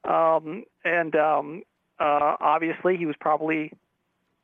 Um, 0.04 0.64
and 0.84 1.16
um, 1.16 1.64
uh, 2.00 2.36
obviously, 2.40 2.98
he 2.98 3.08
was 3.08 3.16
probably 3.20 3.74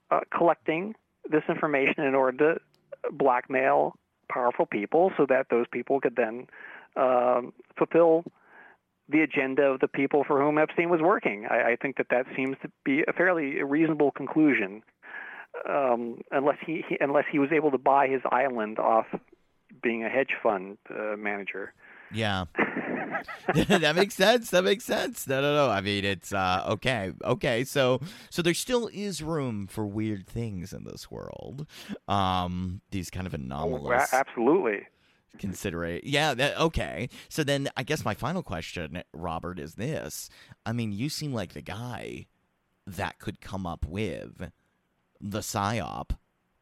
uh, 0.10 0.22
collecting 0.36 0.96
this 1.30 1.44
information 1.48 2.06
in 2.06 2.16
order 2.16 2.56
to 2.56 3.12
blackmail 3.12 3.96
powerful 4.34 4.66
people 4.66 5.12
so 5.18 5.26
that 5.28 5.48
those 5.50 5.66
people 5.72 6.00
could 6.00 6.16
then 6.16 6.48
um, 6.96 7.54
fulfill 7.78 8.24
the 9.10 9.22
agenda 9.22 9.64
of 9.64 9.80
the 9.80 9.88
people 9.88 10.24
for 10.26 10.42
whom 10.42 10.58
Epstein 10.58 10.90
was 10.90 11.02
working. 11.02 11.46
I, 11.50 11.72
I 11.72 11.76
think 11.82 11.98
that 11.98 12.08
that 12.10 12.26
seems 12.36 12.56
to 12.62 12.72
be 12.86 13.04
a 13.08 13.14
fairly 13.14 13.62
reasonable 13.64 14.12
conclusion, 14.12 14.84
um, 15.68 16.22
unless 16.32 16.58
he, 16.66 16.84
he 16.88 16.98
unless 17.02 17.26
he 17.32 17.40
was 17.40 17.50
able 17.52 17.72
to 17.72 17.78
buy 17.78 18.08
his 18.08 18.22
island 18.32 18.80
off 18.80 19.08
being 19.84 20.04
a 20.04 20.10
hedge 20.10 20.34
fund 20.42 20.78
uh, 20.90 21.16
manager. 21.18 21.74
Yeah. 22.14 22.46
that 23.54 23.96
makes 23.96 24.16
sense. 24.16 24.50
That 24.50 24.64
makes 24.64 24.84
sense. 24.84 25.28
No, 25.28 25.42
no, 25.42 25.56
no. 25.56 25.70
I 25.70 25.82
mean, 25.82 26.04
it's 26.06 26.34
uh, 26.34 26.66
okay. 26.70 27.12
Okay. 27.24 27.64
So, 27.64 28.00
so 28.30 28.42
there 28.42 28.54
still 28.54 28.90
is 28.94 29.22
room 29.22 29.68
for 29.68 29.86
weird 29.86 30.28
things 30.28 30.74
in 30.74 30.84
this 30.86 31.12
world. 31.12 31.68
Um, 32.08 32.82
these 32.92 33.10
kind 33.10 33.28
of 33.28 33.34
Oh, 33.34 33.38
anomalous 33.38 34.12
a- 34.14 34.16
absolutely. 34.16 34.88
considerate. 35.38 36.04
Yeah. 36.06 36.34
That, 36.34 36.58
okay. 36.60 37.10
So 37.30 37.44
then, 37.44 37.70
I 37.78 37.84
guess 37.84 38.04
my 38.06 38.14
final 38.14 38.44
question, 38.44 39.04
Robert, 39.14 39.60
is 39.60 39.76
this: 39.76 40.30
I 40.66 40.72
mean, 40.74 40.92
you 40.92 41.10
seem 41.10 41.34
like 41.34 41.54
the 41.54 41.62
guy 41.62 42.26
that 42.88 43.20
could 43.20 43.40
come 43.42 43.66
up 43.68 43.86
with 43.86 44.50
the 45.20 45.40
psyop 45.40 46.12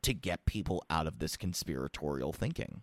to 0.04 0.14
get 0.14 0.46
people 0.46 0.84
out 0.90 1.08
of 1.08 1.20
this 1.20 1.38
conspiratorial 1.38 2.34
thinking. 2.34 2.82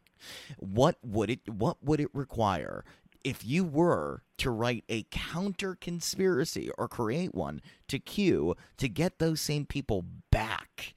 What 0.59 0.97
would 1.03 1.31
it 1.31 1.49
what 1.49 1.83
would 1.83 2.01
it 2.01 2.11
require 2.13 2.85
if 3.25 3.45
you 3.45 3.65
were 3.65 4.23
to 4.39 4.51
write 4.51 4.85
a 4.89 5.05
counter 5.11 5.75
conspiracy 5.75 6.71
or 6.79 6.87
create 6.87 7.35
one 7.35 7.61
to 7.89 7.99
Q 7.99 8.55
to 8.77 8.89
get 8.89 9.19
those 9.19 9.41
same 9.41 9.67
people 9.67 10.05
back 10.31 10.95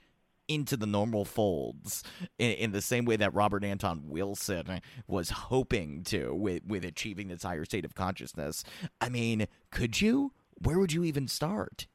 into 0.48 0.76
the 0.76 0.86
normal 0.86 1.24
folds 1.24 2.04
in, 2.38 2.52
in 2.52 2.72
the 2.72 2.82
same 2.82 3.06
way 3.06 3.16
that 3.16 3.34
Robert 3.34 3.64
Anton 3.64 4.04
Wilson 4.08 4.82
was 5.08 5.30
hoping 5.30 6.04
to 6.04 6.34
with, 6.34 6.66
with 6.66 6.84
achieving 6.84 7.30
this 7.30 7.44
higher 7.44 7.66
state 7.66 7.86
of 7.86 7.96
consciousness. 7.96 8.64
I 9.00 9.10
mean, 9.10 9.48
could 9.72 10.02
you? 10.02 10.34
Where 10.62 10.78
would 10.78 10.92
you 10.92 11.04
even 11.04 11.28
start? 11.28 11.88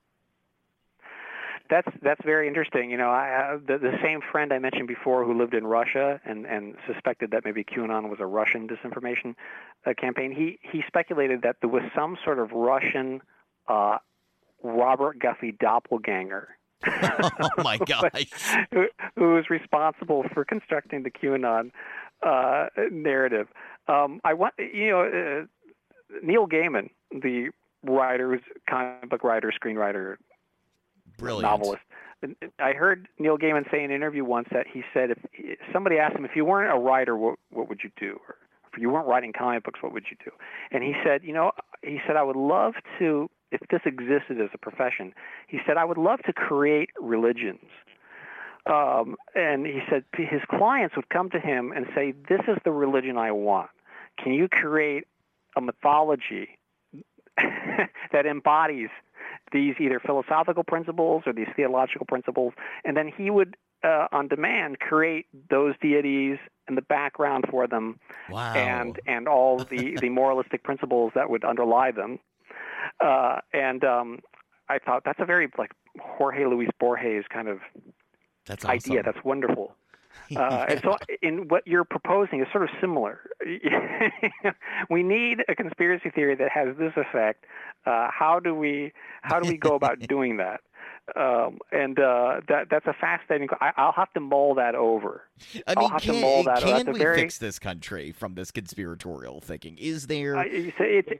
That's 1.70 1.88
that's 2.02 2.20
very 2.24 2.46
interesting. 2.46 2.90
You 2.90 2.98
know, 2.98 3.10
I, 3.10 3.56
the 3.66 3.78
the 3.78 3.96
same 4.02 4.20
friend 4.30 4.52
I 4.52 4.58
mentioned 4.58 4.86
before 4.86 5.24
who 5.24 5.36
lived 5.36 5.54
in 5.54 5.66
Russia 5.66 6.20
and 6.24 6.44
and 6.46 6.74
suspected 6.86 7.30
that 7.30 7.44
maybe 7.44 7.64
QAnon 7.64 8.10
was 8.10 8.18
a 8.20 8.26
Russian 8.26 8.68
disinformation 8.68 9.34
uh, 9.86 9.94
campaign. 9.98 10.30
He 10.30 10.58
he 10.70 10.82
speculated 10.86 11.42
that 11.42 11.56
there 11.60 11.70
was 11.70 11.82
some 11.94 12.16
sort 12.22 12.38
of 12.38 12.52
Russian 12.52 13.22
uh, 13.68 13.98
Robert 14.62 15.18
Guffey 15.18 15.52
doppelganger 15.58 16.48
oh 16.86 17.48
my 17.58 17.78
gosh. 17.86 18.26
who, 18.72 18.86
who 19.16 19.34
was 19.34 19.50
responsible 19.50 20.24
for 20.32 20.44
constructing 20.44 21.02
the 21.02 21.10
QAnon 21.10 21.70
uh, 22.24 22.66
narrative. 22.90 23.48
Um, 23.88 24.20
I 24.24 24.34
want 24.34 24.54
you 24.58 24.90
know 24.90 25.02
uh, 25.02 26.18
Neil 26.22 26.46
Gaiman, 26.46 26.90
the 27.10 27.50
writer, 27.82 28.40
comic 28.68 29.10
book 29.10 29.24
writer, 29.24 29.52
screenwriter, 29.52 30.16
Brilliant. 31.18 31.42
novelist. 31.42 31.82
I 32.58 32.72
heard 32.72 33.08
Neil 33.18 33.36
Gaiman 33.36 33.70
say 33.70 33.78
in 33.78 33.90
an 33.90 33.96
interview 33.96 34.24
once 34.24 34.48
that 34.50 34.66
he 34.72 34.82
said 34.94 35.10
if 35.10 35.18
somebody 35.72 35.98
asked 35.98 36.16
him 36.16 36.24
if 36.24 36.34
you 36.34 36.44
weren't 36.44 36.72
a 36.72 36.78
writer, 36.78 37.16
what 37.16 37.38
what 37.50 37.68
would 37.68 37.80
you 37.84 37.90
do? 37.98 38.18
Or 38.28 38.36
if 38.72 38.80
you 38.80 38.90
weren't 38.90 39.06
writing 39.06 39.32
comic 39.36 39.64
books, 39.64 39.82
what 39.82 39.92
would 39.92 40.04
you 40.10 40.16
do? 40.24 40.30
And 40.70 40.82
he 40.82 40.94
said, 41.04 41.22
you 41.22 41.32
know, 41.32 41.52
he 41.82 42.00
said 42.06 42.16
I 42.16 42.22
would 42.22 42.36
love 42.36 42.74
to 42.98 43.28
if 43.50 43.60
this 43.70 43.80
existed 43.84 44.40
as 44.40 44.48
a 44.52 44.58
profession. 44.58 45.12
He 45.48 45.58
said 45.66 45.76
I 45.76 45.84
would 45.84 45.98
love 45.98 46.20
to 46.26 46.32
create 46.32 46.90
religions. 47.00 47.68
Um, 48.66 49.16
and 49.34 49.66
he 49.66 49.80
said 49.90 50.04
his 50.16 50.40
clients 50.48 50.96
would 50.96 51.10
come 51.10 51.28
to 51.30 51.38
him 51.38 51.72
and 51.72 51.86
say, 51.94 52.12
"This 52.28 52.40
is 52.48 52.56
the 52.64 52.72
religion 52.72 53.18
I 53.18 53.32
want. 53.32 53.70
Can 54.16 54.32
you 54.32 54.48
create 54.48 55.06
a 55.56 55.60
mythology 55.60 56.58
that 57.36 58.26
embodies 58.26 58.88
these 59.52 59.74
either 59.78 60.00
philosophical 60.00 60.64
principles 60.64 61.22
or 61.26 61.32
these 61.32 61.48
theological 61.56 62.06
principles, 62.06 62.52
and 62.84 62.96
then 62.96 63.10
he 63.16 63.30
would, 63.30 63.56
uh, 63.84 64.06
on 64.12 64.28
demand, 64.28 64.80
create 64.80 65.26
those 65.50 65.74
deities 65.80 66.38
and 66.66 66.76
the 66.76 66.82
background 66.82 67.44
for 67.50 67.66
them, 67.66 67.98
Wow. 68.30 68.54
and 68.54 68.98
and 69.06 69.28
all 69.28 69.58
the 69.58 69.96
the 70.00 70.08
moralistic 70.08 70.62
principles 70.64 71.12
that 71.14 71.28
would 71.30 71.44
underlie 71.44 71.90
them. 71.90 72.18
Uh, 73.04 73.40
and 73.52 73.84
um, 73.84 74.20
I 74.68 74.78
thought 74.78 75.02
that's 75.04 75.20
a 75.20 75.24
very 75.26 75.50
like 75.58 75.72
Jorge 76.00 76.44
Luis 76.46 76.68
Borges 76.80 77.24
kind 77.32 77.48
of 77.48 77.58
That's 78.46 78.64
awesome. 78.64 78.74
idea. 78.92 79.02
That's 79.02 79.22
wonderful. 79.24 79.76
Uh, 80.36 80.64
and 80.68 80.80
so, 80.82 80.96
in 81.22 81.48
what 81.48 81.62
you're 81.66 81.84
proposing 81.84 82.40
is 82.40 82.46
sort 82.50 82.64
of 82.64 82.70
similar. 82.80 83.20
we 84.90 85.02
need 85.02 85.44
a 85.48 85.54
conspiracy 85.54 86.10
theory 86.10 86.34
that 86.34 86.50
has 86.50 86.74
this 86.78 86.92
effect. 86.96 87.44
Uh, 87.86 88.08
how 88.10 88.40
do 88.40 88.54
we 88.54 88.90
how 89.22 89.38
do 89.38 89.48
we 89.48 89.56
go 89.58 89.74
about 89.74 89.98
doing 90.08 90.38
that? 90.38 90.60
Um, 91.14 91.58
and 91.70 91.98
uh, 91.98 92.40
that 92.48 92.68
that's 92.70 92.86
a 92.86 92.94
fascinating. 92.94 93.48
I, 93.60 93.72
I'll 93.76 93.92
have 93.92 94.12
to 94.14 94.20
mull 94.20 94.54
that 94.54 94.74
over. 94.74 95.24
I 95.66 95.74
I'll 95.76 95.82
mean, 95.82 95.90
have 95.90 96.02
to 96.02 96.12
can, 96.12 96.20
mull 96.22 96.42
that. 96.44 96.62
can 96.62 96.92
we 96.92 96.98
very- 96.98 97.20
fix 97.20 97.36
this 97.38 97.58
country 97.58 98.10
from 98.10 98.34
this 98.34 98.50
conspiratorial 98.50 99.40
thinking? 99.42 99.76
Is 99.78 100.06
there? 100.06 100.36
I, 100.36 100.44
I, 100.44 100.46
it's, 100.50 101.10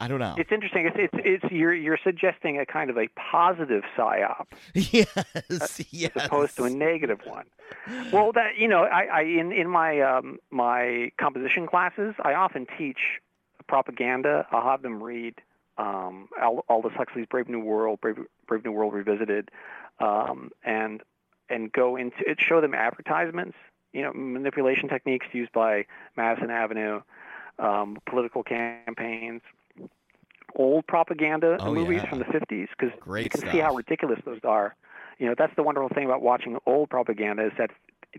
it's 0.00 0.08
don't 0.08 0.20
know. 0.20 0.34
it's 0.36 0.52
interesting. 0.52 0.86
It's, 0.86 0.96
it's 1.14 1.42
it's 1.42 1.52
you're 1.52 1.74
you're 1.74 1.98
suggesting 2.02 2.58
a 2.58 2.66
kind 2.66 2.90
of 2.90 2.98
a 2.98 3.08
positive 3.16 3.82
psyop 3.96 4.46
yes, 4.74 5.08
yes. 5.90 6.12
as 6.14 6.26
opposed 6.26 6.56
to 6.56 6.64
a 6.64 6.70
negative 6.70 7.20
one. 7.24 7.46
Well, 8.12 8.32
that 8.32 8.56
you 8.58 8.68
know, 8.68 8.84
I, 8.84 9.04
I 9.04 9.20
in 9.22 9.52
in 9.52 9.68
my 9.68 10.00
um, 10.00 10.38
my 10.50 11.10
composition 11.18 11.66
classes, 11.66 12.14
I 12.22 12.34
often 12.34 12.66
teach 12.76 13.20
propaganda. 13.66 14.46
I'll 14.50 14.62
have 14.62 14.82
them 14.82 15.02
read 15.02 15.34
um, 15.78 16.28
Al- 16.40 16.64
Aldous 16.68 16.92
Huxley's 16.94 17.26
Brave 17.26 17.48
New 17.48 17.60
World, 17.60 18.00
Brave, 18.00 18.18
Brave 18.46 18.64
New 18.64 18.72
World 18.72 18.94
Revisited, 18.94 19.50
um, 20.00 20.50
and 20.64 21.02
and 21.48 21.72
go 21.72 21.96
into 21.96 22.18
it. 22.28 22.40
Show 22.40 22.60
them 22.60 22.74
advertisements, 22.74 23.56
you 23.92 24.02
know, 24.02 24.12
manipulation 24.14 24.88
techniques 24.88 25.26
used 25.32 25.52
by 25.52 25.86
Madison 26.16 26.50
Avenue, 26.50 27.02
um, 27.58 27.98
political 28.06 28.42
campaigns. 28.42 29.42
Old 30.56 30.86
propaganda 30.86 31.58
Oh, 31.60 31.72
movies 31.74 32.00
yeah. 32.02 32.08
from 32.10 32.18
the 32.18 32.24
50s 32.26 32.68
because 32.78 32.90
you 33.22 33.30
can 33.30 33.40
see 33.52 33.58
how 33.58 33.74
ridiculous 33.74 34.18
those 34.24 34.40
are. 34.44 34.74
You 35.18 35.26
know, 35.28 35.34
that's 35.38 35.54
the 35.56 35.62
wonderful 35.62 35.88
thing 35.94 36.04
about 36.04 36.22
watching 36.22 36.58
old 36.66 36.90
propaganda 36.90 37.46
is 37.46 37.52
that 37.58 37.70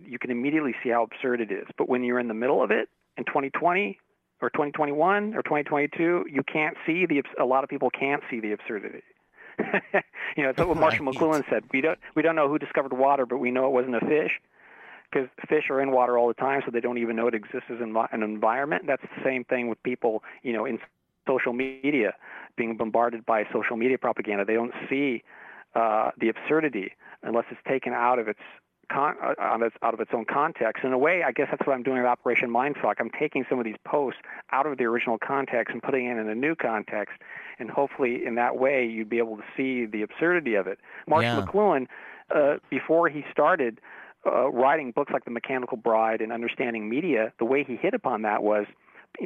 you 0.06 0.18
can 0.20 0.32
immediately 0.32 0.74
see 0.84 0.90
how 0.90 1.04
absurd 1.04 1.42
it 1.42 1.52
is. 1.52 1.66
But 1.78 1.90
when 1.90 2.04
you're 2.04 2.20
in 2.20 2.28
the 2.28 2.34
middle 2.34 2.64
of 2.64 2.72
it 2.72 2.90
in 3.18 3.26
2020 3.26 4.00
or 4.42 4.50
2021 4.52 5.34
or 5.36 5.42
2022, 5.44 6.26
you 6.32 6.44
can't 6.44 6.78
see 6.86 7.06
the. 7.06 7.24
A 7.40 7.46
lot 7.46 7.64
of 7.64 7.70
people 7.70 7.90
can't 7.90 8.22
see 8.30 8.40
the 8.40 8.52
absurdity. 8.52 9.02
you 10.38 10.44
know, 10.44 10.50
it's 10.50 10.60
what 10.60 10.78
Marshall 10.78 11.06
Right. 11.06 11.16
McLuhan 11.16 11.50
said. 11.50 11.64
We 11.74 11.82
don't 11.82 11.98
we 12.16 12.22
don't 12.22 12.36
know 12.36 12.48
who 12.48 12.60
discovered 12.60 12.94
water, 12.94 13.26
but 13.26 13.38
we 13.38 13.50
know 13.52 13.66
it 13.68 13.72
wasn't 13.72 13.96
a 13.96 14.02
fish. 14.02 14.32
Because 15.10 15.30
fish 15.48 15.70
are 15.70 15.80
in 15.82 15.92
water 15.92 16.18
all 16.18 16.28
the 16.28 16.34
time, 16.34 16.62
so 16.66 16.72
they 16.72 16.82
don't 16.82 16.98
even 16.98 17.16
know 17.16 17.28
it 17.28 17.34
exists 17.34 17.70
as 17.72 17.80
an 17.80 17.96
an 18.12 18.24
environment. 18.24 18.84
That's 18.86 19.02
the 19.02 19.24
same 19.24 19.46
thing 19.46 19.70
with 19.70 19.82
people, 19.82 20.22
you 20.44 20.52
know, 20.52 20.66
in 20.66 20.80
social 21.28 21.54
media, 21.54 22.14
being 22.56 22.78
bombarded 22.78 23.26
by 23.26 23.46
social 23.52 23.78
media 23.78 23.98
propaganda. 23.98 24.46
They 24.46 24.56
don't 24.56 24.74
see 24.90 25.24
uh, 25.76 26.12
the 26.20 26.30
absurdity 26.30 26.94
unless 27.24 27.46
it's 27.52 27.62
taken 27.68 27.94
out 27.94 28.20
of 28.20 28.28
its 28.28 28.40
con- 28.92 29.16
uh, 29.22 29.34
out 29.40 29.62
of 29.62 29.68
its, 29.68 29.76
out 29.84 29.94
of 29.94 30.00
its 30.00 30.12
own 30.14 30.26
context. 30.26 30.84
In 30.84 30.94
a 30.94 30.98
way, 30.98 31.24
I 31.24 31.32
guess 31.32 31.48
that's 31.52 31.66
what 31.68 31.74
I'm 31.74 31.84
doing 31.84 31.98
with 31.98 32.06
Operation 32.06 32.50
Mindfuck. 32.50 32.96
I'm 33.00 33.12
taking 33.20 33.46
some 33.50 33.60
of 33.60 33.66
these 33.66 33.76
posts 33.86 34.22
out 34.52 34.66
of 34.66 34.78
the 34.78 34.86
original 34.86 35.18
context 35.18 35.74
and 35.74 35.82
putting 35.82 36.06
it 36.08 36.18
in 36.18 36.30
a 36.30 36.36
new 36.36 36.56
context, 36.56 37.16
and 37.60 37.70
hopefully, 37.70 38.26
in 38.26 38.36
that 38.36 38.58
way, 38.58 38.86
you'd 38.86 39.10
be 39.10 39.18
able 39.18 39.38
to 39.38 39.44
see 39.56 39.86
the 39.86 40.02
absurdity 40.02 40.56
of 40.56 40.68
it. 40.68 40.80
Marshall 41.08 41.40
Yeah. 41.40 41.46
McLuhan, 41.46 41.88
uh, 42.34 42.58
before 42.70 43.10
he 43.10 43.26
started 43.32 43.80
uh, 44.26 44.50
writing 44.50 44.92
books 44.92 45.12
like 45.14 45.26
The 45.26 45.32
Mechanical 45.32 45.78
Bride 45.78 46.22
and 46.22 46.32
Understanding 46.32 46.90
Media, 46.90 47.32
the 47.40 47.46
way 47.46 47.64
he 47.64 47.76
hit 47.76 47.94
upon 47.94 48.24
that 48.24 48.44
was 48.44 48.66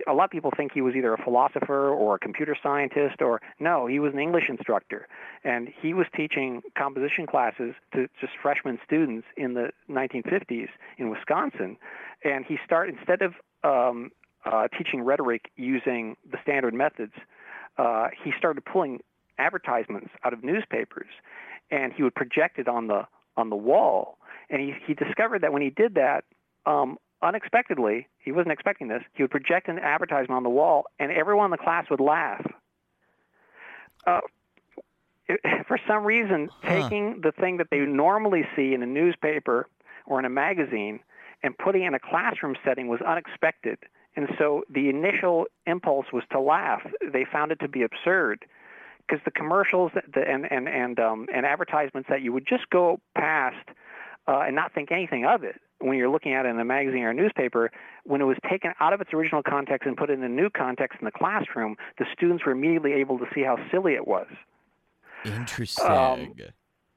a 0.08 0.14
lot 0.14 0.26
of 0.26 0.32
people 0.32 0.52
think 0.56 0.72
he 0.74 0.82
was 0.82 0.96
either 0.96 1.14
a 1.14 1.24
philosopher 1.24 1.90
or 1.90 2.16
a 2.16 2.20
computer 2.20 2.56
scientist 2.62 3.22
or 3.22 3.42
no, 3.60 3.88
he 3.88 4.00
was 4.00 4.14
an 4.14 4.20
English 4.20 4.46
instructor, 4.50 5.08
and 5.44 5.70
he 5.82 5.94
was 5.94 6.06
teaching 6.16 6.62
composition 6.78 7.28
classes 7.28 7.74
to 7.94 8.08
just 8.20 8.34
freshman 8.42 8.80
students 8.86 9.28
in 9.38 9.54
the 9.54 9.72
1950s 9.90 10.70
in 10.98 11.10
Wisconsin, 11.10 11.78
and 12.24 12.46
he 12.46 12.58
started 12.66 12.96
instead 12.98 13.22
of 13.22 13.34
um, 13.64 14.12
uh, 14.46 14.68
teaching 14.78 15.02
rhetoric 15.02 15.52
using 15.56 16.16
the 16.32 16.38
standard 16.42 16.74
methods, 16.74 17.14
uh, 17.78 18.08
he 18.24 18.32
started 18.38 18.64
pulling 18.66 19.00
advertisements 19.38 20.10
out 20.24 20.34
of 20.34 20.44
newspapers, 20.44 21.10
and 21.70 21.94
he 21.94 22.04
would 22.04 22.16
project 22.16 22.60
it 22.60 22.68
on 22.68 22.88
the 22.88 23.06
on 23.38 23.50
the 23.50 23.56
wall. 23.56 24.18
And 24.50 24.62
he 24.62 24.74
he 24.86 24.94
discovered 24.94 25.42
that 25.42 25.54
when 25.54 25.62
he 25.62 25.70
did 25.70 25.96
that, 25.96 26.24
um, 26.66 26.98
unexpectedly, 27.22 28.08
he 28.24 28.32
wasn't 28.32 28.52
expecting 28.52 28.88
this. 28.88 29.04
He 29.14 29.24
would 29.24 29.32
project 29.32 29.68
an 29.68 29.80
advertisement 29.80 30.32
on 30.38 30.44
the 30.44 30.50
wall, 30.50 30.86
and 31.00 31.12
everyone 31.12 31.46
in 31.46 31.52
the 31.52 31.58
class 31.58 31.90
would 31.90 32.00
laugh. 32.00 32.46
Uh, 34.06 34.22
for 35.68 35.80
some 35.88 36.04
reason, 36.04 36.50
Huh. 36.64 36.70
taking 36.90 37.22
the 37.22 37.32
thing 37.32 37.58
that 37.58 37.68
they 37.72 37.80
normally 37.80 38.44
see 38.56 38.74
in 38.74 38.84
a 38.84 38.86
newspaper 38.88 39.68
or 40.06 40.20
in 40.20 40.26
a 40.26 40.30
magazine 40.30 41.00
and 41.44 41.58
putting 41.58 41.84
it 41.84 41.88
in 41.88 41.94
a 41.94 42.00
classroom 42.00 42.56
setting 42.64 42.88
was 42.88 43.02
unexpected. 43.02 43.78
And 44.16 44.28
so 44.38 44.64
the 44.70 44.90
initial 44.90 45.46
impulse 45.66 46.08
was 46.12 46.24
to 46.32 46.40
laugh. 46.40 46.82
They 47.14 47.26
found 47.26 47.52
it 47.52 47.60
to 47.62 47.68
be 47.68 47.82
absurd 47.84 48.46
because 49.08 49.24
the 49.24 49.32
commercials 49.32 49.92
that- 49.96 50.12
the, 50.14 50.22
and 50.30 50.52
and 50.52 50.68
and 50.68 51.00
um, 51.00 51.28
and 51.34 51.46
advertisements 51.46 52.10
that 52.10 52.22
you 52.22 52.34
would 52.34 52.46
just 52.46 52.70
go 52.70 53.00
past 53.16 53.66
uh, 54.28 54.42
and 54.42 54.56
not 54.56 54.74
think 54.74 54.92
anything 54.92 55.26
of 55.26 55.44
it 55.44 55.60
when 55.82 55.98
you're 55.98 56.10
looking 56.10 56.34
at 56.34 56.46
it 56.46 56.50
in 56.50 56.60
a 56.60 56.66
magazine 56.66 57.04
or 57.04 57.10
a 57.10 57.14
newspaper, 57.14 57.72
when 58.04 58.22
it 58.22 58.26
was 58.26 58.38
taken 58.50 58.74
out 58.80 58.94
of 58.94 59.02
its 59.02 59.14
original 59.14 59.42
context 59.44 59.88
and 59.88 59.98
put 59.98 60.10
in 60.10 60.24
a 60.24 60.30
new 60.30 60.50
context 60.50 61.00
in 61.02 61.06
the 61.06 61.12
classroom, 61.12 61.76
the 61.98 62.06
students 62.14 62.46
were 62.46 62.52
immediately 62.52 62.94
able 62.94 63.18
to 63.20 63.26
see 63.34 63.42
how 63.42 63.58
silly 63.72 63.94
it 63.94 64.08
was. 64.08 64.28
Interesting. 65.26 65.86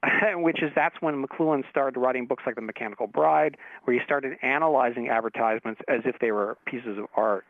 Which 0.34 0.62
is 0.62 0.70
that's 0.74 0.96
when 1.00 1.24
McLuhan 1.24 1.62
started 1.70 1.98
writing 1.98 2.26
books 2.26 2.42
like 2.46 2.56
The 2.56 2.60
Mechanical 2.60 3.06
Bride, 3.06 3.56
where 3.84 3.96
he 3.96 4.04
started 4.04 4.36
analyzing 4.42 5.08
advertisements 5.08 5.80
as 5.88 6.00
if 6.04 6.16
they 6.20 6.30
were 6.30 6.58
pieces 6.66 6.98
of 6.98 7.06
art. 7.16 7.44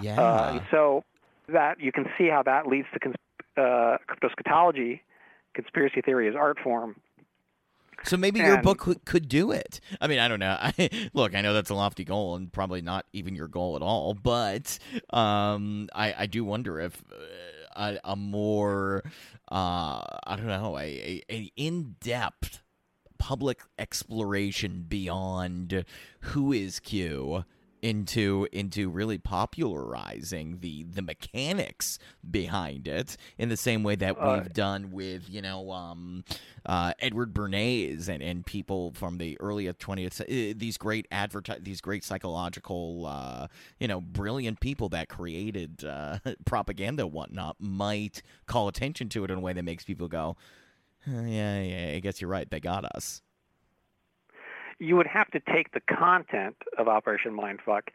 yeah. 0.00 0.20
Uh, 0.20 0.60
so 0.70 1.04
that 1.48 1.80
you 1.80 1.92
can 1.92 2.06
see 2.18 2.28
how 2.28 2.42
that 2.42 2.66
leads 2.66 2.88
to 2.94 2.98
cons- 2.98 3.14
uh, 3.56 3.98
cryptoscatology, 4.08 5.00
conspiracy 5.54 6.00
theory 6.00 6.28
as 6.28 6.34
art 6.34 6.58
form. 6.62 6.96
So 8.04 8.16
maybe 8.16 8.40
your 8.40 8.60
book 8.62 8.78
could, 8.78 9.04
could 9.04 9.28
do 9.28 9.50
it. 9.52 9.80
I 10.00 10.06
mean, 10.06 10.18
I 10.18 10.28
don't 10.28 10.40
know. 10.40 10.56
I, 10.60 11.10
look, 11.12 11.34
I 11.34 11.40
know 11.40 11.54
that's 11.54 11.70
a 11.70 11.74
lofty 11.74 12.04
goal 12.04 12.36
and 12.36 12.52
probably 12.52 12.82
not 12.82 13.06
even 13.12 13.34
your 13.34 13.48
goal 13.48 13.76
at 13.76 13.82
all. 13.82 14.14
But 14.14 14.78
um, 15.10 15.88
I, 15.94 16.14
I 16.18 16.26
do 16.26 16.44
wonder 16.44 16.80
if 16.80 17.02
uh, 17.10 17.96
a, 18.04 18.12
a 18.12 18.16
more, 18.16 19.02
uh, 19.50 20.02
I 20.26 20.36
don't 20.36 20.46
know, 20.46 20.78
a, 20.78 20.82
a, 20.82 21.22
a 21.30 21.52
in 21.56 21.96
depth 22.00 22.60
public 23.18 23.60
exploration 23.78 24.84
beyond 24.86 25.84
who 26.20 26.52
is 26.52 26.78
Q 26.80 27.44
into 27.84 28.48
into 28.50 28.88
really 28.88 29.18
popularizing 29.18 30.58
the 30.60 30.84
the 30.84 31.02
mechanics 31.02 31.98
behind 32.28 32.88
it 32.88 33.14
in 33.36 33.50
the 33.50 33.56
same 33.58 33.82
way 33.82 33.94
that 33.94 34.16
Uh, 34.18 34.40
we've 34.42 34.54
done 34.54 34.90
with 34.90 35.28
you 35.28 35.42
know 35.42 35.70
um 35.70 36.24
uh 36.64 36.94
Edward 36.98 37.34
Bernays 37.34 38.08
and 38.08 38.22
and 38.22 38.46
people 38.46 38.92
from 38.94 39.18
the 39.18 39.38
early 39.38 39.66
20th 39.66 40.22
uh, 40.22 40.54
these 40.56 40.78
great 40.78 41.06
adverti- 41.10 41.62
these 41.62 41.82
great 41.82 42.02
psychological 42.04 43.04
uh 43.06 43.48
you 43.78 43.86
know 43.86 44.00
brilliant 44.00 44.60
people 44.60 44.88
that 44.88 45.10
created 45.10 45.84
uh 45.84 46.18
propaganda 46.46 47.02
and 47.02 47.12
whatnot 47.12 47.56
might 47.60 48.22
call 48.46 48.66
attention 48.68 49.10
to 49.10 49.24
it 49.24 49.30
in 49.30 49.36
a 49.36 49.40
way 49.42 49.52
that 49.52 49.62
makes 49.62 49.84
people 49.84 50.08
go 50.08 50.36
yeah 51.06 51.60
yeah 51.60 51.92
I 51.96 51.98
guess 51.98 52.22
you're 52.22 52.30
right 52.30 52.48
they 52.50 52.60
got 52.60 52.86
us 52.96 53.20
You 54.78 54.96
would 54.96 55.06
have 55.06 55.30
to 55.30 55.40
take 55.52 55.72
the 55.72 55.80
content 55.80 56.56
of 56.78 56.88
Operation 56.88 57.32
Mindfuck 57.32 57.88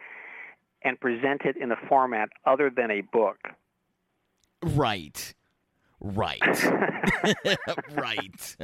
and 0.84 1.00
present 1.00 1.42
it 1.44 1.58
in 1.58 1.72
a 1.72 1.76
format 1.88 2.30
other 2.46 2.72
than 2.74 2.92
a 2.92 3.02
book. 3.02 3.38
Right. 4.64 5.34
Right. 6.02 6.42
right. 7.92 8.58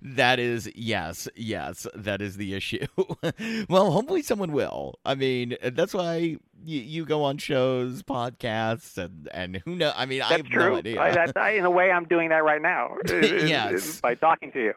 That 0.00 0.38
is 0.38 0.70
yes, 0.76 1.28
yes, 1.34 1.88
that 1.94 2.22
is 2.22 2.36
the 2.36 2.54
issue. 2.54 2.86
well, 3.68 3.90
hopefully 3.90 4.22
someone 4.22 4.52
will. 4.52 4.94
I 5.04 5.16
mean, 5.16 5.56
that's 5.72 5.92
why 5.92 6.36
you, 6.64 6.80
you 6.80 7.04
go 7.04 7.24
on 7.24 7.38
shows, 7.38 8.04
podcasts, 8.04 8.96
and 8.96 9.28
and 9.34 9.60
who 9.64 9.74
knows? 9.74 9.92
I 9.96 10.06
mean, 10.06 10.22
I 10.22 10.34
have 10.34 10.46
true. 10.46 10.70
no 10.70 10.76
idea. 10.76 11.00
I, 11.00 11.26
I, 11.34 11.50
in 11.50 11.64
a 11.64 11.70
way, 11.70 11.90
I'm 11.90 12.04
doing 12.04 12.28
that 12.28 12.44
right 12.44 12.62
now. 12.62 12.96
Yes. 13.12 14.00
by 14.00 14.14
talking 14.14 14.52
to 14.52 14.62
you. 14.62 14.72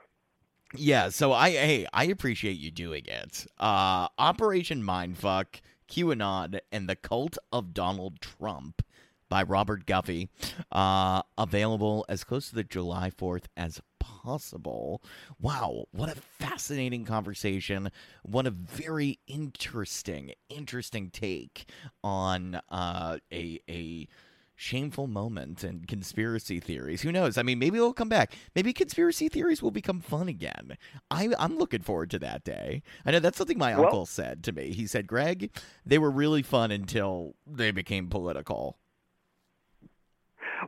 Yeah, 0.77 1.09
so 1.09 1.31
I 1.33 1.51
hey, 1.51 1.87
I 1.93 2.05
appreciate 2.05 2.57
you 2.57 2.71
doing 2.71 3.03
it. 3.07 3.45
Uh 3.59 4.07
Operation 4.17 4.81
Mindfuck, 4.83 5.61
QAnon, 5.89 6.59
and 6.71 6.89
the 6.89 6.95
Cult 6.95 7.37
of 7.51 7.73
Donald 7.73 8.19
Trump 8.21 8.81
by 9.29 9.43
Robert 9.43 9.85
Guffey. 9.85 10.29
Uh 10.71 11.21
available 11.37 12.05
as 12.09 12.23
close 12.23 12.49
to 12.49 12.55
the 12.55 12.63
July 12.63 13.09
4th 13.11 13.45
as 13.55 13.81
possible. 13.99 15.01
Wow, 15.39 15.85
what 15.91 16.09
a 16.09 16.15
fascinating 16.39 17.05
conversation. 17.05 17.91
What 18.23 18.47
a 18.47 18.51
very 18.51 19.19
interesting, 19.27 20.33
interesting 20.49 21.09
take 21.11 21.69
on 22.03 22.59
uh 22.69 23.17
a 23.31 23.59
a 23.69 24.07
shameful 24.56 25.08
moment 25.08 25.64
and 25.64 25.88
conspiracy 25.88 26.59
theories. 26.59 27.01
Who 27.01 27.11
knows? 27.11 27.38
I 27.38 27.43
mean, 27.43 27.59
maybe 27.59 27.77
it'll 27.77 27.93
come 27.93 28.09
back. 28.09 28.34
Maybe 28.56 28.72
conspiracy 28.74 29.27
theories 29.30 29.61
will 29.61 29.72
become 29.72 30.00
fun 30.00 30.27
again. 30.30 30.77
I, 31.11 31.30
I'm 31.38 31.58
looking 31.58 31.82
forward 31.82 32.09
to 32.11 32.19
that 32.19 32.43
day. 32.43 32.82
I 33.06 33.11
know 33.11 33.19
that's 33.19 33.38
something 33.38 33.58
my 33.58 33.75
Well- 33.75 33.85
uncle 33.85 34.06
said 34.06 34.43
to 34.45 34.51
me. 34.51 34.72
He 34.74 34.88
said, 34.88 35.08
Greg, 35.08 35.51
they 35.85 35.98
were 35.98 36.11
really 36.11 36.42
fun 36.42 36.72
until 36.72 37.35
they 37.45 37.72
became 37.72 38.08
political. 38.08 38.77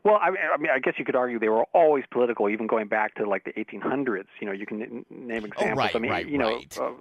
Well, 0.04 0.20
I 0.22 0.30
mean, 0.30 0.40
I 0.54 0.58
mean, 0.58 0.72
I 0.72 0.80
guess 0.80 0.96
you 1.00 1.06
could 1.06 1.16
argue 1.16 1.40
they 1.40 1.50
were 1.50 1.64
always 1.74 2.04
political, 2.12 2.50
even 2.50 2.68
going 2.68 2.88
back 2.88 3.16
to 3.16 3.28
like 3.28 3.46
the 3.46 3.54
1800s. 3.54 4.26
You 4.42 4.48
know, 4.48 4.52
you 4.54 4.66
can 4.66 4.82
n- 4.82 5.06
name 5.10 5.46
examples. 5.46 5.70
Oh, 5.72 5.76
right, 5.76 5.96
I 5.96 6.00
mean, 6.00 6.12
right, 6.12 6.28
you 6.28 6.38
know, 6.38 6.56
right. 6.58 6.78
uh, 6.80 6.92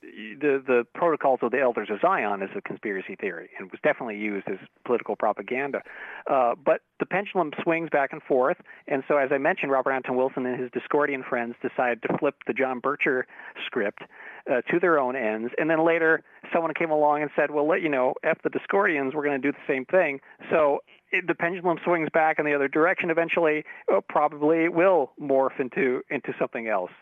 the 0.00 0.62
the 0.64 0.84
protocols 0.94 1.40
of 1.42 1.50
the 1.50 1.60
Elders 1.60 1.88
of 1.90 2.00
Zion 2.00 2.42
is 2.42 2.50
a 2.56 2.60
conspiracy 2.60 3.16
theory, 3.16 3.50
and 3.58 3.70
was 3.70 3.80
definitely 3.82 4.16
used 4.18 4.48
as 4.48 4.58
political 4.84 5.16
propaganda. 5.16 5.82
Uh, 6.30 6.54
but 6.54 6.82
the 7.00 7.06
pendulum 7.06 7.50
swings 7.62 7.90
back 7.90 8.12
and 8.12 8.22
forth, 8.22 8.58
and 8.86 9.02
so 9.08 9.16
as 9.16 9.30
I 9.32 9.38
mentioned, 9.38 9.72
Robert 9.72 9.92
Anton 9.92 10.16
Wilson 10.16 10.46
and 10.46 10.60
his 10.60 10.70
Discordian 10.70 11.28
friends 11.28 11.54
decided 11.62 12.02
to 12.02 12.18
flip 12.18 12.36
the 12.46 12.52
John 12.52 12.80
Bircher 12.80 13.24
script 13.66 14.02
uh, 14.50 14.60
to 14.70 14.78
their 14.80 14.98
own 14.98 15.16
ends, 15.16 15.52
and 15.58 15.68
then 15.68 15.84
later 15.84 16.22
someone 16.52 16.72
came 16.74 16.90
along 16.90 17.22
and 17.22 17.30
said, 17.34 17.50
"Well, 17.50 17.66
let 17.66 17.82
you 17.82 17.88
know, 17.88 18.14
f 18.22 18.38
the 18.42 18.50
Discordians, 18.50 19.14
we're 19.14 19.24
going 19.24 19.40
to 19.40 19.46
do 19.46 19.52
the 19.52 19.72
same 19.72 19.84
thing." 19.84 20.20
So 20.50 20.80
it, 21.10 21.26
the 21.26 21.34
pendulum 21.34 21.78
swings 21.84 22.08
back 22.12 22.38
in 22.38 22.44
the 22.44 22.54
other 22.54 22.68
direction. 22.68 23.10
Eventually, 23.10 23.64
uh, 23.92 24.00
probably 24.08 24.68
will 24.68 25.12
morph 25.20 25.58
into 25.58 26.02
into 26.10 26.32
something 26.38 26.68
else. 26.68 26.92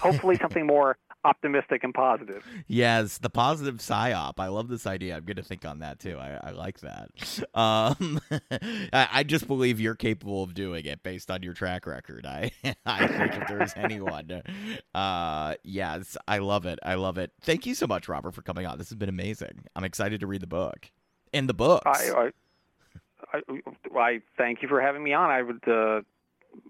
Hopefully, 0.00 0.36
something 0.36 0.66
more 0.66 0.98
optimistic 1.24 1.82
and 1.84 1.94
positive. 1.94 2.44
Yes, 2.66 3.18
the 3.18 3.30
positive 3.30 3.76
psyop. 3.76 4.34
I 4.38 4.48
love 4.48 4.68
this 4.68 4.86
idea. 4.86 5.16
I'm 5.16 5.24
going 5.24 5.36
to 5.36 5.42
think 5.42 5.64
on 5.64 5.78
that 5.80 5.98
too. 5.98 6.18
I, 6.18 6.38
I 6.42 6.50
like 6.50 6.80
that. 6.80 7.10
Um, 7.54 8.20
I, 8.92 9.08
I 9.12 9.22
just 9.22 9.46
believe 9.46 9.78
you're 9.78 9.94
capable 9.94 10.42
of 10.42 10.54
doing 10.54 10.84
it 10.86 11.02
based 11.02 11.30
on 11.30 11.42
your 11.42 11.52
track 11.52 11.86
record. 11.86 12.26
I 12.26 12.50
I 12.86 13.06
think 13.06 13.34
if 13.34 13.48
there's 13.48 13.72
anyone, 13.76 14.42
uh, 14.92 15.54
yes, 15.62 16.16
I 16.26 16.38
love 16.38 16.66
it. 16.66 16.80
I 16.82 16.94
love 16.94 17.16
it. 17.16 17.32
Thank 17.40 17.64
you 17.64 17.74
so 17.74 17.86
much, 17.86 18.08
Robert, 18.08 18.34
for 18.34 18.42
coming 18.42 18.66
on. 18.66 18.78
This 18.78 18.88
has 18.88 18.96
been 18.96 19.08
amazing. 19.08 19.64
I'm 19.76 19.84
excited 19.84 20.20
to 20.20 20.26
read 20.26 20.42
the 20.42 20.48
book 20.48 20.90
and 21.32 21.48
the 21.48 21.54
books. 21.54 21.86
I, 21.86 22.30
I, 23.32 23.38
I, 23.38 23.98
I 23.98 24.20
thank 24.36 24.62
you 24.62 24.68
for 24.68 24.80
having 24.80 25.02
me 25.02 25.12
on. 25.12 25.30
I 25.30 25.42
would 25.42 25.68
uh, 25.68 26.00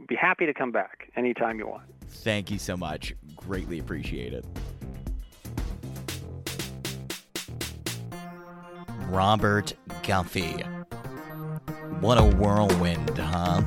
be 0.07 0.16
happy 0.16 0.47
to 0.47 0.55
come 0.55 0.70
back 0.70 1.10
anytime 1.16 1.58
you 1.58 1.66
want. 1.66 1.84
Thank 2.08 2.50
you 2.50 2.58
so 2.58 2.76
much. 2.76 3.15
Greatly 3.47 3.78
appreciate 3.78 4.32
it. 4.32 4.44
Robert 9.08 9.74
Guffey. 10.02 10.64
What 12.00 12.18
a 12.18 12.24
whirlwind, 12.24 13.18
huh? 13.18 13.62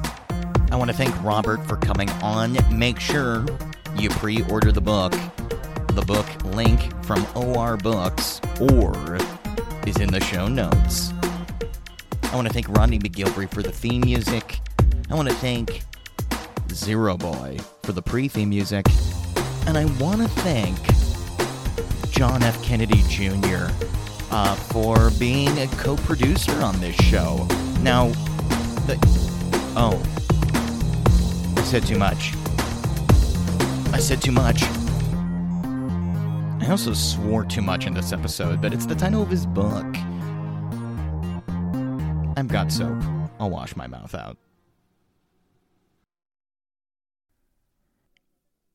I 0.72 0.76
want 0.76 0.92
to 0.92 0.98
thank 0.98 1.24
Robert 1.24 1.66
for 1.68 1.78
coming 1.78 2.10
on. 2.22 2.58
Make 2.78 3.00
sure 3.00 3.46
you 3.96 4.10
pre 4.10 4.44
order 4.44 4.72
the 4.72 4.82
book. 4.82 5.14
The 5.94 6.04
book 6.06 6.28
link 6.56 6.92
from 7.06 7.26
OR 7.36 7.78
Books 7.78 8.42
or 8.60 9.18
is 9.86 9.98
in 9.98 10.10
the 10.12 10.20
show 10.20 10.48
notes. 10.48 11.14
I 12.24 12.36
want 12.36 12.48
to 12.48 12.54
thank 12.54 12.68
Rodney 12.70 13.00
McGilvery 13.00 13.50
for 13.50 13.64
the 13.64 13.72
theme 13.72 14.02
music. 14.02 14.60
I 15.10 15.16
want 15.16 15.30
to 15.30 15.36
thank 15.36 15.82
Zero 16.72 17.16
Boy 17.16 17.58
for 17.84 17.94
the 17.94 18.02
pre 18.02 18.28
theme 18.28 18.50
music. 18.50 18.86
And 19.68 19.78
I 19.78 19.84
want 20.02 20.22
to 20.22 20.30
thank 20.30 20.78
John 22.10 22.42
F. 22.42 22.64
Kennedy 22.64 23.04
Jr. 23.10 23.68
uh, 24.32 24.56
for 24.56 25.12
being 25.20 25.60
a 25.60 25.68
co 25.68 25.98
producer 25.98 26.54
on 26.62 26.80
this 26.80 26.96
show. 26.96 27.46
Now, 27.82 28.08
the. 28.88 28.98
Oh. 29.76 30.02
I 31.58 31.64
said 31.64 31.86
too 31.86 31.98
much. 31.98 32.34
I 33.94 34.00
said 34.00 34.22
too 34.22 34.32
much. 34.32 34.64
I 36.64 36.70
also 36.70 36.94
swore 36.94 37.44
too 37.44 37.62
much 37.62 37.86
in 37.86 37.94
this 37.94 38.14
episode, 38.14 38.62
but 38.62 38.74
it's 38.74 38.86
the 38.86 38.96
title 38.96 39.22
of 39.22 39.30
his 39.30 39.46
book. 39.46 39.86
I've 42.38 42.48
got 42.48 42.72
soap. 42.72 43.04
I'll 43.38 43.50
wash 43.50 43.76
my 43.76 43.88
mouth 43.88 44.16
out. 44.16 44.38